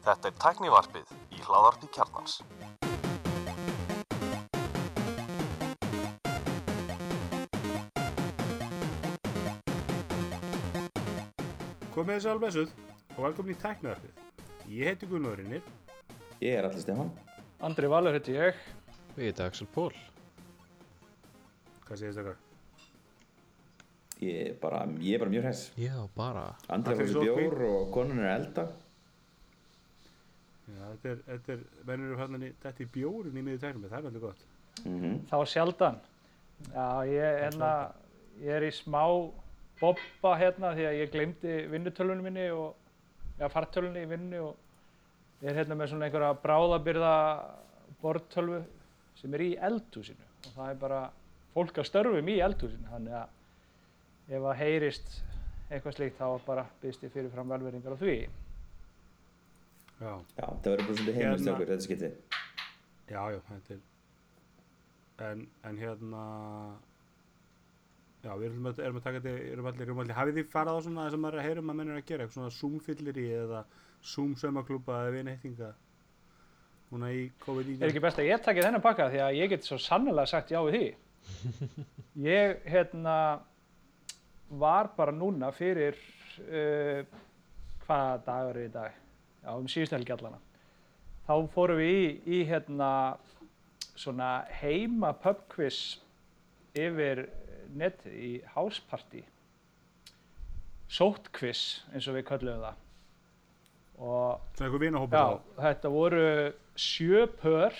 Þetta 0.00 0.28
er 0.28 0.34
tæknivarpið 0.38 1.08
í 1.34 1.40
hláðarpi 1.42 1.88
kjarnans. 1.90 2.36
Komið 11.90 12.22
sæl 12.22 12.38
blessuð 12.38 12.70
og 13.16 13.24
velkomin 13.24 13.56
í 13.56 13.58
tæknivarpið. 13.58 14.12
Ég 14.70 14.92
heiti 14.92 15.08
Gunnar 15.10 15.34
Rinnir. 15.40 15.64
Ég 16.38 16.60
er 16.60 16.68
allir 16.68 16.84
Stefán. 16.84 17.10
Andri 17.58 17.90
Valur 17.90 18.14
heiti 18.14 18.38
ég. 18.38 18.54
Ég 19.16 19.24
heiti 19.32 19.42
Axel 19.42 19.66
Pól. 19.74 19.90
Hvað 21.88 21.96
segist 22.04 22.22
það? 22.22 22.49
Ég 24.20 24.50
er 24.50 24.56
bara, 24.60 24.84
ég 25.00 25.16
er 25.16 25.22
bara 25.22 25.32
mjög 25.32 25.46
hess. 25.48 25.70
Já, 25.80 25.94
bara. 26.16 26.44
Andri 26.68 26.92
Takk 26.92 26.98
var 27.00 27.06
fyrir 27.08 27.20
við 27.24 27.38
bjór 27.40 27.62
og 27.70 27.90
konan 27.94 28.20
er 28.20 28.32
elda. 28.34 28.66
Já, 30.70 30.82
þetta 30.82 31.10
er, 31.12 31.22
þetta 31.28 31.54
er, 31.54 31.62
mennur 31.88 32.10
eru 32.10 32.18
fannan 32.20 32.44
í, 32.46 32.50
þetta 32.62 32.84
er 32.84 32.90
bjórun 32.96 33.38
í 33.40 33.44
miður 33.46 33.62
tæknum, 33.64 33.86
það 33.88 33.98
er 33.98 34.06
veldig 34.08 34.22
gott. 34.26 34.44
Mm 34.84 35.16
Þá 35.30 35.38
sjaldan. 35.54 36.00
Já, 36.68 36.86
ég, 37.08 37.38
hérna, 37.46 37.70
ég 38.44 38.58
er 38.58 38.68
í 38.68 38.74
smá 38.76 39.02
bobba 39.80 40.34
hérna 40.36 40.74
því 40.76 40.86
að 40.90 40.98
ég 40.98 41.12
glemdi 41.14 41.56
vinnutölunum 41.72 42.28
minni 42.28 42.46
og, 42.52 42.76
já, 43.40 43.48
fartölunni 43.48 44.04
í 44.04 44.10
vinnu 44.10 44.42
og 44.50 45.40
ég 45.40 45.48
er 45.48 45.62
hérna 45.62 45.78
með 45.80 45.94
svona 45.94 46.10
einhverja 46.10 46.36
bráðabyrða 46.44 47.14
borðtölvu 48.02 48.60
sem 49.20 49.34
er 49.36 49.44
í 49.46 49.50
eldhúsinu 49.68 50.26
og 50.44 50.52
það 50.52 50.66
er 50.68 50.80
bara 50.84 51.00
fólk 51.54 51.80
að 51.80 51.88
störfum 51.88 52.28
í 52.28 52.36
eldhúsinu 52.44 52.92
þannig 52.92 53.16
að 53.22 53.38
ef 54.30 54.42
að 54.46 54.56
heyrist 54.60 55.10
eitthvað 55.70 55.96
slíkt 55.96 56.18
þá 56.18 56.26
bara 56.46 56.64
byrst 56.82 57.02
ég 57.06 57.12
fyrir 57.14 57.30
fram 57.34 57.48
velveringar 57.50 57.94
á 57.94 57.98
því. 58.00 58.14
Já, 60.00 60.12
Já, 60.38 60.46
það 60.46 60.70
verður 60.70 60.86
bara 60.86 60.96
svolítið 60.96 61.16
heimist 61.20 61.44
Hérna- 61.44 61.52
okkur, 61.54 61.70
þetta 61.70 61.86
skipti. 61.86 62.10
já, 63.10 63.22
já, 63.34 63.40
þetta 63.50 63.74
er, 63.74 63.80
en, 65.30 65.42
en 65.68 65.76
hérna, 65.82 66.22
já, 68.24 68.30
við 68.40 68.46
erum, 68.48 68.66
að- 68.70 68.80
erum 68.86 68.96
að 69.00 69.04
taka 69.04 69.20
þetta, 69.20 69.34
erum 69.52 69.66
allir, 69.70 69.82
erum 69.86 69.98
allir, 70.04 70.16
hafið 70.16 70.38
þið 70.40 70.48
farað 70.54 70.78
á 70.78 70.80
svona 70.86 71.04
það 71.04 71.10
sem 71.16 71.20
maður 71.26 71.34
er 71.36 71.40
að 71.42 71.48
heyra 71.50 71.60
um 71.64 71.70
að 71.74 71.76
menn 71.82 71.90
er 71.92 72.00
að 72.00 72.06
gera, 72.08 72.24
eitthvað 72.24 72.38
svona 72.38 72.56
Zoom-fyllir 72.60 73.20
eða 73.26 73.60
Zoom-saumaklúpa 74.14 74.96
eða 75.04 75.12
vinhættinga, 75.18 75.70
núna 76.90 77.12
í 77.12 77.26
COVID-19? 77.44 77.82
Er 77.84 77.92
ekki 77.92 78.00
best 78.06 78.18
að 78.24 78.30
ég 78.30 78.42
taki 78.46 78.64
þennan 78.64 78.82
pakka 78.88 79.10
því 79.12 79.20
að 79.26 79.36
ég 79.42 79.52
get 79.52 79.68
svo 79.68 79.76
sannlega 79.78 80.26
sagt 80.26 80.50
já 80.50 80.60
við 80.64 80.78
því. 80.78 80.88
Ég 82.24 82.64
hérna 82.66 83.14
var 84.50 84.90
bara 84.96 85.14
núna 85.14 85.50
fyrir 85.54 85.96
uh, 86.42 87.02
hvaða 87.86 88.20
dagur 88.26 88.58
er 88.58 88.68
í 88.68 88.72
dag? 88.74 88.96
Já, 89.40 89.50
um 89.56 89.68
síðustu 89.70 89.96
helgi 89.96 90.14
allana. 90.14 90.40
Þá 91.26 91.34
fórum 91.54 91.78
við 91.80 91.96
í, 91.96 92.06
í 92.26 92.40
hérna 92.48 92.90
svona 93.94 94.30
heima 94.60 95.12
pubquiz 95.22 96.00
yfir 96.76 97.26
netið 97.76 98.16
í 98.18 98.30
houseparty. 98.54 99.22
Sótquiz 100.90 101.84
eins 101.94 102.08
og 102.10 102.16
við 102.18 102.26
köllum 102.32 102.64
það. 102.64 102.78
Og 104.00 104.40
Svona 104.56 104.66
eitthvað 104.66 104.84
vinahópur 104.86 105.18
Já, 105.18 105.24
þá? 105.28 105.62
þetta 105.66 105.92
voru 105.94 106.24
sjö 106.80 107.26
pör, 107.40 107.76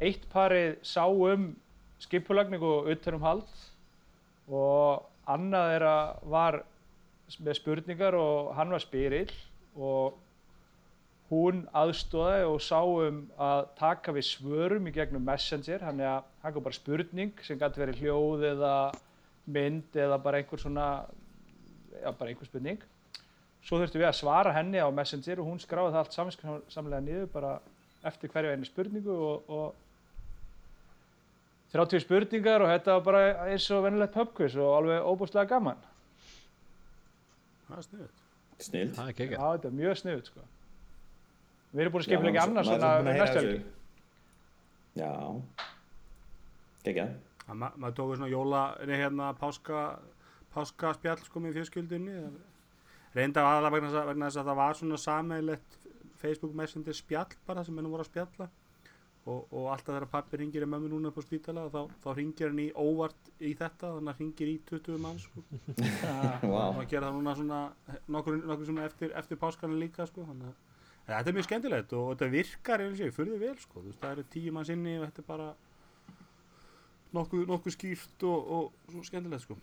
eitt 0.00 0.24
parið 0.32 0.78
sá 0.86 1.04
um 1.06 1.50
skipulagning 2.00 2.64
og 2.64 2.88
utanumhald 2.90 3.50
og 4.48 5.09
annað 5.34 5.70
þeirra 5.72 5.94
var 6.34 6.58
með 7.38 7.56
spurningar 7.60 8.16
og 8.18 8.50
hann 8.56 8.74
var 8.74 8.82
spyrill 8.82 9.30
og 9.78 10.18
hún 11.30 11.62
aðstóði 11.78 12.46
og 12.48 12.58
sá 12.64 12.80
um 12.82 13.20
að 13.38 13.60
taka 13.78 14.14
við 14.14 14.26
svörum 14.26 14.88
í 14.90 14.94
gegnum 14.94 15.22
Messenger, 15.26 15.84
hann 15.86 16.02
er 16.02 16.16
að 16.18 16.56
kom 16.56 16.64
bara 16.66 16.78
spurning 16.78 17.44
sem 17.46 17.58
gæti 17.60 17.82
verið 17.82 18.02
hljóð 18.02 18.46
eða 18.50 18.72
mynd 19.50 19.94
eða 19.94 20.18
bara 20.22 20.40
einhver 20.40 20.62
svona, 20.62 20.86
já 22.02 22.10
bara 22.10 22.32
einhver 22.32 22.50
spurning. 22.50 22.82
Svo 23.62 23.78
þurftum 23.78 24.02
við 24.02 24.08
að 24.08 24.18
svara 24.18 24.54
henni 24.56 24.82
á 24.82 24.88
Messenger 24.90 25.42
og 25.42 25.52
hún 25.52 25.62
skráði 25.62 25.94
það 25.94 26.02
allt 26.02 26.16
saminsamlega 26.16 27.06
niður 27.06 27.30
bara 27.34 27.54
eftir 28.08 28.32
hverju 28.32 28.54
einu 28.56 28.66
spurningu 28.66 29.14
og, 29.14 29.50
og 29.52 29.89
30 31.72 32.02
spurningar 32.02 32.64
og 32.64 32.68
þetta 32.72 32.96
var 32.96 33.04
bara 33.06 33.22
eins 33.50 33.66
og 33.70 33.84
venilegt 33.84 34.14
pubquiz 34.16 34.56
og 34.58 34.72
alveg 34.80 35.04
óbúslega 35.06 35.46
gaman. 35.52 35.78
Það 37.68 37.76
er 37.78 37.86
sniðut. 37.86 38.22
Snild. 38.60 38.94
Það 38.96 39.04
er 39.08 39.12
Já, 39.12 39.18
geggjað. 39.20 39.44
þetta 39.54 39.68
er 39.70 39.76
mjög 39.78 39.98
sniðut 40.00 40.30
sko. 40.32 40.46
Við 41.70 41.80
erum 41.84 41.92
búin 41.94 42.02
að 42.02 42.08
skipla 42.08 42.30
ekki 42.32 42.42
annars 42.42 42.66
svona 42.66 42.90
næstu 43.06 43.38
helgi. 43.38 43.60
Já. 44.98 45.10
Gekja. 46.88 47.06
Ma 47.50 47.68
maður 47.76 47.94
tóku 48.00 48.16
svona 48.18 48.30
jóla, 48.30 48.62
nei 48.86 48.96
hérna, 49.00 49.30
páska, 49.38 49.84
páska 50.54 50.92
spjall 50.98 51.22
sko 51.26 51.40
með 51.42 51.56
fjölskyldunni. 51.58 52.16
Reynda 53.14 53.42
aðalega 53.42 53.72
vegna, 53.74 53.88
þess 53.90 54.00
að- 54.02 54.08
vegna 54.10 54.26
þess 54.30 54.40
að 54.42 54.50
það 54.50 54.56
var 54.60 54.74
svona 54.78 54.98
sameigilegt 55.04 55.78
Facebook 56.20 56.54
Messenger 56.54 56.92
spjall 56.94 57.32
bara 57.46 57.64
sem 57.64 57.76
henni 57.76 57.90
voru 57.90 58.02
að 58.04 58.10
spjalla. 58.10 58.48
Og, 59.30 59.52
og 59.54 59.66
alltaf 59.70 59.92
þegar 59.92 60.06
pappi 60.10 60.38
ringir 60.40 60.64
í 60.64 60.68
mömmu 60.70 60.88
núna 60.90 61.10
upp 61.10 61.20
á 61.20 61.22
spítala 61.22 61.66
þá, 61.70 61.82
þá 62.02 62.08
ringir 62.16 62.48
hann 62.50 62.62
í 62.62 62.70
óvart 62.74 63.28
í 63.38 63.52
þetta, 63.58 63.92
þannig 63.96 64.12
að 64.12 64.22
ringir 64.24 64.50
í 64.50 64.56
20 64.70 64.98
mann 65.04 65.20
sko. 65.22 65.44
Vá. 66.52 66.64
Og 66.70 66.80
að 66.80 66.88
gera 66.90 67.10
það 67.10 67.18
núna 67.18 67.34
svona, 67.38 67.60
nokkur, 68.10 68.40
nokkur 68.50 68.70
svona 68.70 68.86
eftir, 68.88 69.12
eftir 69.20 69.40
páskana 69.40 69.78
líka 69.78 70.06
sko. 70.08 70.24
Þannig 70.28 70.50
að 70.50 70.56
þetta 71.10 71.32
er 71.32 71.36
mjög 71.38 71.48
skemmtilegt 71.48 71.94
og, 71.98 72.06
og 72.06 72.16
þetta 72.16 72.30
virkar 72.34 72.84
eins 72.86 72.98
og 72.98 73.06
ég, 73.06 73.14
fyrir 73.16 73.42
vel 73.44 73.54
sko. 73.60 73.84
Þú 73.84 73.92
veist, 73.92 74.00
það 74.02 74.16
eru 74.16 74.26
tíu 74.34 74.56
mann 74.56 74.68
sinni 74.68 74.96
og 74.98 75.06
þetta 75.06 75.24
er 75.24 75.28
bara 75.30 75.48
nokkuð, 77.20 77.46
nokkuð 77.52 77.76
skýrt 77.76 78.26
og, 78.30 78.52
og 78.56 78.92
svo 78.96 79.06
skemmtilegt 79.10 79.46
sko. 79.46 79.60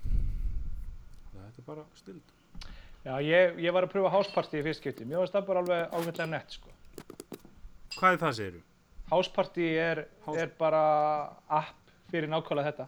Þetta 1.33 1.63
er 1.63 1.67
bara 1.67 1.85
stild. 1.97 2.33
Já 3.07 3.13
ég, 3.23 3.59
ég 3.63 3.75
var 3.75 3.85
að 3.87 3.93
pröfa 3.93 4.11
houseparty 4.11 4.59
í 4.59 4.65
fyrst 4.65 4.81
skipti. 4.83 5.05
Mér 5.07 5.23
varst 5.23 5.35
það 5.35 5.51
bara 5.51 5.61
alveg 5.63 5.93
ágætlega 5.95 6.31
nett 6.33 6.57
sko. 6.57 6.73
Hvað 7.97 8.17
er 8.17 8.25
það 8.25 8.33
segiru? 9.07 9.15
Houseparty 9.15 9.67
er, 9.79 10.03
House- 10.25 10.39
er 10.43 10.51
bara 10.59 10.83
app 11.49 11.91
fyrir 12.11 12.29
nákvæmlega 12.29 12.71
þetta. 12.71 12.87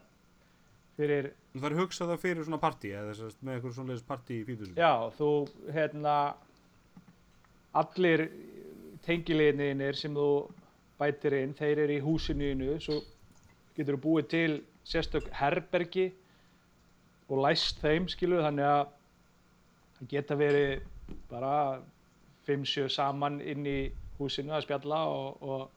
Fyrir 0.99 1.31
Það 1.55 1.65
er 1.71 1.77
hugsað 1.79 2.09
það 2.11 2.19
fyrir 2.21 2.43
svona 2.45 2.59
partí 2.61 2.89
eða 2.93 3.13
að 3.15 3.35
með 3.41 3.53
einhver 3.55 3.73
svona 3.73 3.89
leiðis 3.93 4.05
partí 4.05 4.35
í 4.41 4.45
fítusum. 4.45 4.75
Já, 4.77 5.09
þú, 5.17 5.29
hérna, 5.73 6.15
allir 7.73 8.29
tengiliðinir 9.05 9.95
sem 9.97 10.13
þú 10.13 10.27
bætir 10.99 11.33
inn, 11.39 11.53
þeir 11.57 11.79
eru 11.85 11.95
í 11.95 12.03
húsinu 12.03 12.51
innu, 12.53 12.75
svo 12.83 12.99
getur 13.77 13.95
þú 13.97 14.01
búið 14.03 14.27
til 14.33 14.51
sérstök 14.85 15.29
herbergi 15.39 16.09
og 17.29 17.41
læst 17.45 17.79
þeim, 17.81 18.07
skilu, 18.11 18.41
þannig 18.43 18.65
að 18.67 18.87
það 19.99 20.09
geta 20.13 20.35
verið 20.39 20.81
bara 21.31 21.53
5-7 22.47 22.89
saman 22.91 23.39
inn 23.41 23.65
í 23.69 23.77
húsinu 24.19 24.53
að 24.57 24.65
spjalla 24.67 25.01
og, 25.07 25.41
og 25.41 25.69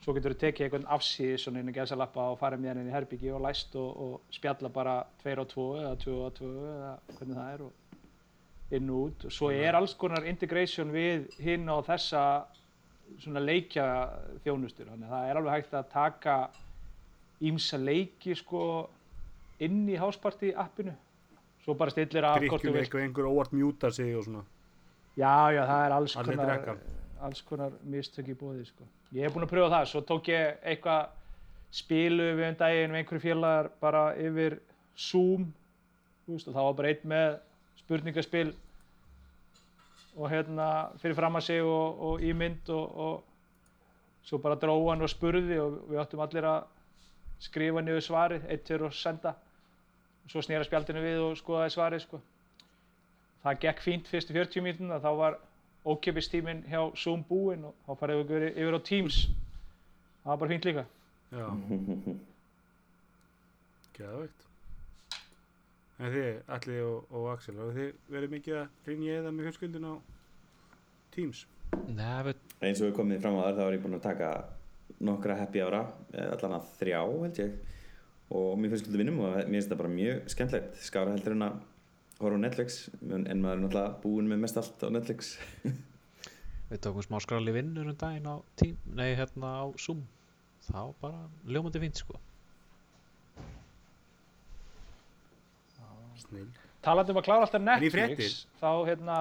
svo 0.00 0.14
getur 0.16 0.34
þú 0.34 0.40
tekið 0.40 0.66
einhvern 0.66 0.88
afsíð 0.96 1.34
svona 1.42 1.60
inn 1.60 1.70
í 1.70 1.76
gæsalappa 1.76 2.30
og 2.32 2.38
farið 2.40 2.62
með 2.62 2.72
hann 2.72 2.80
inn 2.82 2.88
í 2.90 2.94
herbyggi 2.94 3.32
og 3.36 3.42
læst 3.44 3.74
og, 3.76 3.90
og 4.04 4.34
spjalla 4.34 4.70
bara 4.72 4.96
2 5.24 5.34
og 5.42 5.50
2 5.52 5.66
eða 5.82 5.92
2 6.04 6.14
og 6.24 6.32
2 6.38 6.52
eða 6.76 6.92
hvernig 7.18 7.40
það 7.40 7.52
er 7.52 7.64
og 7.66 8.76
inn 8.78 8.90
og 8.94 9.02
út. 9.08 9.26
Og 9.26 9.34
svo 9.34 9.50
er 9.52 9.76
alls 9.76 9.94
konar 9.98 10.26
integration 10.30 10.92
við 10.94 11.28
hinn 11.42 11.68
og 11.68 11.84
þessa 11.88 12.22
svona 13.20 13.42
leikja 13.42 13.86
þjónustur 14.44 14.88
þannig 14.92 15.10
að 15.10 15.14
það 15.16 15.28
er 15.28 15.40
alveg 15.40 15.56
hægt 15.58 15.76
að 15.76 15.92
taka 15.92 16.36
ímsa 17.50 17.80
leiki 17.80 18.36
sko 18.38 18.62
inn 19.60 19.82
í 19.90 19.98
houseparty 20.00 20.54
appinu. 20.56 20.94
Svo 21.64 21.74
bara 21.76 21.92
stillir 21.92 22.24
af 22.24 22.38
Drikkjum 22.40 22.78
eitthvað 22.80 23.04
einhver 23.04 23.28
óvart 23.28 23.52
mjúta 23.52 23.90
sig 23.92 24.14
og 24.16 24.24
svona. 24.24 24.46
Já, 25.18 25.52
já, 25.52 25.66
það 25.66 25.84
er 25.84 25.94
alls 25.98 26.16
konar. 26.16 26.80
Alls 27.26 27.42
konar 27.46 27.74
mistök 27.86 28.30
í 28.32 28.36
bóði, 28.38 28.64
sko. 28.68 28.86
Ég 29.14 29.26
hef 29.26 29.34
búin 29.34 29.46
að 29.46 29.52
pröfa 29.52 29.74
það, 29.74 29.86
svo 29.90 30.02
tók 30.08 30.30
ég 30.30 30.64
eitthvað 30.72 31.10
spilu 31.74 32.30
við 32.38 32.48
um 32.48 32.58
daginn 32.58 32.94
við 32.94 33.00
einhverju 33.02 33.24
félagar 33.24 33.70
bara 33.82 34.02
yfir 34.18 34.58
Zoom, 34.98 35.46
veist, 36.26 36.48
og 36.48 36.56
það 36.56 36.66
var 36.68 36.78
bara 36.80 36.92
einn 36.92 37.12
með 37.12 37.28
spurningaspil 37.80 38.48
og 40.16 40.32
hérna 40.32 40.70
fyrir 41.00 41.16
fram 41.16 41.38
að 41.38 41.46
sig 41.46 41.62
og, 41.62 42.02
og 42.08 42.24
ímynd 42.26 42.72
og, 42.74 42.96
og 43.06 44.26
svo 44.26 44.40
bara 44.42 44.58
dróð 44.60 44.88
hann 44.90 45.06
og 45.06 45.12
spurði 45.12 45.60
og 45.62 45.78
við 45.88 46.02
áttum 46.02 46.24
allir 46.24 46.48
að 46.50 46.66
skrifa 47.40 47.84
niður 47.84 48.04
svarið, 48.04 48.50
eitt 48.50 48.66
fyrir 48.68 48.90
og 48.90 48.96
senda. 48.96 49.36
Svo 50.28 50.42
snýra 50.44 50.66
spjaldinu 50.66 51.00
við 51.02 51.22
og 51.24 51.38
skoðaði 51.40 51.74
svarið, 51.74 52.04
sko 52.04 52.20
það 53.44 53.60
gekk 53.64 53.84
fínt 53.84 54.10
fyrstu 54.10 54.34
40 54.36 54.64
mínútin 54.64 55.00
þá 55.00 55.10
var 55.16 55.38
ókjöpistíminn 55.86 56.64
hjá 56.68 56.82
Zoom 56.98 57.22
búinn 57.28 57.64
og 57.68 57.74
þá 57.86 57.92
farið 58.02 58.24
við 58.28 58.48
yfir, 58.50 58.76
á 58.76 58.80
Teams 58.84 59.22
það 59.26 60.32
var 60.32 60.42
bara 60.42 60.52
fínt 60.52 60.68
líka 60.68 60.84
Já. 61.30 61.46
Geðvægt. 64.00 64.46
En 66.00 66.08
þið, 66.14 66.28
Alli 66.56 66.76
og, 66.82 67.10
og 67.12 67.26
Axel, 67.34 67.58
og 67.60 67.74
þið 67.76 67.90
verið 68.10 68.30
mikið 68.34 68.54
að 68.62 68.88
rinja 68.88 69.12
eða 69.20 69.30
með 69.36 69.44
fjölskyldun 69.46 69.86
á 69.86 69.94
Teams? 71.14 71.38
Nei, 71.86 72.22
við, 72.26 72.36
eins 72.64 72.80
og 72.80 72.86
við 72.88 72.96
komið 72.96 73.20
fram 73.22 73.36
á 73.38 73.40
þar 73.44 73.58
þá 73.58 73.62
er 73.66 73.76
ég 73.76 73.82
búinn 73.84 73.98
að 73.98 74.08
taka 74.08 74.30
nokkra 75.06 75.36
happy 75.38 75.58
ára 75.62 75.82
allan 76.26 76.56
að 76.58 76.64
þrjá 76.80 76.98
held 77.04 77.38
ég 77.40 77.50
og 78.30 78.58
mér 78.58 78.72
finnst 78.72 78.84
skildu 78.84 79.00
vinnum 79.00 79.20
og 79.22 79.28
mér 79.36 79.52
finnst 79.52 79.70
það 79.72 79.82
bara 79.82 79.92
mjög 79.92 80.16
skemmtlegt 80.34 80.70
skára 80.82 81.14
heldur 81.14 81.34
en 81.36 81.46
að 81.46 81.54
horfa 82.20 82.38
á 82.38 82.44
Netflix 82.44 82.80
en 83.02 83.26
en 83.26 83.42
maður 83.42 83.56
er 83.56 83.62
náttúrulega 83.64 84.00
búinn 84.04 84.30
með 84.30 84.42
mest 84.44 84.60
allt 84.60 84.84
á 84.84 84.88
Netflix 84.92 85.34
við 86.70 86.82
tókum 86.86 87.04
smá 87.04 87.18
skráli 87.24 87.54
vinnur 87.54 87.90
um 87.90 87.98
daginn 87.98 88.28
á 88.30 88.36
tím, 88.60 88.76
nei, 88.94 89.14
hérna 89.18 89.54
á 89.58 89.64
Zoom. 89.80 90.04
Það 90.68 90.90
var 90.90 90.98
bara 91.00 91.22
ljómandi 91.50 91.80
fínt, 91.82 92.02
sko. 92.02 92.20
Snill. 96.20 96.50
talandi 96.84 97.14
um 97.14 97.18
að 97.20 97.26
klára 97.26 97.46
alltaf 97.46 97.62
Netflix 97.64 98.42
þá 98.60 98.70
hérna 98.86 99.16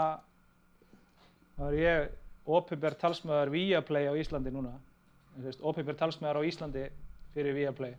þá 1.56 1.64
er 1.70 1.78
ég 1.80 2.10
opinber 2.60 2.96
talsmaður 3.00 3.54
Viaplay 3.54 4.10
á 4.12 4.14
Íslandi 4.20 4.52
núna 4.54 4.74
opinber 5.64 5.96
talsmaður 6.00 6.42
á 6.44 6.48
Íslandi 6.50 6.86
fyrir 7.34 7.56
Viaplay 7.56 7.96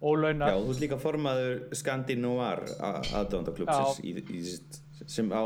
Já, 0.00 0.06
ólaunar 0.10 0.56
þú 0.56 0.72
ert 0.74 0.82
líka 0.82 0.98
formaður 1.00 1.52
í, 4.04 4.14
í, 4.20 4.40
sem 5.06 5.30
á 5.32 5.42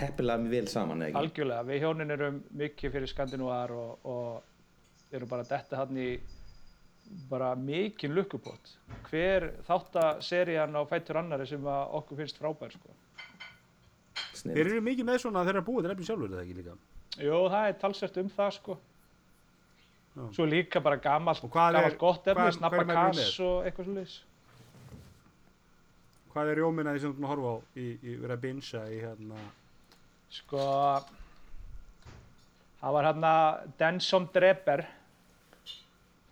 heppilega 0.00 0.50
vel 0.50 0.66
saman 0.68 1.02
eða 1.02 1.10
ekki? 1.10 1.20
algjörlega, 1.22 1.66
við 1.70 1.84
hjónin 1.84 2.14
erum 2.16 2.40
mikið 2.62 2.96
fyrir 2.96 3.12
Skandinúar 3.12 3.72
og, 3.72 4.08
og 4.08 5.14
erum 5.14 5.30
bara 5.30 5.46
detta 5.48 5.82
hann 5.82 5.96
í 6.00 6.08
bara 7.28 7.52
mikinn 7.58 8.14
lukkupott 8.16 8.74
hver 9.10 9.50
þáttaserían 9.68 10.76
á 10.76 10.82
fættur 10.88 11.20
annari 11.20 11.46
sem 11.48 11.64
að 11.68 11.96
okkur 12.00 12.22
finnst 12.22 12.40
frábær 12.40 12.72
sko. 12.74 12.96
Þeir 14.44 14.66
eru 14.66 14.82
mikið 14.84 15.08
með 15.08 15.20
svona 15.22 15.42
að 15.42 15.50
þeir 15.50 15.58
eru 15.58 15.66
búið 15.68 15.86
til 15.86 15.94
efni 15.94 16.08
sjálfur, 16.08 16.30
er 16.30 16.36
það 16.36 16.44
ekki 16.44 16.56
líka? 16.58 16.76
Jú, 17.24 17.38
það 17.52 17.68
er 17.68 17.76
talsvert 17.80 18.18
um 18.20 18.30
það 18.34 18.50
sko. 18.58 18.76
Svo 20.14 20.44
líka 20.46 20.80
bara 20.80 20.94
er- 20.96 21.02
gamalt 21.02 21.98
gott 21.98 22.26
efni, 22.30 22.60
maður 22.62 22.86
kass 22.94 23.40
og 23.42 23.64
eitthvað 23.66 23.88
svolítið. 23.88 24.18
Hvað 26.34 26.50
er 26.52 26.56
rjóminn 26.60 26.86
að 26.90 26.94
því 26.96 27.00
sem 27.02 27.10
þú 27.10 27.14
erum 27.14 27.24
að 27.24 27.32
horfa 27.32 27.50
á 27.50 27.56
í, 27.78 27.86
í 28.02 28.14
vera 28.22 28.34
að 28.38 28.40
binsa 28.44 28.80
í 28.90 29.00
hérna... 29.02 29.40
Sko, 30.34 30.62
það 32.80 32.92
var 32.96 33.04
hérna 33.08 33.32
Den 33.78 34.00
som 34.02 34.26
dreper, 34.34 34.84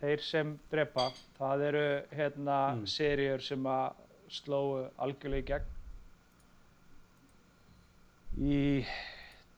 þeir 0.00 0.24
sem 0.26 0.54
drepa, 0.72 1.08
það 1.38 1.66
eru 1.68 1.84
hérna 2.18 2.56
Mm. 2.74 2.86
seríur 2.86 3.42
sem 3.46 3.62
að 3.66 3.92
slóu 4.28 4.88
algjörlega 4.98 5.42
í 5.42 5.46
gegn. 5.52 5.68
Í 8.42 8.86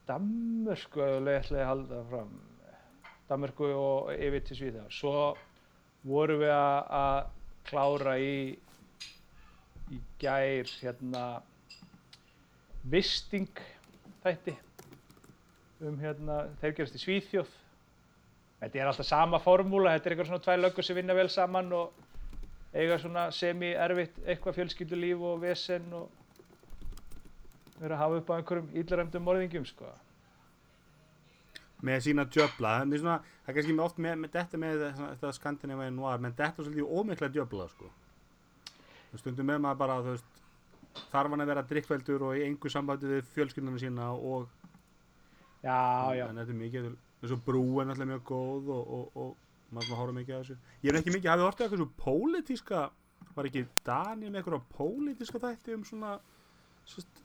Danmörku, 0.07 1.01
ætla 1.01 1.31
ég 1.33 1.63
að 1.63 1.69
halda 1.71 1.95
það 1.95 2.09
fram, 2.11 2.33
Danmörku 3.29 3.71
og 3.73 4.13
yfir 4.13 4.43
til 4.45 4.59
Svíþjóðar. 4.59 4.93
Svo 4.93 5.13
vorum 6.05 6.43
við 6.43 6.53
að, 6.53 7.31
klára 7.65 8.17
í, 8.21 8.53
í 9.89 9.99
gær 10.21 10.69
hérna 10.81 11.23
visting 12.85 13.49
þætti 14.21 14.53
um 15.85 15.97
hérna, 15.99 16.43
þeir 16.61 16.75
gerast 16.77 16.97
í 16.99 17.01
Svíþjóð 17.01 17.55
þetta 18.61 18.79
er 18.79 18.89
alltaf 18.89 19.07
sama 19.09 19.39
formúla 19.41 19.95
þetta 19.95 20.09
er 20.09 20.15
eitthvað 20.15 20.29
svona 20.29 20.45
tvær 20.45 20.61
löggur 20.61 20.87
sem 20.87 20.97
vinna 20.99 21.17
vel 21.17 21.27
saman 21.33 21.73
og 21.75 22.05
eiga 22.75 22.99
svona 23.01 23.25
semi-erfitt 23.33 24.21
eitthvað 24.25 24.59
fjölskyldulíf 24.59 25.25
og 25.25 25.41
vesen 25.43 25.89
og 25.95 26.09
vera 27.79 27.97
að 27.97 28.01
hafa 28.03 28.21
upp 28.21 28.31
á 28.31 28.37
einhverjum 28.37 28.73
íllaræmdum 28.81 29.25
morðingjum 29.27 29.67
sko. 29.67 29.89
Með 31.85 32.01
sína 32.07 32.25
djöfla. 32.29 32.73
Það 32.81 32.95
er, 32.95 33.03
svona, 33.03 33.17
það 33.43 33.51
er 33.51 33.57
kannski 33.59 33.77
oft 33.85 34.01
með, 34.05 34.17
með 34.23 34.33
þetta 34.35 34.61
með 34.61 34.83
svona, 34.85 35.11
þetta 35.13 35.33
skandinavíu 35.39 35.93
noir 35.95 36.23
menn 36.23 36.35
þetta 36.35 36.63
er 36.63 36.67
svolítið 36.69 36.97
ómikla 36.99 37.31
djöfla 37.35 37.69
sko. 37.73 37.91
Stundum 39.15 39.47
með 39.47 39.61
maður 39.63 39.79
bara 39.79 39.97
veist, 40.03 40.41
þarf 41.11 41.31
hann 41.31 41.43
að 41.45 41.51
vera 41.53 41.65
drikkveldur 41.69 42.27
og 42.27 42.37
í 42.39 42.43
engu 42.49 42.71
sambandi 42.71 43.09
við 43.13 43.29
fjölskyldunum 43.35 43.79
sína 43.79 44.11
og 44.15 44.49
já, 45.63 45.77
já, 46.17 46.25
en 46.27 46.41
þetta 46.41 46.51
er 46.51 46.59
mikið 46.59 46.91
og 47.25 47.41
brú 47.45 47.63
er 47.81 47.87
náttúrulega 47.89 48.11
mjög 48.11 48.25
góð 48.27 48.71
og, 48.75 48.89
og, 48.97 49.15
og 49.17 49.73
maður 49.73 49.87
svona 49.87 49.99
horfa 50.01 50.15
mikið 50.19 50.35
að 50.35 50.43
þessu. 50.43 50.57
Ég 50.83 50.91
er 50.91 50.99
ekki 50.99 51.13
mikið, 51.15 51.29
hafið 51.31 51.45
hortið 51.47 51.65
eitthvað 51.65 51.81
svo 51.81 51.89
pólitíska 52.03 52.81
var 53.35 53.49
ekki 53.49 53.63
Daniel 53.87 54.35
eitthvað 54.35 54.67
pólitíska 54.75 55.41
þætti 55.41 55.75
um 55.75 55.85
svona 55.87 56.11
svist, 56.87 57.23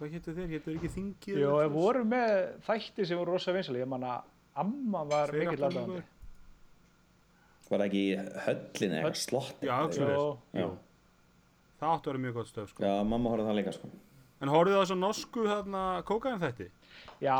hvað 0.00 0.14
hétu 0.16 0.34
þeir, 0.36 0.48
hétu 0.54 0.70
þeir 0.70 0.78
ekki 0.80 0.90
þingið 0.96 1.38
Jó, 1.42 1.48
eða 1.52 1.64
við 1.68 1.74
vorum 1.76 2.10
með 2.14 2.36
þætti 2.66 3.06
sem 3.10 3.20
voru 3.20 3.36
rosa 3.36 3.54
vinsali, 3.56 3.82
ég 3.82 3.90
man 3.92 4.06
að 4.08 4.30
amma 4.64 5.02
var 5.10 5.32
mikill 5.36 5.64
aðdáðandi. 5.68 6.02
Var 7.70 7.78
það 7.78 7.86
ekki 7.86 8.00
í 8.02 8.14
höllinni 8.18 8.96
Höll- 8.96 9.02
eitthvað 9.04 9.20
slott 9.22 9.60
Já, 9.62 9.74
Já. 9.78 10.62
Jú. 10.64 10.70
það 11.80 11.92
áttu 11.94 12.08
að 12.08 12.12
vera 12.12 12.22
mjög 12.24 12.34
gott 12.40 12.48
stöf 12.50 12.72
sko. 12.72 12.82
Já, 12.84 12.94
mamma 13.06 13.30
horfði 13.30 13.46
það 13.50 13.60
líka 13.60 13.74
sko 13.76 13.90
en 14.40 14.48
horfið 14.48 14.76
það 14.78 14.86
svo 14.88 14.96
norsku 14.96 15.44
þarna 15.46 15.82
kókaðin 16.08 16.40
þætti 16.40 16.66
já, 17.20 17.36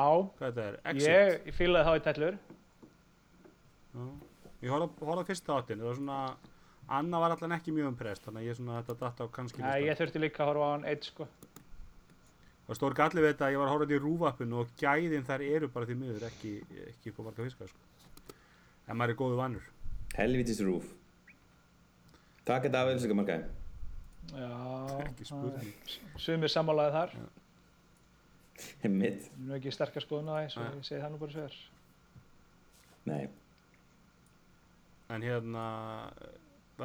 er, 0.61 0.79
ég, 1.01 1.37
ég 1.49 1.55
fílaði 1.57 1.87
þá 1.89 1.93
í 1.97 2.03
tellur. 2.05 2.39
Já. 3.97 4.05
ég 4.67 4.73
horfði 4.75 5.07
horfði 5.09 5.25
á 5.25 5.29
fyrsta 5.33 5.57
áttin 5.57 5.81
það 5.81 5.89
var 5.91 6.01
svona 6.01 6.21
Anna 6.91 7.21
var 7.23 7.31
allan 7.37 7.55
ekki 7.55 7.71
mjög 7.75 7.93
umprest 7.93 8.25
þannig 8.27 8.43
að 8.43 8.49
ég 8.51 8.57
svona 8.59 8.81
þetta 8.83 8.97
datt 8.99 9.21
á 9.23 9.27
kannski 9.31 9.63
Nei, 9.63 9.85
ég 9.87 9.99
þurfti 9.99 10.23
líka 10.25 10.43
að 10.43 10.49
horfa 10.51 10.67
á 10.67 10.73
hann 10.75 10.87
eitt 10.91 11.07
sko. 11.07 11.27
Það 12.71 12.79
stór 12.79 12.95
galli 12.95 13.23
við 13.25 13.33
þetta 13.33 13.47
að 13.49 13.53
ég 13.57 13.59
var 13.59 13.67
að 13.67 13.73
horfa 13.75 13.87
þetta 13.89 13.97
í 13.97 14.03
rúvappinu 14.05 14.59
og 14.63 14.69
gæðin 14.79 15.25
þar 15.27 15.43
eru 15.43 15.69
bara 15.75 15.89
því 15.89 15.95
miður 15.99 16.27
ekki, 16.29 16.53
ekki 16.87 17.11
upp 17.11 17.19
á 17.19 17.23
marga 17.27 17.47
fiskar 17.49 17.71
sko. 17.73 18.37
En 18.87 18.99
maður 19.01 19.15
er 19.17 19.19
góðu 19.19 19.39
vannur. 19.41 19.65
Helvitis 20.15 20.61
rúf 20.63 20.87
Takk 22.47 22.69
þetta 22.69 22.83
af 22.85 22.93
eða 22.93 23.17
markaði 23.19 23.59
Já, 24.31 24.51
Ekki 25.09 25.27
spurning. 25.27 25.93
sumir 26.23 26.53
sammálaði 26.53 26.95
þar. 26.95 27.15
Mitt 28.87 29.27
er 29.27 29.43
nú 29.49 29.55
ekki 29.57 29.73
sterkar 29.75 30.05
skoðun 30.05 30.31
á 30.31 30.35
það, 30.39 30.49
svo 30.55 30.65
ég 30.69 30.87
segi 30.87 31.01
það 31.03 31.13
nú 31.15 31.21
bara 31.23 31.35
sver. 31.35 31.57
Nei 33.11 33.23
En 35.11 35.27
hérna, 35.27 35.65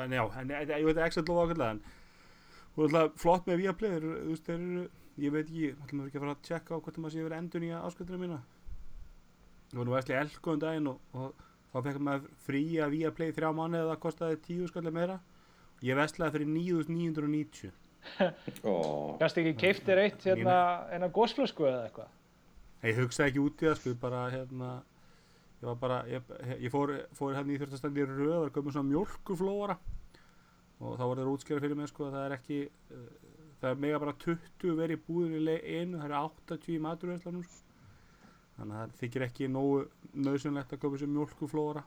en 0.02 0.16
já, 0.18 0.24
en 0.42 0.54
ég, 0.56 0.70
ég 0.72 0.88
veit 0.88 1.02
ekki 1.06 1.22
að 1.22 1.30
lofa 1.30 1.46
ákveðlega 1.46 1.74
en 1.76 1.84
flott 3.22 3.46
með 3.46 3.62
eru, 4.00 4.14
þú 4.24 4.32
veist, 4.32 4.48
þeir 4.48 4.64
eru, 4.64 4.86
ég 5.22 5.32
veit 5.34 5.46
ekki, 5.46 5.72
ætlum 5.86 6.04
við 6.04 6.10
ekki 6.10 6.20
að 6.20 6.26
fara 6.26 6.36
að 6.36 6.44
tjekka 6.50 6.76
á 6.76 6.82
hvort 6.84 6.98
maður 7.00 7.16
sé 7.16 7.26
verið 7.26 7.40
endun 7.40 7.66
í 7.68 7.72
ásköldurinn 7.78 8.24
mína. 8.26 8.42
Ég 9.72 9.80
var 9.80 9.88
nú 9.88 9.96
veistlega 9.96 10.26
elko 10.26 10.56
um 10.56 10.62
daginn 10.62 10.92
og, 10.92 11.16
og 11.16 11.46
þá 11.72 11.78
fekk 11.88 12.04
maður 12.08 12.28
frí 12.46 12.64
að 12.84 12.94
Viaplay 12.96 13.34
þrjá 13.36 13.50
mánu 13.56 13.80
eða 13.80 13.94
það 13.94 14.04
kostaði 14.06 14.42
tíu 14.46 14.68
skallir 14.70 14.96
meira. 14.96 15.18
Ég 15.86 15.98
vestlaði 16.00 16.38
fyrir 16.38 16.52
9.990. 16.52 17.74
Ó, 18.70 18.74
Gast 19.22 19.40
ekki 19.42 19.56
keiftir 19.60 20.00
eitt 20.04 20.26
hérna, 20.28 20.58
eina 20.94 21.10
gósflösku 21.14 21.66
eða 21.68 21.88
eitthvað? 21.88 22.12
Ég 22.86 23.00
hugsaði 23.02 23.32
ekki 23.32 23.42
út 23.42 23.64
í 23.64 23.68
það, 23.70 23.78
sko, 23.80 23.94
bara, 24.02 24.22
hérna, 24.30 24.72
ég 25.62 25.68
var 25.72 25.78
bara, 25.82 26.00
ég, 26.12 26.34
ég 26.62 26.74
fór, 26.74 26.94
fór 27.18 27.34
hérna 27.34 27.56
í 27.56 27.60
þurftastandi 27.62 28.04
í 28.04 28.08
röð, 28.12 28.36
var 28.44 28.54
komið 28.54 28.76
svona 28.78 28.92
mjólkuflóara 28.92 29.78
og 30.76 31.00
þá 31.00 31.04
var 31.08 31.22
það 31.22 31.32
útskjara 31.32 31.64
fyrir 31.64 31.80
mig, 31.80 31.90
sko, 31.90 32.10
að 32.10 32.18
það 32.18 32.28
er 32.28 32.36
ekki, 32.36 32.60
það 33.62 33.70
er 33.72 33.80
mega 33.86 34.00
bara 34.04 34.14
20 34.26 34.76
verið 34.80 35.40
le- 35.46 35.62
einu, 35.64 35.98
það 36.00 36.06
er 36.10 36.16
80 36.20 36.68
í 36.76 36.80
maturverslanum, 36.86 37.44
sko. 37.44 37.62
Þannig 38.56 38.76
að 38.76 38.82
það 38.82 39.00
þykir 39.02 39.26
ekki 39.28 39.48
nógu 39.52 39.80
nöðsynlegt 40.16 40.74
að 40.74 40.80
koma 40.80 40.98
sér 40.98 41.12
mjólkuflóara. 41.12 41.84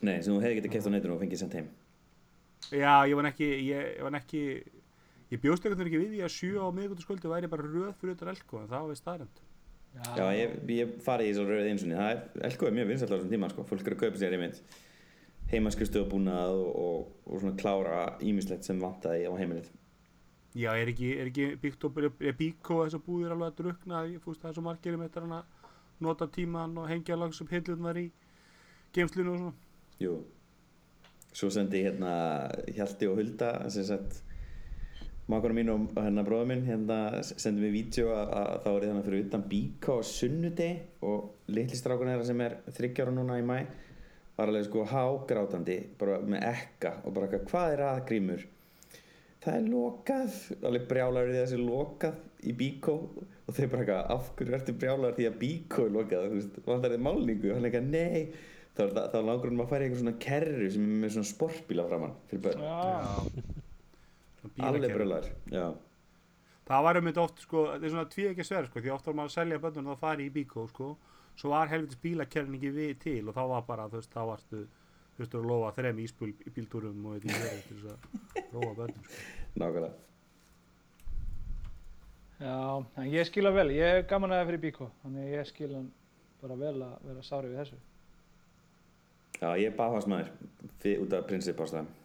nei, 0.00 0.22
sem 0.22 0.32
þú 0.34 0.40
hefði 0.40 0.60
getið 0.60 0.72
keft 0.72 0.86
á 0.86 0.90
netinu 0.94 1.14
og 1.14 1.20
fengið 1.20 1.38
sendt 1.42 1.54
heim 1.58 1.68
Já, 2.70 3.04
ég 3.08 3.14
var 3.16 3.24
ekki, 3.30 3.48
ég, 3.66 3.96
ég 3.98 4.02
var 4.02 4.14
ekki, 4.20 4.42
ég 5.32 5.40
bjóst 5.42 5.64
ekkert 5.66 5.80
ekki 5.86 5.98
við 6.00 6.12
því 6.14 6.20
að 6.24 6.34
sjö 6.36 6.60
á 6.62 6.66
miðgóttuskvöldu 6.76 7.28
væri 7.32 7.48
bara 7.50 7.62
röð 7.66 7.94
fyrir 8.00 8.14
utan 8.14 8.28
elko, 8.28 8.60
en 8.60 8.68
það 8.68 8.80
var 8.84 8.90
við 8.92 9.00
staðrend. 9.00 9.40
Já, 10.16 10.26
ég, 10.38 10.52
ég 10.70 10.92
farið 11.02 11.30
í 11.30 11.34
svo 11.34 11.44
rauð 11.48 11.66
eins 11.66 11.82
og 11.82 11.90
það 11.90 12.10
er 12.12 12.46
Elko 12.46 12.66
er 12.68 12.74
mjög 12.76 12.88
vinsall 12.92 13.10
á 13.10 13.14
þessum 13.16 13.32
tíma 13.32 13.48
sko 13.50 13.64
Fólk 13.66 13.88
er 13.88 13.96
að 13.96 14.02
kaupa 14.04 14.20
sér 14.20 14.36
einmitt 14.36 14.60
heimaskristuðabúnað 15.50 16.52
og, 16.54 16.68
og, 16.78 17.08
og 17.26 17.40
svona 17.42 17.56
klára 17.58 18.02
ímislegt 18.22 18.62
sem 18.68 18.78
vantaði 18.78 19.26
á 19.26 19.32
heimilið 19.34 19.70
Já, 20.58 20.72
er 20.74 20.90
ekki, 20.90 21.12
er 21.14 21.28
ekki 21.30 21.44
og 21.86 21.98
er 22.02 22.34
bíkó 22.34 22.80
þessar 22.82 23.02
búðir 23.06 23.34
alveg 23.36 23.52
að 23.52 23.58
drukna 23.60 24.00
það 24.24 24.48
er 24.50 24.56
svo 24.56 24.64
margir 24.66 24.96
um 24.96 25.04
þetta 25.04 25.22
að 25.22 25.44
nota 26.02 26.26
tíman 26.26 26.78
og 26.80 26.88
hengja 26.90 27.18
langs 27.18 27.38
upp 27.44 27.52
hillunar 27.54 28.00
í 28.00 28.08
geimslinu 28.94 29.34
og 29.34 29.38
svona. 29.38 29.52
Jú. 30.00 30.16
Svo 31.30 31.50
sendi 31.54 31.84
hérna 31.84 32.12
Hjalti 32.74 33.06
og 33.06 33.20
Hulda 33.20 33.52
sem 33.70 33.86
sagt 33.86 34.24
Mákona 35.30 35.54
mín 35.54 35.70
og 35.70 35.92
og 35.94 36.02
hérna 36.02 36.24
bróða 36.26 36.48
minn 36.50 36.66
hérna 36.66 37.22
sendi 37.22 37.62
mér 37.62 37.76
vídeo 37.76 38.10
að, 38.10 38.32
að 38.40 38.54
þá 38.64 38.70
er 38.72 38.86
þannig 38.88 39.06
fyrir 39.06 39.26
utan 39.28 39.44
Bíkó 39.52 40.00
á 40.00 40.02
sunnudegi 40.02 41.04
og 41.06 41.52
litli 41.54 41.78
strákun 41.78 42.10
þeirra 42.10 42.26
sem 42.26 42.42
er 42.42 42.56
þryggjára 42.74 43.14
núna 43.14 43.38
í 43.38 43.46
mæ 43.46 43.60
var 44.40 44.50
alveg 44.50 44.66
sko 44.66 44.86
hágrátandi 44.88 45.76
bara 46.00 46.18
með 46.24 46.48
ekka 46.48 46.96
og 47.04 47.14
bara 47.14 47.30
hvað 47.38 47.76
er 47.76 47.84
að 47.86 48.02
grímur 48.08 48.48
það 49.44 49.58
er 49.58 49.66
lokað. 49.72 50.38
Alveg 50.68 50.86
brjálar 50.90 51.32
í 51.32 51.36
þessi 51.38 51.60
lokað 51.60 52.46
í 52.46 52.54
bíkó 52.56 52.96
og 53.10 53.56
þeir 53.56 53.68
bara 53.72 53.82
eitthvað 53.82 54.14
af 54.14 54.30
hverju 54.38 54.56
ertu 54.60 54.76
brjálar 54.80 55.18
því 55.18 55.28
að 55.28 55.38
bíkó 55.42 55.84
er 55.86 55.92
lokað? 55.98 56.30
Þú 56.30 56.38
veist, 56.38 56.62
vantar 56.68 56.94
þið 56.94 57.04
málningu? 57.08 57.52
Hann 57.54 57.66
er 57.66 57.70
eitthvað 57.70 57.92
nei. 57.92 58.48
Þá, 58.70 58.82
þá, 58.94 59.02
þá 59.12 59.20
langur 59.26 59.50
hann 59.50 59.60
að 59.64 59.70
í 59.74 59.82
eitthvað 59.84 60.02
svona 60.04 60.18
kerru 60.22 60.72
sem 60.72 60.86
er 60.86 60.98
með 61.04 61.14
svona 61.16 61.30
sportbíla 61.34 61.86
framann 61.90 62.18
fyrir 62.30 62.44
börn. 62.46 62.60
Alveg 64.64 64.94
brjálar 64.94 65.26
já, 65.50 65.66
Það 66.70 66.84
var 66.86 66.98
um 67.00 67.08
þetta 67.08 67.22
oft, 67.24 67.40
sko, 67.42 67.62
þetta 67.72 67.86
er 67.86 67.90
svona 67.90 68.10
tví 68.12 68.24
ekki 68.30 68.44
sver, 68.46 68.66
sko, 68.70 68.80
því 68.82 68.90
oft 68.94 69.08
var 69.08 69.14
maður 69.18 69.32
að 69.32 69.34
selja 69.34 69.56
bönnum 69.64 69.88
og 69.90 69.96
þá 69.96 70.04
fari 70.04 70.26
í 70.28 70.30
bíkó, 70.36 70.66
sko, 70.70 70.90
svo 71.40 71.50
var 71.50 71.70
helvitis 71.72 71.98
bílakerfin 71.98 72.58
ekki 72.60 72.70
við 72.76 72.92
til 73.02 73.22
og 73.24 73.34
þá 73.34 73.40
var 73.50 73.64
bara, 73.66 73.86
þú 73.90 73.98
veist, 73.98 74.12
þá 74.14 74.20
varstu, 74.28 74.60
veist, 75.20 75.34
að 75.38 75.48
lofa 75.50 75.72
þrem 75.78 75.98
íspul 76.04 76.30
í 76.32 76.52
bíltúrum 76.56 77.04
og 77.10 77.16
í 77.18 77.30
verið 77.30 77.62
til 77.68 77.76
þess 77.80 77.92
að 77.94 77.98
róa 78.54 78.72
bönnum, 78.78 79.04
sko. 79.04 79.20
nákvæmlega 79.60 79.92
já, 82.40 82.56
en 82.96 83.10
ég 83.12 83.28
skil 83.28 83.44
hann 83.48 83.56
vel, 83.58 83.68
ég 83.76 83.94
hef 83.98 84.08
gaman 84.10 84.32
að 84.34 84.40
það 84.42 84.50
fyrir 84.50 84.62
bíkó, 84.66 84.90
þannig 85.04 85.24
að 85.26 85.34
ég 85.36 85.48
skil 85.50 85.70
hann 85.76 85.88
bara 86.40 86.56
vel 86.56 86.74
að 86.86 86.92
vera 87.10 87.24
sári 87.26 87.50
við 87.52 87.58
þessu. 87.62 87.80
já, 89.40 89.48
ég 89.60 89.66
er 89.70 89.76
fyr- 90.80 91.02
út 91.04 91.12
af 91.18 91.26
prinsipástæðum 91.30 91.96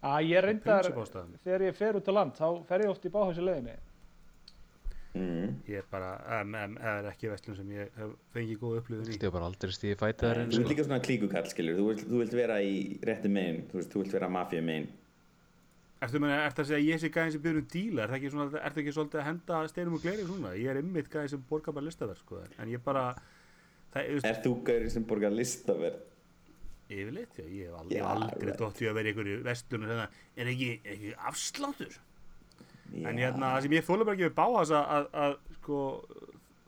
Að 0.00 0.30
ég 0.30 0.40
reyndar, 0.40 0.86
þegar 1.44 1.62
ég 1.66 1.74
fer 1.76 1.96
út 1.98 2.06
á 2.08 2.12
land, 2.16 2.32
þá 2.32 2.64
fer 2.64 2.80
ég 2.86 2.88
oft 2.88 3.04
í 3.04 3.10
báhæsi 3.12 3.42
leiðinni. 3.44 3.74
Mm. 5.16 5.58
Ég 5.70 5.82
er 5.82 5.88
bara, 5.90 6.12
það 6.44 6.86
er 6.92 7.10
ekki 7.10 7.30
vestlun 7.32 7.58
sem 7.58 7.74
ég 7.74 7.98
hef 7.98 8.14
fengið 8.34 8.62
góð 8.62 8.78
upplifun 8.80 9.10
í. 9.10 9.16
Ég 9.16 9.26
hef 9.26 9.36
bara 9.36 9.50
aldrei 9.50 9.74
stíði 9.76 9.96
eins 9.96 10.56
þú 10.56 10.62
ert 10.62 10.72
líka 10.72 10.86
svona 10.86 11.02
klíkukall 11.04 11.50
skilur 11.50 11.78
þú 11.78 11.86
vilt, 11.90 12.06
þú 12.08 12.22
vilt 12.24 12.36
vera 12.40 12.58
í 12.64 12.74
réttu 13.06 13.32
megin 13.32 13.62
þú, 13.70 13.86
þú 13.92 14.04
vilt 14.04 14.18
vera 14.18 14.32
mafíu 14.32 14.64
megin 14.66 14.90
Ertu, 16.00 16.16
að 16.24 16.62
segja 16.64 16.78
að 16.78 16.86
ég 16.86 17.00
sé 17.00 17.08
gæðin 17.12 17.32
sem 17.34 17.40
byrjum 17.44 17.64
díla, 17.68 18.04
er 18.06 18.08
það 18.08 18.16
ekki, 18.16 18.28
svona, 18.32 18.46
er 18.56 18.72
það 18.72 18.78
ekki 18.80 18.92
svolítið 18.96 19.20
að 19.20 19.26
henda 19.26 19.58
steinum 19.68 19.96
og 19.98 20.04
gleri 20.06 20.22
svona? 20.24 20.52
Ég 20.56 20.70
er 20.72 20.78
ymmit 20.80 21.10
gæðin 21.12 21.32
sem 21.34 21.42
borgar 21.50 21.76
bara 21.76 21.84
listaverk, 21.84 22.22
sko, 22.24 22.38
en 22.56 22.70
ég 22.72 22.80
bara, 22.86 23.02
það, 23.92 24.08
þú 24.08 24.30
er 24.30 24.40
þú 24.46 24.52
gaurið 24.70 24.94
sem 24.94 25.04
borgar 25.10 25.34
listaverð 25.36 25.98
Yfirleitt, 26.90 27.36
já, 27.38 27.44
ég 27.46 27.68
hef 27.68 27.74
aldrei, 27.78 28.00
aldrei 28.02 28.54
dótt 28.58 28.80
í 28.82 28.88
að 28.90 28.96
vera 28.98 29.06
í 29.06 29.12
einhverju 29.12 29.42
vestlunum 29.46 29.90
sem 29.90 30.00
það 30.00 30.40
er 30.42 30.48
ekki, 30.50 30.70
ekki 30.92 31.12
afsláttur. 31.30 31.98
Já. 32.90 33.06
En 33.08 33.18
hérna, 33.20 33.52
það 33.54 33.62
sem 33.66 33.74
ég 33.76 33.84
þóla 33.86 34.04
bara 34.08 34.16
ekki 34.18 34.26
við 34.28 34.36
báhas 34.40 34.70
að, 34.74 34.84
að, 34.96 35.08
að 35.24 35.34
sko, 35.60 35.80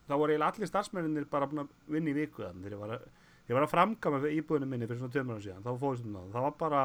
þá 0.07 0.13
voru 0.15 0.33
eiginlega 0.33 0.51
allir 0.53 0.69
starfsmenninir 0.71 1.25
bara 1.31 1.49
búin 1.51 1.63
að 1.65 1.73
vinna 1.95 2.11
í 2.13 2.17
viku 2.17 2.45
þannig 2.45 2.63
þegar 2.63 2.75
ég 2.77 2.83
var 2.83 2.93
að, 2.95 3.07
ég 3.49 3.57
var 3.57 3.65
að 3.67 3.73
framkama 3.73 4.21
íbúðinu 4.31 4.69
minni 4.71 4.87
fyrir 4.87 5.01
svona 5.01 5.15
tveimur 5.17 5.35
ára 5.35 5.43
síðan, 5.47 5.65
þá 5.65 5.71
fóðist 5.83 6.05
um 6.07 6.15
það. 6.19 6.29
Það 6.37 6.45
var 6.47 6.55
bara, 6.63 6.83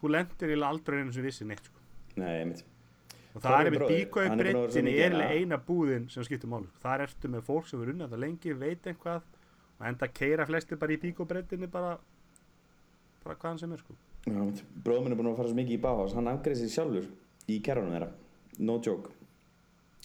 þú 0.00 0.12
lendir 0.14 0.52
eiginlega 0.52 0.70
aldrei 0.74 1.00
einu 1.00 1.16
sem 1.16 1.26
vissi 1.26 1.48
neitt, 1.50 1.64
sko. 1.66 1.82
nei, 2.20 2.54
Og 3.30 3.42
það 3.44 3.60
er 3.60 3.68
einmitt 3.70 3.82
að 3.82 3.90
breyttinni 4.42 4.90
mikið 4.90 4.98
er 4.98 5.04
eiginlega 5.06 5.26
að- 5.30 5.36
eina 5.38 5.58
búðin 5.66 6.06
sem 6.10 6.24
skiptir 6.26 6.50
sko. 6.50 6.66
Þar 6.82 7.04
ertu 7.06 7.28
með 7.30 7.44
fólk 7.46 7.66
sem 7.70 7.82
er 7.82 7.92
unnið 7.92 8.08
þetta 8.08 8.18
lengi, 8.18 8.54
veit 8.58 8.88
einhvað 8.90 9.22
og 9.80 9.86
enda 9.86 10.08
keira 10.08 10.46
flestir 10.46 10.76
bara 10.78 10.92
í 10.92 10.98
bíkói 10.98 11.26
breyttinni 11.30 11.70
bara, 11.70 11.92
bara 13.24 13.36
hvaðan 13.36 13.60
sem 13.60 13.72
er, 13.72 13.78
sko. 13.78 13.94
bróðum 14.26 15.04
minn 15.06 15.12
er 15.14 15.16
búin 15.20 15.30
að 15.30 15.36
fara 15.38 15.48
svo 15.48 15.56
mikið 15.56 15.78
í 15.78 15.80
báhás 15.80 16.14
hann 16.14 16.26
afgreði 16.28 16.56
sig 16.64 16.74
sjálfur 16.74 17.06
í 17.48 17.60
kerrunum 17.62 17.94
þeirra 17.94 18.10
no 18.58 18.78
joke 18.82 19.10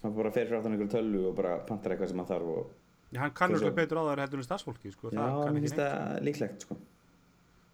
hann 0.04 0.14
bara 0.16 0.32
fer 0.32 0.46
frá 0.48 0.62
þannig 0.62 0.82
einhverju 0.82 0.92
tölvu 0.98 1.28
og 1.30 1.36
bara 1.36 1.58
pantar 1.66 1.92
eitthvað 1.96 2.08
sem 2.14 2.20
hann 2.22 2.28
þarf 2.30 2.52
og 2.58 2.74
Já, 3.16 3.20
hann 3.22 3.32
kannur 3.38 3.60
Svo- 3.62 3.72
betur 3.75 3.98
á 4.02 4.04
það 4.10 4.20
heldur 4.25 4.40
en 4.42 4.44
starfsfólki, 4.50 4.92
sko. 4.92 5.10
já, 5.14 5.24
mér 5.24 5.62
finnst 5.62 5.75
það 5.80 6.22
líklegt 6.25 6.62
sko 6.68 6.78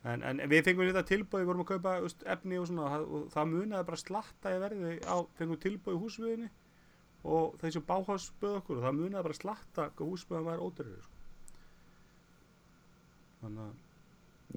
En, 0.04 0.24
en 0.26 0.40
við 0.50 0.64
fengum 0.66 0.88
þetta 0.90 1.04
tilbúið, 1.06 1.42
við 1.44 1.46
vorum 1.52 1.62
að 1.62 1.68
kaupa 1.76 1.92
úst, 2.02 2.24
efni 2.26 2.58
og 2.58 2.64
svona, 2.66 2.88
og 2.88 2.92
það, 2.92 3.04
og 3.20 3.26
það 3.36 3.50
munaði 3.52 3.86
bara 3.86 3.98
slatta 4.02 4.54
í 4.56 4.60
verði 4.64 4.94
á, 5.06 5.16
fengum 5.38 5.60
tilbúið 5.62 5.94
í 5.98 6.00
húsviðinni 6.02 6.48
og 7.24 7.58
þessi 7.62 7.82
báhás 7.86 8.26
böð 8.42 8.56
okkur 8.64 8.80
og 8.80 8.86
það 8.88 8.98
munaði 8.98 9.24
bara 9.28 9.38
slatta 9.38 9.86
hvað 9.94 10.10
húsviðin 10.10 10.48
var 10.48 10.64
ódurrið, 10.66 11.04
sko. 11.06 11.20
Þannig 13.42 13.62
að, 13.68 13.76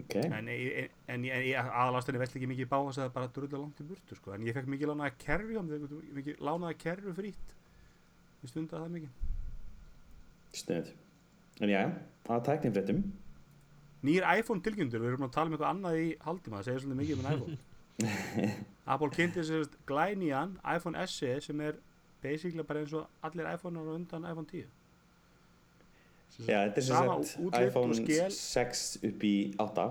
ok, 0.02 0.14
en, 0.24 0.32
en, 0.34 0.48
en, 0.50 1.24
en, 1.24 1.48
aðalastinni 1.64 2.22
velt 2.22 2.36
ekki 2.38 2.50
mikið 2.50 2.66
í 2.66 2.70
báhás 2.70 2.98
að 2.98 3.06
það 3.06 3.14
bara 3.18 3.32
drullla 3.36 3.60
langt 3.60 3.82
í 3.82 3.88
burtu, 3.88 4.18
sko. 4.18 4.34
En 4.34 4.46
ég 4.46 4.56
fekk 4.56 4.70
mikið 4.72 4.94
hann 4.94 5.04
fekk 5.74 6.16
mikið 6.18 6.42
lánaði 6.44 6.78
kerfi 6.82 7.14
frýtt. 7.18 7.54
Ég 8.44 8.52
stundaði 8.52 8.84
það 8.84 8.94
mikið. 8.98 9.20
stöð 10.54 10.90
en 11.62 11.70
já, 11.70 11.82
að 12.30 12.42
tæknin 12.48 12.74
fréttum 12.74 13.04
Nýr 14.04 14.26
iPhone 14.36 14.60
tilgjöndur, 14.60 15.00
við 15.00 15.14
erum 15.14 15.24
að 15.24 15.30
tala 15.32 15.48
um 15.48 15.54
eitthvað 15.56 15.70
annað 15.70 15.98
í 16.02 16.08
haldima, 16.20 16.58
það 16.58 16.66
segir 16.66 16.82
svolítið 16.82 16.98
mikið 16.98 17.14
um 17.14 17.22
en 17.24 17.30
iPhone. 17.32 17.54
Apple 18.92 19.08
kynnti 19.14 19.44
sér 19.48 19.62
glænýjan 19.88 20.58
iPhone 20.74 21.06
SE 21.08 21.30
sem 21.40 21.62
er 21.64 21.78
basically 22.20 22.66
bara 22.68 22.82
eins 22.82 22.92
og 22.92 23.06
allir 23.24 23.48
iPhone-ar 23.48 23.94
undan 23.94 24.26
iPhone 24.28 24.50
10. 24.50 24.66
Já, 26.38 26.64
þetta 26.66 26.76
er 26.80 26.86
sama 26.88 27.16
sem 27.22 27.50
sagt 27.50 27.62
iPhone 27.68 27.94
skel. 27.94 28.30
6 28.30 28.98
upp 29.04 29.22
í 29.24 29.34
8 29.58 29.86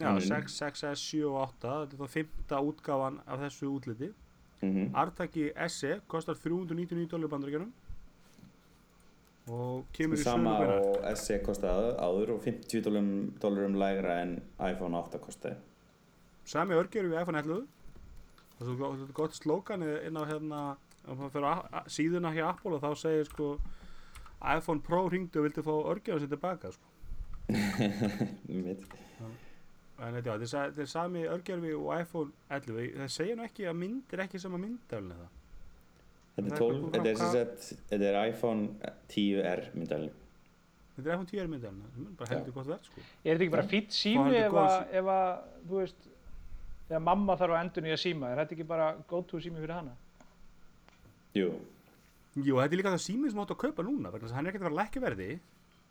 Já, 0.00 0.08
Mm. 0.14 0.20
6, 0.24 0.54
6S, 0.62 0.96
7 0.96 1.26
og 1.28 1.34
8, 1.42 1.72
þetta 1.84 1.92
er 1.92 1.98
þá 2.00 2.08
fymta 2.08 2.60
útgáfan 2.64 3.18
af 3.26 3.38
þessu 3.42 3.68
útliti. 3.68 4.12
mm 4.62 4.94
Artaki 4.96 5.50
SE 5.68 6.00
kostar 6.08 6.34
399 6.40 7.06
dólar 7.08 7.28
bandaríkjunum 7.28 7.72
og 9.50 9.84
kemur 9.96 10.16
í 10.16 10.22
sama 10.22 10.50
sölu 10.54 10.66
hvenær? 10.66 10.86
og 11.10 11.18
SE 11.18 11.38
kostaði 11.44 11.92
áður 11.98 12.32
og 12.36 12.42
50 12.44 12.82
dólarum, 13.40 13.76
lægra 13.80 14.18
en 14.22 14.34
iPhone 14.60 14.96
8 14.96 15.18
kostaði 15.18 15.56
Sami 16.44 16.74
örgjör 16.74 17.08
við 17.10 17.20
iPhone 17.22 17.38
11 17.42 17.66
og 18.60 18.66
svo 18.66 19.06
gott, 19.16 19.32
slókan 19.36 19.82
inn 19.82 20.16
á 20.16 20.24
hérna 20.28 20.60
á 21.08 21.80
síðuna 21.88 22.32
hjá 22.36 22.48
Apple 22.50 22.76
og 22.76 22.82
þá 22.84 22.90
segir 22.96 23.24
sko 23.30 23.58
iPhone 24.40 24.80
Pro 24.80 25.02
ringdu 25.12 25.40
og 25.42 25.46
vildi 25.48 25.62
fá 25.66 25.72
örgjörðan 25.92 26.22
sér 26.24 26.30
tilbaka 26.32 26.70
sko. 26.72 26.86
en 30.00 30.14
þetta, 30.16 30.34
er 30.34 30.40
er 30.84 30.88
sami 30.88 31.26
örgjörfi 31.28 31.72
og 31.76 31.90
iPhone 32.00 32.30
11 32.56 32.94
það 33.02 33.10
segja 33.16 33.36
nú 33.36 33.44
ekki 33.44 33.66
að 33.68 33.76
mynd 33.82 34.14
er 34.16 34.22
ekki 34.24 34.40
sama 34.40 34.60
myndaflin 34.62 35.12
eða 35.16 35.28
Þetta 36.30 36.46
Það 36.46 36.46
er 36.46 36.54
er 36.54 36.58
12, 36.60 36.80
bara- 36.80 36.92
þetta 36.94 37.08
er 37.10 37.16
er 38.08 38.18
iPhone 38.30 38.62
10R 39.12 39.62
myndalinn. 39.74 40.14
þetta 40.94 41.08
er 41.10 41.14
iPhone 41.16 41.30
10 41.32 41.50
myndaflin 41.52 41.82
það 41.82 42.06
er 42.06 42.14
bara 42.22 42.30
heldur 42.36 42.54
gott 42.56 42.70
verð 42.70 42.84
sko. 42.88 43.00
Er 43.24 43.34
þetta 43.34 43.44
ekki 43.44 43.54
bara 43.56 43.68
fýtt 43.74 43.92
sími 43.98 44.36
ef 44.38 44.56
að, 44.62 44.76
ef 45.00 45.10
að, 45.16 45.42
þú 45.68 45.74
veist, 45.82 46.08
þegar 46.88 47.04
mamma 47.10 47.36
þarf 47.42 47.56
að 47.56 47.60
endur 47.66 47.82
nýja 47.88 47.98
síma, 48.06 48.30
er 48.32 48.40
þetta 48.44 48.56
ekki 48.56 48.68
bara 48.70 48.88
go-to 49.10 49.40
sími 49.42 49.60
fyrir 49.60 49.74
hana? 49.80 49.92
Jú, 51.36 51.50
Jú, 52.46 52.56
þetta 52.60 52.72
er 52.74 52.78
líka 52.80 52.92
það 52.94 53.02
sími 53.04 53.30
sem 53.30 53.40
átt 53.42 53.52
að 53.54 53.60
kaupa 53.64 53.82
núna 53.86 54.10
þess 54.14 54.30
að 54.30 54.36
hann 54.38 54.46
er 54.46 54.52
ekkert 54.52 54.62
að 54.64 54.68
vera 54.70 54.78
lækki 54.82 55.02
verði 55.04 55.28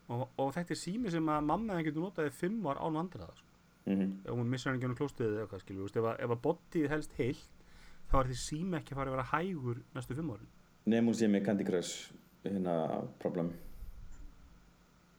og, 0.10 0.24
og 0.42 0.54
þetta 0.56 0.74
er 0.76 0.80
sími 0.82 1.12
sem 1.14 1.30
að 1.30 1.44
mamma 1.50 1.74
henni 1.76 1.88
getur 1.90 2.04
notaði 2.06 2.32
fimm 2.34 2.66
ár 2.72 2.80
án 2.82 2.98
vandræða 3.00 3.34
sko. 3.38 3.48
mm 3.90 4.10
ef 4.26 4.32
hún 4.36 4.50
missar 4.54 4.72
hann 4.74 4.80
ekki 4.82 4.90
á 4.94 5.00
klóstiðið 5.02 5.36
eða 5.36 5.44
eitthvað 5.46 5.64
skilur, 5.66 5.90
ef, 5.90 6.06
að- 6.14 6.20
ef 6.26 6.30
að 6.36 6.42
bodyið 6.48 6.90
helst 6.94 7.14
heilt 7.18 7.66
þá 8.10 8.16
er 8.24 8.30
því 8.32 8.38
sími 8.44 8.78
ekki 8.80 8.94
að 8.94 9.00
fara 9.02 9.12
að 9.12 9.16
vera 9.18 9.30
hægur 9.34 9.82
næstu 9.96 10.16
fimm 10.18 10.32
árin. 10.34 10.50
nefnum 10.90 11.14
sé 11.14 11.28
með 11.30 11.46
Candy 11.46 11.64
Crush 11.68 12.12
hérna 12.44 12.76
problem. 13.20 13.52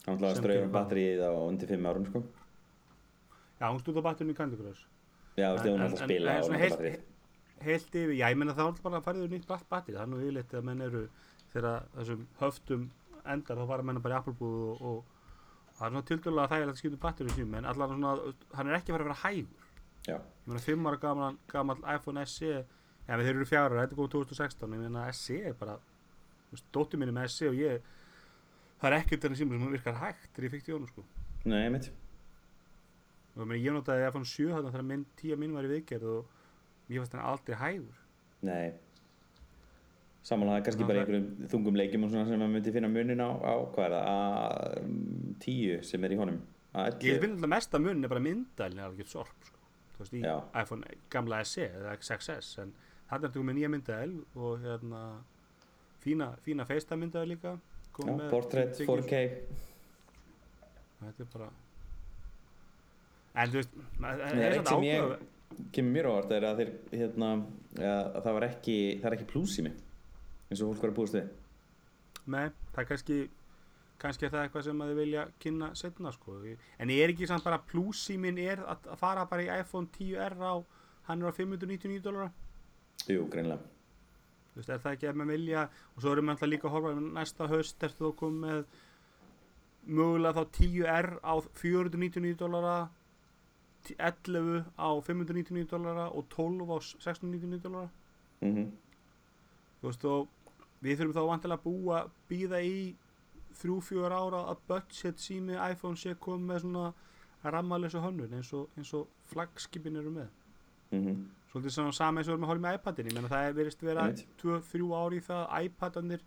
Hann 0.07 0.17
ætlaði 0.17 0.31
að 0.31 0.35
Sem 0.39 0.45
strauja 0.45 0.69
batterið 0.75 1.21
á 1.23 1.31
undir 1.45 1.69
5 1.69 1.87
árum 1.91 2.07
sko. 2.09 2.23
Já, 3.61 3.67
hún 3.69 3.81
stúð 3.83 4.01
á 4.01 4.03
batterinu 4.09 4.33
í 4.33 4.37
Candy 4.39 4.57
Crush. 4.57 4.83
Já, 5.37 5.51
þú 5.53 5.57
veist, 5.61 5.67
hún 5.69 5.81
er 5.81 5.85
alltaf 5.85 6.01
að 6.01 6.09
spila 6.09 6.33
á 6.33 6.43
batterið. 6.49 6.97
Heilt 7.61 7.91
yfir, 7.93 8.15
já, 8.17 8.27
ég 8.33 8.39
menna 8.41 8.55
þá 8.57 8.63
er 8.71 8.79
bara 8.83 8.99
að 9.01 9.05
fara 9.05 9.21
yfir 9.21 9.33
nýtt 9.35 9.47
bat- 9.51 9.67
batteri, 9.69 9.97
það 9.99 10.03
er 10.07 10.11
nú 10.15 10.21
yfirleitt 10.23 10.55
að 10.57 10.65
menn 10.71 10.81
eru 10.87 11.03
þegar 11.53 11.83
þessum 11.97 12.27
höftum 12.41 12.87
endar 13.35 13.59
þá 13.61 13.67
fara 13.69 13.83
menn 13.85 14.01
bara 14.05 14.17
í 14.17 14.19
Applebúð 14.21 14.63
og, 14.65 14.81
og 14.81 15.75
það 15.77 15.87
er 15.87 15.93
svona 15.95 16.07
tildurlega 16.11 16.53
þægilegt 16.55 16.73
að 16.75 16.81
skipta 16.81 16.97
um 16.97 17.03
batteri 17.05 17.35
sími, 17.37 17.59
en 17.61 17.69
allan 17.69 17.93
svona, 17.95 18.35
hann 18.57 18.71
er 18.71 18.79
ekki 18.79 18.93
að 18.93 18.97
fara 18.97 19.05
að 19.05 19.11
vera 19.11 19.21
hægur. 19.25 19.69
Já, 20.09 20.17
Ég 20.17 20.49
meina, 20.49 20.63
fimm 20.65 20.89
ára 20.89 21.01
gaman, 21.03 21.39
gamal 21.53 21.77
iPhone 21.95 22.25
SE, 22.27 22.53
já, 23.07 23.13
þeir 23.21 23.35
eru 23.35 23.45
fjara, 23.51 23.83
þetta 23.83 23.93
er 23.93 24.01
góð 24.01 24.11
2016, 24.17 24.73
ég 24.79 24.81
meina, 24.87 25.05
SE 25.13 25.37
er 25.51 25.57
bara, 25.61 25.77
dóttir 26.73 26.99
minni 27.03 27.13
með 27.13 27.29
SE 27.35 27.51
og 27.53 27.59
ég, 27.61 27.85
það 28.81 28.89
er 28.91 28.97
ekkert 29.03 29.27
þennan 29.27 29.39
sími 29.43 29.61
sem 29.61 29.75
virkar 29.77 29.99
hægt 30.01 30.31
þegar 30.33 30.49
ég 30.49 30.55
fikk 30.57 30.65
til 30.71 30.87
sko. 30.89 31.05
nei, 31.45 31.69
mitt. 31.77 31.91
og 33.37 33.45
ég 33.45 33.49
meina, 33.53 33.61
ég 33.69 33.77
notaði 33.77 34.09
iPhone 34.09 34.25
7 34.33 34.49
þarna 34.55 34.73
þegar 34.73 34.89
minn 34.89 35.05
tíu 35.21 35.37
mín 35.39 35.53
var 35.55 35.69
í 35.69 35.73
viðgerð 35.75 36.09
og 36.17 36.39
mér 36.91 37.01
fannst 37.05 37.15
hann 37.17 37.25
aldrei 37.31 37.57
hægur 37.61 37.99
Nei. 38.43 38.73
Samanlega 40.25 40.65
kannski 40.67 40.85
bara 40.89 41.01
einhverjum 41.03 41.49
þungum 41.53 41.77
leikjum 41.81 42.05
og 42.07 42.11
svona 42.13 42.27
sem 42.29 42.41
maður 42.41 42.53
myndi 42.59 42.73
finna 42.75 42.89
munin 42.93 43.23
á, 43.25 43.31
á 43.41 43.53
hvað 43.73 43.87
er 43.87 43.95
það, 43.97 44.91
A10 45.41 45.83
sem 45.91 46.05
er 46.05 46.13
í 46.15 46.19
honum. 46.21 46.41
ég 46.75 47.01
A11. 47.01 47.21
finn 47.23 47.33
alltaf 47.37 47.51
mesta 47.55 47.79
mun 47.81 48.05
er 48.05 48.09
bara 48.13 48.21
myndælin 48.25 48.79
er 48.83 48.85
alveg 48.91 49.09
sorp 49.09 49.47
sko. 49.49 49.57
þú 49.97 50.03
veist 50.05 50.15
í 50.19 50.21
Já. 50.25 50.35
iPhone 50.63 50.85
gamla 51.11 51.41
SE 51.45 51.65
eða 51.69 51.95
XS 51.99 52.51
en 52.63 52.75
þarna 53.11 53.31
ertu 53.31 53.43
með 53.49 53.57
nýja 53.59 53.71
myndæl 53.73 54.13
og 54.37 54.61
hérna 54.65 55.01
fína, 56.05 56.29
fína 56.45 56.65
FaceTime 56.69 57.01
myndæl 57.07 57.27
líka 57.33 57.57
Já, 58.01 58.31
portrait, 58.31 58.77
figure- 58.77 59.03
4K. 59.03 59.25
þetta 61.01 61.21
er 61.27 61.33
bara 61.35 61.51
en 63.35 63.51
þú 63.51 63.61
veist 63.61 63.75
það 64.01 64.25
er 64.29 64.41
er 64.47 64.59
eitt 64.61 65.29
kemur 65.75 65.93
mér 65.97 66.09
á 66.09 66.13
vart 66.17 66.33
er 66.37 66.47
að 66.49 66.63
þeir 66.63 66.73
hérna, 66.95 67.31
að 67.79 68.21
það 68.25 68.37
var 68.37 68.49
ekki 68.49 68.79
það 69.03 69.11
er 69.11 69.19
ekki 69.19 69.63
mig 69.67 69.79
eins 70.51 70.63
og 70.63 70.73
fólk 70.73 70.83
var 70.83 70.91
að 70.91 70.97
búast 70.99 71.15
við. 71.15 71.29
Nei, 72.27 72.51
það 72.75 72.83
er 72.83 72.89
kannski 72.91 73.19
kannski 74.01 74.27
er 74.27 74.33
það 74.33 74.45
eitthvað 74.47 74.65
sem 74.67 74.81
að 74.83 74.91
þið 74.91 75.01
vilja 75.03 75.25
kynna 75.43 75.71
setna 75.77 76.13
sko. 76.13 76.37
en 76.79 76.91
ég 76.91 77.03
er 77.05 77.13
ekki 77.13 77.27
samt 77.29 77.45
bara 77.45 77.61
plusímin 77.71 78.39
er 78.39 78.63
að 78.65 78.89
að 78.95 78.99
fara 78.99 79.27
bara 79.27 79.43
í 79.45 79.61
iPhone 79.61 79.89
10R 79.97 80.37
á 80.41 80.55
hann 81.09 81.23
er 81.23 81.29
á 81.29 81.33
599 81.37 82.01
dólar 82.05 82.31
Jú, 83.09 83.27
greinlega 83.29 83.61
Þú 84.51 84.59
veist, 84.59 84.71
er 84.71 84.81
það 84.83 84.95
ekki 84.97 85.09
að 85.09 85.19
maður 85.21 85.31
vilja 85.31 85.67
og 85.95 86.03
svo 86.03 86.13
erum 86.13 86.27
við 86.27 86.33
alltaf 86.35 86.51
líka 86.51 86.69
að 86.69 86.75
horfa 86.75 86.95
næsta 87.01 87.49
haust 87.51 87.85
ertu 87.87 88.05
þú 88.07 88.13
komið 88.19 88.41
með 88.47 88.65
mögulega 89.87 90.37
þá 90.37 90.45
10R 90.59 91.11
á 91.23 91.35
499 91.61 92.41
dólara 92.41 92.77
11 93.97 94.65
á 94.79 94.89
599 95.07 95.67
dólara 95.71 96.09
og 96.13 96.29
12 96.29 96.71
á 96.71 96.79
699 96.81 97.63
dólara 97.65 97.91
mm 98.41 98.71
þú 99.81 99.89
veist 99.89 100.05
og 100.05 100.29
við 100.85 100.99
þurfum 101.01 101.17
þá 101.17 101.29
vantilega 101.29 101.61
að 101.61 101.65
búa 101.65 102.01
býða 102.29 102.61
í 102.65 102.75
þrjú, 103.61 103.77
fjögur 103.85 104.15
ára 104.15 104.43
að 104.53 104.65
budget 104.69 105.21
sími 105.21 105.57
iPhone 105.57 105.99
sé 105.99 106.15
komið 106.21 106.47
með 106.51 106.63
svona 106.65 107.53
rammalösa 107.55 108.03
hönnun 108.05 108.37
eins 108.37 108.53
og, 108.57 108.69
og 108.77 109.09
flagskipin 109.33 109.97
eru 109.97 110.13
með 110.13 110.29
-hmm. 110.91 111.25
svolítið 111.53 111.71
svona 111.71 111.93
sama 111.93 112.21
eins 112.21 112.29
og 112.29 112.33
við 112.33 112.37
erum 112.37 112.45
að 112.45 112.53
horfa 112.53 112.67
með 112.67 112.75
iPadin 112.79 113.07
ég 113.07 113.15
menna 113.15 113.29
það 113.29 113.47
er 113.49 113.53
verist 113.53 113.83
vera 113.83 114.05
Einmitt. 114.05 114.27
2-3 114.43 114.93
ári 115.05 115.17
í 115.17 115.21
það 115.21 115.47
að 115.49 115.65
iPadanir 115.65 116.21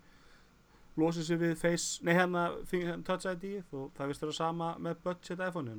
losið 0.96 1.24
sér 1.24 1.38
við 1.38 1.54
face, 1.54 2.04
nei 2.04 2.14
hérna 2.14 2.50
Touch 3.04 3.26
ID 3.26 3.62
og 3.72 3.92
það 3.94 4.08
vist 4.08 4.22
vera 4.22 4.32
sama 4.32 4.76
með 4.78 4.94
budget 5.04 5.40
iPhone 5.48 5.70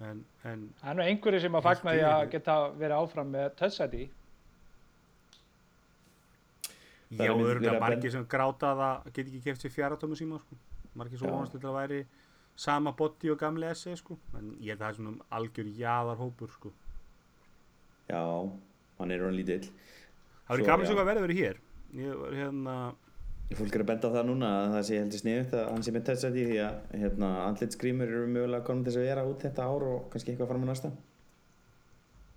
en, 0.00 0.22
en, 0.44 0.50
en 0.52 0.62
Það 0.80 0.90
er 0.92 0.98
nú 0.98 1.04
einhverju 1.06 1.40
sem 1.42 1.58
að 1.58 1.66
fagna 1.66 1.94
því 1.96 2.04
að 2.08 2.24
geta 2.34 2.56
verið 2.78 2.96
áfram 3.02 3.32
með 3.34 3.48
Touch 3.58 3.80
ID. 3.86 3.96
Það 7.08 7.24
já, 7.24 7.32
er 7.32 7.42
örgulega 7.50 7.80
margir 7.80 8.12
sem 8.12 8.26
gráta 8.28 8.72
að 8.74 8.80
það 8.82 9.12
get 9.16 9.26
ekki 9.30 9.42
keft 9.46 9.64
sér 9.64 9.72
fjaratómu 9.74 10.18
síma 10.18 10.40
sko. 10.42 10.58
margir 10.98 11.20
svo 11.20 11.30
vonast 11.30 11.54
til 11.54 11.62
að 11.64 11.76
væri 11.78 12.00
sama 12.58 12.92
body 12.92 13.30
og 13.32 13.38
gamli 13.40 13.68
SE 13.74 13.94
sko. 13.96 14.18
en 14.36 14.50
ég 14.60 14.74
að 14.74 14.82
það 14.82 14.88
er 14.88 14.98
svona 14.98 15.28
algjör 15.38 15.70
jaðarhópur 15.78 16.52
sko. 16.52 16.72
Já, 18.08 18.20
hann 18.98 19.10
er 19.14 19.24
hann 19.24 19.36
lítill 19.36 19.64
það 19.64 20.52
verður 20.52 20.64
Svo, 20.64 20.68
gaman 20.68 20.84
já. 20.84 20.88
sem 20.88 20.96
hvað 20.98 21.08
verður 21.10 21.26
verið 21.28 21.40
hér 21.42 21.60
ég 21.98 22.20
var 22.22 22.36
hérna 22.42 22.76
Fólk 23.56 23.72
er 23.78 23.80
að 23.80 23.88
benda 23.88 24.08
á 24.12 24.16
það 24.18 24.26
núna 24.28 24.48
að 24.60 24.72
það 24.74 24.82
sé 24.88 24.96
heldur 25.00 25.20
sniðut 25.22 25.54
að 25.56 25.68
hann 25.72 25.84
sé 25.86 25.92
með 25.94 26.02
touch 26.04 26.24
ID 26.28 26.34
því 26.50 26.56
að 26.66 26.74
hérna, 27.00 27.28
andlitsgrímur 27.46 28.10
eru 28.12 28.26
mögulega 28.28 28.66
komin 28.66 28.82
til 28.84 28.92
þess 28.92 29.00
að 29.00 29.06
vera 29.08 29.22
út 29.30 29.46
þetta 29.46 29.68
ár 29.72 29.86
og 29.88 30.02
kannski 30.12 30.34
eitthvað 30.34 30.50
fram 30.52 30.66
á 30.66 30.68
næsta. 30.68 30.90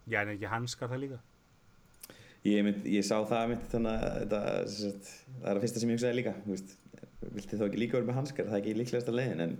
Já 0.07 0.21
en 0.23 0.31
ekki 0.37 0.47
hanskar 0.53 0.89
það 0.93 1.01
líka? 1.03 1.19
Ég, 2.47 2.63
mynd, 2.65 2.87
ég 2.89 3.03
sá 3.05 3.17
það 3.27 3.51
mynd, 3.51 3.65
þannig 3.73 3.91
að 3.91 4.15
þetta, 4.21 4.39
sagt, 4.77 5.11
það 5.35 5.49
er 5.51 5.59
að 5.59 5.65
fyrsta 5.65 5.81
sem 5.83 5.91
ég 5.91 5.99
hugsaði 5.99 6.17
líka 6.17 6.33
veist, 6.47 6.71
vilti 7.35 7.59
þá 7.59 7.65
ekki 7.67 7.81
líka 7.83 7.97
vera 7.99 8.07
með 8.07 8.17
hanskar 8.21 8.47
það 8.47 8.55
er 8.57 8.61
ekki 8.63 8.77
líklegasta 8.79 9.13
leiðin 9.13 9.43
en 9.45 9.53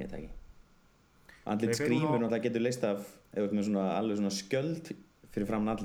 veit 0.08 0.16
ekki. 0.18 0.30
Andlit 1.50 1.70
Við 1.70 1.78
fengum 1.84 1.92
skrýmur 1.92 2.16
á- 2.16 2.20
náttúrulega 2.24 2.44
getur 2.48 2.64
leist 2.64 2.84
af 2.88 3.04
svona 3.68 3.84
alveg 4.00 4.18
svona 4.18 4.32
skjöld 4.34 4.90
fyrir 5.30 5.46
framan 5.46 5.76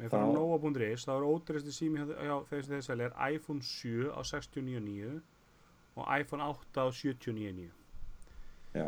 Við 0.00 0.12
fara 0.14 0.24
á 0.24 0.32
Nova.is, 0.32 1.04
þá 1.04 1.12
er 1.12 1.26
ódýrasti 1.28 1.74
sími 1.76 2.00
hjá, 2.00 2.36
þeir 2.48 2.62
sem 2.64 2.72
þeir 2.72 2.84
selja 2.86 3.08
er 3.10 3.34
iPhone 3.36 3.60
7 3.60 4.08
á 4.16 4.20
69.9 4.24 5.20
og 6.00 6.06
iPhone 6.16 6.46
8 6.46 6.80
á 6.80 6.86
79.9 6.88 7.68
já, 8.78 8.86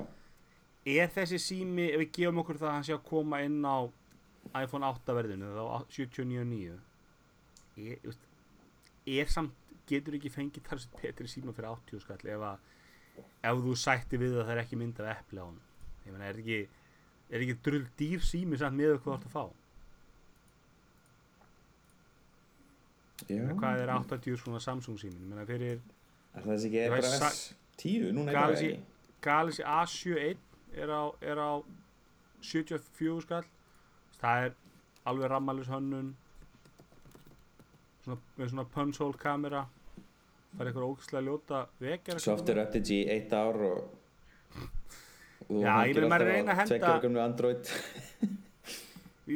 Er 0.83 1.11
þessi 1.14 1.38
sími, 1.38 1.85
ef 1.92 2.00
við 2.00 2.09
gefum 2.16 2.40
okkur 2.42 2.59
það 2.59 2.71
að 2.71 2.73
hann 2.75 2.87
sé 2.88 2.95
að 2.97 3.04
koma 3.07 3.42
inn 3.45 3.61
á 3.62 3.87
iPhone 4.64 4.88
8 4.88 5.14
verðinu 5.14 5.52
þá 5.54 5.62
á 5.62 5.78
79.9 5.92 6.81
er, 7.78 8.16
er 9.21 9.31
samt, 9.31 9.59
getur 9.87 10.16
ekki 10.16 10.31
fengið 10.33 10.64
þar 10.66 10.81
sem 10.83 10.96
betri 11.03 11.29
síma 11.31 11.55
fyrir 11.55 11.70
80 11.75 12.03
skall 12.03 12.33
ef 12.35 12.44
að 12.48 12.70
ef 13.51 13.62
þú 13.66 13.75
sætti 13.77 14.18
við 14.20 14.37
að 14.38 14.46
það 14.46 14.55
er 14.55 14.61
ekki 14.62 14.79
mynd 14.81 15.01
af 15.03 15.11
epli 15.18 15.42
á 15.42 15.44
hann 15.44 15.59
ég 16.07 16.14
meina, 16.14 16.29
er 16.31 16.38
ekki 16.40 16.61
er 17.33 17.44
ekki 17.44 17.57
drull 17.66 17.85
dýr 17.98 18.25
sími 18.25 18.59
samt 18.61 18.79
með 18.79 18.96
hvað 19.03 19.05
þú 19.05 19.16
ert 19.16 19.27
að 19.29 19.35
fá 19.35 19.62
hvað 23.28 23.82
er 23.82 23.88
80 23.94 24.37
svona 24.40 24.61
Samsung 24.61 24.98
símin, 24.98 25.28
fyrir 25.46 25.78
er 26.35 26.40
það 26.42 26.56
þessi 26.56 26.66
ekki 26.70 26.78
sa- 27.18 27.30
S10 27.30 28.12
núna 28.12 28.32
Galaxy- 28.32 28.66
eitthvað 28.66 28.72
ekki? 28.72 28.82
Galaxy 29.22 29.62
A71 29.62 30.37
er 30.82 30.88
á, 30.88 31.02
er 31.22 31.37
á 31.38 31.50
74 32.42 33.20
skall. 33.22 33.44
Það 34.20 34.44
er 34.46 34.52
alveg 35.06 35.30
rammalus 35.30 35.68
hönnun. 35.68 36.14
Svona, 38.04 38.18
með 38.38 38.48
svona 38.50 38.64
punch 38.74 38.98
hole 38.98 39.18
kamera. 39.18 39.66
Það 40.56 40.61
er 40.61 40.70
eitthvað 40.72 40.88
ógæslega 40.90 41.24
ljóta 41.28 41.66
vekjar 41.80 42.18
software 42.20 42.62
updates 42.66 42.90
í 42.90 43.06
eitt 43.08 43.32
ár 43.32 43.56
og 43.56 43.98
og 45.48 45.62
Já, 45.62 45.85
ég 45.87 45.94
meina, 45.96 46.08
maður 46.08 46.22
er 46.22 46.32
reyna 46.32 46.52
að 46.52 46.56
henda- 46.56 46.66
tveggja 46.72 46.90
ára 46.92 47.02
gömlu 47.02 47.20
Android 47.22 47.70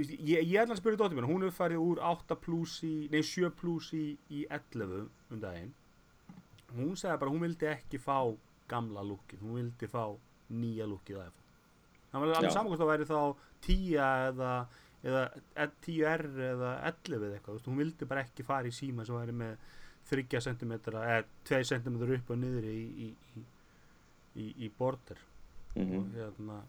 ég, 0.02 0.42
ég, 0.42 0.58
ætla 0.60 0.76
að 0.76 0.82
spyrja 0.82 1.00
dóttir 1.00 1.18
mér 1.18 1.28
hún 1.30 1.46
hefur 1.46 1.56
farið 1.56 1.82
úr 1.84 2.02
8 2.04 2.36
plus 2.42 2.78
í 2.86 2.94
nei 3.12 3.22
7 3.24 3.50
plus 3.56 3.92
í, 3.96 4.04
í 4.30 4.44
11 4.50 5.08
um 5.32 5.42
daginn. 5.42 5.72
Hún 6.76 6.94
segði 6.98 7.20
bara 7.22 7.32
hún 7.32 7.44
vildi 7.46 7.70
ekki 7.70 8.00
fá 8.02 8.18
gamla 8.70 9.04
lukkið 9.06 9.44
hún 9.46 9.60
vildi 9.60 9.88
fá 9.90 10.02
nýja 10.50 10.86
lukkið 10.90 11.20
af 11.22 11.42
það 12.16 12.22
var 12.22 12.36
alveg 12.38 12.68
hvort 12.68 12.80
það 12.80 12.90
væri 12.90 13.08
þá 13.08 13.20
10 13.66 13.96
eða, 14.02 14.52
eða 15.06 15.24
10R 15.86 16.24
eða 16.50 16.70
11 16.90 17.16
eða 17.18 17.38
eitthvað. 17.38 17.60
Hún 17.66 17.80
vildi 17.82 18.08
bara 18.08 18.24
ekki 18.26 18.46
fara 18.46 18.70
í 18.70 18.74
síma 18.74 19.06
sem 19.06 19.18
væri 19.18 19.34
með 19.36 19.56
30 20.10 20.46
cm 20.46 20.74
eða 20.78 21.20
2 21.50 21.62
cm 21.72 22.00
upp 22.18 22.32
og 22.32 22.40
niður 22.40 22.68
í, 22.70 22.78
í, 23.06 23.10
í, 23.36 23.44
í, 24.42 24.48
í 24.66 24.72
border. 24.78 25.20
Mm 25.76 25.92
og 25.98 26.14
hérna 26.16 26.62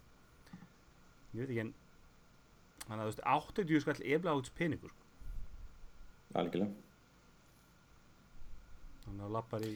ég 1.34 1.44
veit 1.44 1.52
ekki 1.52 1.62
en 1.64 1.76
þannig 2.88 3.02
að 3.02 3.06
þú 3.06 3.12
veist 3.12 3.24
80 3.36 3.84
skall 3.84 3.98
efla 4.16 4.36
áts 4.36 4.54
peningur 4.58 4.94
sko. 4.94 5.04
algjörlega. 6.42 6.72
Þannig 9.08 9.26
að 9.28 9.36
lappar 9.38 9.66
í 9.68 9.74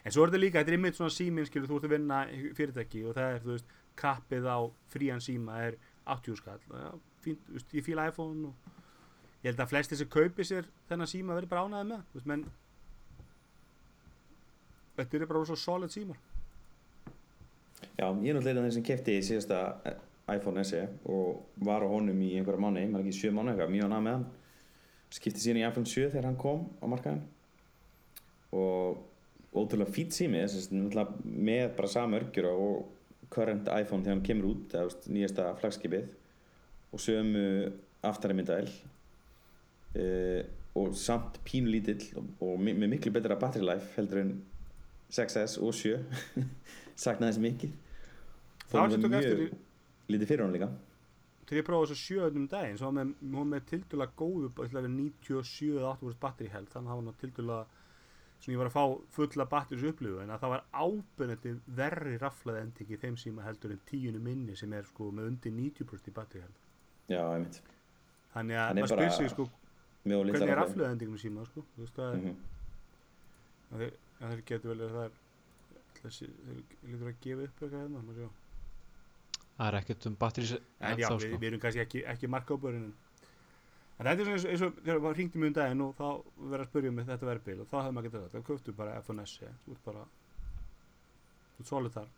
en 0.00 0.14
svo 0.14 0.24
er 0.24 0.32
þetta 0.32 0.42
líka, 0.42 0.60
þetta 0.60 0.72
er 0.72 0.78
einmitt 0.78 0.98
svona 0.98 1.14
síminn 1.14 1.48
skilur 1.48 1.68
þú 1.68 1.78
ert 1.78 1.88
að 1.88 1.94
vinna 1.96 2.24
í 2.32 2.52
fyrirtæki 2.56 3.04
og 3.04 3.16
það 3.18 3.34
er 3.34 3.44
þú 3.44 3.54
veist 3.54 3.78
kappið 4.00 4.46
á 4.48 4.58
frían 4.92 5.20
síma 5.20 5.58
er 5.66 5.78
80 6.10 6.38
skall. 6.40 6.60
Ja, 6.72 6.92
fínt, 7.24 7.42
þú 7.46 7.58
veist, 7.58 7.74
ég 7.76 7.84
fíla 7.84 8.06
iPhone 8.08 8.50
og 8.50 8.70
ég 9.40 9.50
held 9.50 9.62
að 9.64 9.70
flesti 9.72 9.96
sem 9.96 10.08
kaupi 10.10 10.44
sér 10.44 10.68
þennan 10.88 11.08
síma 11.08 11.36
verður 11.36 11.52
bara 11.52 11.66
ánæði 11.66 11.88
með 11.90 12.02
þú 12.10 12.18
veist, 12.18 12.28
menn 12.30 12.44
þetta 14.98 15.20
er 15.20 15.30
bara 15.30 15.48
svo 15.48 15.56
solid 15.56 15.94
símar 15.94 16.18
Já, 17.96 18.04
ég 18.04 18.28
er 18.28 18.36
náttúrulega 18.36 18.66
þeir 18.66 18.74
sem 18.76 18.84
kefti 18.84 19.16
síðasta 19.24 19.60
iPhone 20.36 20.64
SE 20.64 20.84
og 21.10 21.42
var 21.66 21.84
á 21.84 21.88
honum 21.90 22.20
í 22.22 22.32
einhverja 22.38 22.62
mánu, 22.62 22.86
maður 22.92 23.06
ekki 23.06 23.18
sjö 23.18 23.32
mánu 23.34 23.52
eitthvað, 23.52 23.74
mjög 23.74 23.92
með 23.96 24.14
hann. 24.16 24.26
Skipti 25.10 25.42
síðan 25.42 25.60
í 25.60 25.66
iPhone 25.66 25.90
7 25.90 26.10
þegar 26.12 26.28
hann 26.28 26.38
kom 26.38 26.66
á 26.78 26.86
markaðin 26.86 27.24
og 28.54 29.00
ótrúlega 29.54 29.90
fýtt 29.94 30.14
sími 30.14 30.42
með 30.42 31.72
bara 31.76 31.90
sama 31.90 32.18
örgjur 32.20 32.48
og 32.52 33.30
current 33.30 33.66
iPhone 33.74 34.04
þegar 34.04 34.16
hann 34.16 34.26
kemur 34.26 34.50
út 34.52 34.74
eða 34.78 35.10
nýjasta 35.10 35.48
flagskipið 35.58 36.08
og 36.94 37.02
sömu 37.02 37.44
aftari 38.06 38.36
myndaðil 38.38 38.70
uh, 39.98 40.40
og 40.78 40.94
samt 40.98 41.40
pínu 41.46 41.70
lítill 41.74 42.04
og, 42.18 42.30
og 42.46 42.62
með 42.62 42.86
miklu 42.94 43.12
betra 43.14 43.38
battery 43.38 43.66
life 43.66 43.90
heldur 43.98 44.22
en 44.22 44.32
6S 45.10 45.58
og 45.58 45.74
7 45.74 45.96
saknaði 47.02 47.32
þess 47.32 47.42
mikið. 47.42 47.72
Það 48.70 48.80
var 48.80 48.92
tók 48.94 49.04
mjög 49.06 49.16
eftir 49.18 49.42
í- 49.42 49.50
lítið 50.14 50.30
fyrir 50.32 50.44
hann 50.46 50.54
líka 50.56 50.70
þegar 51.50 51.58
ég 51.60 51.66
prófaði 51.66 51.90
þessu 51.90 52.06
sjöðnum 52.06 52.48
daginn 52.52 52.78
svo 52.78 52.88
var 52.90 52.96
með, 53.00 53.12
hún 53.34 53.48
með 53.50 53.64
tildulega 53.70 54.16
góðu 54.20 54.48
ég 54.48 54.52
ætla 54.54 54.80
að 54.80 54.84
vera 54.86 54.94
97 54.94 55.70
eða 55.80 55.92
8 55.96 56.06
vörst 56.08 56.20
batteri 56.22 56.50
held 56.52 56.68
þannig 56.70 56.90
að 56.90 57.00
það 57.00 57.08
var 57.10 57.20
tildulega 57.24 57.64
svona 58.40 58.54
ég 58.54 58.60
var 58.60 58.70
að 58.70 58.76
fá 58.76 58.84
fulla 59.16 59.46
batteris 59.54 59.86
upplifu 59.90 60.20
en 60.22 60.30
að 60.32 60.40
það 60.44 60.52
var 60.54 60.62
ábyrnandi 60.84 61.54
verri 61.80 62.14
raflaði 62.22 62.62
ending 62.64 62.92
í 62.94 63.00
þeim 63.02 63.16
síma 63.20 63.44
heldur 63.44 63.74
en 63.74 63.82
tíunum 63.90 64.22
minni 64.24 64.54
sem 64.56 64.72
er 64.78 64.86
sko 64.88 65.10
með 65.12 65.26
undir 65.32 65.52
90% 65.58 66.08
í 66.08 66.14
batteri 66.16 66.44
held 66.46 66.62
já, 67.10 67.20
einmitt 67.34 67.60
þannig 68.32 68.60
Hann 68.60 68.78
að 68.78 68.80
maður 68.80 68.94
spyr 68.94 69.16
sig 69.18 69.32
sko 69.34 69.48
hvernig 70.06 70.46
er 70.54 70.56
raflaði 70.62 70.92
endingum 70.94 71.18
síma 71.20 71.44
sko 71.50 71.64
þú 71.74 71.82
veist 71.84 71.98
það 71.98 72.14
Mhm. 72.20 72.36
að 73.70 73.82
þeir, 73.84 73.92
að 74.20 74.30
þeir 74.32 74.44
getur 74.50 74.70
vel 74.70 74.80
verið 74.80 74.96
það 74.96 75.04
er 75.04 75.12
að 76.08 76.14
lítur 76.90 77.10
að 77.10 77.20
gefa 77.26 77.42
upp 77.44 77.60
eitthvað 77.60 77.76
hérna 77.80 78.00
má 78.06 78.14
sjá. 78.16 78.28
Það 79.60 79.68
er 79.68 79.76
ekkert 79.82 80.06
um 80.08 80.14
batteris 80.16 80.52
En 80.56 80.60
já, 80.96 81.04
ennþá 81.04 81.16
við, 81.20 81.24
sko. 81.26 81.38
við 81.42 81.48
erum 81.50 81.60
kannski 81.60 81.80
ekki, 81.84 82.04
ekki 82.08 82.30
börnin 82.64 82.92
En 84.00 84.06
þetta 84.06 84.22
er 84.22 84.24
svona 84.24 84.36
eins, 84.38 84.44
og- 84.44 84.50
eins 84.54 84.62
og 84.64 84.76
þegar 84.80 85.00
maður 85.04 85.18
hringdi 85.18 85.38
mjög 85.38 85.50
um 85.50 85.56
daginn 85.58 85.82
og 85.84 85.90
þá 85.98 86.06
verið 86.40 86.62
að 86.64 86.68
spyrja 86.70 86.92
mig 86.96 87.04
þetta 87.10 87.26
verið 87.28 87.44
bil? 87.44 87.60
Og 87.60 87.66
þá 87.68 87.76
hefði 87.80 87.92
maður 87.96 88.06
getað 88.08 88.22
þetta, 88.24 88.40
þá 88.40 88.46
köftu 88.48 88.72
bara 88.78 88.94
iPhone 88.98 89.26
SE 89.26 89.50
þú 89.66 89.74
ert 89.74 89.84
bara 89.84 90.04
þú 91.58 91.60
ert 91.60 91.68
solid 91.68 91.92
þar. 91.92 92.08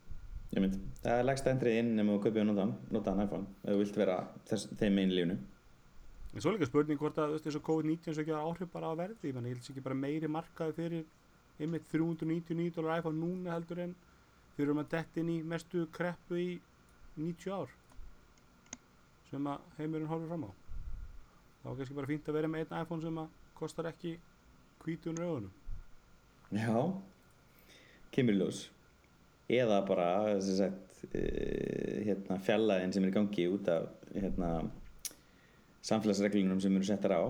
Mynd, 0.53 0.77
það 1.03 1.19
er 1.19 1.25
legst 1.27 1.47
endrið 1.49 1.79
inn 1.81 1.91
nema 1.97 2.13
þú 2.13 2.23
kaupið 2.23 2.41
og 2.43 2.47
notaðan, 2.53 2.75
notaðan 2.93 3.25
iPhone 3.27 3.47
ef 3.65 3.73
þú 3.73 3.79
vilt 3.83 3.97
vera 3.97 4.17
þess, 4.47 4.67
þeim 4.79 4.99
einn 5.03 5.15
lífnu 5.17 5.39
En 6.33 6.41
svo 6.41 6.53
er 6.53 6.57
líka 6.57 6.69
spurning 6.71 6.99
hvort 7.01 7.19
að 7.21 7.35
og 7.59 7.65
COVID-19 7.67 8.15
svo 8.15 8.23
ekki 8.23 8.33
að 8.33 8.47
áhrif 8.47 8.71
bara 8.73 8.89
á 8.89 8.95
verði, 8.97 9.33
ég 9.49 9.57
held 9.57 9.65
sér 9.67 9.75
ekki 9.75 9.85
bara 9.85 9.99
meiri 9.99 10.29
markaði 10.33 10.77
fyrir 10.79 11.05
einmitt 11.61 11.89
399 11.93 12.71
dólar 12.77 13.01
iPhone 13.03 13.21
núna 13.21 13.53
heldur 13.53 13.83
en 13.85 13.95
fyrir 14.57 14.71
um 14.73 14.81
að 14.81 14.89
detta 14.95 15.21
inn 15.21 15.29
í 15.29 15.43
mestu 15.45 15.87
kreppu 15.93 16.39
í 16.41 16.47
90 17.17 17.55
ár 17.55 17.73
sem 19.31 19.49
að 19.49 19.65
heimurinn 19.79 20.11
horfir 20.11 20.29
fram 20.29 20.45
á. 20.49 20.51
þá 21.63 21.67
er 21.71 21.79
kannski 21.79 21.97
bara 21.97 22.11
fínt 22.11 22.29
að 22.29 22.39
vera 22.39 22.53
með 22.53 22.65
einn 22.65 22.83
iPhone 22.83 23.05
sem 23.05 23.19
að 23.23 23.41
kostar 23.57 23.89
ekki 23.93 24.17
hvítunur 24.83 25.27
augunum. 25.29 25.53
Já, 26.53 26.79
kemur 28.13 28.35
í 28.35 28.41
ljós 28.41 28.65
eða 29.53 29.79
bara 29.87 30.07
sagt, 30.43 31.03
uh, 31.11 31.97
hérna, 32.07 32.39
fjallaðin 32.47 32.95
sem 32.95 33.05
er 33.05 33.13
í 33.13 33.17
gangi 33.17 33.49
út 33.53 33.69
af 33.73 33.89
hérna, 34.15 34.51
samfélagsreglunum 35.83 36.61
sem 36.63 36.77
eru 36.79 36.87
settar 36.87 37.17
á 37.19 37.23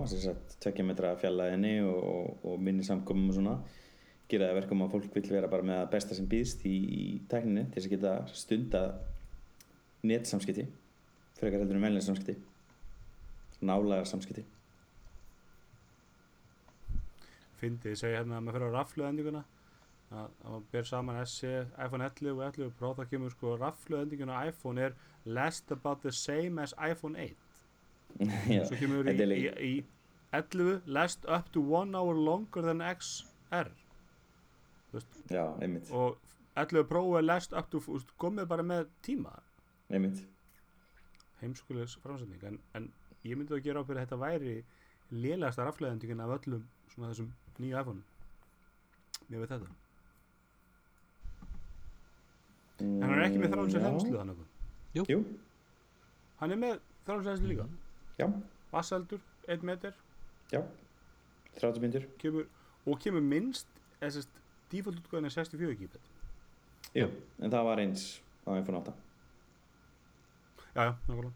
tvekja 0.62 0.84
metra 0.86 1.14
fjallaðinni 1.20 1.78
og, 1.86 2.02
og, 2.02 2.42
og 2.52 2.60
minni 2.60 2.84
samkomum 2.86 3.30
og 3.32 3.38
svona 3.38 3.56
gera 4.32 4.50
það 4.50 4.58
verkum 4.60 4.84
að 4.84 4.92
fólk 4.96 5.16
vil 5.16 5.24
vera 5.30 5.48
bara 5.50 5.66
með 5.66 5.80
það 5.80 5.90
besta 5.94 6.18
sem 6.18 6.28
býðst 6.28 6.66
í, 6.68 6.76
í 6.76 7.04
tækninni 7.32 7.66
til 7.68 7.78
þess 7.78 7.88
að 7.88 7.94
geta 7.96 8.12
stunda 8.36 8.82
netsamskipti 10.06 10.66
frekar 11.42 11.62
heldur 11.62 11.78
en 11.78 11.82
venlega 11.88 12.04
samskipti. 12.06 12.36
Nálagar 13.66 14.06
samskipti. 14.06 14.44
Fyndið, 17.58 17.92
ég 17.94 17.98
segi 17.98 18.16
hérna 18.18 18.38
að 18.38 18.44
maður 18.46 18.56
fyrir 18.58 18.70
á 18.70 18.76
rafluendinguna 18.76 19.42
að, 20.12 20.28
að 20.42 20.48
maður 20.48 20.64
ber 20.74 20.88
saman 20.88 21.18
SE, 21.30 21.52
iPhone 21.86 22.06
11 22.08 22.32
og 22.32 22.42
11 22.48 22.72
Pro 22.78 22.90
þá 22.98 23.02
kemur 23.12 23.34
sko 23.34 23.52
rafluendinguna 23.60 24.38
á 24.38 24.40
iPhone 24.50 24.86
er 24.88 24.96
last 25.26 25.70
about 25.74 26.02
the 26.06 26.12
same 26.14 26.62
as 26.62 26.74
iPhone 26.78 27.18
8 27.18 27.36
Já, 28.56 28.64
svo 28.68 28.78
kemur 28.80 29.06
í, 29.06 29.14
er 29.14 29.22
í, 29.22 29.28
líka- 29.30 29.54
í 29.62 29.72
11 30.34 30.90
last 30.98 31.26
up 31.30 31.50
to 31.54 31.62
one 31.62 31.94
hour 31.98 32.18
longer 32.18 32.66
than 32.66 32.82
XR 32.82 33.70
já, 35.30 35.44
einmitt, 35.62 35.90
og 35.90 36.18
11 36.58 36.86
Pro 36.90 37.04
er 37.18 37.24
last 37.26 37.54
up 37.56 37.70
to 37.72 37.80
komið 38.20 38.50
bara 38.50 38.66
með 38.66 38.90
tíma 39.06 39.38
einmitt. 39.92 40.22
Heimskulegs 41.42 41.96
framsending 42.02 42.44
en, 42.48 42.58
en 42.78 42.88
ég 43.26 43.38
myndi 43.38 43.56
að 43.56 43.64
gera 43.66 43.82
á 43.82 43.86
fyrir 43.86 44.02
að 44.02 44.06
þetta 44.06 44.20
væri 44.22 44.54
lélegasta 45.12 45.66
rafleðendingin 45.66 46.22
af 46.24 46.34
öllum 46.38 46.66
svona 46.92 47.12
þessum 47.12 47.32
nýju 47.58 47.80
iPhone 47.80 48.02
mér 49.28 49.42
veit 49.42 49.54
þetta. 49.54 49.72
En 52.82 53.02
hann 53.04 53.16
er 53.16 53.26
ekki 53.26 53.42
með 53.42 53.58
Já. 53.72 53.82
henslu 53.86 54.16
þannig 54.18 54.48
Jú, 54.92 55.18
hann 56.40 56.52
er 56.52 56.58
með 56.60 56.80
þráðsins 57.06 57.30
henslu 57.32 57.48
líka. 57.48 57.64
Já, 58.18 58.26
vassaldur, 58.72 59.22
1 59.48 59.62
meter. 59.64 59.94
Já. 60.52 60.60
30 61.60 61.80
myndur 61.80 62.04
kemur, 62.18 62.46
og 62.86 62.98
kemur 63.00 63.24
minnst 63.24 63.68
default 64.72 65.00
útgöðin 65.02 65.28
er 65.28 65.34
64 65.34 65.76
GB 65.80 66.00
Jú, 66.96 67.08
en 67.40 67.52
það 67.52 67.66
var 67.68 67.82
eins 67.82 68.06
á 68.48 68.56
iPhone 68.56 68.80
8 68.80 68.94
já, 70.74 70.82
já, 70.82 70.92
nákvæmlega. 71.08 71.32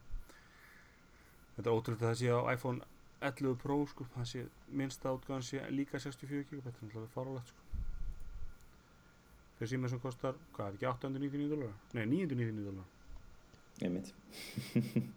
Þetta 1.57 1.70
er 1.70 1.77
ótrúlega 1.77 2.03
að 2.03 2.09
það 2.09 2.18
sé 2.20 2.33
á 2.33 2.40
iPhone 2.53 2.90
11 3.27 3.57
Pro 3.62 3.79
sko, 3.88 4.09
það 4.16 4.27
sé 4.33 4.42
minnsta 4.68 5.14
útgöðin 5.16 5.46
sé 5.46 5.62
líka 5.72 6.01
64 6.03 6.44
GB 6.51 6.64
þetta 6.66 6.77
er 6.77 6.88
náttúrulega 6.88 7.14
farulegt 7.14 7.53
sko. 7.53 7.62
Fyrir 9.57 9.72
síma 9.72 9.88
sem 9.88 10.03
kostar, 10.03 10.37
hvað 10.53 10.66
er 10.68 10.77
ekki 10.77 10.90
899 10.92 11.49
dólar? 11.55 11.72
Nei, 11.96 12.05
999 12.05 12.68
dólar 12.68 12.92
einmitt. 13.83 14.14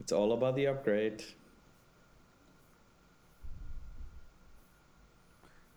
It's 0.00 0.12
all 0.12 0.32
about 0.32 0.54
the 0.56 0.66
upgrade. 0.68 1.22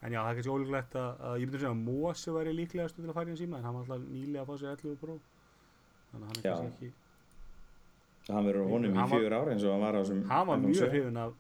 En 0.02 0.14
já, 0.14 0.22
það 0.22 0.30
er 0.30 0.36
kannski 0.38 0.52
ólíklegt 0.54 0.94
að, 0.96 1.10
að 1.28 1.34
ég 1.42 1.48
myndi 1.50 1.58
að 1.58 1.64
segja 1.64 1.74
að 1.74 1.82
Mósi 1.84 2.30
væri 2.32 2.52
líklegastu 2.56 3.02
til 3.02 3.10
að 3.12 3.18
fara 3.18 3.28
í 3.28 3.34
en 3.34 3.40
síma 3.42 3.58
en 3.58 3.66
hann 3.68 3.76
var 3.76 3.84
alltaf 3.84 4.06
nýlega 4.08 4.42
að 4.46 4.48
fá 4.48 4.54
sér 4.62 4.70
11 4.78 5.02
Pro 5.02 5.16
þannig 6.12 6.24
að 6.24 6.30
hann 6.30 6.40
er 6.40 6.50
kannski 6.50 6.90
ekki 6.90 6.96
Hann 8.30 8.46
verður 8.46 8.68
honum 8.70 8.98
í 9.00 9.06
fjögur 9.10 9.34
ár 9.40 9.50
eins 9.54 9.64
og 9.66 9.72
hann 9.74 9.82
var 9.82 9.96
á 9.98 10.00
þessum 10.04 10.20
hann 10.30 10.48
var 10.48 10.58
mjög 10.64 10.76
7. 10.84 10.90
hrifin 10.94 11.18
af 11.18 11.34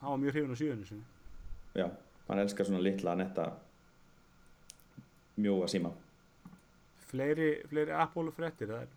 hann 0.00 0.10
var 0.10 0.18
mjög 0.24 0.32
hrifin 0.34 0.50
af 0.54 0.58
sjöunni 0.58 0.86
sinni. 0.88 1.04
Já, 1.78 1.86
hann 2.28 2.38
elskar 2.42 2.66
svona 2.68 2.82
litla 2.82 3.14
netta 3.14 3.44
mjóa 5.38 5.68
síma. 5.70 5.90
Fleiri, 7.10 7.48
fleiri 7.70 7.94
Apple 7.94 8.32
frettir 8.34 8.68
það 8.72 8.82
er 8.82 8.88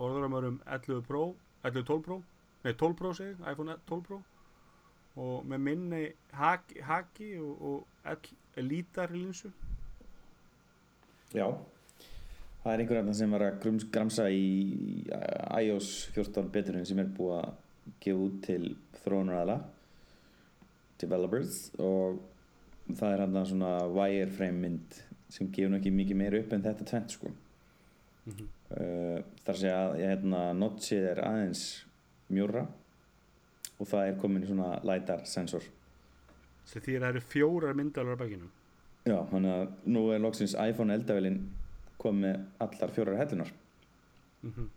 orður 0.00 0.24
að 0.26 0.32
maður 0.32 0.48
um 0.50 0.58
11 0.66 1.02
Pro 1.08 1.22
11 1.64 1.84
12 1.90 2.02
Pro, 2.06 2.16
nei 2.64 2.72
12 2.72 2.96
Pro 3.00 3.12
segi, 3.16 3.34
iPhone 3.52 3.76
12 3.88 4.04
Pro. 4.08 4.20
Og 5.20 5.44
með 5.50 5.58
minni 5.66 6.02
haki, 6.38 6.80
haki 6.86 7.32
og, 7.42 7.60
og 7.60 8.14
L- 8.14 8.64
lítar 8.64 9.10
linsu 9.12 9.50
Já 11.34 11.44
Það 12.60 12.72
er 12.72 12.82
einhver 12.82 13.00
annan 13.00 13.16
sem 13.16 13.32
var 13.32 13.46
að 13.46 13.84
gramsa 13.92 14.26
í 14.28 14.46
iOS 15.64 15.90
14 16.14 16.50
beturinn 16.52 16.88
sem 16.88 16.98
er 17.00 17.12
búið 17.16 17.38
að 17.38 17.52
gefa 18.04 18.24
út 18.26 18.40
til 18.44 18.64
þróunaraðala 19.00 19.56
developers 21.00 21.70
og 21.80 22.18
það 22.90 23.14
er 23.14 23.22
hann 23.24 23.38
svona 23.48 23.70
wireframe 23.88 24.60
mynd 24.66 24.98
sem 25.30 25.48
gefur 25.54 25.78
ekki 25.78 25.92
mikið 25.94 26.18
meira 26.20 26.40
upp 26.42 26.52
en 26.52 26.64
þetta 26.66 26.86
tvent 26.90 27.16
sko. 27.16 27.32
Mhm. 28.28 28.48
uh, 28.76 29.20
þar 29.46 29.56
sé 29.56 29.70
að 29.72 29.94
hérna, 30.02 30.40
notchið 30.54 31.06
er 31.14 31.22
aðeins 31.24 31.62
mjórra 32.28 32.66
og 33.80 33.88
það 33.88 34.06
er 34.06 34.18
komin 34.20 34.44
í 34.44 34.50
svona 34.50 34.74
LiDAR 34.84 35.24
sensor. 35.24 35.64
Því 36.70 36.98
að 36.98 37.00
það 37.00 37.08
eru 37.08 37.22
fjórar 37.24 37.74
myndalar 37.74 38.14
á 38.14 38.20
bakinu? 38.20 38.50
Já, 39.08 39.16
þannig 39.30 39.54
að 39.56 39.72
nú 39.88 40.02
er 40.12 40.20
loksins 40.20 40.54
iPhone 40.54 40.94
eldavélinn 40.94 41.40
komið 42.00 42.26
með 42.26 42.66
allar 42.66 42.94
fjórar 42.96 43.20
hellunar. 43.20 43.52
Mm 44.40 44.52
-hmm. 44.52 44.68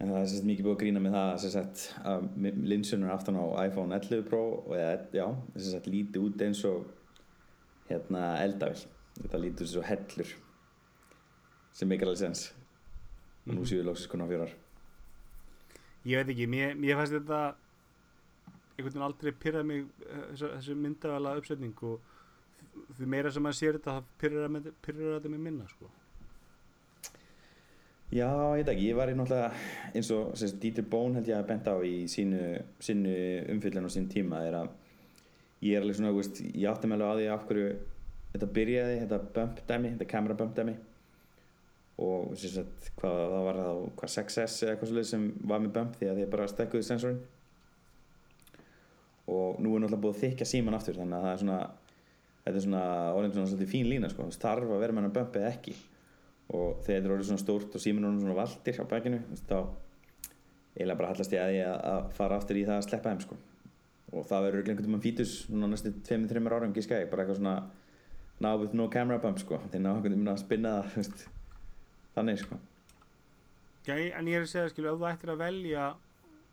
en 0.00 0.08
það 0.08 0.22
er 0.22 0.28
sérst 0.32 0.46
mikið 0.48 0.66
búið 0.66 0.74
að 0.74 0.80
grína 0.80 1.00
með 1.04 1.14
það 1.16 1.34
sérst 1.42 1.82
að 2.08 2.28
linsunar 2.70 3.12
aftan 3.12 3.36
á 3.36 3.44
iPhone 3.66 3.96
11 3.98 4.22
Pro 4.30 4.44
og 4.62 4.76
já, 5.12 5.26
sérst 5.56 5.88
líti 5.92 6.22
út 6.22 6.40
eins 6.40 6.62
og 6.64 6.86
hérna 7.90 8.38
eldavél. 8.40 8.86
Þetta 9.20 9.42
líti 9.42 9.58
út 9.58 9.66
eins 9.66 9.76
og 9.76 9.88
hellur 9.90 10.32
sem 11.76 11.90
mikið 11.90 12.08
alveg 12.08 12.22
sens 12.22 12.46
og 13.44 13.56
nú 13.56 13.66
séu 13.68 13.82
við 13.82 13.90
loksins 13.90 14.10
konar 14.10 14.30
fjórar. 14.30 14.54
Ég 16.08 16.22
veit 16.22 16.32
ekki, 16.32 16.48
mér, 16.48 16.72
mér 16.80 16.96
fannst 16.96 17.18
þetta 17.18 17.40
einhvern 18.70 18.94
veginn 18.94 19.04
aldrei 19.04 19.34
pyrrað 19.36 19.68
mig 19.68 19.84
eh, 20.06 20.24
þessi 20.40 20.76
myndavæla 20.80 21.36
uppsetning 21.36 21.84
og 21.84 22.09
því 22.98 23.06
meira 23.14 23.30
sem 23.32 23.42
maður 23.44 23.58
sér 23.60 23.78
þetta 23.78 23.96
það 23.96 24.10
pyrrar, 24.22 24.52
með- 24.56 24.70
pyrrar 24.84 25.16
þetta 25.18 25.32
mig 25.34 25.42
minna 25.46 25.66
sko. 25.70 25.88
Já, 28.10 28.26
ég 28.58 28.64
veit 28.64 28.70
ekki, 28.72 28.86
ég 28.90 28.96
var 28.98 29.10
í 29.12 29.14
náttúrulega 29.14 29.52
eins 29.94 30.08
og 30.10 30.32
sérst, 30.38 30.56
Dieter 30.62 30.82
Bohn 30.90 31.14
held 31.14 31.28
ég 31.30 31.36
að 31.38 31.46
benda 31.52 31.74
á 31.74 31.78
í 31.86 32.08
sínu, 32.10 32.40
sínu 32.82 33.12
umfyllun 33.54 33.86
á 33.86 33.90
sín 33.94 34.08
tíma 34.10 34.40
er 34.48 34.56
að 34.64 34.72
ég 35.62 35.76
er 35.78 35.84
alveg 35.84 35.98
svona, 36.00 36.10
veist, 36.16 36.40
ég 36.42 36.66
átti 36.72 36.90
með 36.90 37.04
alveg 37.06 37.06
á 37.06 37.18
því 37.20 37.28
af 37.36 37.44
hverju 37.46 37.68
þetta 38.32 38.48
byrjaði, 38.56 38.96
þetta 39.04 39.18
bump 39.36 39.60
dæmi, 39.68 39.92
þetta 39.94 40.08
camera 40.10 40.34
bump 40.40 40.56
dæmi 40.58 40.74
og 42.02 42.32
sérst, 42.40 42.90
hvað 42.98 43.14
það 43.30 43.46
var 43.46 43.60
það, 43.60 43.80
hvað 44.00 44.12
6S 44.16 44.58
eða 44.64 44.72
eitthvað 44.74 44.90
svolítið 44.90 45.10
sem 45.12 45.28
var 45.52 45.62
með 45.62 45.74
bump 45.78 45.98
því 46.00 46.10
að 46.10 46.20
þeir 46.22 46.32
bara 46.34 46.50
stekkuðu 46.50 46.86
sensorinn 46.90 47.22
og 49.30 49.60
nú 49.62 49.76
er 49.76 49.84
náttúrulega 49.84 50.02
búið 50.02 50.16
að 50.16 50.22
þykja 50.24 50.48
síman 50.50 50.74
aftur 50.80 50.98
þannig 50.98 51.18
að 51.20 51.26
það 51.28 51.34
er 51.36 51.42
svona 51.44 51.60
þetta 52.44 52.56
er 52.56 52.64
svona 52.64 52.84
orðin 53.16 53.34
svona 53.34 53.50
svolítið 53.50 53.72
fín 53.72 53.88
lína 53.90 54.10
sko, 54.10 54.26
þarf 54.40 54.70
að 54.70 54.82
vera 54.84 54.96
með 54.96 55.06
hann 55.06 55.16
bump 55.16 55.38
eða 55.40 55.52
ekki 55.52 55.76
og 56.50 56.80
þegar 56.82 56.88
þetta 56.88 57.08
er 57.08 57.14
orðið 57.14 57.28
svona 57.28 57.42
stórt 57.44 57.76
og 57.76 57.84
orðið 58.08 58.24
svona 58.24 58.38
valdir 58.38 58.80
á 58.80 58.84
veist, 59.30 59.50
þá 59.50 59.58
eiginlega 60.74 60.98
bara 61.00 61.10
hallast 61.12 61.34
ég 61.34 61.42
að 61.42 61.52
því 61.52 61.60
að, 61.66 61.76
að 61.92 62.08
fara 62.16 62.40
aftur 62.40 62.58
í 62.58 62.64
það 62.66 62.78
að 62.78 62.86
sleppa 62.88 63.12
þeim 63.12 63.22
sko. 63.26 63.38
og 64.10 64.26
það 64.26 64.46
verður 64.46 64.70
einhvern 64.70 64.88
tímann 64.88 65.04
fítus 65.04 65.36
svona 65.44 65.70
næstu 65.70 65.92
2-3 66.08 66.42
árum 66.56 66.74
gíska 66.74 66.98
ég 67.02 67.12
bara 67.12 67.24
eitthvað 67.26 67.40
svona 67.42 67.54
now 68.40 68.56
with 68.58 68.74
no 68.74 68.88
camera 68.88 69.20
bump 69.22 69.38
sko. 69.42 69.60
þeir 69.70 69.84
ná 69.84 69.92
einhvern 69.92 70.16
tímann 70.16 70.34
að 70.34 70.42
spinna 70.44 70.74
það 70.94 71.24
þannig 72.16 72.42
sko. 72.42 72.58
Já, 73.86 73.94
en 73.94 74.28
ég 74.28 74.36
er 74.36 74.44
að 74.44 74.50
segja, 74.50 74.72
skilu, 74.72 74.90
ef 74.90 74.98
þú 75.00 75.08
ættir 75.08 75.32
að 75.32 75.42
velja 75.44 75.86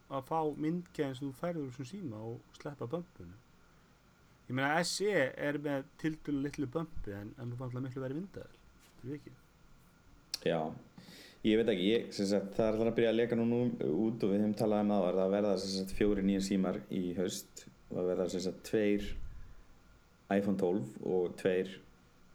að 0.08 0.30
fá 0.30 0.40
myndkæðin 0.56 1.18
sem 1.18 1.28
þú 1.28 1.34
færður 1.42 1.74
sem 1.76 1.90
síma 1.90 2.22
og 2.24 2.58
sleppa 2.60 2.88
bömpunum 2.88 3.47
ég 4.48 4.56
meina 4.56 4.84
SE 4.88 5.26
er 5.48 5.60
með 5.64 5.88
tildulega 6.02 6.46
litlu 6.46 6.70
bömpi 6.72 7.16
en, 7.16 7.34
þú 7.38 7.58
fann 7.60 7.68
alltaf 7.68 7.84
miklu 7.84 8.04
verið 8.04 8.22
vindaður 8.22 8.58
þetta 8.98 9.10
er 9.10 9.18
ekki? 9.18 9.34
Já, 10.48 10.60
ég 11.48 11.60
veit 11.60 11.72
ekki 11.74 11.88
ég, 11.90 12.10
sagt, 12.16 12.52
það 12.56 12.66
er 12.66 12.76
alltaf 12.76 12.92
að 12.92 12.98
byrja 13.00 13.14
að 13.14 13.20
leka 13.20 13.40
nú 13.40 13.48
nú 13.50 13.62
út 14.08 14.24
og 14.24 14.32
við 14.32 14.44
hefum 14.44 14.56
talað 14.60 14.86
um 14.86 14.94
það 14.94 15.20
það 15.22 15.34
verða 15.36 15.56
sagt, 15.64 15.96
fjóri 15.98 16.26
nýja 16.28 16.44
símar 16.48 16.80
í 16.94 17.04
haust. 17.18 17.66
Það 17.88 18.10
verða 18.12 18.28
sagt, 18.34 18.62
tveir 18.68 19.10
iPhone 20.36 20.60
12 20.60 21.08
og 21.08 21.36
tveir 21.40 21.72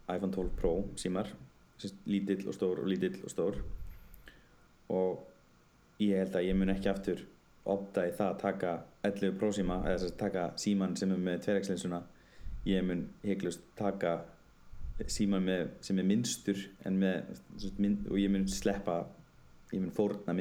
iPhone 0.09 0.33
12 0.33 0.55
Pro 0.59 0.73
símar 0.99 1.29
lítill 2.07 2.47
og 2.47 2.55
stór 2.55 2.81
og 2.83 2.89
lítill 2.89 3.19
og 3.23 3.31
stór. 3.31 3.59
Og 4.93 6.01
ég 6.03 6.19
held 6.21 6.37
að 6.37 6.47
ég 6.49 6.57
mun 6.57 6.73
ekki 6.73 6.91
aftur 6.91 7.23
opta 7.69 8.07
í 8.07 8.13
það 8.15 8.29
að 8.29 8.41
taka 8.43 8.73
11 9.03 9.37
Pro 9.39 9.51
síma 9.51 9.81
eða 9.83 9.97
þess 9.97 10.11
að 10.11 10.19
taka 10.21 10.45
síman 10.63 10.95
sem 10.99 11.11
er 11.11 11.19
með 11.25 11.41
tveirexlinsuna 11.45 11.99
ég 12.69 12.85
mun 12.87 13.03
heiklust 13.25 13.65
taka 13.75 14.13
síman 15.09 15.43
með, 15.43 15.67
sem 15.83 15.99
er 15.99 16.07
minnstur 16.07 16.59
með, 16.87 17.37
mynd, 17.81 18.07
og 18.07 18.19
ég 18.21 18.31
mun 18.31 18.47
sleppa 18.47 19.01
ég 19.73 19.81
mun 19.81 19.93
fórna 19.95 20.35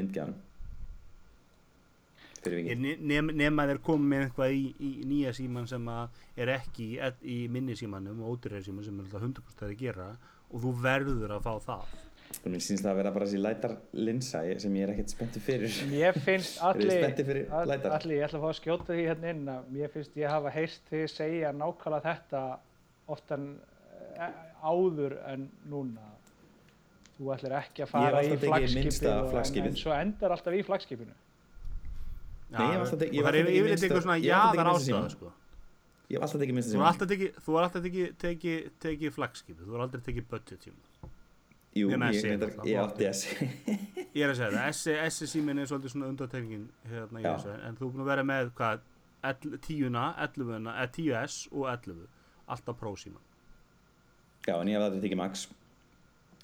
nem- 2.98 3.34
nema 3.38 3.66
þeir 3.70 3.78
komið 3.86 4.08
með 4.12 4.24
eitthvað 4.26 4.54
í, 4.58 4.62
í 4.82 4.92
nýja 5.06 5.32
síman 5.36 5.68
sem 5.70 5.88
er 6.36 6.54
ekki 6.56 6.88
í, 6.96 7.10
í 7.22 7.36
minni 7.48 7.76
símanum 7.78 8.22
og 8.22 8.36
ódýrari 8.36 8.64
síman 8.66 8.84
sem 8.84 8.98
er 8.98 9.06
alltaf 9.06 9.22
100% 9.22 9.66
að 9.68 9.76
gera 9.78 10.08
og 10.50 10.64
þú 10.64 10.72
verður 10.82 11.36
að 11.36 11.46
fá 11.46 11.54
það 11.66 11.94
mér 12.44 12.62
syns 12.64 12.82
það 12.82 12.90
að 12.92 12.96
vera 13.00 13.10
bara 13.14 13.26
þessi 13.26 13.40
lætar 13.42 13.74
linsa 13.92 14.40
ég- 14.48 14.60
sem 14.62 14.74
ég 14.78 14.82
er 14.86 14.92
ekkert 14.94 15.10
spenntur 15.14 15.40
fyrir 15.44 15.74
Mér 15.90 16.18
finnst 16.24 16.60
allir, 16.68 16.90
lætar? 17.68 17.96
allir, 17.98 18.16
ég 18.18 18.24
ætla 18.28 18.38
að 18.38 18.44
fá 18.46 18.50
að 18.52 18.58
skjóta 18.60 18.88
því 18.92 19.04
hérna 19.08 19.30
inn 19.34 19.44
að 19.52 19.68
mér 19.76 19.92
finnst 19.94 20.16
ég 20.16 20.28
hafa 20.32 20.50
heyrst 20.54 20.88
þið 20.90 21.04
segja 21.12 21.52
nákvæmlega 21.52 22.02
þetta 22.08 22.42
oftan 23.16 23.46
eh, 24.16 24.32
áður 24.62 25.18
en 25.32 25.48
núna. 25.68 26.08
Þú 27.18 27.32
ætlir 27.34 27.52
ekki 27.58 27.84
að 27.84 27.90
fara 27.92 28.22
í 28.24 28.32
og- 28.32 29.34
en, 29.36 29.76
svo 29.82 29.92
endar 29.94 30.32
alltaf 30.36 30.54
í 30.56 30.62
flagskipinu. 30.66 31.14
Nei, 32.52 32.60
ég 32.66 32.72
hef 32.72 32.82
alltaf 32.82 33.02
ég 33.02 33.08
og 33.08 33.16
hef 33.16 33.24
það 33.24 33.38
er 33.38 33.52
yfirleitt 33.52 33.84
eitthvað 33.86 34.02
svona 34.06 34.18
ástæða 34.72 34.84
símann. 34.86 35.10
sko. 35.16 35.32
ég 36.12 36.18
hef 36.18 36.24
alltaf 36.26 36.40
tekið 36.42 36.54
minnsta 36.56 36.72
þú 36.72 36.76
síma 36.76 36.84
er 36.84 36.90
alltaf 36.92 37.08
tekið 37.12 37.36
þú 37.46 37.54
er 37.56 37.66
alltaf 37.66 37.82
tekið 38.22 38.66
tekið 38.84 39.14
flagskipið 39.16 39.68
þú 39.68 39.76
er 39.78 39.84
aldrei 39.86 40.02
tekið 40.08 40.26
budget 40.32 40.66
síma 40.66 41.12
Jú, 41.72 41.88
ég, 41.88 42.20
SE 42.20 42.28
ég, 42.68 42.78
átti 42.82 43.06
þessi 43.08 43.48
ég 44.18 44.22
er 44.26 44.32
að 44.32 44.38
segja 44.38 44.50
það 44.52 44.70
S- 44.74 45.14
S 45.22 45.30
símin 45.32 45.58
er 45.62 45.68
svolítið 45.70 45.94
svona 45.94 46.10
undartekningin 46.12 46.66
hérna 46.90 47.22
en 47.68 47.78
þú 47.78 47.86
er 47.86 47.92
búin 47.94 48.04
að 48.04 48.10
vera 48.12 48.24
með 48.28 48.50
hvað 48.58 48.82
11 49.32 49.60
10-una 49.64 50.02
11-una 50.26 50.74
eða 50.82 50.90
10S 50.98 51.36
og 51.52 51.68
11 51.72 52.02
alltaf 52.52 52.76
Pro 52.82 52.92
síma 53.00 53.22
Já, 54.42 54.56
en 54.58 54.68
ég 54.68 54.74
hef 54.74 54.82
aldrei 54.88 55.02
tekið 55.04 55.18
Max. 55.20 55.44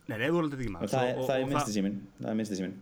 Nei, 0.06 0.16
nei, 0.20 0.28
þú 0.30 0.36
er 0.38 0.44
aldrei 0.46 0.58
tekið 0.60 0.68
og 0.68 0.74
maður 0.76 0.92
það, 0.92 1.08
það 1.26 1.40
er 1.42 1.48
minnsti 1.50 1.72
síminn. 1.74 1.96
Það 2.20 2.28
er 2.30 2.36
minnsti 2.38 2.58
síminn. 2.60 2.76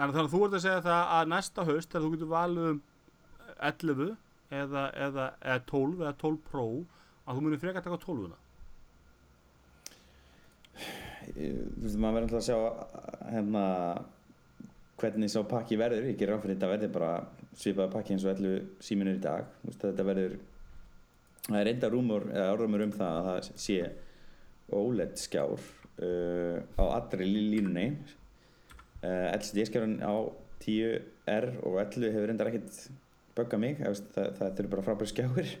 Þannig 0.00 0.16
að 0.20 0.30
þú 0.32 0.40
ert 0.46 0.56
að 0.58 0.64
segja 0.64 0.80
það 0.86 1.12
að 1.18 1.28
næsta 1.30 1.66
haust 1.68 1.92
þegar 1.92 2.02
þú 2.06 2.10
getur 2.16 2.30
valið 2.32 2.66
um 2.70 2.80
11 3.70 4.08
eða, 4.60 4.82
eða, 5.06 5.26
eða 5.46 5.60
12 5.70 6.02
eða 6.02 6.12
12 6.24 6.40
Pro 6.50 6.64
að 7.30 7.38
þú 7.38 7.44
munir 7.46 7.62
frekar 7.62 7.86
taka 7.86 8.00
12-una. 8.02 8.39
Þú 11.20 11.48
veist, 11.84 11.98
maður 12.00 12.16
verður 12.16 12.26
alltaf 12.26 12.40
að 12.40 12.46
sjá 12.48 12.58
hérna 13.34 13.64
hvernig 15.00 15.32
sá 15.32 15.40
pakki 15.48 15.78
verður. 15.80 16.06
Ég 16.10 16.18
gerir 16.20 16.36
áfyrir 16.36 16.56
þetta 16.56 16.70
verður 16.74 16.92
bara 16.94 17.10
svipaði 17.56 17.92
pakki 17.94 18.14
eins 18.14 18.26
og 18.26 18.32
11 18.36 18.70
síminur 18.84 19.18
í 19.18 19.22
dag. 19.24 19.48
Þú 19.62 19.70
veist, 19.70 19.84
þetta 19.86 20.06
verður 20.10 20.38
það 21.48 21.60
er 21.62 21.70
enda 21.72 21.90
rúmur, 21.92 22.26
eða 22.30 22.48
árumur 22.54 22.84
um 22.86 22.94
það 22.94 23.18
að 23.20 23.28
það 23.30 23.60
sé 23.64 23.78
OLED 24.80 25.16
skjár 25.18 25.54
uh, 25.58 26.58
á 26.78 26.84
allri 26.98 27.26
lí- 27.28 27.48
línunni. 27.56 27.86
Uh, 29.00 29.30
LCD 29.34 29.64
skjárun 29.70 29.96
á 30.04 30.14
10R 30.60 31.46
og 31.64 31.78
11 31.80 32.12
hefur 32.12 32.28
reyndar 32.28 32.50
ekkert 32.52 32.82
böggað 33.38 33.62
mig, 33.62 33.78
það, 33.80 34.02
það, 34.14 34.32
það 34.40 34.60
eru 34.60 34.72
bara 34.74 34.84
frábæri 34.84 35.10
skjáir 35.14 35.52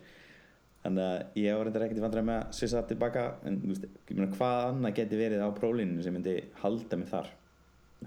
þannig 0.84 1.04
að 1.06 1.40
ég 1.42 1.56
var 1.58 1.68
reyndar 1.68 1.84
ekkert 1.86 2.00
í 2.00 2.04
vandræði 2.04 2.28
með 2.30 2.38
að 2.40 2.54
svissa 2.58 2.80
það 2.80 2.88
tilbaka 2.92 3.24
en 3.48 3.58
veist, 3.68 3.84
ég 4.08 4.16
meina 4.16 4.36
hvað 4.36 4.62
annað 4.70 4.96
geti 5.00 5.20
verið 5.20 5.44
á 5.44 5.48
prólíninu 5.58 6.04
sem 6.06 6.16
myndi 6.16 6.36
halda 6.62 7.00
mig 7.00 7.10
þar 7.12 7.28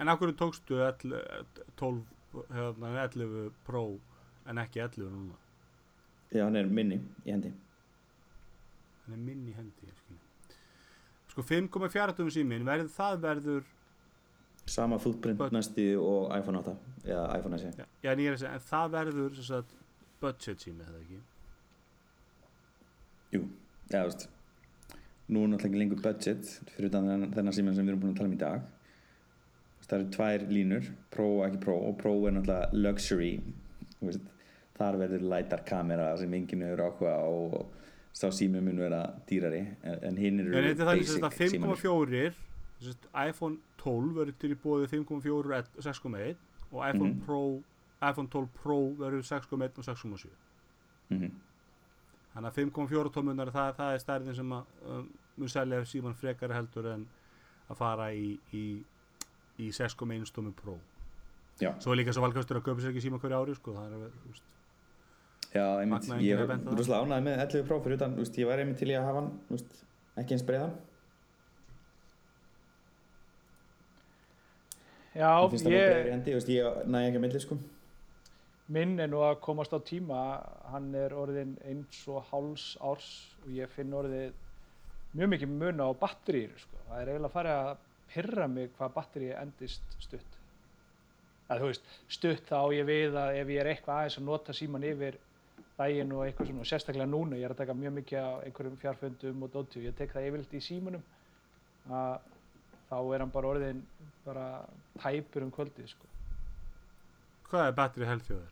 En 0.02 0.10
af 0.10 0.18
hverju 0.18 0.34
tókstu 0.40 0.80
11, 0.82 1.20
12, 1.78 2.00
hérna, 2.50 2.94
11 3.04 3.52
Pro 3.68 3.84
en 4.50 4.58
ekki 4.64 4.82
11 4.82 5.12
núna? 5.14 5.38
já 6.34 6.44
hann 6.48 6.56
er 6.58 6.66
minni 6.66 6.98
í 7.26 7.30
hendi 7.32 7.54
Hann 9.04 9.18
er 9.18 9.20
minn 9.20 9.48
í 9.52 9.54
hendi. 9.54 9.90
Sko 11.34 11.42
5,4 11.44 12.14
tum 12.16 12.30
símin, 12.32 12.64
verður 12.64 12.92
það 12.94 13.16
verður, 13.24 13.64
sama 14.70 15.00
footprint 15.02 15.38
But- 15.38 15.52
næstu 15.52 15.86
og 16.00 16.30
iPhone 16.38 16.62
8 16.62 16.76
eða 17.10 17.24
iPhone 17.40 17.58
SE 17.60 17.72
já, 17.74 17.86
já, 18.04 18.12
en 18.14 18.20
er 18.20 18.38
en 18.54 18.60
það 18.70 18.92
verður 18.94 19.64
budget 20.22 20.62
sími, 20.64 20.86
eða 20.86 21.02
ekki? 21.02 21.20
Jú, 23.34 23.42
já 23.90 24.00
þú 24.04 24.08
veist 24.12 24.28
nú 25.34 25.44
er 25.44 25.48
náttúrulega 25.54 25.70
ekki 25.72 25.80
lengur 25.82 26.02
budget 26.04 26.50
fyrir 26.76 26.90
utan 26.92 27.08
þennan, 27.34 27.54
síman 27.56 27.76
sem 27.76 27.86
við 27.86 27.94
erum 27.94 28.02
búin 28.04 28.14
að 28.14 28.18
tala 28.22 28.30
um 28.32 28.36
í 28.38 28.42
dag 28.42 28.62
það 29.84 29.98
eru 30.00 30.10
tvær 30.16 30.44
línur 30.50 30.90
Pro 31.12 31.28
og 31.40 31.46
ekki 31.48 31.62
Pro 31.64 31.76
og 31.90 31.98
Pro 32.02 32.14
er 32.28 32.36
náttúrulega 32.38 32.84
luxury 32.86 33.32
veist, 34.02 34.22
þar 34.78 34.98
verður 35.02 35.26
lætar 35.34 35.64
kamera 35.68 36.12
sem 36.18 36.34
enginn 36.34 36.64
hefur 36.66 36.84
áhuga 36.88 37.14
á 37.20 37.28
og 37.28 37.66
sá 38.14 38.28
sími 38.34 38.62
mun 38.62 38.78
vera 38.82 39.04
dýrari 39.30 39.64
en, 39.84 40.00
en 40.10 40.18
hinn 40.18 40.40
eru 40.44 40.54
En 40.56 40.76
basic 40.86 41.22
þetta 41.24 41.50
símanir 41.50 41.78
5,4 41.84 42.34
sem 42.84 42.92
sagt, 42.92 43.08
iPhone 43.16 43.58
12 43.84 44.16
verður 44.18 44.36
til 44.42 44.52
í 44.54 44.60
bóði 44.64 44.90
5,4 44.92 45.32
og 45.34 45.86
6,1 45.88 46.36
og 46.74 46.80
iPhone 46.90 47.14
Mhm. 47.14 47.22
Pro 47.26 47.42
iPhone 48.04 48.28
12 48.30 48.48
Pro 48.62 48.78
verður 49.00 49.24
6,1 49.24 49.78
og 49.80 49.84
6,7 49.88 50.30
Mhm. 51.10 51.32
Þannig 52.34 52.50
að 52.50 52.58
5,4 52.62 53.12
tómunar 53.16 53.52
það, 53.54 53.76
það 53.80 53.98
er 53.98 54.02
stærðin 54.04 54.38
sem 54.40 54.56
að 54.56 54.88
um, 54.90 55.06
mun 55.38 55.52
selja 55.52 55.84
síman 55.90 56.18
frekar 56.18 56.54
heldur 56.54 56.90
en 56.94 57.06
að 57.70 57.80
fara 57.80 58.10
í, 58.14 58.34
í, 58.54 58.64
í 59.62 59.70
6,1 59.74 60.34
tómu 60.34 60.54
Pro. 60.58 60.80
Já. 61.62 61.70
svo 61.80 61.94
er 61.94 62.02
líka 62.02 62.14
svo 62.16 62.24
valkastur 62.26 62.58
að 62.58 62.66
köpa 62.66 62.82
sér 62.82 62.90
ekki 62.90 63.04
síma 63.06 63.20
hverju 63.22 63.38
ári 63.38 63.54
sko, 63.56 63.76
það 63.78 63.92
er 63.94 64.16
veist, 64.26 64.48
Já, 65.54 65.66
einmitt, 65.84 66.08
ég 66.26 66.40
er 66.42 66.50
rosalega 66.50 67.04
ánægð 67.06 67.28
með 67.28 67.44
11 67.44 67.68
Pro 67.68 67.78
fyrir 67.86 68.00
utan, 68.00 68.16
úst, 68.24 68.40
ég 68.42 68.50
væri 68.50 68.64
einmitt 68.66 68.80
til 68.82 68.90
í 68.90 68.96
að 68.98 69.06
hafa 69.06 69.22
hann 69.22 69.30
úst, 69.54 69.76
ekki 70.18 70.34
eins 70.34 70.46
breiðan. 70.48 70.74
Já, 75.14 75.30
Mér 75.30 75.52
finnst 75.54 75.68
það 75.68 75.76
bara 75.76 75.84
ég, 75.94 76.10
hendi, 76.10 76.36
úst, 76.40 76.50
ég 76.50 76.80
næ 76.90 77.04
ekki 77.04 77.20
að 77.20 77.26
milli 77.28 77.44
sko 77.44 77.60
minn 78.72 79.00
er 79.00 79.10
nú 79.12 79.20
að 79.26 79.42
komast 79.44 79.74
á 79.76 79.80
tíma, 79.84 80.20
hann 80.72 80.94
er 80.96 81.16
orðin 81.18 81.58
eins 81.68 82.04
og 82.08 82.24
háls 82.30 82.74
árs 82.80 83.10
og 83.44 83.50
ég 83.58 83.72
finn 83.74 83.96
orðið 83.96 84.32
mjög 85.14 85.34
mikið 85.34 85.52
mun 85.52 85.84
á 85.84 85.88
batteríur, 86.00 86.54
sko. 86.58 86.80
Það 86.88 87.02
er 87.02 87.12
eiginlega 87.12 87.30
að 87.30 87.36
fara 87.36 87.58
að 87.64 87.84
pyrra 88.14 88.48
mig 88.48 88.72
hvað 88.78 88.96
batteríi 88.96 89.36
endist 89.36 89.98
stutt. 90.00 90.40
Það, 91.48 91.60
þú 91.60 91.70
veist, 91.70 91.92
stutt 92.18 92.48
þá 92.50 92.60
ég 92.78 92.88
við 92.88 93.20
að 93.20 93.40
ef 93.42 93.52
ég 93.54 93.62
er 93.62 93.72
eitthvað 93.74 94.00
aðeins 94.00 94.20
að 94.22 94.28
nota 94.30 94.56
síman 94.58 94.88
yfir 94.88 95.20
daginn 95.78 96.14
og 96.16 96.24
eitthvað 96.24 96.50
svona, 96.50 96.70
sérstaklega 96.70 97.10
núna, 97.10 97.38
ég 97.38 97.48
er 97.48 97.56
að 97.56 97.62
taka 97.64 97.76
mjög 97.78 97.98
mikið 97.98 98.24
á 98.24 98.32
einhverjum 98.46 98.80
fjárfundum 98.82 99.44
og 99.44 99.54
dóttu, 99.54 99.84
ég 99.84 99.98
tek 99.98 100.14
það 100.14 100.30
yfirleitt 100.30 100.56
í 100.56 100.64
símanum, 100.64 101.04
að 101.90 102.32
þá 102.90 102.98
er 103.02 103.24
hann 103.26 103.34
bara 103.34 103.54
orðin 103.54 103.86
bara 104.24 104.48
tæpur 105.02 105.46
um 105.46 105.54
kvöldið, 105.54 105.90
sko. 105.92 106.13
Hvað 107.54 107.70
er 107.70 108.10
hjá 108.10 108.18
þér? 108.28 108.52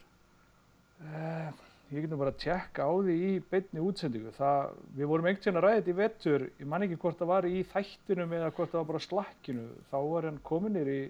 Uh, 1.02 1.52
ég 1.92 2.04
get 2.04 2.12
nú 2.12 2.20
bara 2.22 2.32
að 2.32 2.42
tjekka 2.44 2.86
á 2.86 2.92
því 2.94 3.16
í 3.26 3.32
beinni 3.52 3.82
útsendingu. 3.82 4.32
Það, 4.38 4.76
við 4.98 5.10
vorum 5.10 5.26
einhvern 5.32 5.42
veginn 5.42 5.60
að 5.60 5.66
ræða 5.66 5.80
þetta 5.80 5.92
í 5.94 6.00
vettur, 6.02 6.46
ég 6.62 6.70
man 6.70 6.86
ekki 6.86 7.00
hvort 7.02 7.18
það 7.20 7.32
var 7.34 7.48
í 7.50 7.64
þættinum 7.72 8.36
eða 8.38 8.52
hvort 8.54 8.72
það 8.72 8.82
var 8.84 8.90
bara 8.92 9.06
slakkinu. 9.08 9.66
Þá 9.90 9.98
var 10.12 10.28
hann 10.30 10.40
komin 10.52 10.78
nýr 10.78 10.92
í 10.94 11.02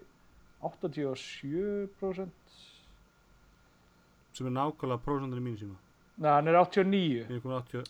87%, 0.62 2.30
sem 4.38 4.48
er 4.48 4.54
nákvæmlega 4.56 5.04
prósendur 5.04 5.42
í 5.42 5.44
mínu 5.44 5.60
síma 5.60 5.78
Nei, 6.22 6.30
hann 6.30 6.48
er 6.48 6.58
89. 6.60 7.26
Ég 7.26 7.36
er 7.36 7.42
komin 7.44 7.58
80 7.58 7.90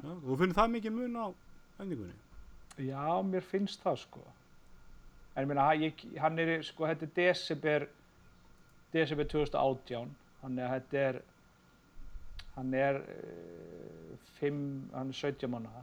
Já, 0.00 0.10
þú 0.24 0.38
finnir 0.40 0.56
það 0.56 0.72
mikið 0.74 0.94
mun 0.96 1.18
á 1.20 1.26
endingunni 1.84 2.16
Já, 2.80 3.20
mér 3.26 3.44
finnst 3.44 3.82
það 3.84 3.98
sko. 4.06 4.22
En 5.36 5.44
ég 5.44 5.48
meina, 5.50 5.66
hann- 6.22 6.38
er, 6.40 6.62
sko, 6.64 6.86
þetta 6.88 7.04
er 7.04 7.12
desember, 7.16 7.86
desember 8.94 9.28
2018, 9.30 10.10
þannig 10.42 10.66
að 10.66 10.74
þetta 10.76 11.00
er, 11.06 11.20
hann 12.56 12.74
er 12.74 13.00
uh, 13.00 14.28
5, 14.40 14.60
hann 14.94 15.14
er 15.14 15.18
17 15.20 15.50
manna. 15.52 15.82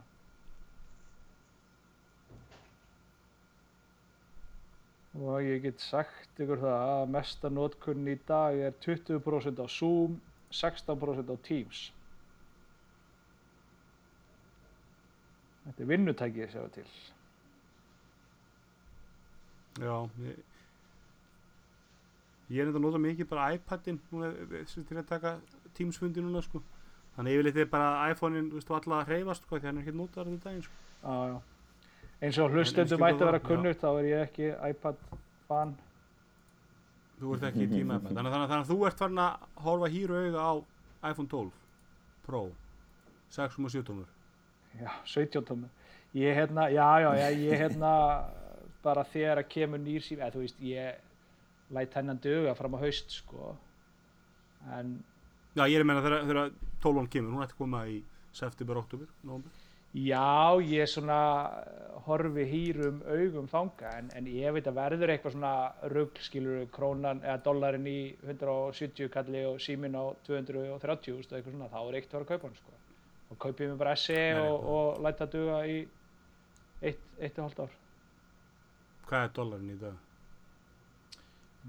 Og 5.18 5.42
ég 5.42 5.62
get 5.64 5.82
sagt 5.82 6.38
ykkur 6.38 6.60
það 6.62 6.80
að 6.94 7.12
mesta 7.14 7.50
notkunn 7.50 8.10
í 8.12 8.16
dag 8.28 8.58
er 8.68 8.74
20% 8.84 9.58
á 9.58 9.66
Zoom, 9.66 10.18
16% 10.54 11.32
á 11.32 11.36
Teams. 11.48 11.88
Þetta 15.64 15.84
er 15.84 15.90
vinnutækið 15.90 16.52
sjá 16.52 16.62
til. 16.76 16.86
Já, 19.78 19.96
ég 20.24 20.47
ég 22.48 22.60
er 22.62 22.66
enda 22.68 22.78
að 22.80 22.84
nota 22.86 23.00
mikið 23.02 23.28
bara 23.28 23.52
iPadin 23.56 23.98
til 24.08 24.98
að 24.98 25.06
taka 25.08 25.36
Teams-fundi 25.76 26.24
núna 26.24 26.42
sko 26.44 26.62
þannig 27.18 27.34
yfirleitt 27.34 27.56
er 27.64 27.70
bara 27.72 28.08
iPhone-in, 28.12 28.52
alltaf 28.54 28.88
að 28.94 29.08
hreyfast 29.10 29.44
sko, 29.46 29.58
því 29.58 29.68
hann 29.68 29.80
er 29.80 29.84
ekki 29.86 29.94
notaður 29.98 30.32
þetta 30.36 30.48
daginn 30.48 30.64
sko. 30.66 30.76
Já, 31.02 31.14
já. 31.32 31.38
Eins 32.18 32.38
og 32.38 32.48
En 32.48 32.54
hlustendum 32.56 32.98
skilur 32.98 33.08
ætti 33.08 33.24
að 33.24 33.30
vera 33.30 33.40
kunnugt, 33.42 33.82
þá 33.82 33.88
er 33.90 34.08
ég 34.08 34.22
ekki 34.26 34.50
iPad 34.70 35.00
fan. 35.48 35.74
þú 37.18 37.34
ert 37.34 37.46
ekki 37.48 37.64
í 37.66 37.70
tíma 37.72 37.98
þannig, 37.98 38.14
þannig, 38.18 38.32
þannig 38.36 38.62
að 38.62 38.70
þú 38.70 38.78
ert 38.86 39.02
farin 39.02 39.22
að 39.24 39.48
horfa 39.66 39.90
hýru 39.94 40.20
auga 40.22 40.46
á 40.46 40.52
iPhone 41.10 41.28
12 41.28 41.50
Pro 42.26 42.42
6.7 43.34 43.82
tómur 43.86 44.06
Já, 44.78 44.90
17 45.04 45.42
tómur. 45.48 45.70
Ég 46.14 46.34
hérna, 46.38 46.68
já, 46.70 46.86
já, 47.02 47.10
já, 47.18 47.28
ég 47.34 47.58
hérna, 47.60 47.92
bara 48.84 49.02
þegar 49.04 49.42
að 49.42 49.48
kemur 49.52 49.80
nýr 49.82 50.04
sími, 50.04 50.22
eða 50.22 50.36
þú 50.36 50.42
veist, 50.44 50.60
ég 50.62 51.00
læt 51.74 51.94
hennan 51.98 52.20
duga 52.24 52.54
fram 52.58 52.76
á 52.76 52.78
haust, 52.82 53.10
sko. 53.22 53.54
En 54.74 54.98
Já, 55.56 55.64
ég 55.66 55.78
er 55.78 55.82
að 55.82 55.88
menna 55.88 56.02
þegar, 56.04 56.52
12 56.84 57.08
kemur, 57.12 57.34
hún 57.34 57.44
ætti 57.44 57.56
að 57.56 57.62
koma 57.62 57.86
í 57.90 57.96
september, 58.36 58.78
oktober, 58.82 59.08
november 59.26 59.64
Já, 59.96 60.60
ég 60.60 60.84
svona 60.92 61.18
eh, 61.64 61.92
horfi 62.04 62.44
hýrum 62.50 62.98
augum 63.08 63.46
þanga 63.48 63.92
en, 63.96 64.10
en 64.18 64.26
ég 64.28 64.52
veit 64.52 64.66
að 64.68 64.76
verður 64.76 65.12
eitthvað 65.14 65.32
svona 65.32 65.52
rugl 65.94 66.20
skilur 66.20 66.66
krónan 66.74 67.22
eða 67.24 67.38
dollarin 67.46 67.88
í 67.88 68.00
170 68.26 69.08
kalli 69.14 69.46
og 69.48 69.56
símin 69.64 69.96
á 69.96 70.12
230 70.28 71.16
úst, 71.16 71.32
eitthvað 71.32 71.56
svona, 71.56 71.70
þá 71.72 71.80
er 71.80 71.98
eitt 72.02 72.12
að 72.12 72.18
vera 72.18 72.26
að 72.26 72.32
kaupa 72.34 72.50
hann 72.50 72.58
sko. 72.60 72.76
og 73.28 73.40
kaupið 73.46 73.72
mér 73.72 73.80
bara 73.80 73.96
SE 73.96 74.20
og, 74.42 74.68
og 74.74 75.00
læta 75.06 75.30
duga 75.32 75.62
í 75.64 75.78
eitt, 76.82 77.08
eitt 77.18 77.40
og 77.40 77.48
hálft 77.48 77.64
ár 77.64 77.78
Hvað 79.08 79.24
er 79.24 79.34
dollarinn 79.40 79.72
í 79.72 79.80
dag? 79.80 80.07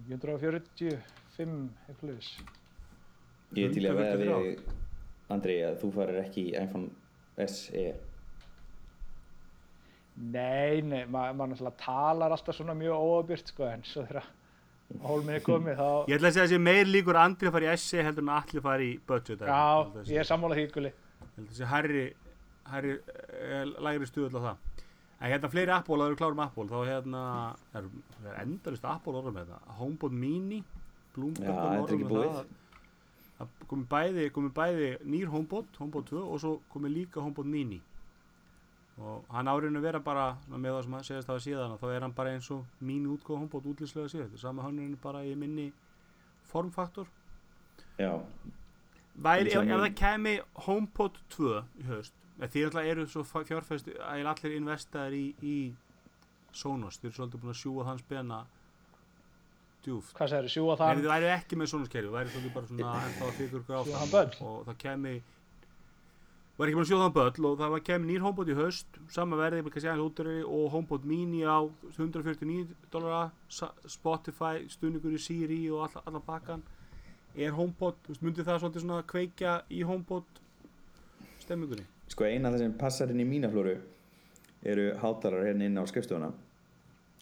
145 0.08 1.00
eitthvað 1.90 2.10
liðs 2.12 2.30
Ég 3.58 3.66
er 3.66 3.74
til 3.74 3.86
að 3.90 3.98
veða 3.98 4.14
153. 4.16 4.44
við 4.46 4.76
Andri 5.34 5.56
að 5.66 5.76
þú 5.82 5.90
farir 5.94 6.18
ekki 6.24 6.44
í 6.50 6.54
iPhone. 6.58 6.90
SE 7.50 7.84
Nei, 10.20 10.82
nei, 10.84 11.06
ma 11.08 11.30
maður 11.32 11.54
náttúrulega 11.54 11.80
talar 11.80 12.34
alltaf 12.36 12.58
svona 12.58 12.74
mjög 12.76 13.00
óabyrt 13.00 13.52
sko 13.54 13.70
en 13.70 13.86
svo 13.88 14.04
þegar 14.04 14.26
hólminn 15.06 15.38
er 15.38 15.44
komið 15.46 15.78
þá 15.80 15.88
Ég 16.10 16.18
ætla 16.18 16.28
að 16.28 16.34
segja 16.36 16.44
að 16.44 16.50
þessi 16.50 16.62
meir 16.66 16.90
líkur 16.90 17.20
Andri 17.22 17.48
að 17.48 17.56
fara 17.56 17.70
í 17.70 17.78
SE 17.80 18.04
heldur 18.04 18.26
en 18.26 18.32
að 18.34 18.42
allir 18.42 18.66
fara 18.66 18.84
í 18.84 18.90
budget 19.08 19.46
Já, 19.48 19.62
ég 20.10 20.20
er 20.20 20.28
sammála 20.28 20.58
því 20.60 20.66
gulli 20.74 20.92
Ég 20.92 21.30
held 21.38 21.46
að 21.46 21.54
þessi 21.54 21.70
hærri, 21.72 22.04
hærri 22.74 22.96
eh, 22.98 23.64
lægri 23.80 24.10
stuðull 24.10 24.36
á 24.36 24.42
það. 24.50 24.58
En 25.20 25.34
hérna 25.34 25.50
fleiri 25.52 25.74
Apple, 25.76 25.98
að 25.98 26.02
það 26.02 26.10
eru 26.10 26.18
klárum 26.22 26.42
Apple, 26.46 26.66
þá 26.70 26.78
hérna, 26.88 27.22
er, 27.76 27.88
er 28.24 28.38
endalist 28.46 28.86
Apple 28.88 29.20
orðum 29.20 29.36
með 29.36 29.50
þetta. 29.50 29.76
HomePod 29.80 30.16
Mini, 30.16 30.60
Bloomberg 31.16 31.50
er 31.52 31.84
orðum 31.84 32.06
með 32.06 32.28
það. 32.38 32.54
Það 33.40 33.66
komi 33.72 33.88
bæði, 33.92 34.26
komi 34.36 34.52
bæði 34.56 34.88
nýr 35.08 35.32
HomePod, 35.34 35.74
HomePod 35.80 36.08
2 36.12 36.24
og 36.24 36.40
svo 36.44 36.54
komi 36.72 36.92
líka 36.94 37.24
HomePod 37.24 37.52
Mini. 37.52 37.82
Og 39.00 39.28
hann 39.32 39.48
áriðinu 39.48 39.82
vera 39.84 40.00
bara, 40.04 40.30
með 40.52 40.74
það 40.78 40.82
sem 40.86 40.96
að 40.98 41.06
segast 41.08 41.32
það 41.32 41.44
síðan, 41.48 41.76
þá 41.80 41.86
er 41.92 42.08
hann 42.08 42.16
bara 42.16 42.34
eins 42.36 42.50
og 42.56 42.80
mini 42.84 43.12
útgóð 43.12 43.44
HomePod 43.44 43.70
útlýslega 43.74 44.12
síðan. 44.12 44.28
Þetta 44.28 44.40
er 44.40 44.44
sama 44.44 44.66
hannurinn 44.68 45.00
bara 45.04 45.24
í 45.28 45.36
minni 45.40 45.70
formfaktor. 46.52 47.08
Já, 48.00 48.12
Væri, 49.20 49.52
ef, 49.52 49.68
ef 49.68 49.82
það 49.84 49.96
kemi 50.00 50.34
HomePod 50.66 51.18
2 51.36 51.56
í 51.82 51.88
haust 51.90 52.19
því 52.48 52.64
alltaf 52.66 52.88
eru 52.94 53.06
svo 53.10 53.24
fjárfæst 53.28 53.90
að 54.00 54.30
allir 54.32 54.56
investaðir 54.60 55.18
í, 55.18 55.26
í 55.44 55.58
Sonos, 56.56 56.98
þeir 56.98 57.10
eru 57.12 57.18
svolítið 57.18 57.42
búin 57.44 57.54
að 57.54 57.60
sjúa 57.60 57.88
hans 57.90 58.06
bena 58.10 58.40
djúft 59.86 60.16
Hvað 60.18 60.32
segir, 60.32 60.54
sjúa 60.54 60.78
Ef 60.78 60.80
það 60.82 61.02
þið 61.02 61.12
væri 61.14 61.34
ekki 61.34 61.60
með 61.60 61.72
Sonos 61.74 61.92
kerfi, 61.92 62.14
væri 62.14 62.32
svolítið 62.34 62.56
bara 62.56 62.72
svona 62.72 62.96
ennþá 63.10 63.28
að 63.28 63.36
fyrir 63.42 63.68
böll? 63.68 64.32
og 64.48 64.64
það 64.70 64.80
kemi 64.86 65.14
var 66.60 66.68
ekki 66.68 66.76
búin 66.76 66.84
að 66.84 66.90
sjóða 66.90 67.06
hann 67.06 67.16
böll 67.16 67.46
og 67.48 67.62
það 67.62 67.76
kemi 67.88 68.10
nýr 68.10 68.26
HomePod 68.26 68.50
í 68.52 68.58
haust 68.58 68.98
sama 69.14 69.38
verði, 69.40 69.62
kannski 69.68 69.92
aðeins 69.92 70.08
útari 70.10 70.40
og 70.44 70.66
HomePod 70.74 71.06
Mini 71.08 71.46
á 71.48 71.60
149 71.94 72.66
dollara 72.92 73.30
Spotify, 73.88 74.66
stuðningur 74.68 75.16
í 75.16 75.22
Siri 75.24 75.62
og 75.72 75.86
alla, 75.88 76.04
alla 76.10 76.24
bakkan 76.26 76.66
er 77.38 77.56
HomePod, 77.56 78.02
þú 78.04 78.12
veist, 78.12 78.26
myndi 78.26 78.44
það 78.44 78.60
svolítið 78.64 78.84
svona 78.84 79.08
kveikja 79.08 79.56
í 79.72 79.86
HomePod 79.88 80.44
stemmingunni? 81.46 81.88
Sko 82.10 82.26
eina 82.28 82.50
af 82.50 82.56
það 82.56 82.64
sem 82.66 82.74
passar 82.82 83.12
inn 83.14 83.22
í 83.24 83.28
mína 83.30 83.50
flóru 83.52 83.78
eru 84.66 84.90
hátalar 85.00 85.46
hérna 85.48 85.66
inn 85.70 85.78
á 85.80 85.84
skrifstofuna. 85.88 86.32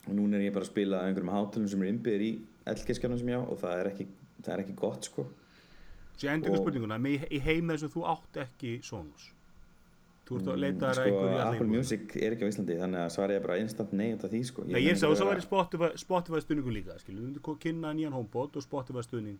Og 0.08 0.14
núna 0.16 0.38
er 0.40 0.48
ég 0.48 0.54
bara 0.56 0.64
að 0.66 0.72
spila 0.72 1.02
að 1.02 1.10
einhverjum 1.12 1.34
hátalum 1.36 1.68
sem 1.70 1.82
eru 1.84 1.92
innbyggðir 1.92 2.24
í 2.24 2.32
eldgeskjánum 2.72 3.20
sem 3.20 3.28
ég 3.34 3.40
á 3.40 3.44
og 3.44 3.58
það 3.60 3.80
er 3.82 3.90
ekki, 3.92 4.06
það 4.42 4.54
er 4.56 4.64
ekki 4.64 4.76
gott 4.80 5.10
sko. 5.10 5.26
Ég 6.24 6.32
endur 6.34 6.52
Og- 6.56 6.62
spurninguna, 6.64 6.98
með, 6.98 7.28
í 7.30 7.40
heim 7.44 7.68
þess 7.70 7.84
að 7.86 7.92
þú 7.94 8.06
átt 8.14 8.40
ekki 8.48 8.72
Sonos 8.84 9.34
þú 10.28 10.36
ert 10.40 10.48
að 10.48 10.56
Mm, 10.58 10.60
leita 10.60 10.88
að 10.90 10.94
sko, 10.96 11.04
einhverju 11.04 11.28
í 11.28 11.40
alla 11.40 11.52
Apple. 11.56 11.68
Music 11.68 12.16
er 12.18 12.32
ekki 12.36 12.44
á 12.44 12.50
Íslandi 12.52 12.76
þannig 12.82 13.00
að 13.00 13.12
svara 13.16 13.34
ég 13.38 13.42
bara 13.46 13.58
instant 13.62 13.94
nei 13.94 14.10
út 14.16 14.24
af 14.26 14.32
því 14.32 14.42
sko. 14.46 14.62
Ég 14.68 14.74
nenni 14.74 14.96
sá, 15.00 15.08
ekki 15.08 15.22
að 15.24 15.30
væri 15.30 15.98
Spotify, 15.98 16.42
stuðningur 16.42 16.74
líka, 16.76 16.98
skilju, 17.00 17.20
við 17.22 17.28
myndum 17.28 17.42
ko- 17.44 17.56
kynna 17.56 17.94
nýjan 17.96 18.12
HomePod 18.12 18.58
og 18.58 18.64
Spotify 18.64 19.04
stuðning, 19.08 19.38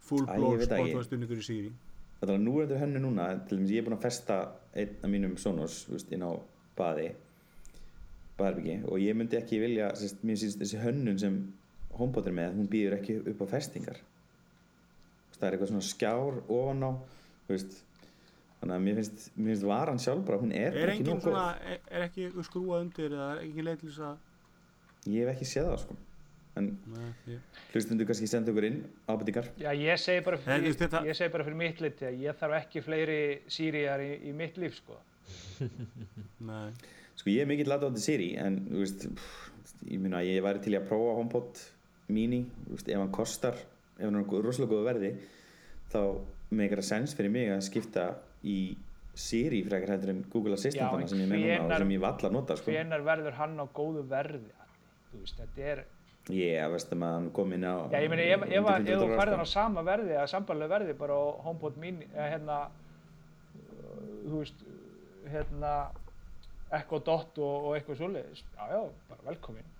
full 0.00 0.24
ég 0.24 0.36
blown 0.36 0.56
það 0.56 0.64
Spotify 0.64 0.96
ekki. 0.96 1.04
stuðningur 1.10 1.36
í 1.36 1.46
Siri. 2.16 2.20
Þetta 2.20 2.32
var 2.32 2.42
núrendur 2.42 2.80
hönnu 2.80 3.02
núna, 3.04 3.28
til 3.46 3.58
dæmis 3.58 3.72
ég 3.74 3.82
er 3.82 3.86
búinn 3.86 3.98
að 3.98 4.06
festa 4.08 4.40
einn 4.76 5.04
af 5.04 5.10
mínum 5.12 5.36
Sonos 5.40 5.84
veist, 5.90 6.12
inn 6.12 6.24
á 6.24 6.32
baði 6.76 7.10
baðherbyggi 8.36 8.76
og 8.90 9.00
ég 9.00 9.16
myndi 9.16 9.38
ekki 9.38 9.60
vilja 9.62 9.90
sérst, 9.96 10.22
mér 10.26 10.38
syns 10.40 10.58
þessi 10.60 10.80
hönnun 10.82 11.20
sem 11.20 11.38
HomePod 11.96 12.28
er 12.28 12.36
með, 12.36 12.56
hún 12.58 12.70
býður 12.72 12.98
ekki 12.98 13.18
upp 13.32 13.44
á 13.44 13.46
festingar 13.54 14.00
það 15.36 15.46
er 15.48 15.56
eitthvað 15.56 15.70
svona 15.72 15.86
skjár 15.86 16.40
ofan 16.42 16.84
á 16.84 16.90
veist, 17.48 17.78
þannig 18.60 18.74
að 18.76 18.84
mér 18.88 19.00
finnst, 19.00 19.24
mér 19.36 19.52
finnst 19.52 19.68
varan 19.70 20.02
sjálf 20.02 20.26
bara, 20.28 20.40
hún 20.42 20.52
er, 20.56 20.76
Er 20.76 20.92
ekki 20.92 21.08
góð 21.08 21.40
er, 21.40 21.80
er 21.88 22.06
ekki 22.08 22.28
skrúa 22.48 22.82
undir 22.84 23.16
eða 23.16 23.30
er 23.40 23.80
til 23.80 23.90
þess 23.90 24.04
að 24.10 25.12
ég 25.14 25.24
hef 25.24 25.34
ekki 25.36 25.50
séð 25.52 25.70
það 25.70 25.82
sko 25.84 25.98
en 26.56 26.70
Nei, 26.92 27.08
ég, 27.34 27.62
hlustundu 27.74 28.06
kannski 28.08 28.28
senda 28.30 28.52
okkur 28.52 28.66
inn 28.68 28.78
ábyrtingar 29.12 29.50
Já, 29.60 29.70
ég 29.76 30.00
segi 30.00 30.24
bara 30.26 30.38
fyrir, 30.40 30.76
þetta- 30.80 31.02
ég 31.08 31.18
segi 31.18 31.32
bara 31.34 31.46
fyrir 31.46 31.58
mitt 31.60 31.82
liti 31.84 32.08
að 32.08 32.20
ég 32.24 32.38
þarf 32.40 32.58
ekki 32.62 32.82
fleiri 32.84 33.18
síriðar 33.52 34.04
í, 34.04 34.10
í 34.30 34.34
mitt 34.36 34.56
líf, 34.60 34.78
sko. 34.80 34.98
nei, 36.50 36.70
Sko 37.16 37.32
ég 37.32 37.44
er 37.44 37.50
mikill 37.50 37.72
aðdáðandi 37.72 38.02
Siri 38.04 38.30
en 38.40 38.60
þú 38.70 38.82
veist, 38.82 39.06
pff, 39.16 39.36
ég 39.88 40.00
minna 40.02 40.20
að 40.22 40.30
ég 40.34 40.42
væri 40.44 40.64
til 40.64 40.76
að 40.78 40.88
prófa 40.90 41.14
HomePod 41.18 41.62
mini, 42.12 42.42
veist, 42.70 42.88
ef 42.88 43.00
hann 43.00 43.12
kostar 43.14 43.56
ef 43.96 44.04
hann 44.04 44.20
er 44.20 44.26
rosalega 44.44 44.72
góðu 44.74 44.86
verði 44.86 45.12
þá 45.92 46.00
meikar 46.56 46.82
það 46.82 46.88
sens 46.90 47.14
fyrir 47.18 47.32
mig 47.34 47.50
að 47.52 47.64
skipta 47.68 48.10
í 48.46 48.58
Siri 49.16 49.62
frekar 49.64 49.94
heldur 49.94 50.10
en 50.12 50.18
Google 50.28 50.58
Assistant 50.58 51.00
Já, 51.00 51.08
sem 51.08 51.22
ég 51.22 51.30
með 51.30 51.40
núna 51.40 51.64
og 51.64 51.80
sem 51.80 51.92
ég 51.94 52.00
valla 52.02 52.28
að 52.28 52.34
nota 52.34 52.56
sko. 52.60 52.68
Hvenar 52.68 53.04
verður 53.06 53.36
hann 53.38 53.54
á 53.56 53.64
góðu 53.72 54.02
verði? 54.10 54.50
Veist, 55.14 55.38
þetta 55.40 55.70
er... 55.72 55.80
Yeah, 56.32 56.66
veist 56.72 56.90
að 56.90 56.98
maður 57.04 57.28
kom 57.36 57.52
inn 57.54 57.62
á 57.62 57.86
Já, 57.92 58.00
ég 58.02 58.10
meina, 58.10 58.24
ef, 58.34 58.42
ef, 58.48 58.64
undir 58.66 58.96
100 58.96 59.12
ef 59.12 59.20
þú 59.20 59.20
hann 59.20 59.44
á 59.46 59.48
sama 59.50 59.84
verði 59.86 60.16
eða 60.16 60.26
sambarlega 60.32 60.72
verði 60.72 60.96
bara 60.98 61.14
á 61.14 61.24
HomePod 61.46 61.78
mini, 61.78 62.08
eða 62.10 62.26
hérna, 62.32 62.56
uh, 63.60 64.00
þú 64.24 64.40
veist, 64.40 64.64
hérna, 65.30 65.72
Echo 66.80 66.98
Dot 67.06 67.38
og, 67.38 67.68
og 67.68 67.76
eitthvað 67.76 68.00
svoleiðis, 68.00 68.42
já, 68.42 68.64
já, 68.74 68.80
bara 69.12 69.28
velkomin. 69.28 69.70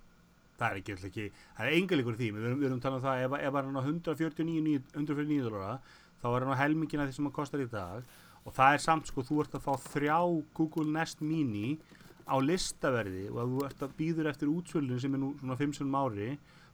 það 0.61 0.69
er 0.69 0.81
ekki, 0.81 0.95
alltaf 0.95 1.11
ekki, 1.11 1.27
það 1.57 1.67
er 1.67 1.81
enga 1.81 1.99
líkur 1.99 2.15
í 2.15 2.21
því, 2.21 2.31
við 2.37 2.47
erum, 2.47 2.61
við 2.63 2.71
erum 2.71 2.85
talað 2.85 3.01
um 3.01 3.07
það, 3.09 3.25
ef, 3.25 3.37
ef 3.49 3.59
hann 3.59 3.73
er 3.73 3.83
á 3.83 3.89
149, 3.91 4.79
149 4.95 5.49
dólara, 5.49 5.75
þá 6.23 6.29
er 6.31 6.47
hann 6.47 6.55
á 6.55 6.63
helmingina 6.63 7.09
því 7.09 7.19
sem 7.19 7.27
hann 7.27 7.37
kostar 7.41 7.65
í 7.65 7.69
dag. 7.75 8.07
Og 8.47 8.55
það 8.55 8.77
er 8.77 8.83
samt, 8.87 9.11
sko, 9.11 9.27
þú 9.27 9.43
ert 9.43 9.59
að 9.59 9.65
fá 9.67 9.73
þrjá 9.91 10.19
Google 10.55 10.87
Nest 10.95 11.19
Mini 11.19 11.75
á 12.27 12.37
listaverði 12.43 13.29
og 13.31 13.39
ef 13.43 13.53
þú 13.53 13.65
ert 13.69 13.85
að 13.87 13.95
býður 14.01 14.31
eftir 14.33 14.51
útsvölinu 14.51 14.99
sem 15.01 15.15
er 15.15 15.23
nú 15.23 15.33
svona 15.39 15.57
5 15.61 15.77
sinum 15.79 15.99
ári, 15.99 16.31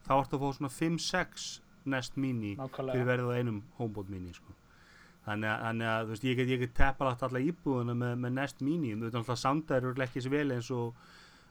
þá 0.07 0.13
ert 0.17 0.33
að 0.33 0.43
fá 0.43 0.47
svona 0.57 0.73
5-6 0.73 1.47
Nest 1.93 2.17
Mini 2.17 2.55
Nákvæmlega. 2.57 2.93
fyrir 2.95 3.09
verðið 3.09 3.29
á 3.29 3.37
einum 3.39 3.59
HomePod 3.77 4.09
Mini, 4.09 4.33
sko. 4.33 4.55
Þannig 5.23 5.49
að, 5.49 5.59
þannig 5.67 5.89
að 5.89 6.01
þú 6.03 6.13
veist, 6.13 6.25
ég 6.27 6.39
get, 6.39 6.53
get 6.59 6.73
teppalagt 6.77 7.25
alla 7.27 7.41
íbúðuna 7.43 7.95
með, 7.95 8.15
með 8.23 8.33
Nest 8.39 8.63
Mini, 8.63 8.95
þú 8.95 9.05
veist, 9.07 9.19
alltaf 9.19 9.39
samdæður 9.39 9.91
eru 9.91 10.05
ekki 10.07 10.23
svo 10.23 10.33
vel 10.33 10.55
eins 10.55 10.71
og, 10.73 11.05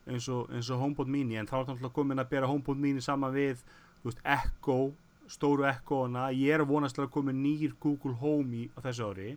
eins 0.08 0.28
og, 0.32 0.50
eins 0.52 0.72
og 0.72 0.82
HomePod 0.82 1.12
Mini, 1.12 1.38
en 1.40 1.48
þá 1.48 1.56
er 1.60 1.72
alltaf 1.76 1.94
komin 1.96 2.20
að 2.20 2.32
bera 2.34 2.50
HomePod 2.50 2.82
Mini 2.82 3.04
saman 3.04 3.32
við, 3.36 3.62
veist, 4.04 4.20
Echo, 4.24 4.78
stóru 5.30 5.68
Echo-na, 5.70 6.26
ég 6.36 6.52
er 6.56 6.64
að 6.64 6.72
vonast 6.74 7.00
að 7.00 7.12
komin 7.14 7.40
nýr 7.44 7.76
Google 7.80 8.16
Home 8.20 8.64
í, 8.64 8.66
á 8.76 8.78
þessu 8.88 9.08
ári, 9.12 9.30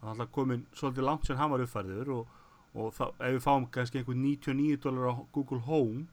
það 0.00 0.08
er 0.08 0.12
alltaf 0.14 0.34
komin 0.34 0.66
svolítið 0.74 1.06
langt 1.06 1.28
sem 1.28 1.38
hann 1.38 1.52
var 1.52 1.62
uppfærður 1.62 2.14
og, 2.16 2.37
og 2.74 2.92
þá, 2.96 3.04
ef 3.16 3.34
við 3.36 3.42
fáum 3.44 3.66
kannski 3.72 4.00
einhver 4.00 4.18
99 4.18 4.80
dólar 4.84 5.12
á 5.12 5.14
Google 5.34 5.62
Home, 5.68 6.06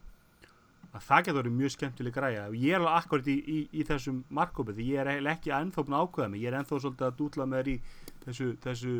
að 0.96 1.04
það 1.04 1.26
getur 1.26 1.38
verið 1.40 1.56
mjög 1.58 1.74
skemmtileg 1.74 2.14
græja. 2.16 2.46
Ég 2.56 2.72
er 2.72 2.80
alveg 2.80 2.98
akkurat 3.02 3.28
í, 3.28 3.36
í, 3.36 3.58
í 3.76 3.84
þessum 3.86 4.22
markkópi 4.32 4.74
því 4.76 4.88
ég 4.94 5.02
er 5.02 5.30
ekki 5.32 5.52
að 5.52 5.72
ákveða 5.76 6.30
mig. 6.32 6.42
Ég 6.42 6.50
er 6.50 6.58
ennþá 6.60 6.80
svolítið 6.80 7.08
að 7.08 7.16
dútla 7.18 7.46
með 7.46 7.62
þér 7.62 7.72
í 7.72 7.76
þessu, 8.24 8.48
þessu 8.64 8.94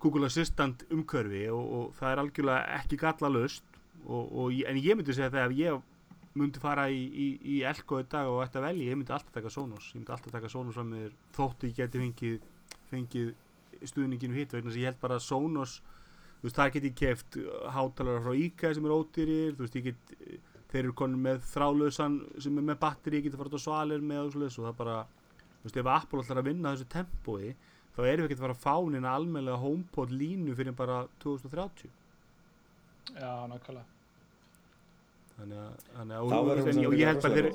Google 0.00 0.28
Assistant 0.30 0.84
umhverfi 0.90 1.46
og, 1.52 1.64
og 1.78 1.94
það 1.98 2.12
er 2.12 2.22
algjörlega 2.22 2.78
ekki 2.80 2.98
galla 3.00 3.32
löst 3.32 3.64
og, 4.06 4.24
og, 4.24 4.52
en 4.52 4.80
ég 4.80 4.96
myndi 4.96 5.16
segja 5.16 5.32
það 5.32 5.46
ef 5.46 5.56
ég 5.58 5.88
myndi 6.40 6.62
fara 6.62 6.86
í, 6.88 7.00
í, 7.10 7.56
Elko 7.66 8.00
í 8.00 8.06
dag 8.08 8.28
og 8.30 8.40
ætti 8.44 8.60
að 8.60 8.68
velja, 8.68 8.88
ég 8.92 8.98
myndi 8.98 9.12
alltaf 9.12 9.34
taka 9.34 9.52
Sonos. 9.52 9.90
Ég 9.92 10.00
myndi 10.00 10.14
alltaf 10.14 10.34
taka 10.34 10.50
Sonos 10.52 10.78
með 10.80 11.06
þér 11.06 11.16
þóttu 11.36 11.70
ég 11.70 11.78
geti 11.80 12.02
fengið, 12.04 12.36
fengið 12.92 13.32
stuðninginu 13.90 14.38
hitt 14.38 14.54
vegna 14.54 14.72
að 14.72 14.80
ég 14.80 14.92
held 14.92 15.00
bara 15.02 15.18
að 15.18 15.26
Sonos 15.26 15.80
þú 16.40 16.48
veist, 16.48 16.56
það 16.56 16.72
get 16.76 16.88
ég 16.88 16.94
keft 17.00 17.38
hátalara 17.76 18.22
frá 18.24 18.32
IKEA 18.40 18.74
sem 18.76 18.86
er 18.88 18.96
ódýrir 18.96 19.56
þú 19.56 19.66
veist, 19.66 19.78
ég 19.80 19.88
get, 19.90 20.14
þeir 20.70 20.84
eru 20.84 20.94
konum 20.96 21.24
með 21.26 21.42
þrálausan 21.50 22.20
sem 22.40 22.58
er 22.60 22.68
með 22.70 22.78
batteri, 22.80 23.20
ég 23.20 23.26
get 23.26 23.36
að 23.36 23.42
fara 23.42 23.52
út 23.52 23.60
á 23.60 23.66
svalir 23.66 24.04
með 24.04 24.22
og 24.24 24.34
svoleiðis 24.34 24.58
og 24.60 24.68
það 24.68 24.76
bara 24.80 24.98
þú 25.60 25.68
veist, 25.68 25.80
ef 25.82 25.90
Apple 25.94 26.24
ætlar 26.24 26.40
að 26.40 26.50
vinna 26.50 26.74
þessu 26.74 26.90
tempói 26.94 27.54
þá 27.96 28.02
erum 28.06 28.24
við 28.24 28.28
ekki 28.30 28.38
að 28.38 28.44
fara 28.46 28.56
að 28.56 28.64
fá 28.64 28.76
neina 28.94 29.14
almennilega 29.16 29.60
HomePod 29.64 30.14
línu 30.14 30.54
fyrir 30.56 30.76
bara 30.78 31.02
2030 31.24 31.90
Já, 33.10 33.32
nákvæmlega. 33.50 33.84
þannig 35.36 35.60
að, 35.60 35.84
þannig 35.96 36.16
að 36.16 36.22
og, 36.22 36.30
hún 36.30 36.86
og 36.86 36.96
ég 37.00 37.10
held 37.10 37.22
bara 37.24 37.36
þeir, 37.36 37.48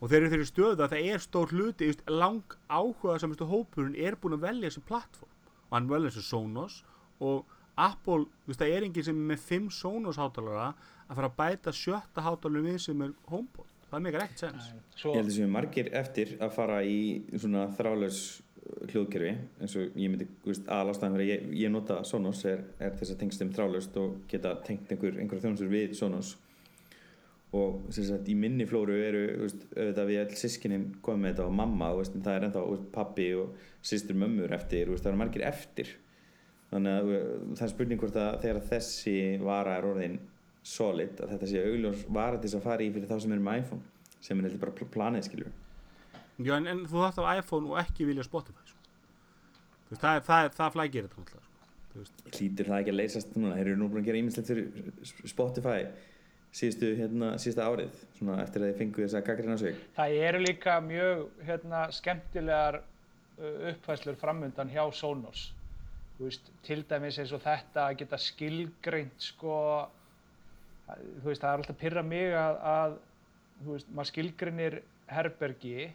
og 0.00 0.10
þeir 0.10 0.18
eru 0.20 0.30
þeirri 0.32 0.48
stöðu 0.48 0.84
að 0.86 0.94
það 0.94 1.10
er 1.12 1.24
stór 1.24 1.52
hluti 1.52 1.90
just, 1.90 2.04
lang 2.08 2.56
áhuga 2.70 3.18
samistu 3.20 3.48
hópurinn 3.50 3.98
er 3.98 4.16
búin 4.20 4.38
að 4.38 4.46
velja 4.46 4.70
þessi 4.70 4.84
plattform 4.88 5.32
og 5.66 5.76
hann 5.76 5.90
velja 5.90 6.12
þessi 6.14 6.24
Sonos 6.30 6.80
og 7.20 7.55
Apple, 7.76 8.24
just, 8.48 8.60
það 8.60 8.72
er 8.72 8.86
enginn 8.86 9.04
sem 9.04 9.16
er 9.20 9.30
með 9.34 9.46
5 9.50 9.70
Sonos 9.76 10.18
hátalara 10.20 10.70
að 11.06 11.18
fara 11.18 11.28
að 11.28 11.38
bæta 11.40 11.74
sjötta 11.76 12.24
hátalara 12.24 12.64
við 12.70 12.78
sem 12.86 13.02
er 13.04 13.12
HomePod. 13.28 13.72
Það 13.86 13.98
er 13.98 14.04
mikið 14.06 14.22
ekkert 14.24 14.42
sens 14.42 14.70
Svo, 14.98 15.12
Ég 15.12 15.20
held 15.20 15.28
að 15.30 15.34
sem 15.36 15.44
er 15.46 15.52
margir 15.54 15.90
eftir 15.94 16.32
að 16.42 16.54
fara 16.56 16.80
í 16.82 16.96
svona 17.36 17.68
þrálaus 17.76 18.22
hljóðkerfi 18.90 19.34
eins 19.62 19.76
og 19.78 19.94
ég 19.94 20.10
myndi, 20.10 20.26
þú 20.42 20.50
veist, 20.50 20.64
aðlástaðan 20.74 21.14
fyrir 21.14 21.28
ég, 21.30 21.44
ég 21.60 21.70
nota 21.70 22.00
Sonos 22.08 22.40
er, 22.50 22.64
er 22.82 22.96
þess 22.98 23.14
að 23.14 23.20
tengst 23.20 23.42
þeim 23.42 23.52
þrálaust 23.54 24.00
og 24.02 24.16
geta 24.30 24.56
tengt 24.66 24.90
einhver, 24.90 25.20
einhver 25.20 25.42
þjónusur 25.44 25.70
við 25.70 25.94
Sonos. 25.98 26.32
Og 27.54 27.84
sem 27.94 28.08
sagt 28.08 28.26
í 28.28 28.34
minni 28.36 28.66
flóru 28.66 28.96
eru 28.98 29.22
þú 29.28 29.44
veist, 29.44 29.68
auðvitað 29.76 30.10
við 30.10 30.18
all 30.24 30.40
sískinin 30.40 30.88
komið 31.04 31.22
með 31.22 31.30
þetta 31.30 31.46
og 31.46 31.54
mamma, 31.60 31.92
þú 31.92 32.02
veist, 32.02 32.18
það 32.26 32.32
er 32.40 32.48
ennþá 32.48 32.64
þú 32.64 32.74
veist, 32.74 32.90
pappi 32.96 33.28
og 33.38 33.70
sýstur 33.86 34.18
mömmur 34.18 34.56
eftir 34.56 34.90
þú 34.90 34.96
veist, 34.96 35.06
það 35.06 35.12
eru 35.12 35.22
margir 35.22 35.46
eftir 35.46 35.94
þannig 36.72 36.96
að 37.00 37.10
veist, 37.10 37.44
það 37.58 37.66
er 37.68 37.72
spurning 37.74 38.00
hvort 38.02 38.16
að 38.22 38.40
þegar 38.44 38.62
þessi 38.70 39.16
vara 39.42 39.76
er 39.78 39.86
orðin 39.90 40.16
solid, 40.66 41.20
að 41.22 41.34
þetta 41.36 41.50
sé 41.52 41.62
augljós 41.62 42.04
vara 42.10 42.40
til 42.40 42.48
þess 42.48 42.58
að 42.58 42.64
fara 42.66 42.82
í 42.82 42.90
fyrir 42.94 43.10
þá 43.10 43.20
sem 43.22 43.32
eru 43.36 43.44
með 43.46 43.60
iPhone 43.62 43.82
sem 44.26 44.38
er 44.40 44.48
heldur 44.48 44.62
bara 44.64 44.74
pl- 44.80 44.88
planið 44.96 45.28
skilur 45.28 45.52
Já, 46.42 46.52
en, 46.58 46.66
en 46.68 46.80
þú 46.90 46.98
þarft 47.04 47.20
af 47.22 47.38
iPhone 47.40 47.70
og 47.70 47.78
ekki 47.80 48.04
vilja 48.04 48.24
Spotify 48.26 48.66
sko. 48.68 48.80
Veist, 49.88 50.02
það, 50.02 50.16
er- 50.18 50.24
það, 50.26 50.42
er- 50.48 50.56
það 50.58 50.74
flækir 50.74 51.06
þetta 51.06 51.22
náttúrulega 51.22 51.44
sko. 51.46 52.32
Hlýtur 52.36 52.68
það 52.68 52.80
ekki 52.82 52.92
að 52.92 52.98
leysast 53.00 53.36
núna 53.38 53.54
þeir 53.56 53.70
eru 53.70 53.78
nú 53.80 53.86
búin 53.88 54.02
að 54.02 54.08
gera 54.10 54.18
ímislegt 54.20 54.50
fyrir 54.50 55.30
Spotify 55.32 55.78
síðustu, 56.56 56.90
hérna, 56.98 57.30
síðustu 57.40 57.62
árið 57.64 58.02
svona 58.18 58.36
eftir 58.42 58.60
að 58.62 58.68
þeir 58.72 58.78
fengu 58.82 59.04
þess 59.06 59.16
að 59.16 59.24
gaggrina 59.30 59.56
sig 59.62 59.78
það 59.96 60.16
eru 60.26 60.42
líka 60.44 60.74
mjög 60.84 61.22
hérna, 61.48 61.80
skemmtilegar 61.96 62.78
uh, 62.82 63.56
uppfæslur 63.72 64.18
framundan 64.20 64.70
hjá 64.74 64.82
Sonos. 64.96 65.46
Veist, 66.16 66.48
til 66.64 66.80
dæmis 66.88 67.18
eins 67.20 67.32
og 67.36 67.42
þetta 67.44 67.90
að 67.90 67.98
geta 68.00 68.18
skilgreint 68.20 69.20
sko, 69.20 69.56
veist, 71.20 71.42
það 71.42 71.50
er 71.50 71.60
alltaf 71.60 71.78
pyrra 71.82 72.04
mig 72.06 72.32
að, 72.32 72.60
að 72.70 72.94
veist, 73.66 73.90
maður 73.92 74.10
skilgreinir 74.14 74.78
herbergi, 75.12 75.90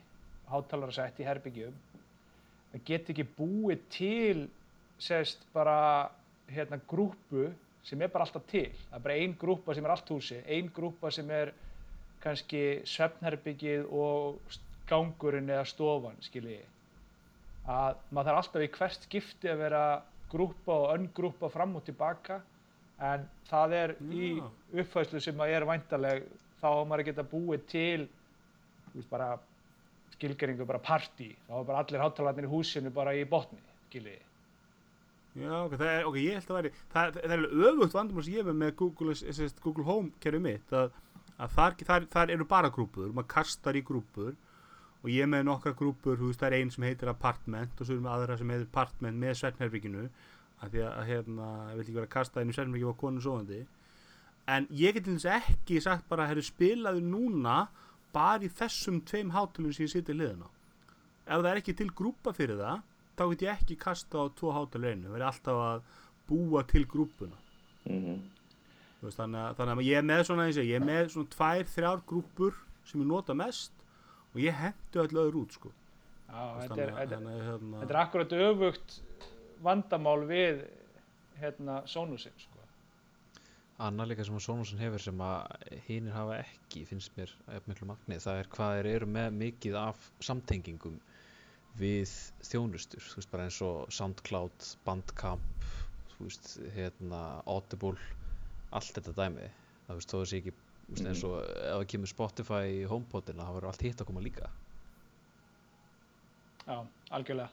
hátalarasett 0.52 1.24
í 1.24 1.26
herbergjum, 1.26 1.80
að 2.76 2.84
geta 2.86 3.16
ekki 3.16 3.26
búið 3.40 3.82
til, 3.98 4.46
sérst, 5.02 5.42
bara 5.56 6.12
hérna 6.52 6.78
grúpu 6.88 7.50
sem 7.84 8.02
er 8.06 8.12
bara 8.14 8.28
alltaf 8.28 8.46
til. 8.52 8.70
Það 8.92 9.00
er 9.00 9.06
bara 9.08 9.18
ein 9.24 9.34
grúpa 9.42 9.74
sem 9.74 9.88
er 9.88 9.96
allt 9.96 10.14
húsi, 10.14 10.38
ein 10.46 10.70
grúpa 10.76 11.10
sem 11.14 11.34
er 11.34 11.54
kannski 12.22 12.84
svefnherbyggið 12.86 13.90
og 13.90 14.38
gangurinn 14.90 15.50
eða 15.50 15.66
stofan, 15.66 16.22
skiljiði. 16.22 16.68
Að 17.72 17.98
maður 18.14 18.30
þarf 18.30 18.42
alltaf 18.44 18.66
í 18.66 18.72
hvert 18.78 19.06
skipti 19.08 19.50
að 19.50 19.62
vera 19.66 19.84
grúpa 20.32 20.78
og 20.86 20.96
önngrúpa 20.96 21.50
fram 21.52 21.76
og 21.80 21.86
tilbaka. 21.88 22.42
En 23.02 23.28
það 23.50 23.78
er 23.78 23.96
í 24.14 24.34
uppfæslu 24.40 25.22
sem 25.24 25.40
að 25.42 25.56
er 25.58 25.68
væntaleg 25.68 26.26
þá 26.62 26.68
á 26.70 26.82
maður 26.86 27.04
að 27.04 27.08
geta 27.10 27.30
búið 27.32 27.64
til 27.72 28.10
veist, 28.94 29.10
bara 29.10 29.32
skilgeringu 30.16 30.68
bara 30.70 30.82
partí, 30.84 31.32
þá 31.48 31.56
er 31.60 31.70
bara 31.70 31.82
allir 31.84 32.04
hátalarnir 32.04 32.48
í 32.48 32.52
húsinu 32.52 32.92
bara 32.94 33.16
í 33.18 33.24
botni, 33.30 33.62
skiljiði. 33.88 34.28
Já, 35.42 35.52
ok, 35.64 35.74
er, 35.80 36.06
ok, 36.10 36.18
ég 36.20 36.38
held 36.38 36.50
að 36.52 36.58
væri 36.58 36.72
það, 36.92 37.18
það 37.18 37.34
er 37.38 37.44
öfugt 37.70 37.94
vandamál 37.96 38.26
sem 38.28 38.34
ég 38.36 38.50
er 38.52 38.58
með 38.62 38.74
Google, 38.82 39.16
sérst, 39.16 39.62
Google 39.64 39.86
Home 39.88 40.12
kerfið 40.24 40.44
mitt 40.44 40.74
að, 40.76 40.98
að 41.38 41.54
þar, 41.56 41.78
þar, 41.88 42.08
þar 42.12 42.34
eru 42.36 42.48
bara 42.50 42.72
grúpur 42.76 43.14
maður 43.16 43.30
kastar 43.38 43.80
í 43.80 43.84
grúpur 43.88 44.36
og 45.02 45.10
ég 45.10 45.30
með 45.30 45.48
nokkra 45.48 45.74
grúpur, 45.78 46.20
þú 46.20 46.30
veist, 46.30 46.42
það 46.42 46.52
er 46.52 46.58
ein 46.60 46.72
sem 46.74 46.86
heitir 46.86 47.10
apartment 47.10 47.80
og 47.80 47.88
svo 47.88 47.96
erum 47.96 48.08
við 48.08 48.14
aðra 48.16 48.38
sem 48.38 48.54
heitir 48.54 48.68
apartment 48.70 49.22
með 49.22 49.38
svefnherbygginu 49.40 50.08
að 50.62 50.76
því 50.76 50.84
að, 50.88 51.04
hérna, 51.10 51.48
ég 51.72 51.78
vil 51.78 51.86
ekki 51.86 51.96
vera 51.98 52.10
að 52.10 52.16
kasta 52.16 52.44
inn 52.44 52.52
í 52.52 52.56
svefnherbyggi 52.58 52.94
á 52.94 53.02
konu 53.02 53.24
sofandi. 53.26 53.62
En 54.52 54.68
ég 54.78 54.98
get 54.98 55.10
þess 55.10 55.30
ekki 55.40 55.82
sagt 55.82 56.06
bara, 56.10 56.28
herru, 56.30 56.44
spilaðu 56.46 57.02
núna 57.06 57.56
bara 58.14 58.46
í 58.46 58.52
þessum 58.52 59.02
tveim 59.08 59.34
hátalum 59.34 59.74
sem 59.74 59.88
ég 59.88 59.94
sitja 59.96 60.14
í 60.14 60.20
liðina 60.20 60.50
ef 61.32 61.40
það 61.40 61.52
er 61.52 61.60
ekki 61.62 61.76
til 61.80 61.90
grúpa 61.96 62.34
fyrir 62.36 62.60
það 62.60 62.82
þá 63.16 63.24
get 63.32 63.44
ég 63.46 63.60
ekki 63.62 63.78
kasta 63.80 64.26
á 64.26 64.26
tvo 64.36 64.54
hátalur 64.56 64.92
einu. 64.92 65.12
Verði 65.14 65.28
alltaf 65.30 65.64
að 65.66 65.84
búa 66.30 66.64
til 66.68 66.86
grúpuna 66.90 67.38
mm 67.90 68.22
Þú 69.02 69.08
veist, 69.08 69.18
þannig, 69.18 69.40
að, 69.42 69.54
þannig 69.58 69.80
að 69.80 69.88
ég 69.88 69.98
er 69.98 70.04
með 70.06 70.20
svona 70.28 70.44
eins 70.46 70.58
ég 70.62 70.76
er 70.78 70.84
með 70.86 71.08
svona 71.10 71.30
tvær, 71.34 71.70
þrjár 71.74 72.02
grúpur 72.06 72.58
sem 72.86 73.02
ég 73.02 73.08
nota 73.10 73.34
mest 73.34 73.81
og 74.34 74.40
ég 74.42 74.56
hendu 74.56 75.02
öll 75.04 75.22
öðru 75.26 75.42
út 75.46 75.56
sko. 75.58 75.72
Já, 76.32 76.42
Þú 76.42 76.62
þetta 76.62 76.82
er, 76.86 76.92
þannig, 76.92 76.94
að- 76.94 77.00
þetta, 77.02 77.50
hérna, 77.52 77.82
er 77.90 78.00
akkurat 78.06 78.36
öfugt 78.48 78.98
vandamál 79.66 80.22
við 80.30 80.62
hérna 81.42 81.82
Sonusin, 81.88 82.32
sko. 82.40 82.58
Annað 83.82 84.12
líka 84.12 84.24
sem 84.28 84.36
að 84.38 84.44
Sonosin 84.46 84.78
hefur 84.78 85.02
sem 85.02 85.22
að 85.26 85.70
hinnir 85.88 86.14
hafa 86.14 86.36
ekki, 86.44 86.84
finnst 86.86 87.16
mér 87.18 87.32
miklu 87.68 87.88
magni, 87.90 88.20
það 88.22 88.40
er 88.44 88.50
hvað 88.54 88.76
þeir 88.78 88.90
eru 88.96 89.08
með 89.10 89.32
mikið 89.40 89.78
af 89.82 90.04
samtengingum 90.22 91.00
við 91.80 92.12
þjónustur, 92.46 93.02
þú 93.02 93.16
veist 93.18 93.32
bara 93.32 93.48
eins 93.48 93.58
og 93.66 93.88
SoundCloud, 93.96 94.68
Bandcamp, 94.86 95.66
þú 96.14 96.28
veist, 96.28 96.52
hérna, 96.76 97.22
Audible, 97.50 97.98
allt 98.72 98.94
þetta 99.00 99.16
dæmi, 99.18 99.50
það 99.88 99.98
veist, 100.02 100.12
þó 100.14 100.20
að 100.22 100.28
sé 100.30 100.42
ekki, 100.44 100.54
þú 100.92 100.98
veist, 100.98 101.08
eins 101.08 101.24
og 101.28 101.38
ef 101.40 101.72
það 101.72 101.88
kemur 101.94 102.12
Spotify 102.12 102.62
í 102.82 102.84
HomePodina, 102.90 103.48
þá 103.48 103.56
verður 103.56 103.72
allt 103.72 103.86
hitt 103.88 104.04
að 104.04 104.10
koma 104.10 104.24
líka. 104.24 104.50
Já, 106.68 106.78
algjörlega. 107.10 107.50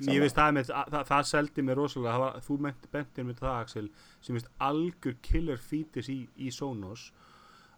ég 0.00 0.22
veist 0.22 0.36
það, 0.38 0.52
með, 0.56 0.70
það, 0.70 1.02
það 1.10 1.26
seldi 1.28 1.62
mér 1.66 1.76
rosalega 1.76 2.20
var, 2.22 2.38
þú 2.46 2.54
ment, 2.64 2.86
bentir 2.92 3.26
mér 3.28 3.36
það 3.40 3.56
Axel 3.58 3.88
sem 4.24 4.38
veist 4.38 4.48
algjör 4.64 5.16
killer 5.26 5.60
features 5.60 6.08
í, 6.08 6.22
í 6.40 6.48
Sonos 6.54 7.10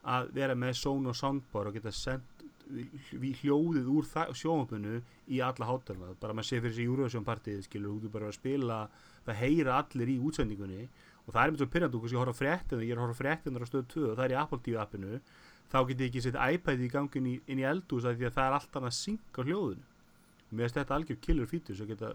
að 0.06 0.30
vera 0.36 0.54
með 0.58 0.76
Sonos 0.78 1.22
soundbar 1.22 1.70
og 1.70 1.78
geta 1.78 1.90
sendt 1.94 2.44
við 2.70 3.42
hljóðið 3.42 3.88
úr 3.90 4.06
sjónvapinu 4.38 5.00
í 5.34 5.40
alla 5.42 5.66
hátalna 5.66 6.12
bara 6.20 6.36
maður 6.36 6.48
sé 6.48 6.60
fyrir 6.60 6.70
þessi 6.70 6.86
Eurovision 6.86 7.26
partíð 7.26 7.64
skilur, 7.66 7.98
þú 7.98 8.12
bara 8.14 8.30
að 8.30 8.38
spila 8.38 8.78
það 9.26 9.40
heyra 9.42 9.80
allir 9.82 10.12
í 10.14 10.18
útsendingunni 10.22 10.86
og 11.26 11.34
það 11.34 11.42
er 11.52 11.56
svo 11.60 11.66
pyrrandu, 11.70 12.00
ég 12.10 12.18
horf 12.18 12.34
á 12.34 12.40
fréttina 12.42 12.82
ég 12.82 12.92
er 12.92 12.98
að 12.98 13.04
horfa 13.06 13.14
á 13.14 13.20
fréttina 13.22 13.62
á 13.62 13.66
stöð 13.68 13.84
2 13.94 14.04
og 14.10 14.16
það 14.18 14.24
er 14.26 14.32
í 14.34 14.38
Apple 14.42 14.58
TV 14.66 14.76
appinu 14.82 15.20
þá 15.72 15.78
get 15.88 16.00
ég 16.02 16.08
ekki 16.10 16.22
sett 16.24 16.38
iPad 16.42 16.80
í 16.82 16.88
gangi 16.92 17.18
inn 17.20 17.28
í, 17.30 17.34
inn 17.46 17.60
í 17.62 17.66
eldús 17.68 18.04
af 18.04 18.16
því 18.18 18.26
að 18.28 18.34
það 18.36 18.48
er 18.48 18.56
alltaf 18.58 18.82
að 18.88 18.96
synga 18.98 19.44
hljóðinu. 19.46 19.84
Og 20.50 20.52
mér 20.58 20.66
finnst 20.66 20.76
þetta 20.80 20.96
algjör 20.98 21.20
killer 21.24 21.46
svo 21.48 21.86
geta, 21.88 22.10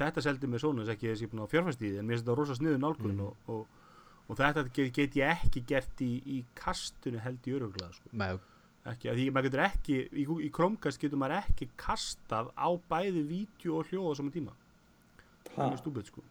þetta 0.00 0.24
seldi 0.24 0.48
mér 0.50 0.62
svona 0.64 0.82
þess 0.82 0.94
ekki 0.96 1.06
að 1.06 1.12
ég 1.12 1.20
sé 1.20 1.28
búin 1.30 1.44
á 1.44 1.52
fjárfæstíði 1.52 1.98
en 2.00 2.06
mér 2.08 2.16
finnst 2.16 2.24
þetta 2.26 2.38
rosa 2.40 2.56
sniðu 2.58 2.80
nálgun 2.82 3.12
Mhm. 3.14 3.20
og, 3.20 3.36
og, 3.46 3.66
og 4.30 4.36
þetta 4.40 4.64
get, 4.72 4.92
get 4.96 5.14
ég 5.20 5.44
ekki 5.44 5.62
gert 5.66 6.00
í, 6.02 6.10
í 6.26 6.44
kastunni 6.54 7.18
held 7.22 7.46
í 7.46 7.54
öruglega 7.54 7.92
sko. 7.94 8.08
Ekki, 8.90 9.10
að 9.12 9.16
því 9.20 9.24
maður 9.30 9.46
getur 9.50 9.62
ekki 9.68 9.96
í, 10.10 10.24
í 10.46 10.50
Chromecast 10.50 10.98
getur 10.98 11.18
maður 11.20 11.44
ekki 11.44 11.68
kastað 11.76 12.50
á 12.56 12.68
bæði 12.90 13.22
vídeo 13.28 13.78
og 13.78 13.86
hljóð 13.92 14.10
á 14.10 14.12
saman 14.18 14.32
tíma. 14.32 14.52
Það 15.54 15.58
er 15.66 15.70
mjög 15.74 15.82
stúpid 15.84 16.06
sko 16.10 16.22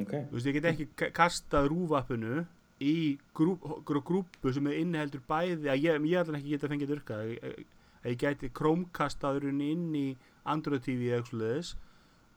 ok, 0.00 0.14
þú 0.30 0.32
veist 0.36 0.46
ég 0.50 0.56
get 0.58 0.64
ekki 0.72 0.86
ka- 0.96 1.10
kastað 1.16 1.68
rúfappinu 1.72 2.46
í 2.80 3.18
grúp, 3.36 3.60
grú, 3.84 4.00
grúpu 4.00 4.52
sem 4.54 4.66
er 4.70 4.78
inniheldur 4.80 5.20
bæði 5.28 5.68
að 5.68 5.82
ég, 5.84 6.06
ég 6.08 6.20
ætla 6.22 6.38
ekki 6.40 6.54
geta 6.54 6.68
fengið 6.72 6.88
dyrka 6.94 7.18
að 7.20 7.32
ég, 7.34 7.66
að 8.04 8.10
ég 8.14 8.18
gæti 8.22 8.50
Chromecastaðurinn 8.56 9.60
inn 9.60 9.94
í 9.94 10.06
Android 10.48 10.82
TV 10.86 11.10
eða 11.10 11.20
eitthvað 11.20 11.30
svoleiðis 11.34 11.74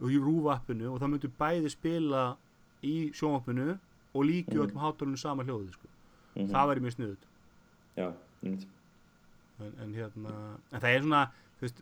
og 0.03 0.11
í 0.11 0.17
rúfappinu 0.19 0.89
og 0.91 0.99
það 0.99 1.11
myndi 1.13 1.31
bæði 1.39 1.69
spila 1.71 2.23
í 2.83 2.95
sjónvappinu 3.15 3.69
og 4.13 4.25
líki 4.27 4.53
Mhm. 4.57 4.65
öllum 4.65 4.81
hátalunum 4.83 5.17
sama 5.17 5.43
hljóði 5.43 5.71
sko. 5.73 5.87
mm 6.35 6.47
það 6.49 6.67
væri 6.69 6.81
mjög 6.81 6.95
sniðut 6.97 7.23
já, 7.97 8.13
einmitt. 8.43 8.67
en, 9.61 9.73
en 9.79 9.93
hérna 9.93 10.33
en 10.73 10.79
það 10.81 10.95
er 10.95 11.01
svona 11.01 11.21
veist, 11.61 11.81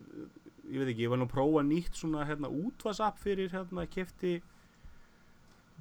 ég 0.70 0.78
veit 0.78 0.88
ekki, 0.92 1.02
ég 1.02 1.10
var 1.10 1.18
nú 1.18 1.26
að 1.26 1.32
prófa 1.34 1.62
nýtt 1.66 1.94
svona 1.98 2.24
hérna 2.28 2.48
útvarsapp 2.52 3.18
fyrir 3.18 3.48
hérna 3.50 3.86
kefti 3.90 4.42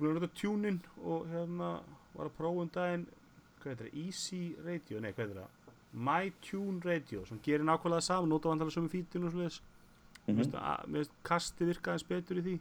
búin 0.01 0.11
að 0.15 0.19
nota 0.21 0.33
tunin 0.41 0.79
og 1.03 1.27
hérna 1.31 1.71
var 2.15 2.27
að 2.29 2.35
prófa 2.37 2.63
um 2.65 2.71
daginn 2.75 3.05
hvað 3.61 3.71
heitir 3.71 3.87
það, 3.87 3.99
Easy 4.05 4.41
Radio, 4.65 4.99
nei 4.99 5.11
hvað 5.13 5.23
heitir 5.25 5.41
það? 5.41 5.57
My 5.93 6.31
Tune 6.41 6.79
Radio 6.87 7.25
sem 7.27 7.39
gerir 7.43 7.65
nákvæmlega 7.67 8.01
saman, 8.05 8.29
nota 8.31 8.49
vandalega 8.49 8.77
sömu 8.77 8.89
fítinu 8.91 9.27
og 9.27 9.33
Mér 10.27 10.37
finnst 10.37 10.53
að- 10.55 10.85
mér 10.87 11.01
finnst 11.01 11.15
kasti 11.23 11.65
virka 11.65 11.91
aðeins 11.91 12.07
betur 12.07 12.37
í 12.37 12.41
því. 12.45 12.59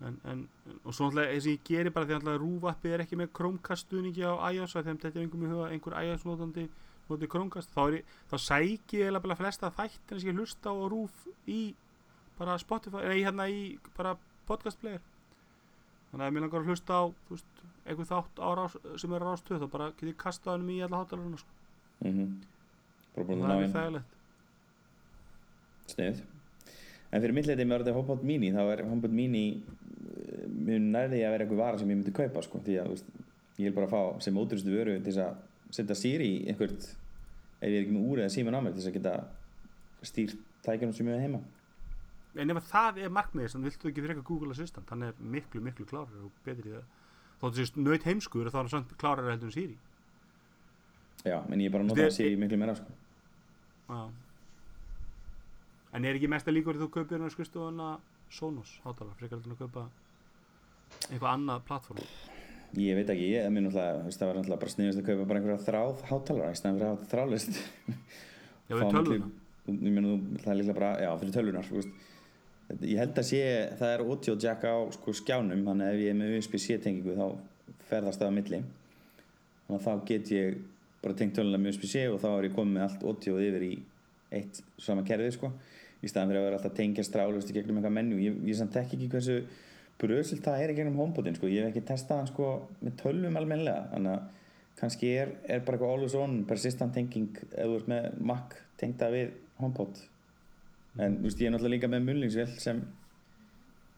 En, 0.00 0.20
en, 0.30 0.48
og 0.84 0.94
svo 0.94 1.08
náttúrulega 1.08 1.32
eins 1.34 1.46
og 1.46 1.52
ég 1.52 1.62
geri 1.66 1.90
bara 1.90 2.06
því 2.06 2.14
að 2.18 2.38
rúvappið 2.42 2.92
er 2.94 3.02
ekki 3.02 3.16
með 3.18 3.32
Chromecast 3.34 3.86
stuðningi 3.88 4.22
á 4.22 4.34
iOS 4.54 4.76
þeim 4.86 4.98
þetta 5.02 5.18
er 5.18 5.24
huga 5.52 5.70
einhver 5.74 5.96
iOS 6.04 6.24
notandi 6.24 6.68
notið 7.08 7.30
Chromecast 7.32 7.72
þá, 7.74 7.82
ég, 7.96 8.04
þá 8.30 8.36
sæki 8.44 9.00
ég 9.02 9.12
bara 9.22 9.36
flesta 9.40 9.70
þættir 9.74 10.20
sem 10.22 10.30
ég 10.30 10.38
hlusta 10.38 10.70
á 10.70 10.76
rúf 10.92 11.26
í 11.50 11.74
bara 12.38 12.58
Spotify, 12.62 13.02
nei 13.10 13.24
hérna 13.26 13.48
í 13.50 13.78
bara 13.96 14.14
podcast 14.46 14.78
player 14.80 15.00
þannig 16.10 16.22
að 16.22 16.28
ef 16.28 16.36
mér 16.36 16.46
langar 16.46 16.62
að 16.62 16.70
hlusta 16.72 17.00
á 17.00 17.04
veist, 17.30 17.64
einhver 17.88 18.08
þátt 18.08 18.40
á 18.40 18.48
rás, 18.58 18.76
sem 19.00 19.14
er 19.16 19.24
á 19.24 19.28
rástöð 19.28 19.64
þá 19.64 19.68
bara 19.72 19.90
get 19.96 20.10
ég 20.10 20.20
kastað 20.20 20.56
hennum 20.56 20.72
í 20.74 20.78
alla 20.84 21.02
hátalaruna 21.02 21.40
sko. 21.40 21.58
mm 22.04 22.38
búin 23.18 23.40
það 23.42 23.48
að 23.48 23.54
er 23.54 23.62
mjög 23.64 23.74
þægilegt 23.74 24.16
Sniðið. 25.88 26.18
En 27.08 27.22
fyrir 27.24 27.34
mitt 27.34 27.46
leiti 27.48 27.64
með 27.64 27.78
orðið 27.78 27.96
HomePod 27.96 28.24
Mini 28.28 28.50
þá 28.52 28.60
er 28.74 28.82
HomePod 28.84 29.14
Mini 29.16 29.44
uh, 29.56 30.44
mjög 30.52 30.82
nærði 30.92 31.22
að 31.24 31.32
vera 31.34 31.46
einhver 31.46 31.60
vara 31.62 31.80
sem 31.80 31.88
ég 31.88 31.96
myndi 31.96 32.12
kaupa 32.14 32.42
sko, 32.44 32.60
því 32.66 32.76
að 32.82 32.90
veist, 32.92 33.08
ég 33.56 33.70
vil 33.70 33.76
bara 33.78 33.88
fá 33.90 34.20
sem 34.24 34.38
ódurstu 34.38 34.74
vöru 34.74 34.98
til 34.98 35.14
þess 35.14 35.24
að 35.24 35.78
setja 35.78 35.96
Siri 35.98 36.28
í 36.28 36.42
einhvert 36.52 36.84
ef 36.84 37.64
ég 37.66 37.78
er 37.78 37.86
ekki 37.86 37.94
með 37.96 38.10
úr 38.12 38.22
eða 38.22 38.34
síman 38.36 38.58
á 38.58 38.60
mér 38.60 38.76
til 38.76 38.82
þess 38.82 38.90
að 38.92 38.98
geta 38.98 39.14
stýrt 40.12 40.44
tækjunum 40.66 40.94
sem 40.98 41.08
ég 41.08 41.16
er 41.16 41.24
heima 41.24 41.40
en 42.38 42.52
ef 42.54 42.60
að 42.60 42.68
það 42.70 43.00
er 43.04 43.12
markmiðið 43.18 43.52
þannig 43.54 43.70
viltu 43.72 43.90
ekki 43.90 44.04
frekar 44.06 44.26
Google 44.28 44.54
Assistant 44.54 44.90
hann 44.94 45.02
er 45.08 45.18
miklu 45.36 45.60
miklu 45.64 45.86
klárari 45.90 46.22
og 46.24 46.32
betri 46.46 46.70
í 46.70 46.76
það 46.76 46.86
þóttu 47.42 47.60
sést 47.62 47.76
nöyt 47.80 48.06
heimskur 48.08 48.50
þá 48.54 48.58
er 48.64 48.70
samt 48.74 48.94
klárari 49.00 49.32
heldur 49.34 49.50
en 49.50 49.56
Siri 49.56 49.78
Já, 51.26 51.40
en 51.50 51.58
ég 51.60 51.66
er 51.66 51.74
bara 51.74 51.84
að 51.84 51.90
nota 51.92 52.04
er- 52.06 52.14
Siri 52.14 52.36
miklu 52.38 52.58
meira 52.60 52.76
sko. 52.78 52.92
En 55.96 56.04
er 56.04 56.14
ekki 56.18 56.28
mesta 56.30 56.52
líkur 56.52 56.76
þú 56.78 56.88
kaupir 56.94 57.16
hann 57.18 57.26
að 57.28 57.34
skristofuna 57.34 57.88
Sonos 58.30 58.74
hátalar 58.84 59.16
frekar 59.18 59.38
heldur 59.40 59.54
en 59.54 59.56
að 59.56 59.62
kaupa 59.64 59.86
eitthvað 61.08 61.30
annað 61.32 61.62
plattform 61.68 62.02
Ég 62.76 62.98
veit 62.98 63.08
ekki, 63.08 63.30
ég, 63.32 63.46
mér 63.48 63.64
náttúrulega, 63.64 64.10
það 64.12 64.26
var 64.28 64.36
náttúrulega 64.36 64.60
bara 64.60 64.72
sniðast 64.74 65.00
að 65.00 65.06
kaupa 65.08 65.24
bara 65.30 65.40
einhverja 65.40 65.64
þráð 65.64 66.02
hátalara 66.10 66.52
í 66.52 66.58
stæðan 66.60 66.76
fyrir 66.76 66.88
að 66.88 66.92
hafa 66.92 67.10
þráðlist 67.14 67.54
Já, 68.68 68.74
við 68.76 68.90
tölvuna. 68.92 69.28
Það 69.64 70.50
er 70.52 70.58
líklega 70.58 70.76
bara, 70.76 70.90
já, 71.00 71.08
fyrir 71.22 71.32
tölvunar 71.38 71.64
þú 71.70 71.78
veist. 71.78 71.94
Ég 72.68 72.98
held 73.00 73.16
að 73.16 73.24
sé, 73.24 73.38
það 73.78 73.92
er 73.94 74.02
audio 74.04 74.34
jack 74.36 74.64
á 74.68 74.76
sko, 74.92 75.12
skjánum 75.16 75.62
þannig 75.64 75.86
að 75.86 75.94
ef 75.94 76.02
ég 76.02 76.10
er 76.12 76.16
með 76.18 76.34
USB-C 76.36 76.74
tengingu 76.84 77.14
þá 77.16 77.78
ferðast 77.88 78.20
það 78.20 78.28
á 78.28 78.36
milli. 78.36 78.58
Þannig 79.64 79.78
að 79.78 79.86
þá 79.86 80.04
get 80.10 80.32
ég 80.34 80.58
bara 81.00 81.16
tengt 81.16 81.34
tölvuna 81.38 81.60
með 81.62 81.72
USB-C 81.72 82.02
og 82.12 82.18
þá 82.20 82.28
er 82.34 82.48
ég 82.48 82.58
komið 82.58 82.74
með 82.74 82.84
allt 82.84 83.06
audio 83.08 83.38
yfir 83.40 83.64
í 83.64 83.70
eitt 84.36 84.60
sama 84.84 85.04
kerfið 85.08 85.32
sko. 85.38 85.50
Í 86.04 86.10
staðan 86.12 86.34
fyrir 86.34 86.42
að 86.42 86.46
vera 86.48 86.58
alltaf 86.60 86.74
að 86.74 86.76
tengja 86.82 87.06
strálust 87.08 87.48
í 87.48 87.56
gegnum 87.56 87.80
eitthvað 87.80 87.96
menju 87.96 88.20
ég, 88.22 88.36
ég 88.50 88.58
samt 88.60 88.76
tekki 88.76 88.98
ekki 88.98 89.08
hversu 89.14 89.38
bröðsilt 89.98 90.44
það 90.44 90.66
er 90.66 90.74
í 90.74 90.76
gegnum 90.76 91.00
homebotin 91.00 91.38
sko. 91.40 91.48
Ég 91.48 91.64
hef 91.64 91.72
ekki 91.72 91.86
testað 91.88 92.20
hann 92.20 92.30
sko 92.34 92.50
með 92.82 93.00
tölvum 93.00 93.40
almennilega. 93.40 93.88
Þannig 93.94 94.12
að 94.18 94.76
kannski 94.82 95.14
er, 95.24 95.32
er 95.48 95.64
bara 95.64 95.80
eitthvað 95.80 95.96
always 95.96 96.20
on 96.20 96.38
persistent 96.52 96.94
tenging 96.94 97.32
ert 97.56 97.88
með 97.90 98.12
Mac 98.20 98.60
tengda 98.78 99.08
við 99.16 99.32
homebot 99.58 100.04
en 100.98 101.20
þú 101.20 101.28
veist 101.28 101.42
ég 101.42 101.48
er 101.50 101.54
náttúrulega 101.54 101.76
líka 101.76 101.92
með 101.92 102.08
mullingsvél 102.08 102.48
sem 102.62 102.82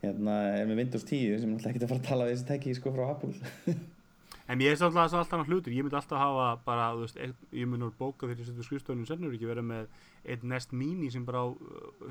hérna 0.03 0.37
er 0.57 0.69
með 0.69 0.83
Windows 0.85 1.07
10 1.07 1.41
sem 1.41 1.55
náttúrulega 1.55 1.73
ekki 1.75 1.85
að 1.85 1.93
fara 1.95 2.03
að 2.03 2.11
tala 2.11 2.29
við 2.29 2.37
þessi 2.37 2.51
tæki 2.51 2.77
sko 2.79 2.93
frá 2.97 3.09
Apple. 3.15 3.35
En 4.51 4.59
mér 4.59 4.73
er 4.73 4.81
alltaf 4.83 5.13
alltaf 5.15 5.37
annað 5.37 5.51
hlutur, 5.53 5.71
ég 5.71 5.85
myndi 5.87 5.95
alltaf 5.95 6.19
hafa 6.19 6.47
bara, 6.67 6.89
þú 6.97 7.05
veist, 7.05 7.19
ég 7.55 7.69
myndi 7.71 7.85
nú 7.85 7.91
bóka 7.95 8.27
þegar 8.27 8.41
ég 8.43 8.49
setur 8.49 8.67
skrifstofunum 8.67 9.07
sennur 9.07 9.37
ekki 9.37 9.47
vera 9.47 9.63
með 9.63 9.93
einn 10.27 10.49
Nest 10.51 10.73
Mini 10.75 11.07
sem 11.15 11.23
bara 11.23 11.45
á, 11.47 11.55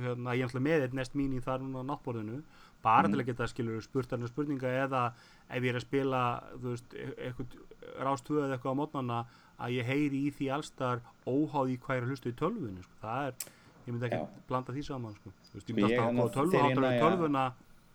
hérna, 0.05 0.35
ég 0.37 0.45
er 0.45 0.47
alltaf 0.47 0.63
með 0.63 0.85
einn 0.85 0.95
Nest 0.95 1.17
Mini 1.19 1.41
þar 1.43 1.65
núna 1.65 1.83
á 1.83 1.89
náttborðinu, 1.89 2.39
bara 2.85 3.11
til 3.11 3.19
að 3.19 3.27
geta 3.27 3.49
skilur 3.51 3.83
spurt 3.83 4.15
hann 4.15 4.23
spurninga 4.31 4.71
eða 4.85 5.03
ef 5.49 5.59
ég 5.59 5.67
er 5.73 5.81
að 5.81 5.83
spila, 5.83 6.23
þú 6.55 6.77
veist, 6.77 6.95
e- 6.95 7.99
rástöðu 8.07 8.45
eða 8.45 8.55
eitthvað 8.55 8.71
á 8.71 8.79
mótnana 8.85 9.19
að 9.59 9.75
ég 9.81 9.91
heyri 9.91 10.23
í 10.29 10.33
því 10.39 10.51
allstar 10.55 11.03
óháði 11.27 11.75
hvað 11.75 11.97
ég 11.97 11.99
er 11.99 12.07
að 12.07 12.13
hlusta 12.13 12.31
í 12.31 12.39
tölvunni, 12.39 12.87
sko, 12.87 13.01
það 13.03 13.33
er, 13.33 13.51
ég 13.87 13.93
myndi 13.93 14.05
ekki 14.09 14.19
Já. 14.19 14.27
blanda 14.47 14.73
því 14.75 14.83
saman, 14.85 15.13
sko, 15.15 15.31
Sko, 15.49 15.59
ég 15.59 15.75
myndi 15.75 15.93
ég 15.93 15.99
alltaf 15.99 16.09
hérna- 16.09 16.21
hafa 16.21 16.35
tölvu, 16.35 16.53
ég 16.53 16.77
að- 16.83 16.99
tölvuna, 17.05 17.45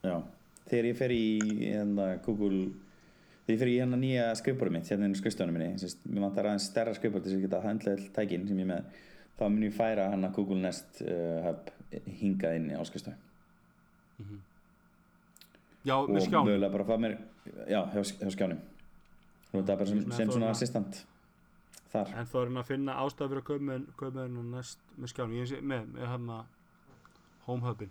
Já, 0.05 0.16
þegar 0.70 0.85
ég 0.91 0.97
fer 0.97 1.11
í 1.11 1.24
hérna, 1.72 2.07
Google 2.24 2.61
þegar 3.47 3.55
ég 3.55 3.59
fer 3.59 3.68
í 3.68 3.76
hérna 3.80 3.97
nýja 4.01 4.26
skrifbóru 4.41 4.70
mitt 4.72 4.89
hérna 4.89 5.05
inn 5.05 5.14
á 5.14 5.20
skrifstofunum 5.20 5.53
minni 5.59 5.78
sérst, 5.78 5.99
mér 6.09 6.20
vantar 6.24 6.45
aðeins 6.49 6.68
stærra 6.70 6.95
skrifbóru 6.97 7.22
til 7.24 7.32
þess 7.32 7.39
að 7.41 7.47
geta 7.49 7.62
handla 7.66 7.93
all 7.93 8.09
tækin 8.16 8.49
sem 8.49 8.59
ég 8.59 8.66
með 8.66 8.85
þá 9.39 9.43
mun 9.51 9.62
ég 9.62 9.72
færa 9.74 10.11
hann 10.11 10.24
að 10.24 10.35
Google 10.35 10.61
Nest 10.62 11.03
uh, 11.03 11.43
hub 11.45 11.70
hingað 12.07 12.57
inn 12.57 12.70
á 12.74 12.82
skrifstofu. 12.85 13.16
Já, 15.85 15.97
og 16.01 16.09
með 16.09 16.24
skján, 16.24 16.47
mögulega 16.49 16.72
bara 16.72 16.85
fá 16.89 16.97
mér 17.01 17.18
já, 17.68 17.80
hjá, 17.93 18.01
hjá 18.22 18.30
skjánum. 18.32 18.61
Og 19.53 19.59
þetta 19.61 19.72
er 19.74 19.76
bara 19.82 19.87
sem, 19.91 20.01
sem 20.11 20.30
svona 20.30 20.47
hérna- 20.47 20.55
assistant 20.57 21.03
þar 21.95 22.13
En 22.19 22.27
þá 22.31 22.37
er 22.43 22.49
hann 22.51 22.61
að 22.63 22.69
finna 22.71 22.95
ástæð 23.05 23.29
fyrir 23.33 23.43
að 23.45 23.67
með, 23.71 23.85
kaupa 23.97 24.15
með 24.19 24.25
hennar 24.29 24.49
næst 24.59 24.79
með 24.99 25.13
skjánu. 25.15 25.39
Ég 25.41 25.49
sé 25.53 25.61
með, 25.63 25.87
með 25.95 26.09
hann 26.13 26.31
að 26.35 26.45
home 27.47 27.69
hubin. 27.71 27.91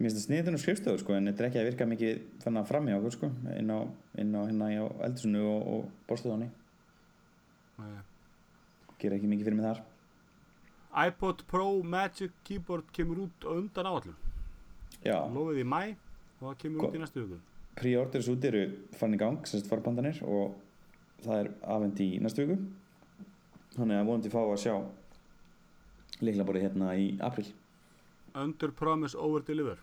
mér 0.00 0.08
finnst 0.08 0.16
það 0.16 0.24
sniðið 0.26 0.56
á 0.56 0.60
skrifstofu 0.64 1.00
sko 1.02 1.12
en 1.16 1.28
þetta 1.28 1.42
er 1.44 1.48
ekki 1.50 1.60
að 1.60 1.66
virka 1.68 1.86
mikið 1.90 2.20
þannig 2.40 2.60
að 2.62 2.68
frammi 2.70 2.92
á 2.92 2.96
okkur 2.96 3.14
sko 3.18 3.28
inn 3.60 3.68
á, 3.68 3.78
inn 4.22 4.30
á 4.32 4.40
hérna 4.48 4.68
á 4.80 4.86
eldursunnu 5.06 5.42
og, 5.44 5.66
og 5.74 5.90
borstofunni 6.08 6.46
Nei. 7.80 7.98
gera 9.02 9.18
ekki 9.18 9.28
mikið 9.28 9.50
fyrir 9.50 9.58
mig 9.60 9.66
þar 9.68 9.82
iPod 11.04 11.44
Pro 11.52 11.66
Magic 11.84 12.32
Keyboard 12.48 12.88
kemur 12.96 13.20
út 13.26 13.44
undan 13.52 13.86
áallum. 13.92 14.16
já, 15.04 15.20
Lofið 15.36 15.60
í 15.62 15.66
mæ 15.68 15.82
og 16.40 16.48
það 16.48 16.56
kemur 16.64 16.80
Hva- 16.80 16.88
út 16.88 16.96
í 16.96 17.02
næstu 17.04 17.22
viku. 17.26 17.38
pre-orders 17.76 18.28
út 18.32 18.44
eru 18.48 18.64
farin 18.96 19.14
í 19.14 19.20
gang, 19.20 19.38
sérst 19.46 19.68
forbandanir 19.68 20.22
og 20.24 20.56
það 21.24 21.42
er 21.42 21.50
afhend 21.76 22.02
í 22.04 22.08
næstu 22.22 22.46
viku 22.46 22.58
þannig 23.76 24.00
að 24.00 24.10
vonandi 24.10 24.32
fá 24.32 24.40
að 24.42 24.60
sjá 24.64 24.74
leiklaborið 26.20 26.66
hérna 26.66 26.92
í 26.98 27.06
april 27.24 27.46
Under 28.40 28.70
Promise 28.70 29.18
Over 29.18 29.42
Deliver. 29.46 29.80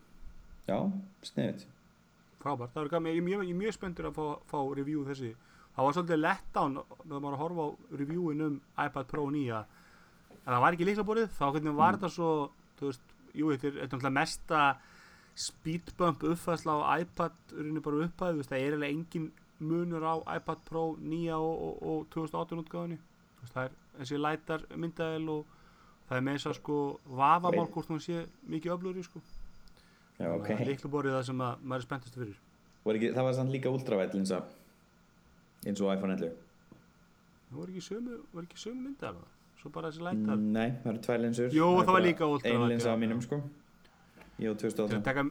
já, 0.68 0.78
sniðið 1.24 1.66
Frábært. 2.38 2.70
Það 2.72 2.84
er 2.84 2.90
gaman. 2.94 3.12
Ég 3.12 3.18
er 3.18 3.26
mjög, 3.26 3.68
er 3.68 3.76
spenntur 3.76 4.08
að 4.08 4.14
fá, 4.20 4.26
fá 4.46 4.60
review 4.78 5.02
þessi. 5.08 5.32
Það 5.74 5.88
var 5.88 5.96
svolítið 5.96 6.20
letdown 6.22 6.76
þegar 7.02 7.24
maður 7.24 7.40
horfa 7.42 7.66
á 7.66 7.70
reviewin 7.98 8.44
um 8.46 8.60
iPad 8.86 9.10
Pro 9.10 9.26
9 9.34 9.56
að 9.58 9.74
að 10.48 10.54
það 10.56 10.64
var 10.64 10.76
ekki 10.78 10.88
líklaborið. 10.88 11.34
Þá 11.36 11.46
hvernig 11.48 11.76
var 11.78 11.98
þetta 11.98 12.12
svo, 12.14 12.30
þú 12.80 12.92
veist, 12.92 13.16
jú, 13.36 13.50
þetta 13.52 13.68
er, 13.68 13.98
er 13.98 14.16
mesta 14.16 14.62
speedbump 15.38 16.24
uppfæðsla 16.32 16.78
á 16.78 16.86
iPad 17.04 17.36
rauninni 17.54 17.84
bara 17.84 18.00
veist, 18.40 18.50
það 18.50 18.58
er 18.58 18.64
eiginlega 18.64 18.96
engin 18.96 19.28
munur 19.60 20.04
á 20.06 20.16
iPad 20.38 20.64
Pro 20.68 20.84
9 21.00 21.36
og, 21.36 21.62
og, 21.68 21.84
og 21.92 22.10
2018 22.14 22.64
útgáðinni 22.64 22.98
Þú 23.38 23.46
veist, 23.46 23.54
það 23.54 23.64
er 23.68 23.76
þessi 24.00 24.20
lætar 24.22 24.66
myndaðil 24.76 25.30
og 25.34 25.54
það 26.08 26.18
er 26.18 26.26
með 26.26 26.38
þess 26.38 26.50
að 26.50 26.58
sko 26.60 26.78
vafamál 27.06 27.66
Veit. 27.66 27.74
hvort 27.76 27.92
hún 27.94 28.02
sé 28.04 28.24
mikið 28.50 28.74
öflugri 28.74 29.06
sko. 29.06 29.22
Já, 30.18 30.30
ok, 30.34 30.52
líklaborið 30.72 31.18
það 31.18 31.26
sem 31.30 31.44
að 31.46 31.64
maður 31.64 31.84
er 31.84 31.86
spenntast 31.86 32.18
fyrir. 32.18 32.40
Var 32.88 33.00
ekki, 33.00 33.12
það 33.14 33.28
var 33.28 33.38
samt 33.38 33.54
líka 33.54 33.74
ultravætt 33.74 34.16
linsa 34.18 34.42
eins 35.68 35.82
og 35.82 35.92
iPhone 35.94 36.16
11 36.18 36.32
það 37.48 37.60
var 37.62 37.72
ekki 37.72 37.84
sömu, 37.86 38.20
var 38.34 38.48
ekki 38.48 38.62
sömu 38.62 38.86
myndað 38.88 39.20
svo 39.58 39.72
bara 39.74 39.92
þessi 39.92 40.06
lætar. 40.06 40.42
Nei, 40.42 40.70
það 40.84 40.92
eru 40.92 41.04
tvær 41.08 41.22
linsur 41.24 41.56
Jú, 41.56 41.68
það 41.82 41.94
var 41.96 42.06
líka 42.06 42.28
ultravætt, 42.28 42.62
ein 42.62 42.72
linsa 42.74 42.90
já, 42.90 42.96
á 42.98 43.02
mínum 43.04 43.22
sko. 43.26 43.42
Ég 44.38 44.52
og 44.52 44.60
til 44.62 44.70
að 44.70 44.76
2018 44.82 45.06
taka, 45.08 45.24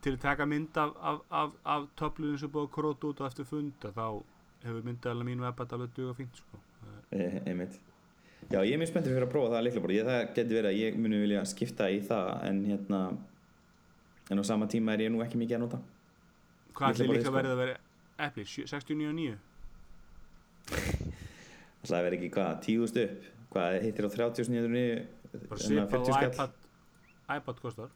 til 0.00 0.14
að 0.16 0.20
taka 0.22 0.46
mynd 0.48 0.76
af, 0.80 0.90
af, 1.10 1.20
af, 1.30 1.50
af 1.64 1.86
töfluðin 2.00 2.38
sem 2.40 2.50
búið 2.52 2.66
að 2.68 2.74
króta 2.76 3.10
út 3.10 3.20
og 3.20 3.26
eftir 3.28 3.48
funda 3.48 3.92
þá 3.96 4.06
hefur 4.64 4.82
myndaðalina 4.86 5.28
mínu 5.28 5.48
iPad 5.50 5.74
alveg 5.76 5.94
duga 5.96 6.14
fínt 6.18 6.36
sko. 6.40 6.60
Það 6.80 6.94
er- 7.18 7.20
e, 7.20 7.42
einmitt. 7.50 7.78
Já, 8.50 8.58
ég 8.64 8.72
er 8.74 8.80
mjög 8.80 8.90
spenntið 8.90 9.14
fyrir 9.14 9.26
að 9.28 9.32
prófa 9.34 9.52
það 9.52 9.64
leiklaborið 9.66 9.98
ég, 10.00 10.06
það 10.08 10.34
geti 10.34 10.56
verið 10.56 10.70
að 10.70 10.80
ég 10.80 10.96
muni 10.98 11.20
vilja 11.20 11.44
skipta 11.46 11.90
í 11.92 12.00
það 12.08 12.30
en 12.48 12.64
hérna 12.64 13.00
en 14.30 14.40
á 14.40 14.44
sama 14.46 14.66
tíma 14.66 14.94
er 14.94 15.04
ég 15.06 15.12
nú 15.12 15.20
ekki 15.22 15.38
mikið 15.38 15.56
að 15.58 15.64
nota. 15.66 15.78
Hvað 16.74 16.88
Lyklaborðið, 16.88 17.16
líka 17.18 17.28
sko. 17.28 17.36
verið 17.36 17.52
að 17.54 17.60
vera 17.60 17.76
Apple 18.20 18.44
69.9 18.44 19.36
Það 21.80 22.02
verður 22.04 22.16
ekki 22.18 22.30
hvað, 22.34 22.50
tíðust 22.66 22.98
upp 23.00 23.28
Hvað 23.50 23.76
hittir 23.82 24.06
á 24.06 24.10
30.900 24.14 25.06
bara 25.50 25.60
hérna, 25.64 25.86
40 25.90 25.98
og 25.98 26.14
skall 26.14 26.30
iPad 26.30 26.52
iPad 27.30 27.62
kostar 27.62 27.88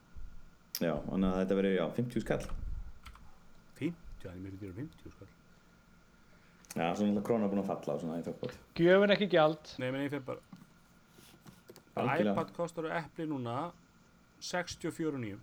Já, 0.83 0.95
þannig 1.07 1.29
að 1.31 1.39
þetta 1.43 1.57
verður, 1.61 1.75
já, 1.79 1.85
50 2.01 2.25
skall. 2.25 2.45
50, 3.79 3.95
það 4.25 4.33
er 4.33 4.41
mjög 4.43 4.57
dýra 4.65 4.75
50 4.81 5.15
skall. 5.15 5.31
Já, 6.75 6.87
svo 6.91 7.05
náttúrulega 7.07 7.27
krónar 7.29 7.51
búin 7.53 7.63
að 7.63 7.69
falla 7.71 7.95
á 7.95 7.97
svona 8.03 8.19
í 8.19 8.25
þokkbót 8.27 8.55
Gjöfin 8.75 9.15
ekki 9.15 9.29
gjald. 9.31 9.65
nei, 9.79 9.89
menn 9.95 10.03
ég 10.09 10.11
fyrir 10.11 10.25
bara. 10.27 10.43
Algjörlega. 11.95 12.33
iPad 12.35 12.49
kostar 12.57 12.89
á 12.91 12.99
Apple 13.05 13.27
núna 13.31 13.55
64.9 14.43 15.39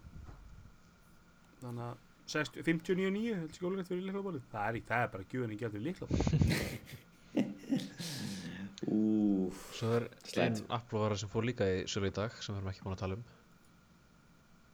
þannig 1.61 1.85
að 1.85 1.95
60 2.31 2.65
59.9 2.67 3.37
heldur 3.37 3.55
skjólugrætt 3.55 3.87
fyrir 3.93 4.03
líklaborið 4.09 4.43
það 4.51 4.67
er, 4.67 4.75
í- 4.81 4.83
það 4.89 5.05
er 5.05 5.09
bara 5.15 5.29
gjöðin 5.31 5.55
í 5.55 5.59
gæður 5.61 5.85
líklaborið 5.87 6.27
Úf, 8.91 9.59
Svo 9.77 9.91
er 9.95 10.07
einn 10.41 10.57
Apple-vara 10.73 11.15
sem 11.19 11.29
fór 11.31 11.45
líka 11.47 11.67
í 11.69 11.83
sölu 11.91 12.09
í 12.11 12.15
dag 12.15 12.33
sem 12.41 12.55
við 12.55 12.59
erum 12.61 12.71
ekki 12.73 12.83
búin 12.85 12.95
að 12.97 13.03
tala 13.05 13.17
um 13.19 13.23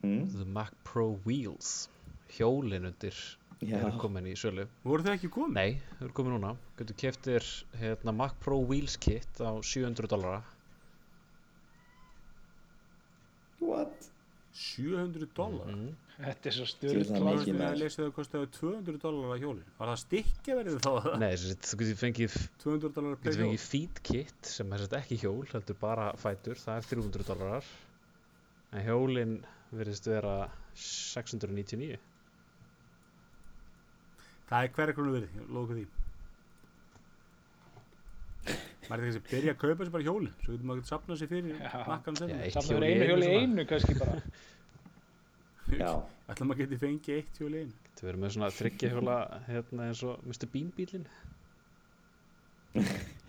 mm, 0.08 0.32
The 0.34 0.48
Mac 0.58 0.74
Pro 0.88 1.10
Wheels 1.26 1.90
hjólin 2.38 2.90
undir 2.90 3.20
eru 3.68 3.94
komin 4.02 4.28
í 4.30 4.36
sölu 4.38 4.68
Voru 4.84 5.06
þau 5.06 5.14
ekki 5.16 5.32
komið? 5.34 5.56
Nei, 5.58 5.80
þau 5.98 6.04
eru 6.08 6.18
komin 6.20 6.38
núna 6.38 6.54
Getur 6.80 7.00
keftir 7.06 7.48
hérna, 7.82 8.14
Mac 8.14 8.38
Pro 8.44 8.60
Wheels 8.64 8.98
kit 9.02 9.42
á 9.42 9.52
700 9.62 10.12
dollara 10.12 10.44
what? 13.60 14.12
700 14.58 15.30
dólar? 15.38 15.70
mm. 15.70 15.96
Þetta 16.18 16.50
er 16.50 16.56
svo. 16.56 16.66
Ég 16.82 17.50
með 17.54 17.84
að 17.86 17.92
þau 17.94 18.14
kostiðu 18.16 18.48
200 18.56 19.02
dólar 19.04 19.36
að 19.36 19.44
hjóli. 19.44 19.66
Var 19.78 19.92
það 19.92 20.00
stikkja 20.02 20.56
verið 20.58 20.80
þá? 20.82 21.10
Nei, 21.22 21.34
þú 21.38 21.78
getur 21.82 22.00
fengið 22.00 22.38
200 22.64 22.96
dólar 22.96 23.20
Þú 23.20 23.28
getur 23.28 23.44
fengið 23.44 23.66
feed 23.68 24.02
kit 24.10 24.50
sem 24.50 24.74
er 24.74 24.88
ekki 24.98 25.20
hjól, 25.22 25.44
heldur 25.52 25.78
bara 25.82 26.08
fætur, 26.18 26.58
það 26.58 26.82
er 26.82 26.90
300 26.96 27.28
dólarar 27.30 27.70
en 28.74 28.84
hjólin 28.88 29.38
virðist 29.76 30.08
vera 30.08 30.36
699 30.78 31.98
Það 34.48 34.64
er 34.64 34.70
hverja 34.78 34.96
krónu 34.96 35.12
verið, 35.18 35.32
ég 35.36 35.48
lofa 35.52 35.76
því. 35.76 35.86
Maður 38.88 39.02
er 39.02 39.10
þessi 39.10 39.20
að 39.20 39.26
byrja 39.32 39.54
að 39.54 39.58
kaupa 39.64 39.84
sér 39.88 39.92
bara 39.98 40.06
hjólinn, 40.08 40.36
svo 40.44 40.54
getur 40.54 40.70
maður 40.70 40.84
að 40.86 40.92
sapna 40.94 41.18
sér 41.20 41.32
fyrir 41.34 41.58
nakkan 41.90 42.16
sem. 42.16 42.32
hjól 42.70 42.86
í 42.88 42.92
einu 42.94 43.10
hjóli 43.10 43.32
einu 43.42 43.66
kannski 43.68 43.98
bara. 44.00 44.22
Já, 45.82 45.90
Ætla 46.32 46.48
maður 46.48 46.62
geti 46.64 46.80
fengið 46.80 47.18
eitt 47.18 47.42
hjól 47.42 47.52
í 47.52 47.64
einu. 47.66 47.76
Þetta 47.90 48.08
verður 48.08 48.22
með 48.24 48.34
svona 48.38 48.50
þryggja 48.56 48.92
hjóla 48.94 49.18
hérna 49.50 49.90
eins 49.90 50.04
og 50.08 50.24
Mr. 50.24 50.48
Bean 50.54 50.70
bílinn 50.78 51.08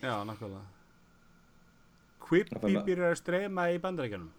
Já, 0.04 0.12
fær 2.62 2.74
ma- 2.76 2.84
byrjar 2.86 3.10
að 3.16 3.18
streyma 3.24 3.64
í 3.74 3.80
bandarækjanum. 3.82 4.30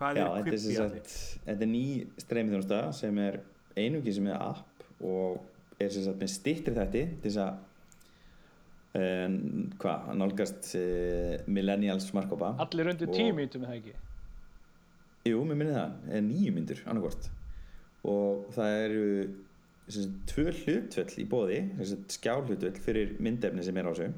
Hvað 0.00 0.16
já 0.16 0.24
er 0.24 0.36
þetta 0.36 0.52
er 0.56 0.60
Quibi 0.64 0.76
allir? 0.80 1.16
Þetta 1.46 1.66
er 1.66 1.70
ný 1.70 1.86
streymið 2.24 2.70
sem 2.96 3.18
er 3.20 3.40
einungi 3.76 4.14
sem 4.16 4.28
er 4.30 4.38
app 4.40 4.86
og 5.04 5.80
er 5.80 5.90
sem 5.92 6.06
sagt 6.06 6.22
með 6.22 6.32
stittri 6.32 6.76
þætti 6.76 7.02
til 7.20 7.26
þess 7.26 7.40
að 7.44 7.58
um, 9.00 9.36
hvað, 9.80 10.08
nálgast 10.22 10.70
uh, 10.80 11.34
millennials 11.52 12.08
markkópa 12.16 12.54
Allir 12.64 12.92
undir 12.94 13.12
tíu 13.12 13.34
mínutum 13.36 13.66
er 13.66 13.74
það 13.74 13.82
ekki. 13.82 13.94
Jú, 15.28 15.44
mér 15.44 15.60
minni 15.60 15.76
það, 15.76 15.94
er 16.16 16.24
nýju 16.24 16.56
myndur 16.56 16.82
annarkvort 16.86 17.30
og 18.08 18.48
það 18.56 18.76
eru 18.86 19.04
sem 19.90 20.06
sagt, 20.06 20.18
tvö 20.30 20.46
hlutvöll 20.62 21.20
í 21.20 21.26
bóði 21.28 21.60
skjálhlutvöll 22.16 22.80
fyrir 22.80 23.14
myndefni 23.20 23.64
sem 23.66 23.76
er 23.76 23.90
á 23.90 23.92
þessu 23.92 24.08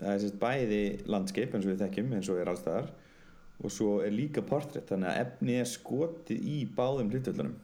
það 0.00 0.10
er 0.10 0.18
sem 0.18 0.28
sagt, 0.32 0.40
bæði 0.42 0.82
landskip 1.06 1.54
eins 1.54 1.66
og 1.68 1.72
við 1.72 1.84
þekkjum 1.84 2.14
eins 2.16 2.30
og 2.32 2.40
er 2.42 2.50
allstaðar 2.50 2.90
og 3.60 3.70
svo 3.70 3.98
er 4.02 4.14
líka 4.14 4.44
portrétt 4.46 4.88
þannig 4.88 5.10
að 5.12 5.24
efni 5.26 5.58
er 5.60 5.68
skotið 5.68 6.46
í 6.54 6.60
báðum 6.76 7.12
hlutvöllunum 7.12 7.58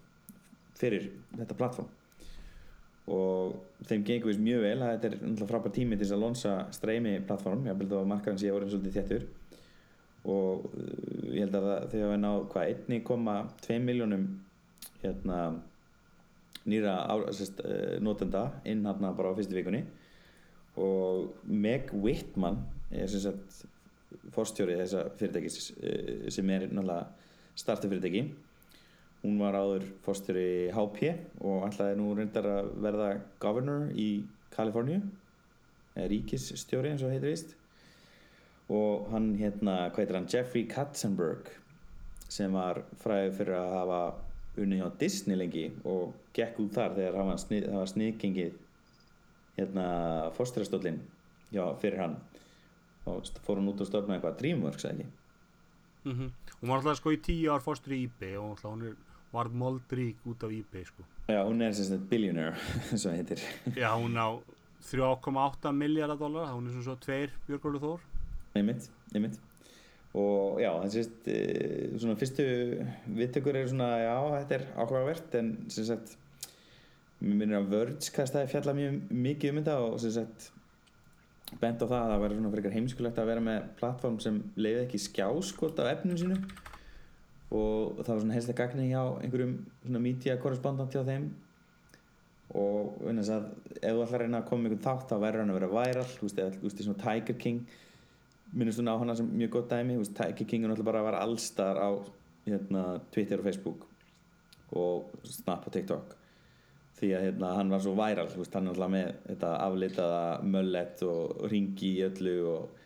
fyrir 0.78 1.09
þetta 1.36 1.57
plattform 1.59 1.89
og 3.09 3.84
þeim 3.89 4.05
gengur 4.05 4.30
vist 4.32 4.43
mjög 4.43 4.64
vel 4.64 4.82
þetta 4.82 5.09
er 5.09 5.14
náttúrulega 5.16 5.49
frábær 5.49 5.74
tími 5.74 5.97
til 5.97 6.05
þess 6.05 6.16
að 6.16 6.24
lonsa 6.24 6.55
streymi 6.76 7.14
plattform, 7.28 7.64
ég 7.64 7.72
held 7.76 7.95
að 7.97 8.11
markaðan 8.11 8.41
sé 8.43 8.51
orðin 8.53 8.72
svolítið 8.74 8.99
þéttur. 8.99 9.24
Og 10.28 10.66
uh, 10.68 11.30
ég 11.32 11.47
held 11.47 11.57
að 11.57 11.68
þau 11.93 12.03
hafa 12.03 12.18
náð 12.20 12.41
hvað 12.53 12.72
1,2 12.74 13.78
miljónum 13.86 14.26
hérna 15.01 15.39
nýra 16.68 16.99
sest, 17.36 17.62
uh, 17.64 17.97
notenda 18.05 18.49
inn 18.68 18.84
hérna 18.84 19.14
bara 19.16 19.32
á 19.32 19.36
fyrstu 19.39 19.57
vikunni. 19.57 19.84
Og 20.78 21.32
Meg 21.49 21.89
Whitman 21.97 22.61
er 22.93 23.09
sem 23.09 23.24
sagt 23.24 23.62
forstjóri 24.34 24.78
þessa 24.80 25.06
fyrirtækis 25.18 25.70
uh, 25.76 26.28
sem 26.32 26.50
er 26.54 26.68
náttúrulega 26.68 27.06
startup 27.59 27.90
fyrirtæki 27.90 28.24
hún 29.22 29.38
var 29.42 29.59
áður 29.59 29.86
forstjóri 30.04 30.48
HP 30.74 31.14
og 31.42 31.66
ætlaði 31.68 31.98
nú 31.98 32.12
reyndar 32.14 32.46
að 32.52 32.74
verða 32.84 33.09
governor 33.42 33.88
í 33.98 34.11
Kaliforníu 34.54 35.02
ríkisstjóri 36.09 36.92
eins 36.92 37.02
og 37.02 37.12
heitir 37.12 37.32
vist 37.32 37.56
og 38.68 39.09
hann 39.12 39.32
hérna, 39.38 39.88
hvað 39.88 40.02
heitir 40.02 40.18
hann, 40.18 40.30
Jeffrey 40.30 40.68
Katzenberg 40.68 41.50
sem 42.28 42.52
var 42.52 42.82
fræðið 43.00 43.36
fyrir 43.38 43.56
að 43.56 43.74
hafa 43.74 44.00
unni 44.61 44.80
hjá 44.80 44.88
Disney 45.00 45.38
lengi 45.38 45.68
og 45.88 46.12
gekk 46.36 46.59
út 46.64 46.74
þar 46.76 46.96
þegar 46.98 47.16
það 47.16 47.78
var 47.78 47.92
sniðgengið 47.92 48.59
hérna 49.59 49.86
fórstyrastóllin 50.36 51.00
já, 51.54 51.64
fyrir 51.80 52.02
hann 52.02 52.18
st- 53.24 53.40
fór 53.46 53.61
hann 53.61 53.68
út 53.72 53.80
og 53.84 53.88
stofnaði 53.90 54.18
eitthvað 54.20 54.38
Dreamworks 54.42 54.88
ekki 54.92 55.09
Mm 56.09 56.28
Hún 56.59 56.70
var 56.72 56.80
alltaf 56.80 56.96
sko 56.98 57.12
í 57.14 57.18
tíu 57.22 57.52
ár 57.54 57.62
fórstur 57.62 57.92
í 57.94 58.04
eBay 58.09 58.36
og 58.40 58.59
hún 58.64 58.80
er 58.88 58.94
varð 59.32 59.52
moldrík 59.61 60.22
út 60.26 60.42
af 60.46 60.50
eBay 60.54 60.84
sko. 60.88 61.04
já, 61.28 61.42
hún 61.44 61.61
er 61.62 61.74
sem 61.76 61.84
sagt 61.90 62.06
billionaire 62.11 62.54
og 62.92 62.98
það 63.02 63.18
heitir 63.18 63.42
Já, 63.76 63.90
hún 63.94 64.16
á 64.18 64.28
3,8 64.88 65.72
miljardar 65.74 66.16
dólar, 66.18 66.48
hún 66.54 66.66
er 66.66 66.72
svona 66.72 66.86
svo 66.86 66.96
tveir 67.02 67.30
Björgólu 67.48 67.80
Þór. 67.82 68.00
einmitt, 68.56 68.88
einmitt 69.14 69.38
og 70.18 70.56
já, 70.62 70.70
þessi 70.86 71.02
e, 71.28 71.98
svona 72.00 72.16
fyrstu 72.18 72.44
viðtökur 73.18 73.59
eru 73.61 73.68
svona 73.70 73.90
já, 74.00 74.14
þetta 74.40 74.56
er 74.56 74.64
áhugavert 74.80 75.34
en 75.38 75.50
sem 75.70 75.84
sagt 75.84 76.14
mér 77.20 77.36
minnir 77.42 77.59
að 77.61 77.68
Verge 77.74 78.12
kastaði 78.16 78.48
fjalla 78.54 78.74
mjög 78.78 78.96
mikið 79.12 79.52
um 79.52 79.61
þetta 79.61 79.76
og 79.84 79.98
sem 80.00 80.14
sagt 80.16 80.48
bent 81.57 81.82
á 81.82 81.86
það 81.86 81.99
að 81.99 82.11
það 82.12 82.22
væri 82.22 82.38
svona 82.38 82.55
frekar 82.55 82.74
heimskulegt 82.76 83.20
að 83.20 83.30
vera 83.30 83.44
með 83.44 83.68
plattform 83.78 84.18
sem 84.22 84.40
leiði 84.59 84.82
ekki 84.84 85.01
skjáskot 85.01 85.80
af 85.82 85.92
efninu 85.94 86.18
sínu 86.20 86.38
og 87.49 88.01
það 88.03 88.12
var 88.12 88.22
svona 88.22 88.36
helst 88.36 88.53
að 88.53 88.59
gagni 88.59 88.88
hjá 88.90 89.03
einhverjum 89.22 89.55
svona 89.82 90.03
media 90.05 90.36
korrespondant 90.42 90.92
hjá 90.92 91.01
þeim. 91.07 91.30
Og 92.59 93.01
þess 93.05 93.32
að 93.32 93.46
ef 93.78 93.94
þú 93.94 94.03
ætlar 94.05 94.14
að 94.18 94.22
reyna 94.24 94.40
að 94.42 94.49
koma 94.51 94.68
einhvern 94.68 94.84
þátt 94.84 95.09
þá 95.09 95.16
verður 95.22 95.42
hann 95.42 95.53
að 95.55 95.59
vera 95.59 95.70
viral. 95.72 96.05
Þú 96.12 96.26
veist, 96.26 96.42
eða, 96.44 96.72
svona 96.84 97.03
Tiger 97.05 97.38
King. 97.40 97.62
Minnst 98.53 98.80
þú 98.80 98.92
á 98.92 99.01
hana 99.01 99.16
sem 99.16 99.32
mjög 99.32 99.55
gott 99.57 99.72
dæmi. 99.72 99.96
Þú 99.96 100.05
veist, 100.05 100.16
Tiger 100.20 100.51
King 100.53 100.64
er 100.64 100.72
náttúrulega 100.72 100.90
bara 100.90 101.03
að 101.03 101.09
vera 101.09 101.24
allstar 101.24 101.80
á 101.80 101.90
hérna, 102.49 102.84
Twitter 103.12 103.40
og 103.40 103.49
Facebook 103.49 103.88
og 104.76 105.12
Snap 105.24 105.64
og 105.64 105.72
TikTok 105.72 106.17
því 106.99 107.12
að 107.14 107.24
hérna, 107.28 107.53
hann 107.59 107.72
var 107.72 107.84
svo 107.84 107.94
viral 107.99 108.26
þú 108.32 108.42
veist, 108.42 108.57
hann 108.57 108.66
er 108.66 108.72
náttúrulega 108.72 108.94
með 108.94 109.09
þetta 109.28 109.53
aflitaða 109.64 110.22
möllet 110.57 111.05
og 111.07 111.46
ringi 111.53 111.92
í 111.94 112.05
öllu 112.09 112.36
og 112.53 112.84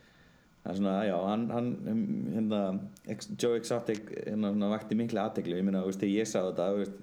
það 0.63 0.73
er 0.73 0.79
svona, 0.79 0.97
já, 1.09 1.17
hann, 1.27 1.47
hann 1.51 1.71
hérna, 2.37 2.61
Joe 3.41 3.59
Exotic 3.59 4.13
hérna, 4.13 4.53
vakti 4.73 4.99
mikla 4.99 5.27
aðteglu, 5.29 5.59
ég 5.59 5.71
veist, 5.73 6.03
þegar 6.03 6.15
ég 6.15 6.31
sá 6.31 6.39
þetta, 6.41 6.69
veist, 6.79 7.01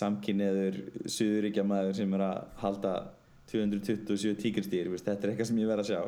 samkynniður 0.00 0.78
suðuríkja 1.10 1.66
maður 1.66 1.96
sem 1.98 2.14
er 2.14 2.24
að 2.28 2.40
halda 2.62 2.94
227 3.50 4.38
tígristýr, 4.38 4.90
veist, 4.92 5.06
þetta 5.06 5.26
er 5.26 5.34
eitthvað 5.34 5.50
sem 5.50 5.60
ég 5.60 5.70
verð 5.70 5.84
að 5.84 5.92
sjá 5.92 6.00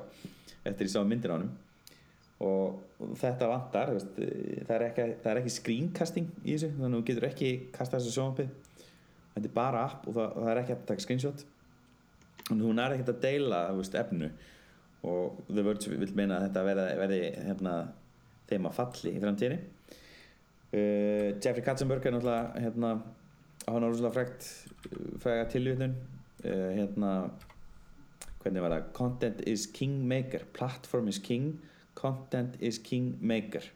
eftir 0.62 0.86
ég 0.86 0.92
sá 0.92 1.00
myndir 1.02 1.34
á 1.34 1.36
honum. 1.36 1.52
Og, 2.42 2.78
þetta 3.18 3.48
vantar, 3.50 3.94
veist, 3.94 4.18
það 4.18 4.74
er 4.76 4.84
ekki, 4.88 5.06
ekki 5.34 5.54
screencasting 5.56 6.30
í 6.42 6.54
þessu, 6.54 6.70
þannig 6.76 6.88
að 6.88 6.96
þú 6.96 7.06
getur 7.10 7.28
ekki 7.28 7.50
kastað 7.74 8.00
þessu 8.02 8.14
sjónvarpið 8.16 8.71
þetta 9.34 9.48
er 9.48 9.54
bara 9.56 9.84
app 9.88 10.06
og 10.08 10.16
það, 10.16 10.38
það 10.38 10.50
er 10.52 10.60
ekki 10.62 10.74
að 10.76 10.86
taka 10.90 11.04
screenshot. 11.04 11.44
Og 12.50 12.62
hún 12.66 12.82
er 12.82 12.96
ekkert 12.96 13.12
að 13.14 13.22
deila 13.22 13.62
veist, 13.76 13.96
efnu. 13.98 14.30
Og 15.08 15.42
The 15.48 15.64
Verge 15.66 15.98
vil 15.98 16.14
meina 16.18 16.38
að 16.38 16.48
þetta 16.48 16.64
verði, 16.68 16.86
verði 17.00 17.20
hérna, 17.48 17.76
þeim 18.50 18.68
að 18.68 18.76
falli 18.78 19.14
í 19.14 19.22
framtíðinni. 19.22 19.60
Uh, 20.72 21.28
Jeffrey 21.36 21.64
Katzenberg 21.64 22.06
er 22.08 22.14
náttúrulega 22.14 22.62
hérna, 22.64 22.92
hann 23.66 23.82
er 23.84 23.90
rosalega 23.90 24.14
frægt 24.16 24.46
fræga 25.22 25.48
tilvitnun. 25.52 25.96
Uh, 26.42 26.70
hérna 26.78 27.12
hvernig 28.42 28.64
var 28.64 28.74
það? 28.74 28.88
Content 28.96 29.44
is 29.46 29.66
king 29.70 30.00
maker 30.08 30.46
platform 30.56 31.10
is 31.12 31.20
king. 31.22 31.54
Content 31.98 32.56
is 32.60 32.80
king 32.82 33.14
maker 33.20 33.68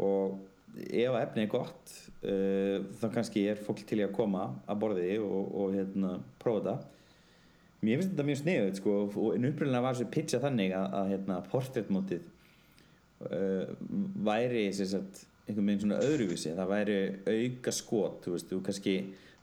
og 0.00 0.38
ef 0.76 1.16
efni 1.20 1.44
er 1.44 1.50
gott 1.50 1.92
uh, 2.24 2.80
þá 3.00 3.06
kannski 3.14 3.44
er 3.50 3.60
fólk 3.60 3.82
til 3.88 4.02
að 4.04 4.14
koma 4.16 4.48
að 4.70 4.82
borði 4.84 5.12
og, 5.22 5.54
og 5.62 5.76
hérna, 5.76 6.16
prófa 6.42 6.62
þetta. 6.64 6.96
Mér 7.80 7.96
finnst 7.96 8.12
þetta 8.12 8.26
mjög 8.28 8.40
sniðuð 8.42 8.74
sko, 8.76 8.94
og 9.08 9.38
uppröðinlega 9.38 9.84
var 9.86 9.96
þessu 9.96 10.12
pitcha 10.12 10.42
þannig 10.42 10.74
að, 10.76 10.86
að 10.98 11.10
hérna, 11.14 11.40
portréttmótið 11.52 12.28
uh, 13.30 13.74
væri 14.28 14.66
sem 14.76 14.90
sagt, 14.90 15.24
einhvern 15.46 15.72
veginn 15.72 15.84
svona 15.86 16.00
öðruvísi. 16.04 16.54
Það 16.58 16.72
væri 16.74 17.00
auka 17.32 17.74
skot 17.74 18.24
þú 18.26 18.36
veist, 18.36 18.50
þú 18.52 18.62
kannski 18.68 18.96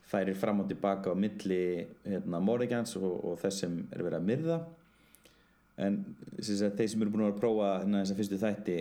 færir 0.07 0.37
fram 0.39 0.61
og 0.63 0.69
tilbaka 0.69 1.11
á 1.11 1.15
milli 1.19 1.61
hérna, 2.05 2.39
morðigjans 2.39 2.95
og, 3.01 3.09
og 3.27 3.39
þess 3.41 3.65
sem 3.65 3.81
er 3.91 4.05
verið 4.05 4.21
að 4.21 4.29
myrða 4.29 4.59
en 5.77 5.97
sagt, 6.41 6.77
þeir 6.79 6.89
sem 6.89 7.01
eru 7.05 7.11
búin 7.13 7.23
að 7.25 7.27
vera 7.27 7.35
að 7.35 7.41
prófa 7.43 7.67
hérna, 7.81 7.99
þessa 8.03 8.17
fyrstu 8.17 8.39
þætti 8.41 8.77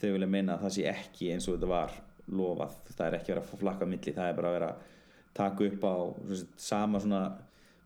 þau 0.00 0.10
vilja 0.14 0.28
meina 0.30 0.54
að 0.56 0.66
það 0.66 0.74
sé 0.76 0.84
ekki 0.92 1.30
eins 1.34 1.48
og 1.50 1.56
þetta 1.56 1.70
var 1.72 1.96
lofað, 2.26 2.76
það 2.92 3.06
er 3.08 3.16
ekki 3.18 3.32
verið 3.34 3.42
að 3.54 3.60
flakka 3.64 3.88
milli 3.90 4.14
það 4.16 4.30
er 4.32 4.38
bara 4.38 4.50
að 4.52 4.56
vera 4.58 4.68
að 4.70 4.94
taka 5.36 5.66
upp 5.70 5.84
á 5.86 5.94
sagt, 6.32 6.54
sama 6.68 7.00
svona 7.02 7.22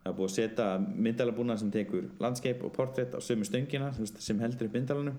það 0.01 0.11
er 0.13 0.17
búið 0.19 0.31
að 0.31 0.35
setja 0.37 0.67
myndalabúna 1.07 1.57
sem 1.61 1.71
tekur 1.75 2.07
landskeip 2.23 2.63
og 2.69 2.73
portrétt 2.77 3.17
á 3.17 3.21
sömu 3.25 3.45
stöngina 3.49 3.93
sem, 3.97 4.07
sem 4.09 4.41
heldur 4.41 4.69
upp 4.71 4.77
myndalanum 4.79 5.17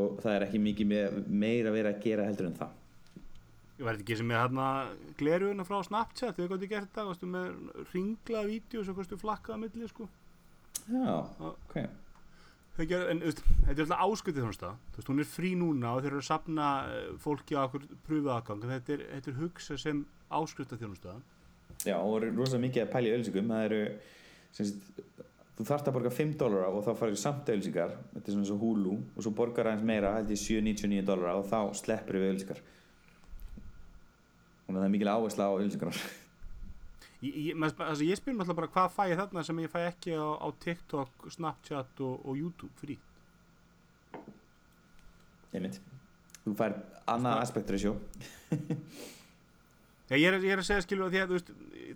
og 0.00 0.20
það 0.22 0.36
er 0.36 0.46
ekki 0.46 0.62
mikið 0.62 0.86
me- 0.90 1.24
meira 1.44 1.72
verið 1.74 1.90
að 1.96 2.02
gera 2.06 2.28
heldur 2.30 2.50
en 2.52 2.58
það 2.62 2.76
Ég 3.80 3.86
var 3.86 3.96
ekki 3.96 4.16
sem 4.18 4.26
með 4.28 4.36
hérna 4.42 4.64
gleruna 5.16 5.64
frá 5.64 5.78
Snapchat, 5.86 6.36
þau 6.36 6.50
gáttu 6.50 6.66
gert 6.68 6.90
þetta, 6.90 7.04
varstu 7.08 7.28
með 7.32 7.46
ringlaða 7.94 8.50
vídeo 8.50 8.82
sem 8.84 8.92
kostu 8.98 9.16
flakkað 9.16 9.54
að 9.54 9.62
milli, 9.62 9.86
sko. 9.88 10.04
Já, 10.84 11.14
ok. 11.48 11.76
Þau 12.80 12.86
ger, 12.88 13.02
en 13.12 13.18
þetta 13.20 13.74
er 13.74 13.80
alltaf 13.82 14.02
áskutið 14.06 14.40
þjónusta, 14.40 14.68
þú 14.88 14.96
veist, 14.96 15.08
hún 15.10 15.18
er 15.20 15.26
frí 15.28 15.50
núna 15.60 15.90
og 15.92 15.98
þeir 16.00 16.14
eru 16.14 16.20
að 16.22 16.28
sapna 16.30 16.68
eh, 16.88 17.10
fólki 17.20 17.52
á 17.52 17.60
okkur 17.66 17.82
pröfu 18.06 18.30
aðgang, 18.32 18.62
þetta 18.70 18.94
er, 18.94 19.02
þetta 19.18 19.28
er 19.28 19.36
hugsað 19.36 19.80
sem 19.82 19.98
áskutið 20.38 20.80
þjónusta. 20.80 21.16
Já, 21.84 21.98
og 21.98 22.14
er 22.16 22.30
rosalega 22.32 22.64
mikið 22.64 22.84
að 22.86 22.92
pæla 22.94 23.10
í 23.10 23.12
auðlýsingum. 23.12 23.52
Það 23.52 23.66
eru, 23.66 23.82
sagt, 24.56 24.88
þú 25.58 25.68
þarft 25.68 25.90
að 25.90 25.96
borga 25.98 26.14
5 26.22 26.32
dólara 26.40 26.72
og 26.72 26.88
þá 26.88 26.90
farið 27.02 27.20
samt 27.20 27.52
auðlýsingar. 27.52 27.94
Þetta 28.14 28.32
er 28.32 28.38
svona 28.38 28.56
og 28.56 28.64
Hulu 28.64 28.96
og 28.96 29.20
svo 29.26 29.34
borgar 29.42 29.68
aðeins 29.68 29.88
meira, 29.92 30.14
held 30.16 30.32
ég 30.32 30.40
7,99 30.40 31.04
dólara 31.12 31.36
og 31.42 31.44
þá 31.52 31.60
sleppur 31.82 32.20
við. 32.24 32.46
Þannig 34.64 34.72
að 34.72 34.80
það 34.80 34.88
er 34.88 34.96
mikil 34.96 35.12
áhersla 35.12 35.52
á 35.52 35.52
auðlýsingar. 35.52 36.02
Ég, 37.20 37.36
ég, 37.50 37.56
altså, 37.60 38.04
ég 38.06 38.16
spyr 38.16 38.32
náttúrulega 38.32 38.58
bara 38.62 38.72
hvað 38.72 38.92
fæ 38.96 39.02
ég 39.10 39.18
þarna 39.20 39.44
sem 39.44 39.58
ég 39.60 39.72
fæ 39.72 39.80
ekki 39.90 40.16
á, 40.16 40.28
á 40.40 40.48
TikTok, 40.64 41.26
Snapchat 41.34 42.00
og, 42.06 42.20
og 42.24 42.38
YouTube 42.38 42.72
frí. 42.80 42.96
Einmitt. 45.52 45.80
Þú 46.44 46.54
fær 46.56 46.78
annað 47.10 47.42
aspekt 47.42 47.72
ratio. 47.74 47.96
Já, 50.10 50.16
ég, 50.16 50.26
er, 50.26 50.40
ég 50.42 50.54
er 50.56 50.62
að 50.62 50.66
segja 50.66 50.82
skilur 50.82 51.06
að 51.06 51.12
því 51.12 51.20
að 51.22 51.32
veist, 51.36 51.50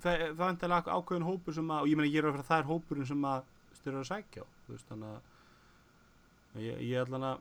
það, 0.05 0.21
það 0.21 0.45
er 0.45 0.51
endilega 0.53 0.99
ákveðin 0.99 1.27
hópur 1.27 1.57
sem 1.57 1.71
að, 1.75 1.81
og 1.81 1.89
ég 1.91 1.99
meina 1.99 2.11
ég 2.13 2.21
er 2.21 2.29
að 2.31 2.45
það 2.47 2.61
er 2.61 2.69
hópurinn 2.69 3.09
sem 3.09 3.25
að 3.27 3.49
styrir 3.75 3.99
að 3.99 4.11
sækja 4.11 4.45
á, 4.45 4.49
veist, 4.69 4.87
þannig 4.93 5.17
að 5.17 6.63
ég, 6.63 6.85
ég 6.93 7.01
allan 7.01 7.27
að, 7.33 7.41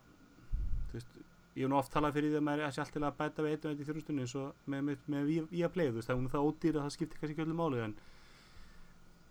þú 0.88 0.98
veist, 0.98 1.20
ég 1.54 1.64
hef 1.64 1.70
nú 1.70 1.78
oft 1.78 1.94
talað 1.94 2.18
fyrir 2.18 2.34
því 2.34 2.40
að 2.40 2.48
maður 2.48 2.64
er 2.64 2.70
alltaf 2.70 2.94
til 2.94 3.04
að 3.04 3.18
bæta 3.20 3.46
við 3.46 3.54
eitt 3.54 3.66
og 3.66 3.72
eitt 3.74 3.84
í 3.84 3.88
þjónustunni 3.90 4.26
eins 4.26 4.36
og 4.40 4.66
með, 4.66 4.84
með, 4.88 5.06
með 5.14 5.30
play, 5.74 5.92
þú 5.92 6.00
veist, 6.00 6.10
það 6.10 6.24
er 6.24 6.34
það 6.34 6.48
ódýr 6.50 6.80
að 6.80 6.86
það 6.86 6.96
skiptir 6.98 7.22
kannski 7.22 7.36
ekki 7.36 7.46
öllu 7.46 7.58
máli, 7.60 7.84
en 7.84 7.96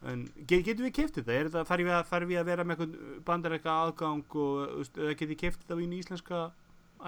en 0.03 0.23
get, 0.47 0.65
getum 0.67 0.87
við 0.87 0.95
þetta, 1.21 1.35
er 1.35 1.49
þetta, 1.49 1.65
þarf 1.69 1.87
við 1.87 1.95
að, 1.97 2.07
þarf 2.11 2.31
við 2.31 2.41
að 2.41 2.49
vera 2.51 2.67
með 2.67 2.81
bandarækka 3.27 3.75
aðgang 3.85 4.37
og, 4.43 4.63
þú 4.81 4.87
eða 4.99 5.19
getið 5.21 5.39
keft 5.43 5.63
þetta 5.63 5.79
í 5.95 6.01
íslenska 6.03 6.41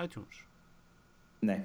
iTunes? 0.05 0.43
Nei. 1.45 1.59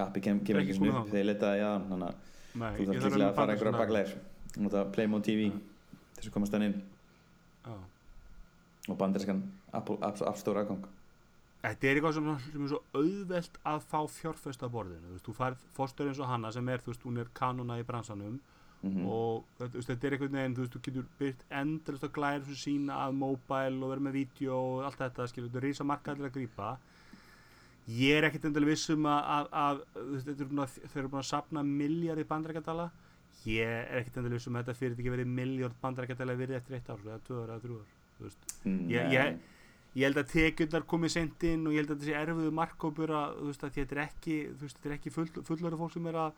Appi 0.00 0.22
kem, 0.24 0.40
kemur 0.46 0.62
Ekki 0.62 0.76
ekki 0.76 0.86
þangað. 0.86 1.10
þegar 1.10 1.20
ég 1.20 1.28
letaði 1.28 1.64
að 1.66 1.88
þannig 1.90 2.06
að 2.08 2.78
þú 2.78 2.86
þarf 2.86 3.04
líklega 3.08 3.28
að 3.28 3.40
fara 3.40 3.56
einhverja 3.56 3.74
bakleir. 3.76 4.14
Nota 4.60 4.84
Playmon 4.94 5.26
TV 5.26 5.50
þess 6.16 6.30
að 6.30 6.34
komast 6.34 6.56
Já. 7.60 7.74
og 8.88 8.96
App 10.30 10.40
Store 10.40 10.64
aðgang. 10.64 10.88
Þetta 11.60 11.88
er 11.90 11.98
eitthvað 11.98 12.14
sem, 12.16 12.28
sem 12.52 12.62
er 12.64 12.70
svo 12.72 12.78
auðvelt 12.96 13.58
að 13.68 13.82
fá 13.90 13.98
fjárfest 14.08 14.62
að 14.64 14.70
borðinu, 14.72 15.08
þú 15.10 15.12
veist, 15.16 15.26
þú 15.26 15.34
færð 15.36 15.64
fórstöður 15.76 16.08
eins 16.14 16.20
og 16.24 16.30
hana 16.30 16.52
sem 16.56 16.68
er, 16.72 16.80
þú 16.80 16.92
veist, 16.94 17.02
hún 17.04 17.18
er 17.20 17.28
kanona 17.36 17.80
í 17.80 17.84
bransanum 17.88 18.38
Mm 18.80 19.02
og 19.12 19.42
þetta, 19.58 19.66
þú 19.74 19.76
veist, 19.76 19.88
þetta 19.90 20.06
er 20.08 20.14
einhvern 20.16 20.36
veginn, 20.38 20.54
þú 20.56 20.62
veist, 20.64 20.72
þú 20.72 20.80
getur 20.86 21.08
byrt 21.18 21.42
endalist 21.52 22.04
að 22.06 22.12
glæra 22.16 22.44
sem 22.46 22.56
sína 22.56 22.94
að 23.04 23.12
mobile 23.20 23.82
og 23.84 23.90
vera 23.92 24.00
með 24.06 24.14
vídeo 24.16 24.54
og 24.56 24.86
allt 24.88 24.96
þetta, 25.02 25.26
skilur, 25.28 25.50
þetta 25.50 25.60
er 25.60 25.66
rísa 25.68 25.84
markað 25.84 26.16
til 26.16 26.24
að 26.24 26.32
grípa. 26.38 26.70
Ég 27.90 28.16
er 28.16 28.26
ekkert 28.30 28.46
endalega 28.48 28.70
viss 28.72 28.88
um 28.94 29.04
að, 29.10 29.20
að, 29.36 29.50
að 29.60 29.82
þetta 30.24 30.44
er 30.46 30.48
búin 30.54 30.62
að, 30.64 30.74
þeir 30.80 31.00
eru 31.02 31.10
búin 31.12 31.20
að 31.20 31.28
sapna 31.34 31.62
miljardi 31.66 32.24
bandarækjadala, 32.32 32.88
ég 33.50 33.68
er 33.76 34.00
ekkert 34.00 34.16
endalega 34.20 34.38
viss 34.40 34.48
um 34.48 34.56
að 34.56 34.64
þetta 34.64 34.78
fyrir 34.80 34.96
ekki 34.96 35.12
verið 35.18 35.30
miljard 35.40 35.76
bandarækjadala 35.84 36.36
virði 36.40 36.56
eftir 36.62 36.78
eitt 36.78 36.88
ár, 36.92 37.04
eða 37.04 37.20
tvö 37.28 37.40
ár 37.44 37.52
eða 37.52 37.62
þrjú 37.66 37.78
ár, 37.82 37.94
þú 38.16 38.28
veist. 38.30 38.48
Mm, 38.64 38.80
Ég- 38.96 39.12
ég- 39.18 39.40
ég 39.98 40.04
held 40.06 40.20
að 40.22 40.28
tekjurnar 40.30 40.84
komið 40.86 41.10
sent 41.16 41.42
inn 41.48 41.66
og 41.66 41.74
ég 41.74 41.82
held 41.82 41.96
að 41.96 42.04
sé 42.06 42.14
erfiðu 42.14 42.52
markkópur 42.54 43.10
að 43.10 43.40
að 43.66 43.74
þetta 43.78 43.96
er 43.96 44.02
ekki 44.04 44.36
ekki 44.96 45.10
full, 45.14 45.26
fullari 45.48 45.78
fólk 45.80 45.92
sem 45.96 46.06
er 46.12 46.18
að 46.26 46.32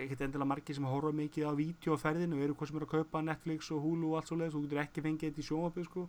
er 0.00 0.06
ekkert 0.06 0.22
endilega 0.24 0.48
margir 0.48 0.74
sem 0.78 0.86
horfa 0.88 1.10
mikið 1.12 1.44
á 1.44 1.52
vídeo 1.52 1.92
á 1.92 1.98
ferðinu 2.00 2.38
og 2.38 2.44
eru 2.46 2.54
hvað 2.56 2.70
sem 2.70 2.78
er 2.80 2.86
að 2.86 2.92
kaupa 2.94 3.20
Netflix 3.26 3.68
og 3.76 3.82
Hulu 3.84 4.14
og 4.14 4.16
allt 4.20 4.30
svo 4.32 4.38
leiðis 4.40 4.54
og 4.56 4.62
þú 4.62 4.68
getur 4.70 4.80
ekki 4.86 5.04
fengið 5.04 5.28
þetta 5.28 5.42
í 5.44 5.48
sjónvapið 5.50 5.88
sko 5.90 6.06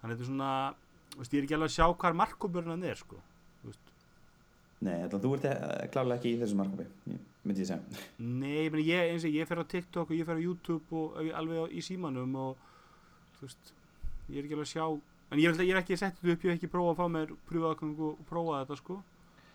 þannig 0.00 0.06
að 0.06 0.14
þetta 0.14 0.24
er 0.24 0.30
svona 0.30 0.50
veist 1.18 1.36
ég 1.36 1.38
er 1.42 1.44
ekki 1.48 1.56
alveg 1.58 1.68
að 1.68 1.76
sjá 1.76 1.86
hvað 2.00 2.18
markkópurinn 2.22 2.88
er 2.88 3.02
sko 3.02 3.20
veist 3.66 3.92
Nei, 4.86 4.92
ætla, 5.06 5.18
þú 5.20 5.30
ert 5.38 5.44
eh, 5.48 5.86
klárlega 5.92 6.18
ekki 6.20 6.32
í 6.34 6.40
þessu 6.40 6.56
markabi, 6.58 6.84
myndi 7.48 7.62
ég 7.64 7.68
segja. 7.70 8.00
nei 8.20 8.66
ég, 8.66 8.74
ég, 8.84 9.12
eins 9.14 9.24
og 9.24 9.32
ég 9.32 9.48
fer 9.48 9.60
á 9.60 9.64
TikTok 9.72 10.10
og 10.12 10.16
ég 10.18 10.26
fer 10.28 10.36
á 10.36 10.44
YouTube 10.44 10.84
og 10.92 11.16
og 11.16 11.30
alveg 11.32 11.62
á- 11.64 11.72
í 11.72 11.80
símanum 11.84 12.34
og 12.36 12.58
þú 13.38 13.46
veist 13.48 13.72
ég 14.30 14.38
er 14.38 14.46
ekki 14.46 14.56
alveg 14.58 14.66
að 14.66 14.72
sjá 14.74 14.86
en 14.86 15.42
ég, 15.42 15.60
ég 15.62 15.74
er 15.74 15.82
ekki 15.82 15.98
sett 15.98 16.20
þetta 16.20 16.34
upp, 16.36 16.46
ég 16.46 16.52
hef 16.52 16.60
ekki 16.60 16.72
prófað 16.72 16.92
að 16.94 17.00
fá 17.00 17.12
mér 17.16 17.34
pröfaðgang 17.50 18.06
og 18.10 18.22
prófa 18.30 18.62
þetta 18.62 18.80
sko 18.82 19.02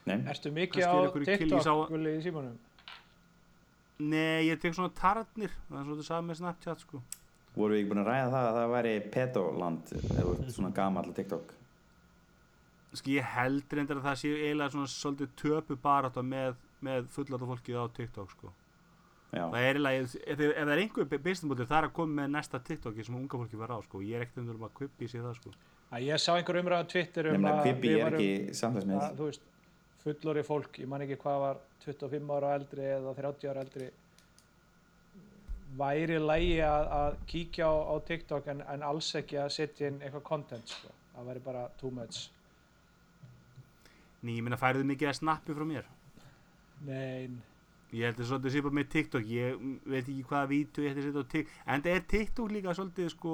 Nei, 0.01 0.17
Ertu 0.32 0.49
mikið 0.49 0.86
á 0.88 0.93
er 0.97 1.26
TikTok 1.30 1.89
Gulli, 1.91 2.17
í 2.17 2.22
símanum? 2.26 2.55
Nei, 4.01 4.47
ég 4.49 4.61
tek 4.61 4.74
svona 4.74 4.93
tarnir 4.97 5.53
það 5.67 5.82
er 5.82 5.89
svona 5.89 6.07
það 6.09 6.30
með 6.30 6.39
Snapchat 6.41 6.86
sko 6.88 7.03
voru 7.55 7.76
við 7.76 7.82
ekki 7.82 7.91
búin 7.91 8.03
að 8.03 8.09
ræða 8.11 8.30
það 8.32 8.45
að 8.47 8.57
það 8.57 8.74
væri 8.76 8.93
pedoland 9.11 9.93
eða 9.99 10.53
svona 10.55 10.72
gamall 10.76 11.11
TikTok. 11.15 11.53
Sko 12.91 13.11
ég 13.11 13.30
held 13.36 13.76
reyndar 13.76 13.99
að 13.99 14.07
það 14.07 14.17
sé 14.22 14.32
eiginlega 14.38 14.74
svona 14.76 14.91
svolítið 14.91 15.34
töpu 15.39 15.78
barátta 15.84 16.24
með, 16.24 16.57
með 16.84 17.07
fullata 17.11 17.47
fólkið 17.49 17.80
á 17.80 17.86
TikTok 17.97 18.34
sko 18.36 18.53
Já, 19.32 19.46
það 19.48 19.62
er 19.64 19.78
eiginlega, 19.78 20.04
ef, 20.04 20.16
ef, 20.22 20.42
ef 20.44 20.58
það 20.58 20.74
er 20.74 20.82
einhver 20.84 21.06
businessmótil 21.12 21.68
það 21.70 21.78
er 21.78 21.88
að 21.88 21.94
koma 21.96 22.18
með 22.18 22.34
næsta 22.34 22.60
TikToki 22.68 23.06
sem 23.08 23.16
unga 23.16 23.40
fólki 23.40 23.60
var 23.62 23.72
á 23.72 23.80
sko. 23.86 24.02
Ég 24.04 24.18
er 24.18 24.26
ekkert 24.26 24.42
um 24.44 24.66
að 24.68 24.74
kvippi 24.80 25.08
sér 25.08 25.24
það 25.24 25.38
sko. 25.40 25.54
Að 25.92 26.08
ég 26.08 26.22
sá 26.24 26.32
einhver 26.34 26.60
umræða 26.60 26.84
á 26.84 26.92
Twitter 26.92 27.30
um 27.32 27.38
nefnilega 27.38 27.72
að 27.72 27.86
við 27.86 27.98
er 28.02 28.18
ekki 28.18 28.58
samfélagsmið. 28.60 28.98
að, 29.00 29.16
þú 29.20 29.30
veist, 29.30 29.48
fullori 30.04 30.44
fólk, 30.48 30.80
ég 30.84 30.92
man 30.92 31.06
ekki 31.06 31.18
hvað 31.22 31.40
var 31.46 31.62
25 31.86 32.34
ára 32.36 32.54
eldri 32.60 32.88
eða 32.98 33.14
30 33.22 33.52
ára 33.54 33.66
eldri 33.66 33.90
væri 35.80 36.18
lægi 36.20 36.58
að, 36.68 36.90
að 36.98 37.18
kíkja 37.32 37.70
á, 37.72 37.76
á 37.88 37.96
TikTok 38.08 38.50
en, 38.52 38.64
en 38.74 38.84
alls 38.84 39.14
ekki 39.20 39.40
að 39.40 39.54
setja 39.56 39.92
inn 39.92 40.02
eitthvað 40.02 40.26
content 40.28 40.76
sko. 40.76 40.92
það 41.16 41.30
væri 41.32 41.44
bara 41.46 41.64
too 41.80 41.92
much. 41.96 42.26
Ný, 44.22 44.36
ég 44.38 44.44
minna 44.46 44.60
færið 44.60 44.86
mikið 44.92 45.12
að 45.12 45.18
snappi 45.18 45.56
frá 45.58 45.66
mér? 45.66 45.88
Nein, 46.86 47.40
Ég 47.92 48.06
held 48.08 48.22
að 48.24 48.30
svolítið 48.30 48.54
sé 48.56 48.62
bara 48.64 48.78
með 48.78 48.89
TikTok, 48.94 49.26
ég 49.28 49.64
veit 49.92 50.06
ekki 50.08 50.24
hvaða 50.30 50.48
vídeo 50.48 50.84
ég 50.86 50.94
ætti 50.94 51.02
að 51.02 51.08
setja 51.10 51.24
á 51.28 51.32
TikTok, 51.34 51.58
en 51.76 51.82
það 51.84 51.96
er 51.98 52.06
TikTok 52.14 52.52
líka 52.56 52.76
svolítið 52.78 53.10
sko, 53.12 53.34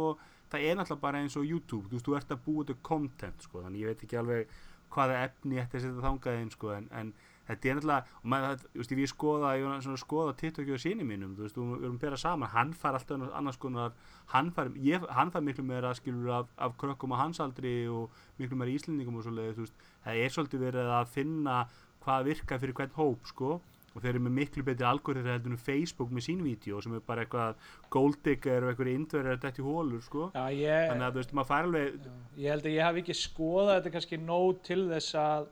það 0.49 0.63
er 0.65 0.75
náttúrulega 0.79 1.03
bara 1.03 1.21
eins 1.21 1.37
og 1.37 1.45
YouTube, 1.45 1.85
þú 1.91 1.93
veist, 1.97 2.07
þú 2.07 2.15
ert 2.17 2.33
að 2.33 2.41
búa 2.47 2.65
til 2.65 2.77
content 2.81 3.45
sko, 3.45 3.61
þannig 3.61 3.83
ég 3.83 3.91
veit 3.91 4.05
ekki 4.07 4.17
alveg 4.17 4.55
hvaða 4.95 5.19
efni 5.27 5.59
ég 5.59 5.67
ætti 5.67 5.77
að 5.77 5.83
setja 5.85 6.05
þangað 6.07 6.39
inn 6.41 6.49
sko, 6.55 6.71
en, 6.73 6.87
en 7.01 7.13
þetta 7.47 7.69
er 7.69 7.77
náttúrulega, 7.77 8.17
og 8.23 8.25
maður, 8.33 8.47
það- 8.57 8.65
þú 8.73 8.81
veist, 8.81 8.95
ég 8.97 9.11
skoða, 9.13 9.53
ég 9.61 10.01
skoða 10.01 10.33
TikTok 10.41 10.73
og 10.73 10.81
síni 10.87 11.05
mínum, 11.05 11.37
þú 11.37 11.45
veist, 11.45 11.61
við 11.61 11.77
erum 11.85 11.95
að 11.99 12.01
bera 12.07 12.17
saman, 12.17 12.49
hann 12.55 12.73
fær 12.73 12.97
alltaf 12.97 13.27
annars- 13.37 13.61
konar, 13.61 13.93
hann 14.33 14.49
fær, 14.57 14.73
ég, 14.81 15.05
hann 15.13 15.29
fær 15.31 15.45
miklu 15.45 15.63
meira 15.69 15.93
skilur 15.93 16.33
af, 16.41 16.49
af 16.57 16.73
krökkum 16.81 17.13
á 17.13 17.21
hans 17.21 17.39
aldri 17.39 17.85
og 17.87 18.09
miklu 18.39 18.57
meira 18.57 18.73
íslendingum 18.73 19.21
og 19.21 19.29
veist, 19.29 19.77
það 20.03 20.23
er 20.25 20.29
svolítið 20.33 20.65
verið 20.65 20.91
að 20.97 21.07
finna 21.13 21.67
hvað 22.03 22.25
virkar 22.31 22.59
fyrir 22.59 22.73
hvern 22.73 22.95
hóp, 22.97 23.27
sko, 23.27 23.61
og 23.97 24.03
þeir 24.03 24.13
eru 24.13 24.23
með 24.27 24.35
miklu 24.37 24.63
betri 24.67 24.85
algoritmi 24.85 25.33
heldur 25.33 25.55
en 25.55 25.61
Facebook 25.61 26.11
með 26.13 26.27
sín 26.27 26.41
vídeo 26.45 26.79
sem 26.85 26.93
er 26.93 27.03
bara 27.05 27.23
eitthvað 27.25 27.69
golddigger 27.93 28.65
og 28.65 28.71
eitthvað 28.71 28.91
indverðar 28.93 29.39
dætt 29.41 29.57
í 29.57 29.65
hólur 29.65 30.03
sko. 30.05 30.27
já, 30.35 30.43
ég, 30.53 30.89
þannig 30.91 31.07
að 31.07 31.15
þú 31.15 31.21
veist, 31.23 31.33
maður 31.39 31.49
fær 31.49 31.69
alveg 31.69 31.87
já, 31.97 32.11
ég 32.43 32.53
held 32.53 32.67
að 32.67 32.75
ég 32.75 32.87
hafi 32.87 33.03
ekki 33.03 33.15
skoðað 33.17 33.73
þetta 33.73 33.93
kannski 33.95 34.19
nóg 34.21 34.61
til 34.67 34.81
þess 34.91 35.17
að 35.23 35.47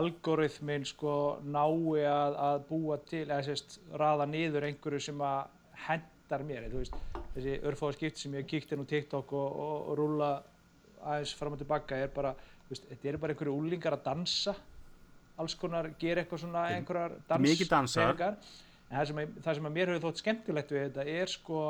algoritmin 0.00 0.86
sko 0.88 1.14
nái 1.44 2.04
að, 2.08 2.38
að 2.48 2.58
búa 2.70 2.98
til 3.08 3.24
eða 3.26 3.42
sérst 3.46 3.78
raða 4.00 4.26
niður 4.30 4.68
einhverju 4.70 5.04
sem 5.08 5.20
að 5.24 5.52
hendar 5.86 6.44
mér 6.48 6.68
þú 6.72 6.82
veist, 6.82 6.96
þessi 7.34 7.58
örfáða 7.68 7.98
skipt 7.98 8.20
sem 8.20 8.36
ég 8.36 8.44
hef 8.44 8.52
kíkt 8.54 8.72
inn 8.72 8.84
á 8.84 8.92
TikTok 8.92 9.36
og, 9.36 9.60
og, 9.66 9.76
og 9.90 9.98
rúla 10.00 10.30
aðeins 11.04 11.36
fram 11.38 11.54
og 11.54 11.60
tilbaka 11.60 12.00
er 12.00 12.12
bara, 12.12 12.32
veist, 12.70 12.88
þetta 12.88 13.12
eru 13.12 13.22
bara 13.22 13.36
einhverju 13.36 13.60
úlingar 13.60 13.96
að 13.98 14.08
dansa 14.08 14.56
alls 15.38 15.54
konar, 15.60 15.90
gera 16.00 16.22
eitthvað 16.22 16.40
svona 16.44 16.62
einhverjar 16.72 17.16
dans 17.28 17.42
en 18.90 18.96
það 18.96 19.06
sem, 19.10 19.18
að, 19.18 19.34
það 19.44 19.54
sem 19.58 19.66
að 19.68 19.74
mér 19.76 19.90
hefur 19.92 20.04
þótt 20.06 20.22
skemmtilegt 20.22 20.70
við 20.72 20.84
þetta 20.86 21.04
er 21.20 21.32
sko 21.32 21.60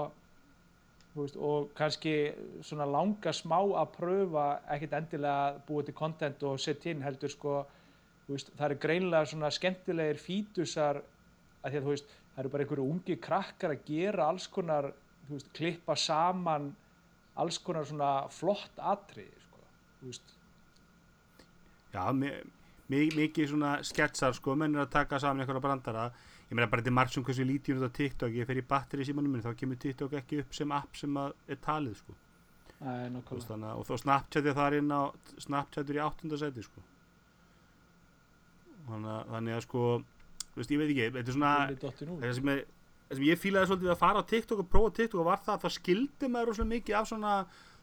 veist, 1.17 1.37
og 1.41 1.71
kannski 1.79 2.13
svona 2.63 2.85
langa 2.87 3.33
smá 3.33 3.57
að 3.81 3.93
pröfa 3.97 4.47
ekkert 4.77 4.97
endilega 5.01 5.47
að 5.49 5.61
búa 5.71 5.87
til 5.89 5.95
content 5.97 6.43
og 6.45 6.61
setja 6.61 6.93
inn 6.93 7.03
heldur 7.07 7.33
sko 7.33 7.55
veist, 8.29 8.51
það 8.59 8.67
eru 8.71 8.79
greinlega 8.85 9.31
svona 9.33 9.51
skemmtilegir 9.55 10.21
fítusar 10.21 11.01
að 11.63 11.71
því 11.73 11.79
að 11.81 11.87
þú 11.89 11.95
veist 11.95 12.11
það 12.35 12.43
eru 12.45 12.53
bara 12.53 12.67
einhverju 12.67 12.89
ungi 12.93 13.17
krakkar 13.27 13.73
að 13.73 13.85
gera 13.89 14.27
alls 14.29 14.47
konar, 14.53 14.91
þú 15.27 15.39
veist, 15.39 15.49
klippa 15.57 15.97
saman 15.97 16.69
alls 17.41 17.59
konar 17.65 17.89
svona 17.89 18.11
flott 18.33 18.77
atriði 18.93 19.41
sko, 19.47 19.63
þú 20.01 20.11
veist. 20.13 20.35
Já, 21.97 22.05
mi- 22.13 22.33
mi- 22.89 23.11
mikið 23.11 23.49
svona 23.51 23.77
sketsar 23.83 24.35
sko, 24.37 24.55
menn 24.55 24.75
er 24.77 24.85
að 24.87 24.91
taka 24.91 25.19
saman 25.19 25.43
einhverja 25.43 25.63
brandara 25.65 26.11
ég 26.47 26.55
meina 26.55 26.69
bara 26.71 26.83
þetta 26.83 26.93
er 26.93 26.99
margt 26.99 27.13
sem 27.17 27.25
hversu 27.27 27.45
lítið 27.47 27.75
um 27.75 27.81
þetta 27.83 27.97
TikTok 27.99 28.37
ég 28.39 28.47
fer 28.47 28.61
í 28.61 28.67
batteri 28.69 29.05
símanum 29.09 29.33
minn 29.35 29.43
þá 29.43 29.55
kemur 29.59 29.79
TikTok 29.83 30.13
ekki 30.21 30.41
upp 30.45 30.55
sem 30.55 30.73
app 30.73 30.97
sem 30.97 31.17
er 31.17 31.59
talið 31.65 31.97
sko. 31.99 32.15
veist, 32.77 33.09
nákvæmlega 33.11 33.49
þannig, 33.49 33.73
og 33.81 33.87
þá 33.89 33.95
Snapchat 34.03 34.47
er 34.47 34.55
þar 34.55 34.77
inn 34.79 34.93
á 34.93 35.03
Snapchat 35.43 35.91
er 35.91 35.99
í 35.99 36.05
áttunda 36.05 36.39
seti 36.39 36.63
sko. 36.63 36.83
þannig 38.87 39.13
að, 39.17 39.23
þannig 39.35 39.57
að 39.57 39.63
sko 39.67 39.85
veist, 40.57 40.71
ég 40.71 40.81
veit 40.81 40.91
ekki, 40.93 41.07
þetta 41.17 41.31
er 41.33 41.37
svona 41.37 41.55
það 42.23 42.35
sem, 42.39 42.51
sem 43.17 43.25
ég 43.27 43.41
fílaði 43.41 43.71
svolítið 43.71 43.95
að 43.95 44.03
fara 44.03 44.23
á 44.23 44.29
TikTok 44.31 44.63
og 44.63 44.69
prófa 44.71 44.93
TikTok 45.01 45.23
og 45.23 45.29
var 45.31 45.43
það 45.43 45.57
að 45.57 45.65
það 45.67 45.75
skildi 45.81 46.31
maður 46.31 46.53
rosalega 46.53 46.73
mikið 46.75 46.99
af 47.01 47.11
svona 47.11 47.33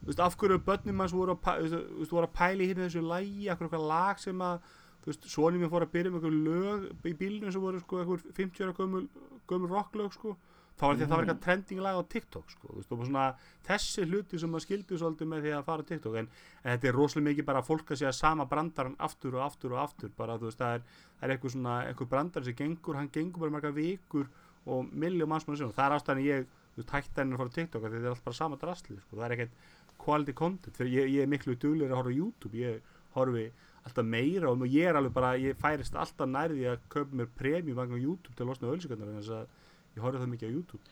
veist, 0.04 0.24
af 0.24 0.38
hverju 0.40 0.62
börnum 0.68 0.98
manns 1.02 1.16
voru 1.16 1.36
að, 1.36 1.68
veist, 2.00 2.14
voru 2.16 2.28
að 2.30 2.34
pæli 2.40 2.70
hérna 2.70 2.88
þessu 2.88 3.04
lægi, 3.08 3.50
af 3.50 3.60
hverju 3.60 3.70
eitthvað 3.72 3.88
lag 3.92 4.24
sem 4.24 4.46
að 4.48 4.72
þú 5.04 5.12
veist, 5.12 5.28
svonið 5.34 5.64
mér 5.64 5.72
fór 5.74 5.84
að 5.84 5.94
byrja 5.98 6.14
með 6.14 6.22
eitthvað 6.22 6.42
lög 6.48 7.12
í 7.12 7.14
bílnum 7.20 7.52
sem 7.52 7.64
voru 7.64 7.84
sko 7.84 8.00
eitthvað 8.00 8.26
50 8.40 8.64
ára 8.64 8.76
gömul, 8.78 9.06
gömul 9.52 9.72
rocklög 9.72 10.14
sko. 10.16 10.36
Þá 10.74 10.84
var 10.88 10.96
því 10.96 11.04
að 11.04 11.10
það 11.10 11.14
var 11.14 11.24
eitthvað 11.24 11.42
trending 11.44 11.82
lag 11.86 11.98
á 12.00 12.04
TikTok 12.10 12.48
sko, 12.50 12.70
þú 12.72 12.78
veist, 12.80 12.94
og 12.96 13.02
svona 13.04 13.26
þessi 13.68 14.06
hluti 14.08 14.40
sem 14.42 14.50
maður 14.50 14.64
skildi 14.64 14.98
svolítið 14.98 15.30
með 15.30 15.44
því 15.44 15.52
að 15.54 15.68
fara 15.68 15.84
á 15.86 15.90
TikTok 15.92 16.16
en, 16.18 16.30
en 16.64 16.70
þetta 16.72 16.90
er 16.90 16.98
rosalega 16.98 17.28
mikið 17.28 17.48
bara 17.50 17.62
að 17.62 17.68
fólk 17.68 17.92
að 17.94 18.00
segja 18.02 18.14
sama 18.18 18.48
brandarann 18.50 18.96
aftur 19.06 19.38
og 19.38 19.44
aftur 19.46 19.76
og 19.76 19.84
aftur 19.84 20.16
bara 20.18 20.40
þú 20.42 20.50
veist, 20.50 20.64
það 20.64 20.80
er, 20.80 20.88
það 21.20 21.28
er 21.28 21.36
eitthvað 21.36 21.54
svona 21.54 21.76
eitthvað 21.92 22.10
brandar 22.16 22.48
sem 22.48 22.58
gengur, 22.58 22.98
hann 22.98 23.12
gengur 23.14 23.46
bara 23.46 23.54
marga 23.54 23.74
vikur 23.76 24.32
og 24.66 24.90
milljum 25.04 25.30
mannsmann 25.30 25.62
sem 25.62 25.76
það 25.78 25.86
er 25.86 25.96
ástæðan 26.00 26.26
ég, 26.26 26.50
þú 26.74 26.82
veist, 26.82 26.96
hætti 26.98 27.22
henni 27.22 27.38
að 27.38 27.44
fara 27.44 27.54
á 27.54 27.58
TikTok 27.60 27.86
þetta 27.86 28.02
er 28.02 28.10
alltaf 28.16 28.26
bara 28.32 28.40
sama 28.40 28.60
drasli, 28.64 28.98
sko, 29.04 29.20
það 29.20 29.28
er 29.28 29.36
ekkert 29.38 29.70
quality 30.02 30.34
content, 30.34 30.74
fyrir 30.80 30.98
ég, 30.98 31.14
ég 31.20 31.28
er 31.28 31.30
miklu 31.30 31.54
duglegri 31.54 31.94
að 31.94 32.00
horfa 32.02 32.16
á 32.16 32.18
YouTube, 32.18 32.58
ég 32.58 32.98
horfi 33.14 33.46
alltaf 33.84 34.08
meira 34.08 34.52
og 34.52 34.64
ég 34.68 34.90
er 34.90 35.00
alveg 35.00 35.14
bara, 35.16 35.34
ég 35.40 35.60
færist 35.60 35.96
alltaf 35.96 36.30
nærði 36.30 36.70
að 36.72 36.84
kaupa 36.94 37.20
mér 37.20 37.32
premium 37.38 37.80
vegna 37.82 38.00
á 38.00 38.04
YouTube 38.04 38.36
til 38.38 38.46
að 38.46 38.52
losna 38.54 38.74
ölsingarnar 38.74 39.12
en 39.12 39.22
þess 39.22 39.36
að 39.38 39.46
ég 39.94 40.06
horfi 40.06 40.22
það 40.24 40.34
mikið 40.34 40.50
á 40.50 40.56
YouTube 40.58 40.84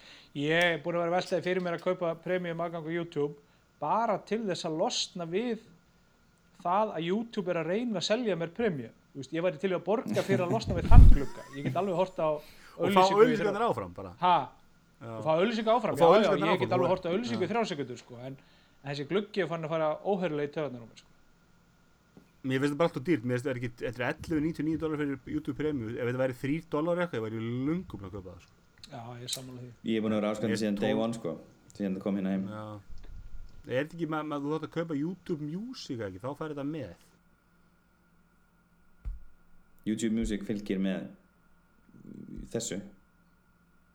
Ég 0.42 0.66
er 0.72 0.82
búin 0.84 0.98
að 0.98 1.06
vera 1.06 1.18
veltaði 1.18 1.46
fyrir 1.48 1.66
mér 1.66 1.78
að 1.78 1.86
kaupa 1.88 2.16
premium 2.24 2.66
aðgang 2.66 2.90
á 2.90 2.92
YouTube 2.92 3.34
bara 3.82 4.18
til 4.28 4.44
þess 4.50 4.68
að 4.70 4.80
losna 4.84 5.30
við 5.30 5.64
það 6.62 6.96
að 6.98 7.06
YouTube 7.08 7.54
er 7.54 7.62
að 7.64 7.72
reyna 7.72 8.02
að 8.02 8.10
selja 8.12 8.38
mér 8.38 8.52
veist, 9.16 9.34
ég 9.36 9.44
væri 9.44 9.60
til 9.60 9.72
í 9.72 9.76
að 9.76 9.84
borga 9.86 10.24
fyrir 10.26 10.46
að 10.46 10.56
losna 10.56 10.78
við 10.78 10.90
þann 10.92 11.06
glugga. 11.12 11.46
Ég 11.58 11.68
get 11.68 11.78
alveg 11.82 12.00
horta 12.00 12.28
á 12.28 12.32
og 12.32 12.96
fá 12.96 13.02
í 13.04 13.20
ölsingarnar 13.26 13.68
áfram 13.68 13.94
bara 13.96 14.14
Ha, 14.22 14.36
Já. 15.02 15.12
og 15.18 15.24
fá 15.26 15.32
auðlýsingu 15.36 15.74
áfram. 15.74 15.96
Og 15.96 16.00
Já, 16.00 16.06
já, 16.06 16.10
auglýsingarnar 16.12 16.54
ég 16.56 16.64
get 16.64 16.76
alveg 16.78 16.94
horta 16.94 17.12
auðlýsingu 17.12 17.48
í 17.48 17.52
þrjá 17.52 17.64
sekundur, 17.72 18.00
sko. 18.00 18.20
En, 18.22 18.38
en 18.82 18.92
þessi 18.92 19.08
gluggi 19.10 19.44
er 19.44 19.50
fann 19.52 19.68
að 19.68 19.74
fara 19.76 19.90
óhörlega 20.06 20.48
í 20.48 20.64
á 20.64 20.72
mér, 20.72 21.02
sko. 21.02 21.11
Mér 22.42 22.58
finnst 22.64 22.74
það 22.74 22.80
bara 22.80 22.90
alltaf 22.90 23.04
dýrt, 23.06 23.26
mér 23.28 23.38
finnst 23.38 23.46
það 23.46 23.52
er 23.52 23.60
ekki, 23.60 23.70
þetta 23.82 24.02
er 24.02 24.16
11,99 24.16 24.80
dólar 24.82 25.02
fyrir 25.02 25.34
YouTube 25.36 25.58
Premium, 25.60 25.92
ef 25.94 26.08
þetta 26.10 26.22
væri 26.24 26.38
3 26.42 26.64
dólar 26.74 27.02
eitthvað, 27.04 27.20
ég 27.20 27.26
væri 27.28 27.42
lungum 27.68 28.06
að 28.08 28.16
kaupa 28.16 28.32
það, 28.32 28.46
sko. 28.48 28.56
Já, 28.92 29.02
ég 29.20 29.28
er 29.28 29.32
sammála 29.32 29.62
því. 29.62 29.70
Ég 29.88 30.00
er 30.00 30.04
búin 30.04 30.16
að 30.16 30.20
vera 30.20 30.32
áskandi 30.34 30.56
Ég 30.56 30.62
síðan 30.64 30.80
day 30.82 30.96
one 30.98 31.16
sko 31.16 31.36
síðan 31.72 31.94
það 31.96 32.04
kom 32.04 32.18
hérna 32.20 32.34
heim 32.34 32.48
Já. 32.52 32.64
Er 33.62 33.86
þetta 33.86 33.96
ekki 33.96 34.08
með, 34.12 34.34
að 34.36 34.46
þú 34.48 34.54
þátt 34.56 34.66
að 34.68 34.74
kaupa 34.74 34.98
YouTube 34.98 35.46
Music 35.46 36.02
ekki, 36.08 36.22
þá 36.24 36.30
fær 36.40 36.56
þetta 36.56 36.66
með. 36.68 37.06
YouTube 39.88 40.18
Music 40.18 40.44
fylgir 40.50 40.82
með 40.82 41.06
þessu 42.54 42.80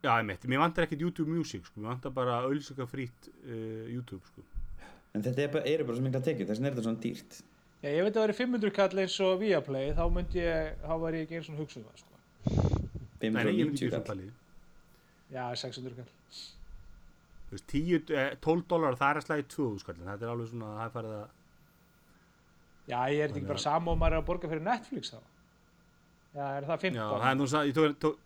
Já, 0.07 0.13
ég 0.21 0.25
mitt, 0.29 0.47
mér 0.47 0.63
vantar 0.63 0.87
ekkert 0.87 1.03
YouTube 1.03 1.33
Music, 1.35 1.67
sko, 1.67 1.83
mér 1.83 1.97
vantar 1.97 2.15
bara 2.15 2.39
ölsika 2.47 2.87
frýtt 2.87 3.29
uh, 3.33 3.85
YouTube, 3.91 4.23
sko. 4.31 4.47
En 5.17 5.25
þetta 5.25 5.43
er 5.45 5.53
bara, 5.53 5.67
eru 5.67 5.87
bara 5.89 5.99
svo 5.99 6.07
mikla 6.07 6.23
tekið, 6.23 6.47
þess 6.47 6.61
vegna 6.61 6.71
er 6.71 6.77
þetta 6.77 6.87
svona 6.87 7.03
dýrt 7.03 7.39
Já, 7.87 7.93
ég 7.95 8.03
veit 8.03 8.17
að 8.17 8.19
það 8.19 8.25
væri 8.27 8.35
500 8.41 8.73
kall 8.75 8.99
eins 9.03 9.17
og 9.23 9.37
Viaplay, 9.39 9.91
þá 9.95 10.03
myndi 10.11 10.41
ég, 10.43 10.71
þá 10.83 10.95
væri 11.05 11.19
ég 11.21 11.27
ekki 11.29 11.37
eins 11.39 11.51
og 11.53 11.59
hugsa 11.61 11.79
um 11.79 11.85
það, 11.87 12.01
sko. 12.03 12.15
Nei, 13.21 13.29
nei, 13.31 13.43
ég 13.55 13.69
myndi 13.69 13.87
590 13.87 13.87
ekki 13.87 13.91
svo 13.93 14.01
kall. 14.09 14.25
Já, 15.37 15.45
600 15.63 15.95
kall. 16.01 16.11
Þú 17.47 17.55
veist, 17.55 17.67
10, 17.71 18.11
eh, 18.19 18.35
12 18.43 18.67
dólar, 18.73 18.99
það 18.99 19.13
er 19.13 19.21
að 19.21 19.27
slæði 19.29 19.47
2000 19.55 19.85
skallin, 19.85 20.11
þetta 20.11 20.27
er 20.27 20.33
alveg 20.35 20.51
svona, 20.51 20.73
það 20.81 20.87
er 20.89 20.95
farið 20.99 21.17
að, 21.21 21.27
Já, 22.87 22.99
ég 23.11 23.19
er 23.23 23.31
þetta 23.31 23.41
ekki 23.41 23.51
bara 23.51 23.63
sama 23.63 23.91
og 23.93 23.99
maður 23.99 24.15
er 24.15 24.23
að 24.23 24.27
borga 24.29 24.51
fyrir 24.51 24.63
Netflix 24.67 25.11
þá. 25.15 25.19
Já, 26.37 26.45
er 26.59 26.67
það 26.69 26.83
15? 26.87 26.99
já, 27.01 27.07
það 27.11 27.31
er 27.31 27.39
nú, 27.41 27.47
sa- 27.51 27.65
ég 27.67 27.75
tók, 27.75 27.97
tók, 28.03 28.19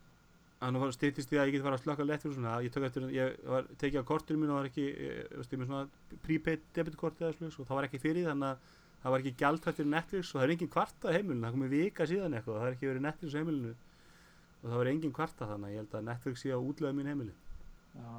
það 0.61 0.75
nú 0.75 0.89
stýttist 0.93 1.31
því 1.31 1.39
að 1.41 1.47
ég 1.49 1.53
get 1.55 1.63
fara 1.65 1.77
að 1.79 1.85
slökka 1.85 2.07
lett 2.09 2.23
fyrir 2.25 2.37
svona, 2.37 2.57
ég 2.65 2.73
tók 2.75 2.85
eftir, 2.89 3.07
ég 3.15 3.39
var 3.49 3.69
tekið 3.81 4.01
á 4.01 4.11
kortinu 4.11 4.41
mínu 4.41 4.53
og 4.53 4.57
það 4.57 4.61
var 4.61 4.69
ekki, 4.73 4.87
ég, 4.91 5.31
veist, 5.39 5.53
ég 5.53 5.61
með 5.61 5.71
svona 5.71 5.87
prepaid 6.27 6.61
debitkort 6.77 7.21
eða 7.21 7.37
slugs 7.39 7.59
og 7.61 7.67
það 7.71 7.79
var 7.81 7.89
ekki 7.89 8.03
fyrir 8.03 8.29
þannig 8.29 8.51
að 8.51 8.59
það 9.03 9.15
var 9.15 9.23
ekki 9.23 9.37
gjaldfætt 9.43 9.79
fyrir 9.81 9.93
Netflix 9.95 10.33
og 10.33 10.41
það 10.41 10.47
er 10.47 10.55
engin 10.55 10.73
kvarta 10.75 11.15
heimilinu, 11.15 11.45
það 11.47 11.57
komið 11.57 11.77
vika 11.77 12.07
síðan 12.11 12.37
eitthvað, 12.37 12.59
það 12.61 12.69
er 12.69 12.77
ekki 12.77 12.91
verið 12.91 13.07
Netflix 13.07 13.37
heimilinu 13.39 13.73
og 14.61 14.67
það 14.67 14.77
var 14.77 14.91
engin 14.93 15.15
kvarta 15.17 15.49
þannig 15.51 15.75
ég 15.75 15.83
held 15.83 15.97
að 15.97 16.09
Netflix 16.11 16.45
sé 16.45 16.53
á 16.53 16.61
útlega 16.61 16.97
mín 16.97 17.09
heimili. 17.09 17.37
Já, 17.97 18.11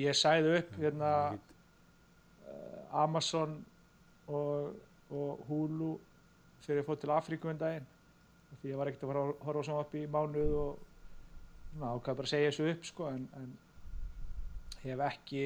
ég 0.00 0.18
sæði 0.18 0.56
upp 0.58 0.72
hérna 0.80 1.12
uh, 1.34 3.02
Amazon 3.04 3.60
og, 4.26 4.74
og 5.14 5.44
Hulu 5.48 5.92
fyrir 6.64 6.82
ég 6.82 6.88
fótt 6.88 7.04
til 7.04 7.12
Afríku 7.14 7.50
um 7.52 7.60
daginn 7.60 7.86
því 8.62 8.72
ég 8.72 8.80
var 8.80 8.88
ekkert 8.88 9.06
að 9.06 9.16
horfa 9.44 9.60
á 9.60 9.66
sjónvarp 9.68 9.94
í 9.98 10.02
mánuð 10.08 10.52
og 10.56 10.82
ákvað 11.82 12.18
bara 12.20 12.28
að 12.28 12.30
segja 12.30 12.50
þessu 12.50 12.68
upp 12.70 12.86
sko 12.88 13.08
en, 13.10 13.24
en 13.36 13.50
hef 14.84 15.02
ekki 15.08 15.44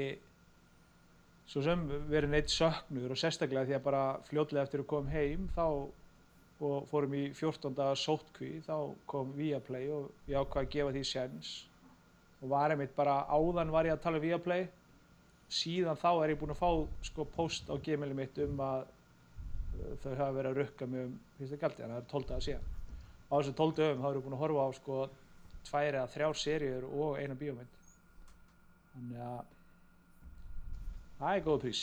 svo 1.49 1.63
sem 1.65 1.87
verið 2.11 2.35
neitt 2.35 2.53
söknur 2.53 3.15
og 3.15 3.21
sérstaklega 3.21 3.69
því 3.69 3.79
að 3.79 3.87
bara 3.87 4.03
fljótlega 4.29 4.67
eftir 4.67 4.85
að 4.85 4.91
kom 4.91 5.09
heim 5.13 5.49
þá 5.57 5.65
og 6.59 6.89
fórum 6.91 7.15
í 7.15 7.29
14. 7.39 7.77
sótkví 7.97 8.59
þá 8.67 8.75
kom 9.11 9.31
Viaplay 9.37 9.87
og 9.95 10.09
ég 10.27 10.41
ákvað 10.41 10.65
að 10.65 10.73
gefa 10.75 10.95
því 10.97 11.03
séns 11.07 11.53
og 12.43 12.51
var 12.53 12.75
einmitt 12.75 12.97
bara 12.97 13.21
áðan 13.31 13.71
var 13.75 13.87
ég 13.87 13.95
að 13.95 14.03
tala 14.05 14.19
um 14.19 14.25
Viaplay 14.27 14.67
síðan 15.49 15.99
þá 15.99 16.11
er 16.13 16.33
ég 16.35 16.41
búinn 16.41 16.53
að 16.53 16.61
fá 16.61 16.71
sko 17.09 17.27
post 17.37 17.71
á 17.71 17.75
gmailið 17.79 18.19
mitt 18.19 18.41
um 18.45 18.61
að 18.65 18.83
uh, 18.85 19.95
þau 20.03 20.11
hafa 20.11 20.35
verið 20.37 20.51
að 20.51 20.59
rukka 20.63 20.89
mig 20.91 21.07
um 21.07 21.15
fyrsta 21.39 21.61
galdi, 21.63 21.83
þannig 21.83 21.95
að 21.95 22.03
það 22.03 22.05
er 22.05 22.13
12 22.13 22.29
dagar 22.29 22.47
síðan 22.49 22.67
á 23.29 23.35
þessu 23.39 23.55
12 23.63 23.79
dögum 23.79 24.03
þá 24.03 24.09
erum 24.11 24.27
búin 24.27 24.37
að 24.37 24.43
horfa 24.43 24.67
á 24.67 24.71
sko 24.81 24.99
tvær 25.69 25.89
eða 25.95 26.11
þrjár 26.17 26.43
seríur 26.43 26.89
og 26.91 27.23
eina 27.23 27.39
bíómynd 27.39 27.89
þannig 28.93 29.25
að 29.29 29.41
það 31.19 31.35
er 31.35 31.45
góð 31.47 31.61
prís 31.65 31.83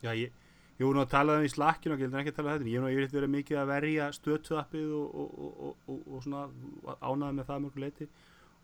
Já, 0.00 0.14
ég, 0.16 0.32
ég 0.78 0.86
voru 0.86 0.96
nú 0.96 1.04
að 1.04 1.12
tala 1.12 1.36
um 1.36 1.44
í 1.44 1.52
slakkinu 1.52 1.96
og 1.96 2.00
gildur 2.00 2.22
ekki 2.22 2.32
að 2.32 2.38
tala 2.38 2.54
um 2.54 2.58
þetta, 2.58 2.70
ég 2.70 2.78
hef 2.78 2.84
nú 2.86 2.92
yfirleitt 2.94 3.16
verið 3.18 3.32
mikið 3.34 3.60
að 3.60 3.70
verja 3.74 4.08
stöðtöðappið 4.16 4.94
og, 4.96 5.18
og, 5.20 5.50
og, 5.68 6.00
og, 6.00 6.22
svona 6.24 6.46
ánæði 7.04 7.36
með 7.36 7.48
það 7.50 7.56
að 7.56 7.64
mörgu 7.66 7.84
leiti 7.84 8.08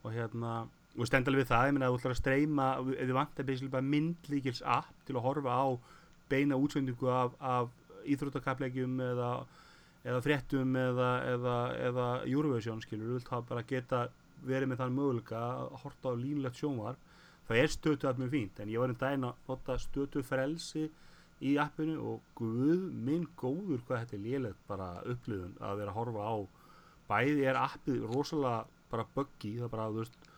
og 0.02 0.14
hérna, 0.14 0.52
og 0.96 1.10
stend 1.10 1.28
alveg 1.28 1.44
við 1.44 1.50
það, 1.50 1.66
ég 1.66 1.76
meina 1.76 1.88
að 1.88 1.96
þú 1.96 2.00
ætlar 2.00 2.14
að 2.14 2.20
streyma, 2.22 2.68
ef 2.96 3.10
þið 3.10 3.48
basically 3.50 3.72
bara 3.74 3.90
myndlíkils 3.94 4.62
app 4.64 5.04
til 5.08 5.16
að 5.16 5.26
horfa 5.26 5.58
á 5.60 5.66
beina 6.30 6.58
útsendingu 6.58 7.10
af, 7.12 7.34
af 7.40 7.68
íþróttakaplegjum 8.06 9.00
eða, 9.02 9.30
eða 10.06 10.22
fréttum 10.24 10.78
eða, 10.78 11.10
eða, 11.34 11.56
eða 11.88 12.06
Eurovision 12.30 12.80
skilur, 12.84 13.10
þú 13.10 13.18
vilt 13.18 13.32
hafa 13.34 13.48
bara 13.50 13.66
geta 13.66 14.06
verið 14.46 14.70
með 14.70 14.82
þann 14.82 14.96
möguleika 14.96 15.42
að 15.42 15.76
horta 15.82 16.12
á 16.12 16.20
línulegt 16.20 16.60
sjónvarp 16.60 17.05
það 17.48 17.62
er 17.62 17.72
stötu 17.72 18.08
app 18.10 18.20
mjög 18.20 18.32
fínt 18.34 18.62
en 18.62 18.70
ég 18.72 18.82
var 18.82 18.92
um 18.92 19.00
daginn 19.00 19.26
að 19.28 19.42
nota 19.48 19.78
stötu 19.82 20.22
frelsi 20.26 20.86
í 21.44 21.56
appinu 21.60 21.96
og 22.12 22.30
guð 22.38 22.86
minn 23.06 23.26
góður 23.36 23.82
hvað 23.86 24.04
þetta 24.04 24.16
er 24.16 24.24
lélegt 24.24 24.62
bara 24.68 24.88
upplifun 25.04 25.58
að 25.60 25.82
vera 25.82 25.92
að 25.92 25.98
horfa 26.00 26.30
á. 26.32 26.36
Bæði 27.06 27.44
er 27.46 27.58
appið 27.60 28.06
rosalega 28.10 28.64
bara 28.90 29.06
buggy 29.14 29.52
það 29.60 29.72
bara 29.74 29.90
þú 29.90 30.02
veist 30.02 30.32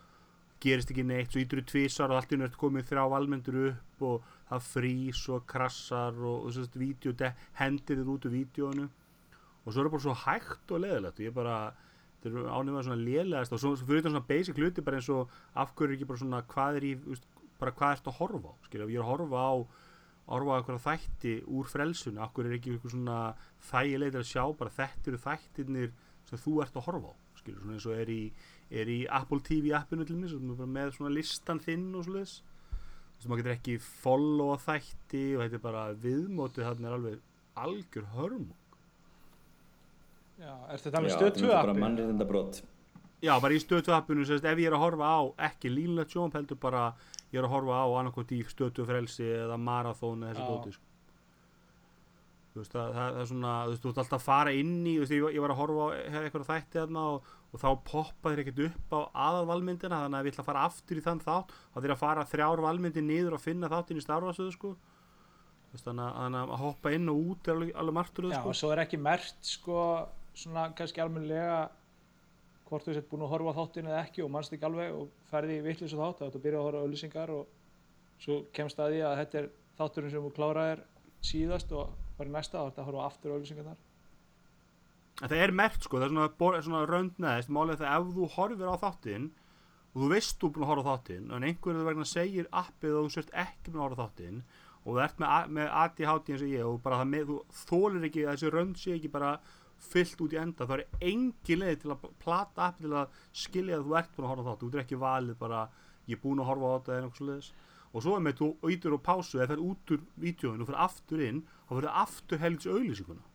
gerist 0.59 0.91
ekki 0.91 1.05
neitt 1.07 1.31
svo 1.31 1.41
ítur 1.41 1.61
í 1.61 1.67
tvísar 1.71 2.11
og 2.11 2.19
allt 2.19 2.33
í 2.35 2.39
nögt 2.39 2.57
komið 2.59 2.89
þrjá 2.89 3.03
valmendur 3.13 3.59
upp 3.69 4.05
og 4.09 4.31
það 4.49 4.65
frýs 4.67 5.21
og 5.31 5.45
krassar 5.47 6.17
og, 6.19 6.49
vídeo 6.75 7.13
hendir 7.59 8.01
þér 8.01 8.11
út 8.15 8.27
úr 8.27 8.33
vídeoinu 8.33 8.87
og 8.89 9.69
svo 9.71 9.81
er 9.81 9.87
það 9.87 9.93
bara 9.93 10.05
svo 10.07 10.15
hægt 10.25 10.73
og 10.73 10.83
leðilegt 10.83 11.21
og 11.21 11.25
ég 11.27 11.35
bara 11.35 11.55
þetta 12.19 12.29
eru 12.29 12.45
ánefnað 12.51 12.87
svona 12.87 13.03
lélegast 13.03 13.53
og 13.55 13.61
svo, 13.61 13.73
svo 13.79 13.87
fyrir 13.87 14.01
þetta 14.01 14.13
svona 14.13 14.29
basic 14.29 14.59
hluti 14.59 14.83
bara 14.85 14.99
eins 14.99 15.11
og 15.13 15.31
af 15.55 15.71
hverju 15.75 15.93
er 15.93 15.97
ekki 15.97 16.09
bara 16.09 16.23
svona 16.23 16.41
hvað 16.53 16.79
er 16.79 16.87
í 16.89 16.93
bara 17.59 17.75
hvað 17.75 17.95
ertu 17.95 18.11
að 18.11 18.19
horfa 18.19 18.51
á 18.51 18.55
skilja, 18.67 18.89
ég 18.91 18.99
er 18.99 19.05
að 19.05 19.11
horfa 19.13 19.39
á 19.39 19.53
horfa 20.29 20.53
á 20.53 20.57
eitthvað 20.59 20.83
þætti 20.85 21.33
úr 21.47 21.71
frelsunu 21.71 22.21
af 22.23 22.35
hverju 22.35 22.51
er 22.51 22.57
ekki 22.59 22.75
eitthvað 22.75 22.93
svona 22.93 23.17
þægilegir 23.69 24.21
að 24.21 24.29
sjá 24.29 24.43
bara 24.59 24.75
þetta 24.75 25.11
eru 25.11 25.21
þættirnir 25.25 25.89
sem 26.29 26.41
þú 26.43 26.59
ert 26.63 26.77
að 26.77 26.85
horfa 26.89 27.15
á 27.15 27.15
skilja, 27.39 27.63
svona 27.63 27.77
eins 27.77 27.87
og 27.89 27.97
er 27.97 28.11
í, 28.13 28.21
er 28.69 28.91
í 28.91 28.99
Apple 29.19 29.41
TV 29.45 29.73
appinu 29.77 30.05
til 30.05 30.19
mér, 30.19 30.35
með 30.67 30.93
svona 30.97 31.15
listan 31.15 31.61
þinn 31.63 31.89
og 31.95 32.05
svoleiðis. 32.05 32.39
Þess 33.15 33.25
að 33.25 33.31
maður 33.31 33.41
getur 33.41 33.55
ekki 33.55 33.77
follow 33.83 34.53
á 34.55 34.57
þætti 34.63 35.23
og 35.35 35.43
þetta 35.43 35.57
er 35.59 35.63
bara 35.65 35.85
viðmótið 36.05 36.67
þarna 36.67 36.89
er 36.89 36.97
alveg 36.97 37.23
algjör 37.59 38.11
hörm 38.15 38.49
Já, 40.39 40.53
er 40.71 40.79
þetta 40.79 40.97
alveg 41.01 41.11
Já, 41.11 41.17
stöð 41.17 41.29
þetta 41.29 41.39
2 41.43 41.47
er 41.49 41.55
bara 41.59 41.71
appi? 41.75 41.83
mannréttinda 41.83 42.27
brot 42.29 42.61
Já, 43.19 43.33
bara 43.43 43.51
í 43.51 43.59
stötu 43.59 43.91
appinu, 43.91 44.23
sérst, 44.23 44.45
ef 44.47 44.59
ég 44.61 44.69
er 44.69 44.75
að 44.77 44.83
horfa 44.85 45.07
á 45.11 45.19
ekki 45.49 45.67
línlegt 45.73 46.13
sjónp 46.15 46.37
heldur 46.39 46.55
bara 46.63 46.83
ég 47.33 47.41
er 47.41 47.43
að 47.47 47.51
horfa 47.57 47.81
á 47.83 47.87
annarkot 47.99 48.29
í 48.31 48.39
stötu 48.47 48.85
frelsi 48.87 49.25
eða 49.27 49.57
marathón 49.59 50.23
eða 50.23 50.31
þessi 50.37 50.45
Já. 50.45 50.51
dóti 50.53 50.71
sko. 50.77 50.85
þú 52.53 52.61
veist, 52.63 52.71
það, 52.73 52.93
það, 52.95 53.17
er 53.21 53.27
svona 53.29 53.51
þú 53.65 53.73
veist, 53.73 53.83
þú 53.83 53.89
ert 53.91 53.99
alltaf 54.03 54.15
að 54.21 54.25
fara 54.29 54.53
inn 54.57 54.71
í 54.87 54.93
þú 54.95 55.01
veist, 55.03 55.11
ég, 55.17 55.21
var- 55.25 55.35
ég 55.35 55.43
var 55.43 55.51
að 55.53 55.59
horfa 55.59 55.83
á 55.83 55.87
hefði 56.15 56.29
eitthvað 56.29 56.47
þætti 56.49 56.79
þarna 56.79 57.03
og, 57.11 57.27
og 57.53 57.61
þá 57.61 57.67
poppa 57.91 58.31
þér 58.33 58.41
ekkert 58.45 58.61
upp 58.69 58.95
á 58.95 58.99
aðalvalmyndina 59.27 59.99
þannig 60.05 60.19
að 60.21 60.29
ég 60.29 60.33
ætla 60.33 60.43
að 60.45 60.49
fara 60.49 60.63
aftur 60.69 60.97
í 61.01 61.03
þann 61.05 61.21
þátt 61.27 61.53
þá 61.75 61.77
þér 61.83 61.93
að 61.95 62.01
fara 62.05 62.25
þrjár 62.31 62.63
valmyndi 62.65 63.03
niður 63.05 63.35
og 63.37 63.43
finna 63.43 63.69
þáttin 63.69 63.99
í 63.99 64.05
starfasöðu 64.07 64.55
sko. 64.55 64.71
Þú 65.69 65.75
veist, 65.75 65.85
þannig, 65.85 66.15
að, 66.23 66.39
að 66.55 66.63
hoppa 66.63 66.95
inn 66.95 67.11
og 67.11 67.19
út 67.35 67.47
er 67.51 67.53
alveg, 67.59 67.75
alveg 67.83 67.97
margt 67.99 68.17
úr 68.23 68.25
Já, 68.25 68.31
það 68.31 68.39
sko. 68.41 68.49
og 68.49 68.57
svo 68.63 68.71
er 68.73 68.81
ekki 68.87 68.97
mert 69.05 69.37
sko 69.45 69.83
svona 70.37 70.69
kannski 70.77 71.01
almennilega 71.03 71.69
hvort 72.69 72.85
þú 72.85 72.95
sett 72.95 73.09
búin 73.09 73.25
að 73.25 73.33
horfa 73.33 73.55
þáttinn 73.57 73.89
eða 73.89 74.03
ekki 74.03 74.23
og 74.23 74.31
mannst 74.33 74.53
ekki 74.53 74.67
alveg 74.67 74.93
og 74.93 75.09
ferði 75.31 75.57
í 75.57 75.65
vittlis 75.65 75.95
og 75.95 76.03
þátt 76.03 76.21
þá 76.21 76.25
ættu 76.27 76.39
að 76.39 76.45
byrja 76.45 76.59
að 76.59 76.67
horfa 76.67 76.83
auðlýsingar 76.85 77.33
og 77.33 78.21
svo 78.21 78.39
kemst 78.53 78.79
að 78.79 78.93
því 78.93 79.03
að 79.07 79.19
þetta 79.23 79.39
er 79.41 79.51
þátturinn 79.79 80.13
sem 80.13 80.25
þú 80.25 80.31
kláraðir 80.37 80.83
síðast 81.29 81.75
og 81.75 82.25
í 82.25 82.29
næsta 82.29 82.59
þá 82.59 82.69
ættu 82.69 82.83
að 82.83 82.89
horfa 82.89 83.05
aftur 83.07 83.35
auðlýsingarnar 83.35 83.85
það 85.19 85.35
er 85.43 85.53
mert 85.55 85.83
sko, 85.83 85.99
það 85.99 86.05
er 86.05 86.13
svona, 86.15 86.63
svona 86.63 86.85
rönd 86.87 87.19
neðist, 87.19 87.51
málið 87.51 87.81
það 87.81 87.95
ef 87.97 88.15
þú 88.15 88.31
horfir 88.35 88.71
á 88.71 88.75
þáttinn 88.83 89.29
og 89.89 90.01
þú 90.03 90.09
veist 90.13 90.37
þú 90.39 90.51
búin 90.55 90.65
að 90.65 90.71
horfa 90.73 90.85
á 90.85 90.89
þáttinn 90.93 91.31
en 91.35 91.47
einhverju 91.49 91.85
vegna 91.87 92.07
segir 92.07 92.49
appið 92.55 92.95
að 92.95 93.07
þú 93.07 93.13
sért 93.15 93.33
ekki 93.43 93.73
búin 93.73 93.81
að 93.81 93.87
horfa 93.87 93.99
á 93.99 94.05
þáttinn 94.05 94.43
og 94.79 94.93
þú 94.93 95.01
ert 95.03 95.19
með, 95.19 95.49
með 95.57 95.73
ADHD 95.81 96.31
eins 96.33 96.43
og 96.45 96.53
ég 96.53 96.67
og 96.69 96.77
bara 96.85 97.01
það 97.01 97.09
með, 97.13 97.33
þú 97.33 97.65
þólir 97.71 98.07
ekki 98.07 98.27
þessi 98.29 98.53
rönd 98.53 98.79
sé 98.79 98.95
ekki 98.95 99.11
bara 99.11 99.33
fyllt 99.89 100.21
út 100.25 100.35
í 100.35 100.41
enda. 100.41 100.67
Það 100.69 100.83
er 100.83 101.07
engi 101.11 101.57
leið 101.59 101.79
til 101.83 101.93
að 101.95 102.05
plata 102.23 102.67
appið 102.69 102.87
til 102.87 102.97
að 102.99 103.23
skilja 103.45 103.79
að 103.79 103.87
þú 103.87 103.97
ert 104.01 104.13
búin 104.15 104.27
að 104.27 104.33
horfa 104.33 104.45
á 104.45 104.47
þátt. 104.49 104.61
Þú 104.65 104.69
ert 104.73 104.83
ekki 104.83 105.01
valið 105.05 105.39
bara 105.39 105.63
ég 106.09 106.17
er 106.17 106.23
búin 106.23 106.43
að 106.43 106.49
horfa 106.51 106.69
á 106.69 106.75
þetta 106.75 106.93
eða 106.93 107.01
eitthvað 107.01 107.21
svoleiðis. 107.23 107.51
Og 107.89 108.05
svo 108.05 108.13
er 108.15 108.21
með 108.21 108.37
þú 108.37 108.51
ítur 108.75 108.95
og 108.95 109.03
pásu 109.05 109.39
eða 109.39 109.51
fer 109.53 109.65
út 109.65 109.95
úr 109.95 110.05
vídjóinu 110.21 110.61
og 110.65 110.69
fer 110.69 110.81
aftur 110.85 111.25
inn 111.25 111.41
þá 111.65 111.73
fyrir 111.73 111.99
aftur 112.03 112.41
helgis 112.43 112.69
auðlýsinguna 112.69 113.25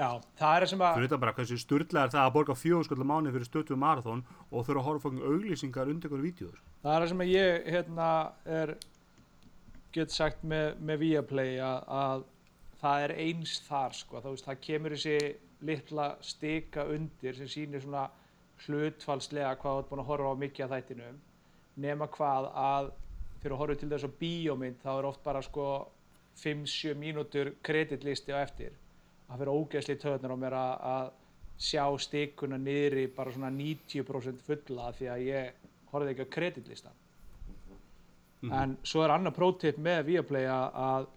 Já, 0.00 0.08
það 0.38 0.54
er 0.54 0.64
það 0.64 0.70
sem 0.72 0.82
að 0.84 0.94
Fyrir 0.96 1.06
þetta 1.06 1.20
bara 1.22 1.34
hversu 1.36 1.58
sturla 1.60 2.04
er 2.04 2.12
það 2.14 2.24
að 2.26 2.34
borga 2.36 2.56
fjóðskallar 2.58 3.08
mánu 3.10 3.32
fyrir 3.34 3.48
stötu 3.48 3.76
marathón 3.78 4.22
og 4.48 4.66
þurfa 4.66 4.80
að 4.80 4.86
horfa 4.88 5.04
fokkin 5.04 5.26
auglýsingar 5.28 5.92
undir 5.92 6.10
einhverju 6.10 6.26
vídeoður. 6.26 6.62
það 6.82 6.94
er 6.94 7.04
það 7.04 7.12
sem 7.12 7.24
að 7.24 7.32
ég 7.34 7.68
hérna 7.74 8.08
er 8.58 8.74
get 9.94 10.14
sagt 10.14 10.44
með, 10.46 10.66
með 10.78 11.02
Viaplay 11.04 11.58
að, 11.64 11.78
að 12.00 12.24
það 12.80 13.04
er 13.04 13.14
eins 13.26 13.58
þar 13.66 13.96
sko, 13.96 14.20
þá 14.22 14.28
veist, 14.30 14.46
það 14.48 14.62
kemur 14.66 14.94
þessi 14.96 15.16
litla 15.68 16.06
stika 16.24 16.86
undir 16.88 17.36
sem 17.36 17.50
sýnir 17.50 17.84
svona 17.84 18.06
hlutfalslega 18.64 19.54
hvað 19.60 19.76
þú 19.76 19.82
ert 19.82 19.90
búin 19.90 20.02
að 20.02 20.10
horfa 20.10 20.32
á 20.32 20.42
mikið 20.42 20.64
af 20.66 20.74
þættinum 20.74 21.20
nema 21.84 22.08
hvað 22.12 22.50
að 22.62 22.90
þegar 23.40 23.54
þú 23.54 23.60
horfir 23.62 23.80
til 23.80 23.90
þess 23.92 24.08
að 24.08 24.18
bíómynd 24.20 24.82
þá 24.84 24.90
er 24.92 25.08
oft 25.10 25.24
bara 25.24 25.42
sko 25.44 25.66
5-7 26.40 26.94
mínútur 26.96 27.54
kreditlisti 27.66 28.32
á 28.32 28.40
eftir. 28.40 28.72
Það 29.28 29.42
fyrir 29.42 29.56
ógeðsli 29.56 29.96
töðunar 30.00 30.34
á 30.36 30.42
mér 30.42 30.56
að, 30.56 30.74
að 30.94 31.10
sjá 31.60 31.84
stikuna 32.00 32.58
niðri 32.60 33.06
bara 33.16 33.32
svona 33.34 33.52
90% 33.52 34.44
fulla 34.46 34.92
því 34.96 35.10
að 35.12 35.24
ég 35.26 35.68
horfði 35.92 36.14
ekki 36.14 36.26
á 36.26 36.34
kreditlistan 36.36 37.00
en 38.48 38.76
svo 38.86 39.02
er 39.04 39.12
annar 39.12 39.34
prótipp 39.36 39.78
með 39.82 40.06
Viaplay 40.08 40.46
að, 40.48 40.76
að 40.80 41.08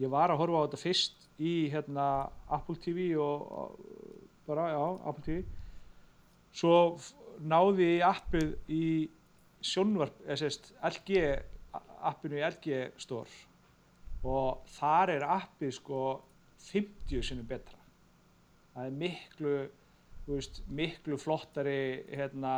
ég 0.00 0.10
var 0.12 0.32
að 0.32 0.40
horfa 0.42 0.60
á 0.60 0.64
þetta 0.66 0.80
fyrst 0.80 1.26
í 1.40 1.54
hérna 1.72 2.06
Apple 2.52 2.76
TV 2.80 3.10
og, 3.20 3.76
bara, 4.48 4.68
já, 4.72 4.84
Apple 5.10 5.24
TV 5.26 5.42
svo 6.56 6.74
náði 7.40 7.86
ég 7.98 8.06
appið 8.08 8.54
í 8.74 8.84
sjónvarp, 9.64 10.16
eða 10.26 10.38
sérst 10.40 10.72
LG 10.88 11.20
appinu 12.10 12.38
í 12.40 12.44
LG 12.48 12.78
Store. 13.00 13.28
Og 14.24 14.64
þar 14.76 15.12
er 15.14 15.26
appið 15.36 15.74
sko 15.76 16.00
50 16.70 17.22
sinnum 17.24 17.46
betra. 17.48 17.78
Það 18.74 18.88
er 18.88 18.96
miklu 19.02 19.54
veist, 20.26 20.60
miklu 20.68 21.16
flottari 21.20 22.02
hérna, 22.12 22.54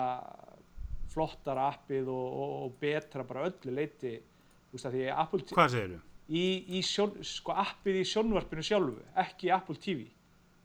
flottara 1.13 1.69
appið 1.73 2.09
og, 2.13 2.27
og, 2.43 2.55
og 2.67 2.79
betra 2.83 3.25
bara 3.29 3.47
öllu 3.51 3.75
leiti 3.77 4.17
þú 4.19 4.77
veist 4.79 4.89
að 4.89 4.97
því 4.97 5.05
Apple, 5.13 5.43
T- 5.45 5.57
Hvað 5.57 5.75
segir 5.75 5.95
þú? 5.95 6.01
Í, 6.33 6.47
í 6.79 6.81
sjón, 6.87 7.19
sko 7.27 7.55
appið 7.61 8.01
í 8.01 8.09
sjónvarpinu 8.09 8.65
sjálfu 8.65 9.05
ekki 9.23 9.53
Apple 9.53 9.79
TV 9.83 10.09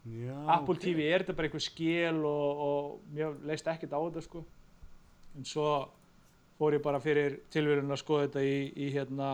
Já, 0.07 0.35
Apple 0.55 0.79
TV 0.79 1.03
er 1.03 1.23
þetta 1.23 1.35
bara 1.35 1.49
eitthvað 1.49 1.65
skil 1.65 2.19
og, 2.27 2.61
og 2.63 3.13
mér 3.15 3.33
leist 3.47 3.67
ekkert 3.67 3.91
á 3.91 3.99
þetta 3.99 4.23
sko. 4.23 4.43
En 5.35 5.47
svo 5.47 5.67
fór 6.57 6.77
ég 6.77 6.83
bara 6.85 7.01
fyrir 7.03 7.41
tilverun 7.53 7.91
að 7.91 8.01
skoða 8.01 8.27
þetta 8.27 8.43
í, 8.47 8.57
í 8.71 8.87
hérna 8.95 9.31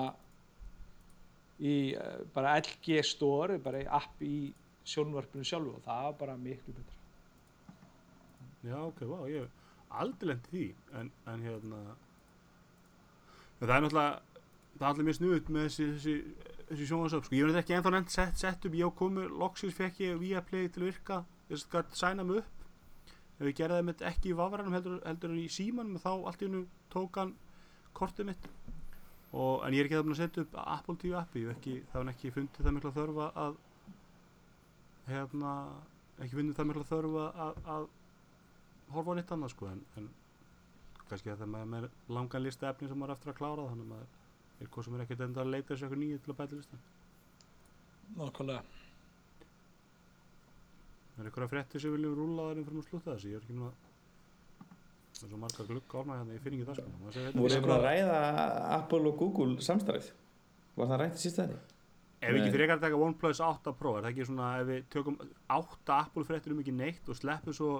í 1.61 1.75
uh, 1.93 2.23
bara 2.33 2.55
LG 2.63 3.03
Store 3.05 3.59
bara 3.61 3.83
í 3.83 3.87
app 3.99 4.23
í 4.25 4.49
sjónvarpinu 4.89 5.45
sjálfu 5.47 5.77
og 5.77 5.85
það 5.85 6.07
var 6.07 6.17
bara 6.23 6.39
miklu 6.41 6.73
betra. 6.73 6.99
Já, 8.63 8.77
ok, 8.79 9.05
vá, 9.11 9.17
ég 9.29 9.45
hef 9.45 9.93
aldrei 10.01 10.31
lent 10.31 10.49
í 10.49 10.55
því, 10.55 10.67
en, 10.97 11.09
en 11.29 11.41
hérna, 11.45 11.79
en 13.59 13.67
það 13.67 13.75
er 13.75 13.83
náttúrulega, 13.85 14.32
það 14.77 14.85
er 14.85 14.89
allir 14.89 15.07
mjög 15.07 15.17
snuðut 15.19 15.51
með 15.53 15.67
þessi, 15.67 15.87
þessi, 15.93 16.15
þessi 16.69 16.87
sjónvarsöp, 16.89 17.27
sko, 17.27 17.37
ég 17.37 17.49
þetta 17.49 17.61
ekki 17.63 17.75
ennþá 17.77 17.93
nefnt 17.95 18.13
sett, 18.15 18.39
sett 18.41 18.67
upp, 18.67 18.77
ég 18.79 18.89
á 18.89 18.97
komu, 18.99 19.25
loksins 19.43 19.77
fekk 19.77 20.01
ég 20.03 20.19
Viaplay 20.21 20.69
til 20.73 20.83
að 20.83 20.89
virka, 20.89 21.19
þess 21.49 21.67
að 21.67 21.75
gæti 21.77 21.99
sæna 22.01 22.25
mig 22.27 22.41
upp, 22.41 22.65
ef 23.37 23.47
ég 23.49 23.57
gerði 23.59 23.81
það 23.91 24.05
ekki 24.09 24.31
í 24.31 24.37
vafranum 24.39 24.77
heldur, 24.77 24.99
heldur 25.05 25.33
en 25.33 25.41
í 25.43 25.47
símanum, 25.51 26.01
þá 26.01 26.11
allt 26.13 26.41
í 26.41 26.49
hennu 26.49 26.63
tók 26.93 27.19
hann 27.21 27.35
kortið 27.93 28.31
mitt, 28.31 28.49
og, 29.33 29.61
en 29.65 29.77
ég 29.77 29.83
er 29.83 29.89
ekki 29.89 29.99
það 29.99 30.07
búin 30.07 30.17
að 30.17 30.23
setja 30.23 30.45
upp 30.47 30.57
Apple 30.63 30.97
TV 31.01 31.17
appi, 31.19 31.45
ekki, 31.53 31.75
það 31.91 32.03
var 32.03 32.13
ekki 32.13 32.33
fundið 32.33 32.67
það 32.67 32.77
mikla 32.79 32.95
þörfa 32.97 33.29
að, 33.43 33.59
hérna, 35.09 35.53
ekki 36.17 36.39
fundið 36.39 36.57
það 36.57 36.69
mikla 36.71 36.89
þörfa 36.89 37.29
að, 37.45 37.61
að 37.75 37.87
horfa 38.93 39.13
á 39.13 39.17
nýtt 39.17 39.33
annað 39.33 39.53
sko. 39.53 39.69
En, 39.73 39.81
en 39.99 40.09
kannski 41.09 41.31
að 41.33 41.43
það 41.43 41.55
með, 41.73 41.87
langan 42.13 42.45
lista 42.45 42.69
efni 42.69 42.89
sem 42.89 42.99
maður 42.99 43.15
eftir 43.17 43.33
að 43.33 43.39
klára 43.39 43.69
þannig 43.69 43.87
að 43.87 43.93
maður 43.93 44.11
er 44.61 44.69
hvað 44.73 44.87
sem 44.87 44.97
er 44.97 45.03
ekkert 45.05 45.25
enda 45.27 45.43
að 45.43 45.51
leita 45.53 45.73
þessu 45.73 45.87
eitthvað 45.87 46.01
nýju 46.03 46.21
til 46.23 46.33
að 46.33 46.39
bæta 46.41 46.59
listan. 46.59 46.83
Nákvæmlega. 48.19 48.63
Það 51.13 51.23
er 51.23 51.29
eitthvað 51.29 51.51
frétti 51.53 51.81
sem 51.81 51.95
viljum 51.97 52.15
rúla 52.17 52.47
þar 52.49 52.63
fyrir 52.63 52.81
að 52.83 52.87
slúta 52.89 53.13
þessu? 53.13 53.33
Ég 53.33 53.39
er 53.39 53.45
ekki 53.45 53.57
nú 53.57 53.67
að 53.69 53.75
það 55.13 55.27
er 55.27 55.33
svo 55.33 55.41
marga 55.43 55.67
glugga 55.69 55.99
á 55.99 56.01
mig 56.07 56.17
hérna 56.19 56.37
ég 56.37 56.43
finn 56.43 56.57
ekki 56.57 56.69
það 56.69 56.79
sko 56.79 57.11
þetta? 57.13 57.43
þið 57.43 57.61
búin 57.67 57.75
að 57.75 57.85
ræða 57.87 58.17
Apple 58.79 59.11
og 59.11 59.21
Google 59.21 59.67
samstarfið? 59.67 60.09
Var 60.73 60.89
það 60.89 61.01
rætt 61.03 61.19
í 61.19 61.23
sísta 61.23 61.45
þetta? 61.45 61.73
ef 62.23 62.31
við 62.31 62.41
ekki 62.41 62.55
frekar 62.55 62.77
að 62.77 62.85
taka 62.85 62.99
OnePlus 63.05 63.41
8 63.43 63.73
Pro 63.79 63.93
er 63.97 64.05
það 64.05 64.11
ekki 64.13 64.27
svona 64.29 64.49
ef 64.61 64.67
við 64.69 64.85
tökum 64.93 65.17
8 65.55 65.95
Apple 65.97 66.27
fréttir 66.27 66.55
um 66.55 66.61
ekki 66.63 66.75
neitt 66.75 67.09
og 67.11 67.19
sleppum 67.19 67.57
svo 67.57 67.71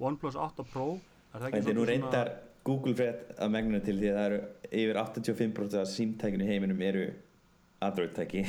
OnePlus 0.00 0.38
8 0.40 0.66
Pro 0.72 0.86
er 0.96 1.42
það 1.42 1.48
ekki 1.50 1.64
Þetta 1.90 2.22
Google 2.66 2.94
frétt 2.96 3.32
að 3.40 3.52
megnuna 3.54 3.80
til 3.84 3.96
því 3.98 4.10
að 4.10 4.18
það 4.18 4.26
eru 4.28 4.40
yfir 4.82 5.00
85% 5.02 5.78
af 5.80 5.88
símtækinu 5.90 6.44
í 6.46 6.50
heiminum 6.50 6.82
eru 6.84 7.06
Android-tæki. 7.80 8.44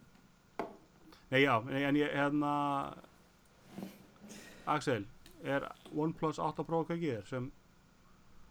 Nei, 1.30 1.44
já, 1.44 1.54
en 1.62 1.98
ég, 2.00 2.10
hérna 2.10 2.52
Axel, 4.70 5.06
er 5.46 5.68
OnePlus 5.94 6.40
8 6.42 6.66
Pro 6.66 6.82
hvað 6.82 6.96
ekki 6.98 7.14
er 7.14 7.30
sem 7.30 7.46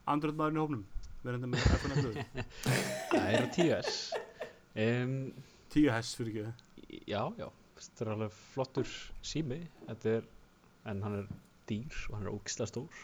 Android 0.09 0.39
maðurinn 0.39 0.59
í 0.59 0.63
hófnum 0.63 0.87
verðandi 1.25 1.51
með 1.51 1.67
iPhone 1.75 1.99
11 1.99 2.47
Það 3.11 3.29
er 3.33 3.43
á 3.43 3.47
10S 3.57 3.99
um, 4.85 5.13
10 5.75 5.91
hess 5.91 6.15
fyrir 6.17 6.31
ekki 6.31 7.03
Já, 7.09 7.21
já, 7.37 7.45
þetta 7.77 8.05
er 8.05 8.11
alveg 8.15 8.37
flottur 8.53 8.91
sími. 9.21 9.59
Þetta 9.85 10.13
er, 10.17 10.27
en 10.89 11.03
hann 11.05 11.17
er 11.19 11.27
dýr 11.69 11.97
og 12.09 12.15
hann 12.17 12.25
er 12.25 12.33
ógislega 12.33 12.71
stór 12.71 13.03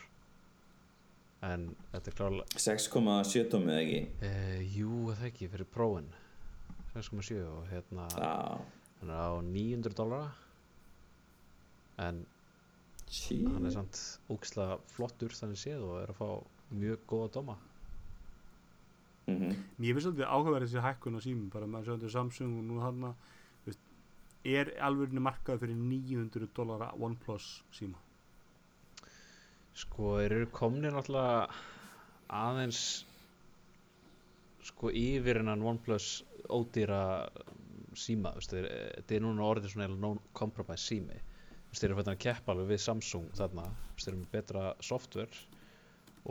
en 1.44 1.68
þetta 1.92 2.12
er 2.12 2.18
klárlega 2.20 2.62
6,7 2.62 3.50
tómið 3.52 3.80
ekki? 3.82 4.00
Uh, 4.22 4.62
Jú, 4.76 5.02
er 5.12 5.20
það 5.20 5.28
ekki, 5.32 5.50
fyrir 5.52 5.70
prófin. 5.74 6.08
6,7 6.96 7.42
og 7.44 7.68
hérna 7.70 8.08
Já, 8.16 8.62
hann 9.02 9.12
er 9.12 9.20
á 9.20 9.36
900 9.44 9.98
dólara 9.98 10.30
en 12.00 12.22
sí 13.12 13.42
hann 13.44 13.68
er 13.68 13.74
samt 13.76 14.00
ógislega 14.32 14.80
flottur 14.92 15.36
þannig 15.36 15.60
séð 15.60 15.84
og 15.84 15.98
er 16.02 16.14
að 16.14 16.20
fá 16.22 16.30
mjög 16.76 17.04
góða 17.10 17.32
dóma. 17.36 17.58
Mhm. 19.28 19.52
Mér 19.82 19.98
finnst 19.98 20.12
þetta 20.12 20.32
áhugaverð 20.32 20.68
þessi 20.70 20.86
hækkun 20.86 21.20
á 21.20 21.22
símum 21.26 21.52
bara 21.52 21.68
maður 21.68 21.92
sjöndi 21.92 22.12
Samsung 22.14 22.60
og 22.60 22.66
nú 22.70 22.80
hann 22.84 23.16
er 24.46 24.72
alveg 24.86 25.14
markað 25.18 25.64
fyrir 25.64 25.78
900 25.82 26.52
dólara 26.54 26.92
OnePlus 27.02 27.64
síma 27.74 28.05
Sko, 29.76 30.16
þeir 30.22 30.38
eru 30.38 30.50
komnir 30.56 30.96
náttúrulega 30.96 31.48
aðeins 32.36 32.82
sko 34.66 34.90
yfir 34.96 35.42
hennan 35.42 35.64
OnePlus 35.66 36.24
ódýra 36.56 37.02
síma, 37.96 38.32
þú 38.36 38.42
veist, 38.42 38.54
þeir, 38.54 38.70
þetta 39.00 39.18
er 39.18 39.26
núna 39.26 39.48
orðið 39.48 39.74
svona 39.74 39.90
non-compromise 39.94 40.84
sími 40.84 41.18
þú 41.18 41.74
veist, 41.74 41.82
þeir 41.82 41.90
eru 41.90 42.00
fættin 42.00 42.16
að 42.16 42.24
keppa 42.26 42.54
alveg 42.56 42.72
við 42.72 42.82
Samsung 42.86 43.28
þarna, 43.38 43.68
þú 43.68 43.98
veist, 43.98 44.08
þeir 44.08 44.14
eru 44.14 44.22
með 44.24 44.32
betra 44.36 44.64
software 44.84 45.44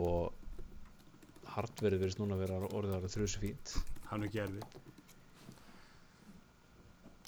og 0.05 1.53
hardverið 1.55 2.03
verðist 2.03 2.21
núna 2.21 2.35
að 2.37 2.43
vera 2.45 2.59
orðið 2.67 2.97
alveg 2.97 3.15
þrjusu 3.15 3.45
fínt 3.45 3.77
hann 4.11 4.25
er 4.27 4.59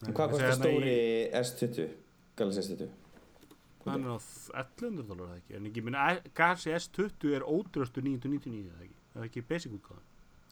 En 0.06 0.14
Hvað 0.14 0.36
kostar 0.36 0.54
stóri 0.60 0.98
S20? 1.34 1.88
Galaxy 2.38 2.62
S20? 2.62 2.90
Hann 3.92 4.06
er 4.06 4.14
á 4.14 4.20
1100 4.20 5.08
dólar 5.10 5.32
eða 5.32 5.40
ekki? 5.42 5.56
En 5.58 5.68
ekki, 5.70 5.84
minna, 5.86 6.06
Galaxy 6.38 6.72
S20 6.76 7.34
er 7.38 7.46
ódröstu 7.48 8.04
999 8.04 8.72
eða 8.72 8.86
ekki, 8.88 8.98
það 9.14 9.22
er 9.24 9.30
ekki 9.32 9.44
basic 9.50 9.76
útgáðan 9.78 10.06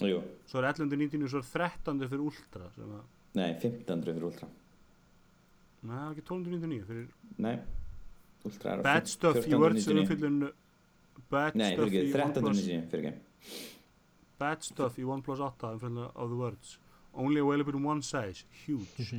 Jú, 0.09 0.17
svo 0.51 0.59
er 0.59 0.67
1199 0.73 1.29
svo 1.31 1.39
er 1.39 1.47
13 1.53 2.01
fyrir 2.11 2.23
Ultra 2.25 2.69
sem 2.75 2.89
að, 2.97 3.03
nei, 3.39 3.49
1500 3.53 4.11
fyrir 4.11 4.25
Ultra. 4.27 4.49
Er 5.85 6.11
ekki 6.11 6.23
1299 6.25 6.87
fyrir 6.89 7.07
Nei, 7.45 7.55
Ultra 8.49 8.73
er 8.75 8.83
Bad 8.85 9.07
Stuff 9.11 9.39
í 9.39 9.53
1499. 9.53 9.61
Words 9.63 9.87
umfyllun 9.93 10.39
bad 11.31 11.55
Nei, 11.55 11.69
stuff 11.71 11.87
fyrir 11.87 11.95
í 11.95 12.01
ekki, 12.01 12.17
13. 12.17 12.43
OnePlus 12.43 12.65
síðan, 12.65 12.89
fyrir 12.91 13.07
ekki. 13.11 13.61
bad 14.41 14.67
stuff 14.67 14.99
í 14.99 15.05
OnePlus 15.07 15.39
8 15.47 15.71
in 15.77 15.79
front 15.85 16.03
of 16.03 16.29
the 16.33 16.35
words. 16.41 16.77
Only 17.15 17.39
available 17.39 17.77
in 17.79 17.85
one 17.87 18.01
size, 18.03 18.43
huge. 18.65 19.07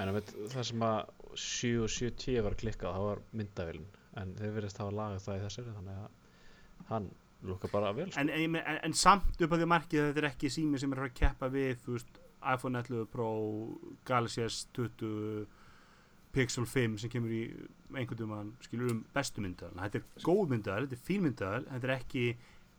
En 0.00 0.06
að 0.06 0.16
veit, 0.20 0.28
það 0.52 0.64
sem 0.68 0.82
að 0.86 0.98
7 1.38 1.72
og 1.84 1.90
7.10 1.94 2.44
var 2.46 2.56
klikkað, 2.58 2.96
það 2.96 3.08
var 3.08 3.24
myndavélin. 3.40 3.88
En 4.20 4.34
þeir 4.38 4.56
verðist 4.56 4.80
hafa 4.82 4.94
lagað 4.94 5.26
það 5.26 5.38
í 5.38 5.42
þessari 5.44 5.74
þannig 5.76 6.00
að 6.00 6.88
hann 6.90 7.10
lúka 7.42 7.70
bara 7.72 7.92
vel 7.96 8.10
sko. 8.10 8.20
en, 8.20 8.30
en, 8.30 8.56
en, 8.56 8.78
en 8.84 8.96
samt 8.96 9.40
upp 9.40 9.54
á 9.54 9.56
því 9.56 9.68
markið 9.70 10.08
þetta 10.08 10.22
er 10.22 10.28
ekki 10.30 10.50
sími 10.52 10.80
sem 10.80 10.92
er 10.92 11.00
að 11.00 11.08
að 11.08 11.16
keppa 11.22 11.48
við 11.52 11.72
þú 11.84 11.96
veist, 11.96 12.20
iPhone 12.40 12.82
11 12.82 13.08
Pro 13.12 13.30
Galaxy 14.08 14.44
S20 14.44 15.46
Pixel 16.34 16.66
5 16.68 17.00
sem 17.02 17.12
kemur 17.12 17.32
í 17.34 17.42
einhvern 17.96 18.30
veginn 18.34 18.52
skilur 18.66 18.92
um 18.94 19.02
bestu 19.14 19.44
myndaðal 19.44 19.86
þetta 19.86 20.00
er 20.00 20.26
góð 20.28 20.52
myndaðal, 20.52 20.86
þetta 20.86 20.98
er 20.98 21.08
fín 21.08 21.24
myndaðal 21.26 21.64
þetta 21.70 21.90
er 21.90 21.94
ekki 21.96 22.26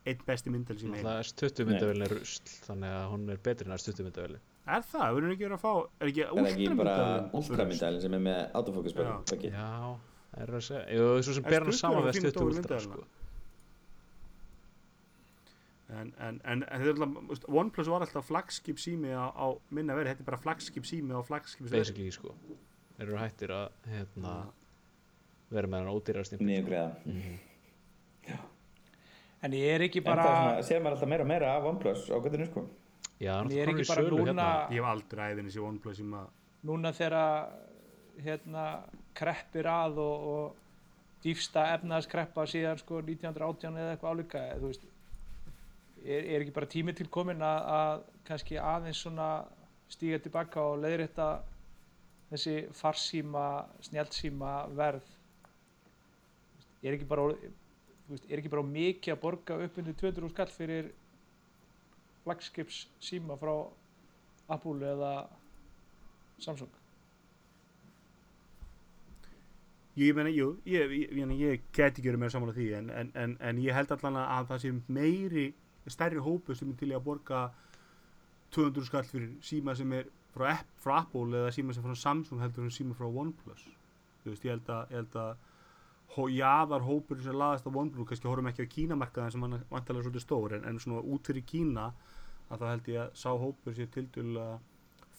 einn 0.01 0.23
besti 0.27 0.53
myndaðal 0.53 0.81
sem 0.81 0.93
Náttúrulega 0.93 1.25
S20 1.27 1.67
myndavélin 1.71 2.07
er 2.07 2.15
rusl 2.15 2.55
þannig 2.67 2.95
að 2.99 3.09
hún 3.15 3.27
er 3.33 3.43
betri 3.49 3.67
en 3.67 3.75
S20 3.77 4.07
myndavélin 4.07 4.47
er 4.67 4.81
það, 4.91 5.07
við 5.15 5.17
erum 5.21 5.31
ekki 5.33 5.45
verið 5.47 5.57
að 5.57 5.63
fá 5.65 5.73
er 6.01 6.07
ekki 6.11 6.21
Er 6.21 6.31
það 6.31 6.49
ekki 6.51 6.67
bara 6.77 6.95
ultramyndavélin 7.01 7.39
ultramyndælinn 7.41 8.01
sem 8.01 8.13
er 8.13 8.23
með 8.27 8.41
autofocus 8.59 8.93
Já. 8.93 8.99
Já, 9.51 9.97
það 10.31 10.43
er 10.45 10.53
að 10.59 10.65
segja 10.67 10.83
Jú, 10.97 11.07
svo 11.25 11.33
sem 11.33 11.43
S20 11.43 11.49
ber 11.49 11.65
hann 11.67 11.77
saman 11.81 12.05
við 12.05 12.13
fín 12.19 12.27
S20 12.29 12.37
dór 12.37 12.45
Ultra 12.51 12.61
myndavél. 12.61 12.85
sko. 12.85 13.03
en, 15.91 16.13
en, 16.23 16.41
en, 16.45 16.63
er 16.63 16.87
alltaf, 16.93 17.45
OnePlus 17.51 17.89
var 17.91 18.05
alltaf 18.05 18.25
flagskip 18.29 18.79
sími 18.79 19.11
á, 19.11 19.27
á 19.27 19.45
minna 19.75 19.95
veri, 19.97 20.13
þetta 20.13 20.23
er 20.23 20.29
bara 20.29 20.39
flagskip 20.39 20.85
sími 20.87 21.11
á 21.11 21.19
flagskip 21.27 21.67
Basically 21.71 22.11
sko 22.15 22.35
Þeir 22.95 23.07
eru 23.09 23.17
hættir 23.17 23.51
að 23.55 23.89
hérna, 23.89 24.33
vera 25.49 25.67
með 25.67 25.79
hann 25.81 25.89
ódýrar 25.95 26.27
stimpil 26.27 26.45
Niður 26.47 26.67
greiða. 26.69 26.91
Mhm. 27.09 27.39
En 29.41 29.55
ég 29.57 29.71
er 29.73 29.81
ekki 29.87 30.03
En 30.03 30.05
bara, 30.05 30.25
séð 30.61 30.83
maður 30.85 30.99
alltaf 30.99 31.09
meira 31.09 31.23
og 31.25 31.29
meira 31.31 31.47
af 31.57 31.63
OnePlus 31.65 32.03
á 32.13 32.17
göttinu, 32.21 32.45
sko. 32.45 32.61
Já, 33.21 33.35
ég 33.53 33.59
er 33.61 33.69
ekki 33.69 33.85
bara 33.85 34.05
núna, 34.07 34.25
hérna. 34.31 34.47
Ég 34.73 34.81
hef 34.81 34.89
aldrei 34.89 35.27
æðin 35.31 35.49
þessi 35.49 35.61
OnePlus 35.61 35.99
sem 36.01 36.15
að 36.17 36.29
núna 36.65 36.91
þegar 36.93 37.51
hérna, 38.21 38.65
kreppir 39.17 39.69
að 39.69 39.99
og, 40.01 40.25
og 40.31 41.21
dýfsta 41.21 41.67
efnaðskreppa 41.75 42.47
síðan 42.49 42.81
sko 42.81 43.01
1918 43.03 43.77
eða 43.77 43.93
eitthvað 43.93 44.15
álíka 44.15 44.43
veist, 44.61 44.85
er, 46.01 46.25
er 46.25 46.41
ekki 46.41 46.55
bara 46.55 46.69
tími 46.69 46.95
til 46.97 47.09
komin 47.13 47.43
að, 47.45 47.65
að 47.77 48.03
kannski 48.29 48.57
aðeins 48.57 49.01
svona 49.05 49.29
stíga 49.91 50.21
tilbaka 50.23 50.63
og 50.71 50.81
leiðrétta 50.81 51.29
þessi 52.31 52.55
farsíma, 52.77 53.47
snjálfsíma 53.89 54.53
verð? 54.77 55.05
Er 56.81 56.95
ekki 56.95 57.09
bara 57.09 57.27
veist, 58.09 58.25
er 58.29 58.39
ekki 58.39 58.53
bara 58.53 58.65
mikið 58.65 59.13
að 59.13 59.23
borga 59.25 59.59
upp 59.65 59.77
undir 59.81 59.97
200 59.99 60.33
skall 60.33 60.51
fyrir 60.55 60.91
flagskips 62.25 62.85
síma 63.03 63.37
frá 63.41 63.55
Apple 64.51 64.85
eða 64.93 65.11
Samsung? 66.41 66.71
Jú, 69.91 70.05
ég 70.07 70.15
meina, 70.15 70.31
jú, 70.31 70.53
ég, 70.65 70.93
ég, 70.95 71.11
ég, 71.19 71.33
ég 71.41 71.65
get 71.75 71.97
ekki 71.97 72.07
verið 72.07 72.21
með 72.23 72.33
saman 72.33 72.53
á 72.53 72.55
því 72.55 72.67
en, 72.77 72.89
en, 72.95 73.11
en, 73.19 73.35
en 73.43 73.59
ég 73.59 73.75
held 73.75 73.91
allan 73.91 74.21
að 74.21 74.47
það 74.53 74.63
sé 74.63 74.71
meiri, 74.87 75.45
stærri 75.91 76.23
hópu 76.23 76.55
sem 76.55 76.71
er 76.71 76.79
til 76.79 76.93
að 76.95 77.03
borga 77.09 77.41
200 78.55 78.87
skall 78.87 79.03
fyrir 79.07 79.33
síma 79.43 79.75
sem 79.75 79.91
er 79.97 80.07
frá, 80.31 80.61
frá 80.79 81.01
Apple 81.01 81.35
eða 81.41 81.51
síma 81.55 81.75
sem 81.75 81.83
er 81.83 81.91
frá 81.91 81.99
Samsung 82.05 82.43
heldur 82.43 82.67
en 82.67 82.73
síma 82.73 82.95
frá 82.95 83.09
OnePlus. 83.09 83.67
Þú 84.23 84.31
veist, 84.31 84.47
ég 84.47 84.55
held 84.55 85.15
að, 85.19 85.43
að 86.15 86.33
jaðar 86.35 86.83
hópur 86.83 87.21
sem 87.23 87.37
laðast 87.37 87.67
á 87.67 87.71
OnePlus 87.71 88.09
kannski 88.09 88.27
horfum 88.27 88.49
ekki 88.51 88.65
á 88.67 88.73
Kínamarkaðin 88.73 89.35
sem 89.35 89.45
hann 89.45 89.57
er 89.57 89.67
vantarlega 89.71 90.07
svolítið 90.07 90.25
stór 90.25 90.57
en, 90.57 90.65
en 90.67 90.79
svona 90.83 91.03
út 91.07 91.29
fyrir 91.29 91.45
Kína 91.47 91.91
að 92.51 92.63
þá 92.63 92.65
held 92.71 92.89
ég 92.91 93.01
að 93.05 93.15
sá 93.21 93.29
hópur 93.31 93.77
sér 93.77 93.89
til 93.93 94.07
dælu 94.11 94.47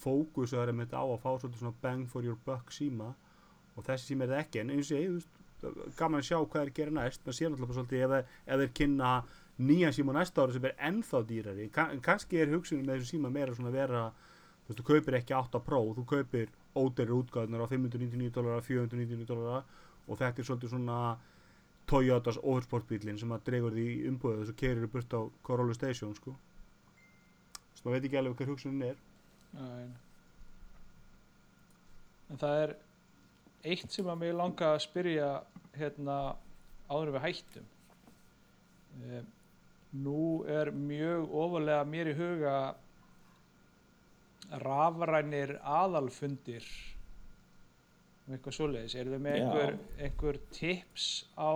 fókus 0.03 0.55
að 0.57 0.73
með 0.75 0.89
þetta 0.89 1.03
á 1.03 1.07
að 1.07 1.23
fá 1.23 1.31
svolítið 1.31 1.61
svona 1.63 1.83
bang 1.83 2.09
for 2.11 2.27
your 2.27 2.39
buck 2.47 2.73
síma. 2.75 3.13
Og 3.77 3.87
þessi 3.87 4.13
sími 4.13 4.27
er 4.27 4.33
það 4.33 4.43
ekki 4.43 4.63
en 4.63 4.73
eins 4.75 4.91
og 4.91 4.99
ég, 4.99 5.13
þú 5.13 5.21
veist, 5.21 5.95
gaman 5.99 6.21
að 6.21 6.27
sjá 6.29 6.39
hvað 6.41 6.63
er 6.63 6.73
að 6.73 6.79
gera 6.79 6.95
næst. 6.97 7.23
Maður 7.23 7.39
sér 7.39 7.53
náttúrulega 7.53 7.77
svolítið 7.79 8.05
ef, 8.07 8.35
ef 8.47 8.63
þeir 8.63 8.75
kynna 8.81 9.13
nýja 9.63 9.93
síma 9.95 10.17
næsta 10.17 10.43
ári 10.45 10.57
sem 10.57 10.67
er 10.69 10.75
ennþá 10.91 11.23
dýrari. 11.29 11.69
Kann, 11.73 12.03
kannski 12.05 12.43
er 12.43 12.53
hugsunum 12.53 12.89
með 12.89 13.01
þessu 13.01 13.15
síma 13.15 13.31
meira 13.33 13.55
svona 13.57 13.71
að 13.73 13.79
vera 13.79 14.03
þú 14.11 14.73
veist, 14.73 14.83
þú 14.83 14.89
kaupir 14.91 15.19
ekki 15.21 15.37
8 15.39 15.63
Pro 15.67 15.81
þú 15.97 16.05
kaupir 16.13 16.53
ódæri 16.73 17.17
útgáðunar 17.17 17.65
á 17.65 17.73
599 17.73 18.35
dólar 18.35 18.63
499 18.65 19.29
dólar 19.29 19.65
og 20.09 20.19
þetta 20.19 20.43
er 20.43 20.49
svolítið 20.49 20.75
svona 20.75 20.99
Toyotas 21.91 22.39
oversportbílinn 22.39 23.19
sem 23.19 23.33
að 23.35 23.47
dregur 23.49 23.75
því 23.75 23.87
umbúið 24.09 24.43
þess 24.43 24.53
að 24.55 24.61
kerir 24.61 24.91
burt 24.93 25.17
á 25.19 25.21
Corolla 25.47 25.75
Station 25.77 26.15
sko 26.19 26.35
þess 27.55 27.83
að 27.83 27.87
maður 27.87 27.97
veit 27.97 28.07
ekki 28.09 28.21
alveg 28.21 28.39
hvað 28.39 28.53
hugsunin 28.53 28.87
er 28.93 29.01
Nei. 29.53 29.91
En 32.33 32.41
það 32.41 32.63
er 32.63 32.75
eitt 33.69 33.93
sem 33.93 34.09
að 34.09 34.23
mig 34.23 34.35
langa 34.37 34.73
að 34.73 34.85
spyrja 34.87 35.29
hérna 35.77 36.17
áður 36.89 37.13
við 37.17 37.25
hættum. 37.27 37.67
E, 39.03 39.21
nú 40.01 40.23
er 40.49 40.73
mjög 40.73 41.35
ofalega 41.43 41.85
mér 41.89 42.13
í 42.13 42.17
huga 42.17 42.57
rafrænir 44.63 45.55
aðalfundir 45.61 46.65
eitthvað 48.37 48.57
svoleiðis. 48.59 48.95
Eru 49.01 49.13
þið 49.15 49.23
með 49.27 49.39
einhver, 49.41 49.75
einhver 50.07 50.39
tips 50.57 51.07
á 51.37 51.53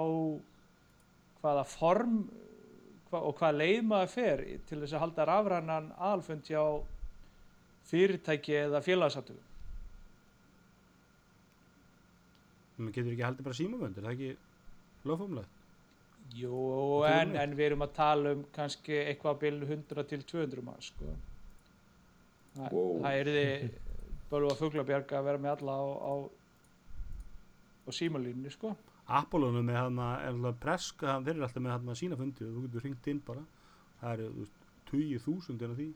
hvaða 1.42 1.64
form 1.70 2.16
hva, 3.10 3.20
og 3.22 3.34
hvaða 3.38 3.58
leið 3.60 3.82
maður 3.86 4.12
fer 4.14 4.44
til 4.68 4.80
þess 4.82 4.96
að 4.96 5.04
halda 5.04 5.26
rafrænan 5.30 5.90
aðalfund 5.96 6.48
hjá 6.50 6.62
fyrirtæki 7.86 8.56
eða 8.64 8.80
félagsatöku 8.82 9.42
maður 12.76 12.96
getur 12.96 13.12
ekki 13.14 13.24
haldið 13.24 13.46
bara 13.46 13.58
símavönd 13.60 13.98
er 14.00 14.06
það 14.06 14.16
ekki 14.16 14.30
lögfómlegt 15.08 15.52
Jú, 16.36 16.56
er 17.06 17.20
en, 17.22 17.36
en 17.38 17.52
við 17.54 17.68
erum 17.70 17.84
að 17.86 17.92
tala 17.96 18.32
um 18.34 18.40
kannski 18.56 18.96
eitthvað 19.04 19.36
bilinu 19.44 19.68
100 19.70 20.02
til 20.10 20.24
200 20.26 20.64
mann 20.66 20.80
sko. 20.82 21.12
Þa, 22.56 22.70
Wow. 22.72 22.96
það 23.04 23.18
er 23.20 23.28
þið 23.36 23.76
bölva 24.32 24.56
fuglabjarga 24.58 25.20
að 25.20 25.28
vera 25.28 25.42
með 25.44 25.52
alla 25.54 25.76
á, 25.78 25.84
á, 25.86 26.12
á 27.86 27.90
símalínni 27.94 28.50
sko. 28.50 28.74
Apollo 29.06 29.52
með 29.54 29.78
hann 29.78 30.00
er 30.02 30.32
alltaf 30.32 30.58
preska 30.62 31.20
þeir 31.22 31.36
eru 31.36 31.46
alltaf 31.46 31.62
með 31.62 31.74
hann 31.76 31.98
sína 31.98 32.18
fundi 32.18 32.46
og 32.46 32.56
þú 32.56 32.64
getur 32.66 32.86
ringt 32.88 33.06
inn 33.12 33.22
bara. 33.26 33.44
Það 34.00 34.16
eru 34.16 34.32
þú 34.32 34.42
veist, 34.42 34.66
20.000 34.90 35.66
en 35.68 35.76
því. 35.78 35.86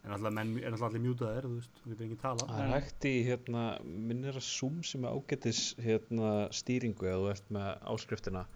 En 0.00 0.14
alltaf 0.16 0.32
menn 0.38 0.54
er 0.62 0.70
alltaf 0.70 0.86
allir 0.88 1.04
mjútaðir 1.04 1.48
þú 1.48 1.58
veist, 1.58 1.82
þú 1.82 1.92
getur 1.92 2.06
enginn 2.06 2.22
tala 2.22 2.48
Það 2.48 2.62
er 2.64 2.72
hægt 2.72 3.08
í 3.10 3.14
hérna, 3.28 3.66
minnir 3.84 4.40
að 4.40 4.46
Zoom 4.48 4.80
sem 4.90 5.04
er 5.04 5.18
ágætis 5.18 5.62
hérna, 5.84 6.32
stýringu 6.56 7.10
eða 7.10 7.20
þú 7.20 7.30
ert 7.34 7.54
með 7.58 7.70
áskriftina. 7.92 8.46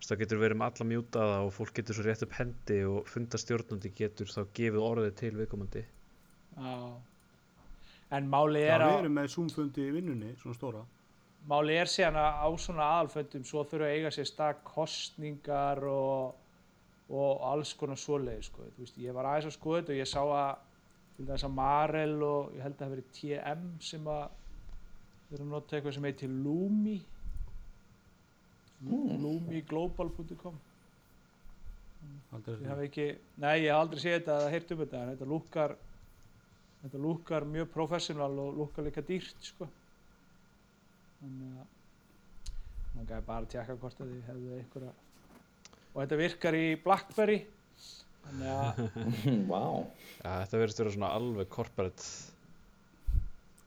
Það 0.00 0.22
getur 0.22 0.40
verið 0.40 0.60
með 0.60 0.68
alla 0.68 0.88
mjútaða 0.90 1.40
og 1.46 1.50
fólk 1.56 1.74
getur 1.76 1.96
svo 1.96 2.04
rétt 2.04 2.24
upp 2.24 2.36
hendi 2.36 2.78
og 2.88 3.08
fundastjórnandi 3.08 3.92
getur 3.96 4.32
þá 4.32 4.40
gefið 4.56 4.84
orðið 4.84 5.16
til 5.20 5.34
viðkomandi. 5.40 5.82
Já. 6.56 6.76
En 8.16 8.28
máli 8.28 8.64
Já, 8.64 8.74
er, 8.74 8.84
við 8.84 8.92
að, 8.92 9.02
erum 9.02 9.18
með 9.20 9.28
Zoom-fundi 9.34 9.84
í 9.86 9.92
vinnunni, 9.94 10.32
svona 10.40 10.56
stóra 10.56 10.80
máli 11.48 11.76
er 11.80 11.88
síðan 11.88 12.18
að 12.20 12.40
á 12.44 12.48
svona 12.60 12.88
aðalfundum 12.96 13.44
svo 13.48 13.64
þurfa 13.68 13.88
að 13.88 13.94
eiga 13.96 14.12
sér 14.14 14.28
stað 14.28 14.58
kostningar 14.66 15.80
og, 15.88 16.34
og 17.08 17.46
alls 17.50 17.72
konar 17.78 18.00
svoleið 18.00 18.42
sko. 18.48 18.66
Þú 18.76 18.84
veist, 18.84 18.98
ég 19.00 19.16
var 19.16 19.30
aðeins 19.30 19.48
að 19.50 19.56
skoða 19.56 19.80
þetta 19.80 19.94
og 19.94 20.00
ég 20.02 20.10
sá 20.10 20.20
að 20.24 20.50
til 21.16 21.28
dæmis 21.28 21.46
að 21.46 21.56
Marel 21.56 22.18
og 22.24 22.52
ég 22.56 22.64
held 22.64 22.74
að 22.74 22.78
það 22.78 22.86
hafi 22.86 22.96
verið 22.96 23.10
TM 23.18 23.64
sem 23.84 24.10
að 24.10 24.26
erum 25.30 25.50
að 25.50 25.54
nota 25.54 25.76
eitthvað 25.76 25.96
sem 25.96 26.08
heitir 26.08 26.32
Lumi. 26.44 26.96
Lumiglobal.com 28.80 30.56
Aldrei 32.32 32.54
ég 32.56 32.70
hef 32.70 32.80
ekki, 32.86 33.06
nei 33.42 33.54
ég 33.60 33.68
hef 33.68 33.76
aldrei 33.76 34.00
séð 34.00 34.14
þetta 34.16 34.36
eða 34.38 34.52
heyrt 34.54 34.70
um 34.72 34.80
þetta 34.80 35.00
en 35.00 35.10
þetta 35.10 35.28
lúkkar 35.28 35.74
þetta 36.80 37.00
lúkkar 37.04 37.46
mjög 37.50 37.68
professional 37.74 38.30
og 38.40 38.56
lúkkar 38.56 38.86
líka 38.86 39.04
dýrt 39.04 39.50
sko 39.50 39.68
þannig 41.20 41.60
að 41.60 41.78
það 42.94 43.06
gæði 43.12 43.24
bara 43.28 43.44
að 43.44 43.48
tjekka 43.54 43.78
hvort 43.84 44.02
að 44.04 44.12
þið 44.14 44.28
hefðu 44.30 44.58
einhverja 44.58 44.92
og 45.90 45.96
þetta 46.02 46.20
virkar 46.20 46.58
í 46.58 46.66
Blackberry 46.84 47.38
þannig 48.26 48.50
að 48.54 48.80
Vá. 49.50 49.62
Já, 50.20 50.32
þetta 50.44 50.60
verðist 50.62 50.82
vera 50.82 50.94
svona 50.96 51.12
alveg 51.18 51.50
corporate 51.54 52.08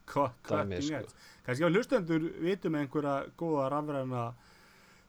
cutting 0.06 0.82
sko. 0.84 1.04
kannski 1.46 1.66
á 1.66 1.70
hlustendur 1.72 2.26
vitum 2.44 2.76
einhverja 2.78 3.14
góða 3.40 3.68
rafræna 3.72 4.24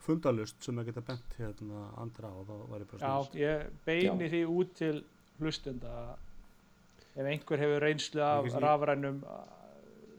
fundalust 0.06 0.62
sem 0.64 0.78
að 0.80 0.92
geta 0.92 1.04
bent 1.06 1.36
hérna 1.40 1.88
andra 2.02 2.30
og 2.30 2.46
þá 2.48 2.56
væri 2.72 2.88
bara 2.92 3.02
já, 3.02 3.14
svona 3.26 3.42
ég 3.42 3.68
beini 3.88 4.28
Já. 4.28 4.32
því 4.36 4.42
út 4.54 4.74
til 4.78 4.96
hlustenda 5.42 5.94
ef 7.16 7.26
einhver 7.26 7.62
hefur 7.64 7.86
reynslu 7.86 8.22
Ég 8.22 8.26
af 8.54 8.60
rafrænum 8.64 9.22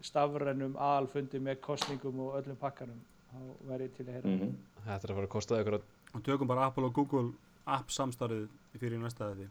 stafrænum 0.02 0.77
aðalfundi 0.77 1.40
með 1.43 1.60
kostningum 1.64 2.20
og 2.27 2.39
öllum 2.40 2.59
pakkanum 2.60 2.98
þá 3.32 3.39
væri 3.70 3.89
ég 3.89 3.97
til 3.97 4.06
að 4.09 4.14
heyra. 4.18 4.32
Mm 4.32 4.56
Þetta 4.86 5.02
er 5.02 5.10
að 5.10 5.16
fara 5.16 5.27
að 5.27 5.35
kosta 5.35 5.60
ykkur 5.60 5.78
að 5.81 5.86
og 6.14 6.23
tökum 6.24 6.48
bara 6.48 6.66
Apple 6.66 6.86
og 6.89 6.94
Google 6.94 7.32
app 7.66 7.90
samstarfið 7.90 8.47
fyrir 8.78 9.01
næsta 9.02 9.32
þetta 9.32 9.48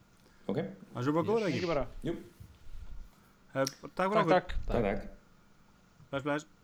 ok, 0.47 0.59
það 0.93 1.01
er 1.01 1.05
svo 1.07 1.13
bara 1.17 1.27
góður 1.27 1.47
ekki? 1.49 1.59
Ekki 1.59 1.71
bara, 1.71 1.85
Hef, 3.55 3.71
takk 3.95 4.11
fyrir 4.11 4.15
takk 4.15 4.25
okkur. 4.25 4.33
takk. 4.33 4.55
Takk 4.67 4.83
takk. 4.85 5.05
Bless 6.11 6.23
bless 6.23 6.54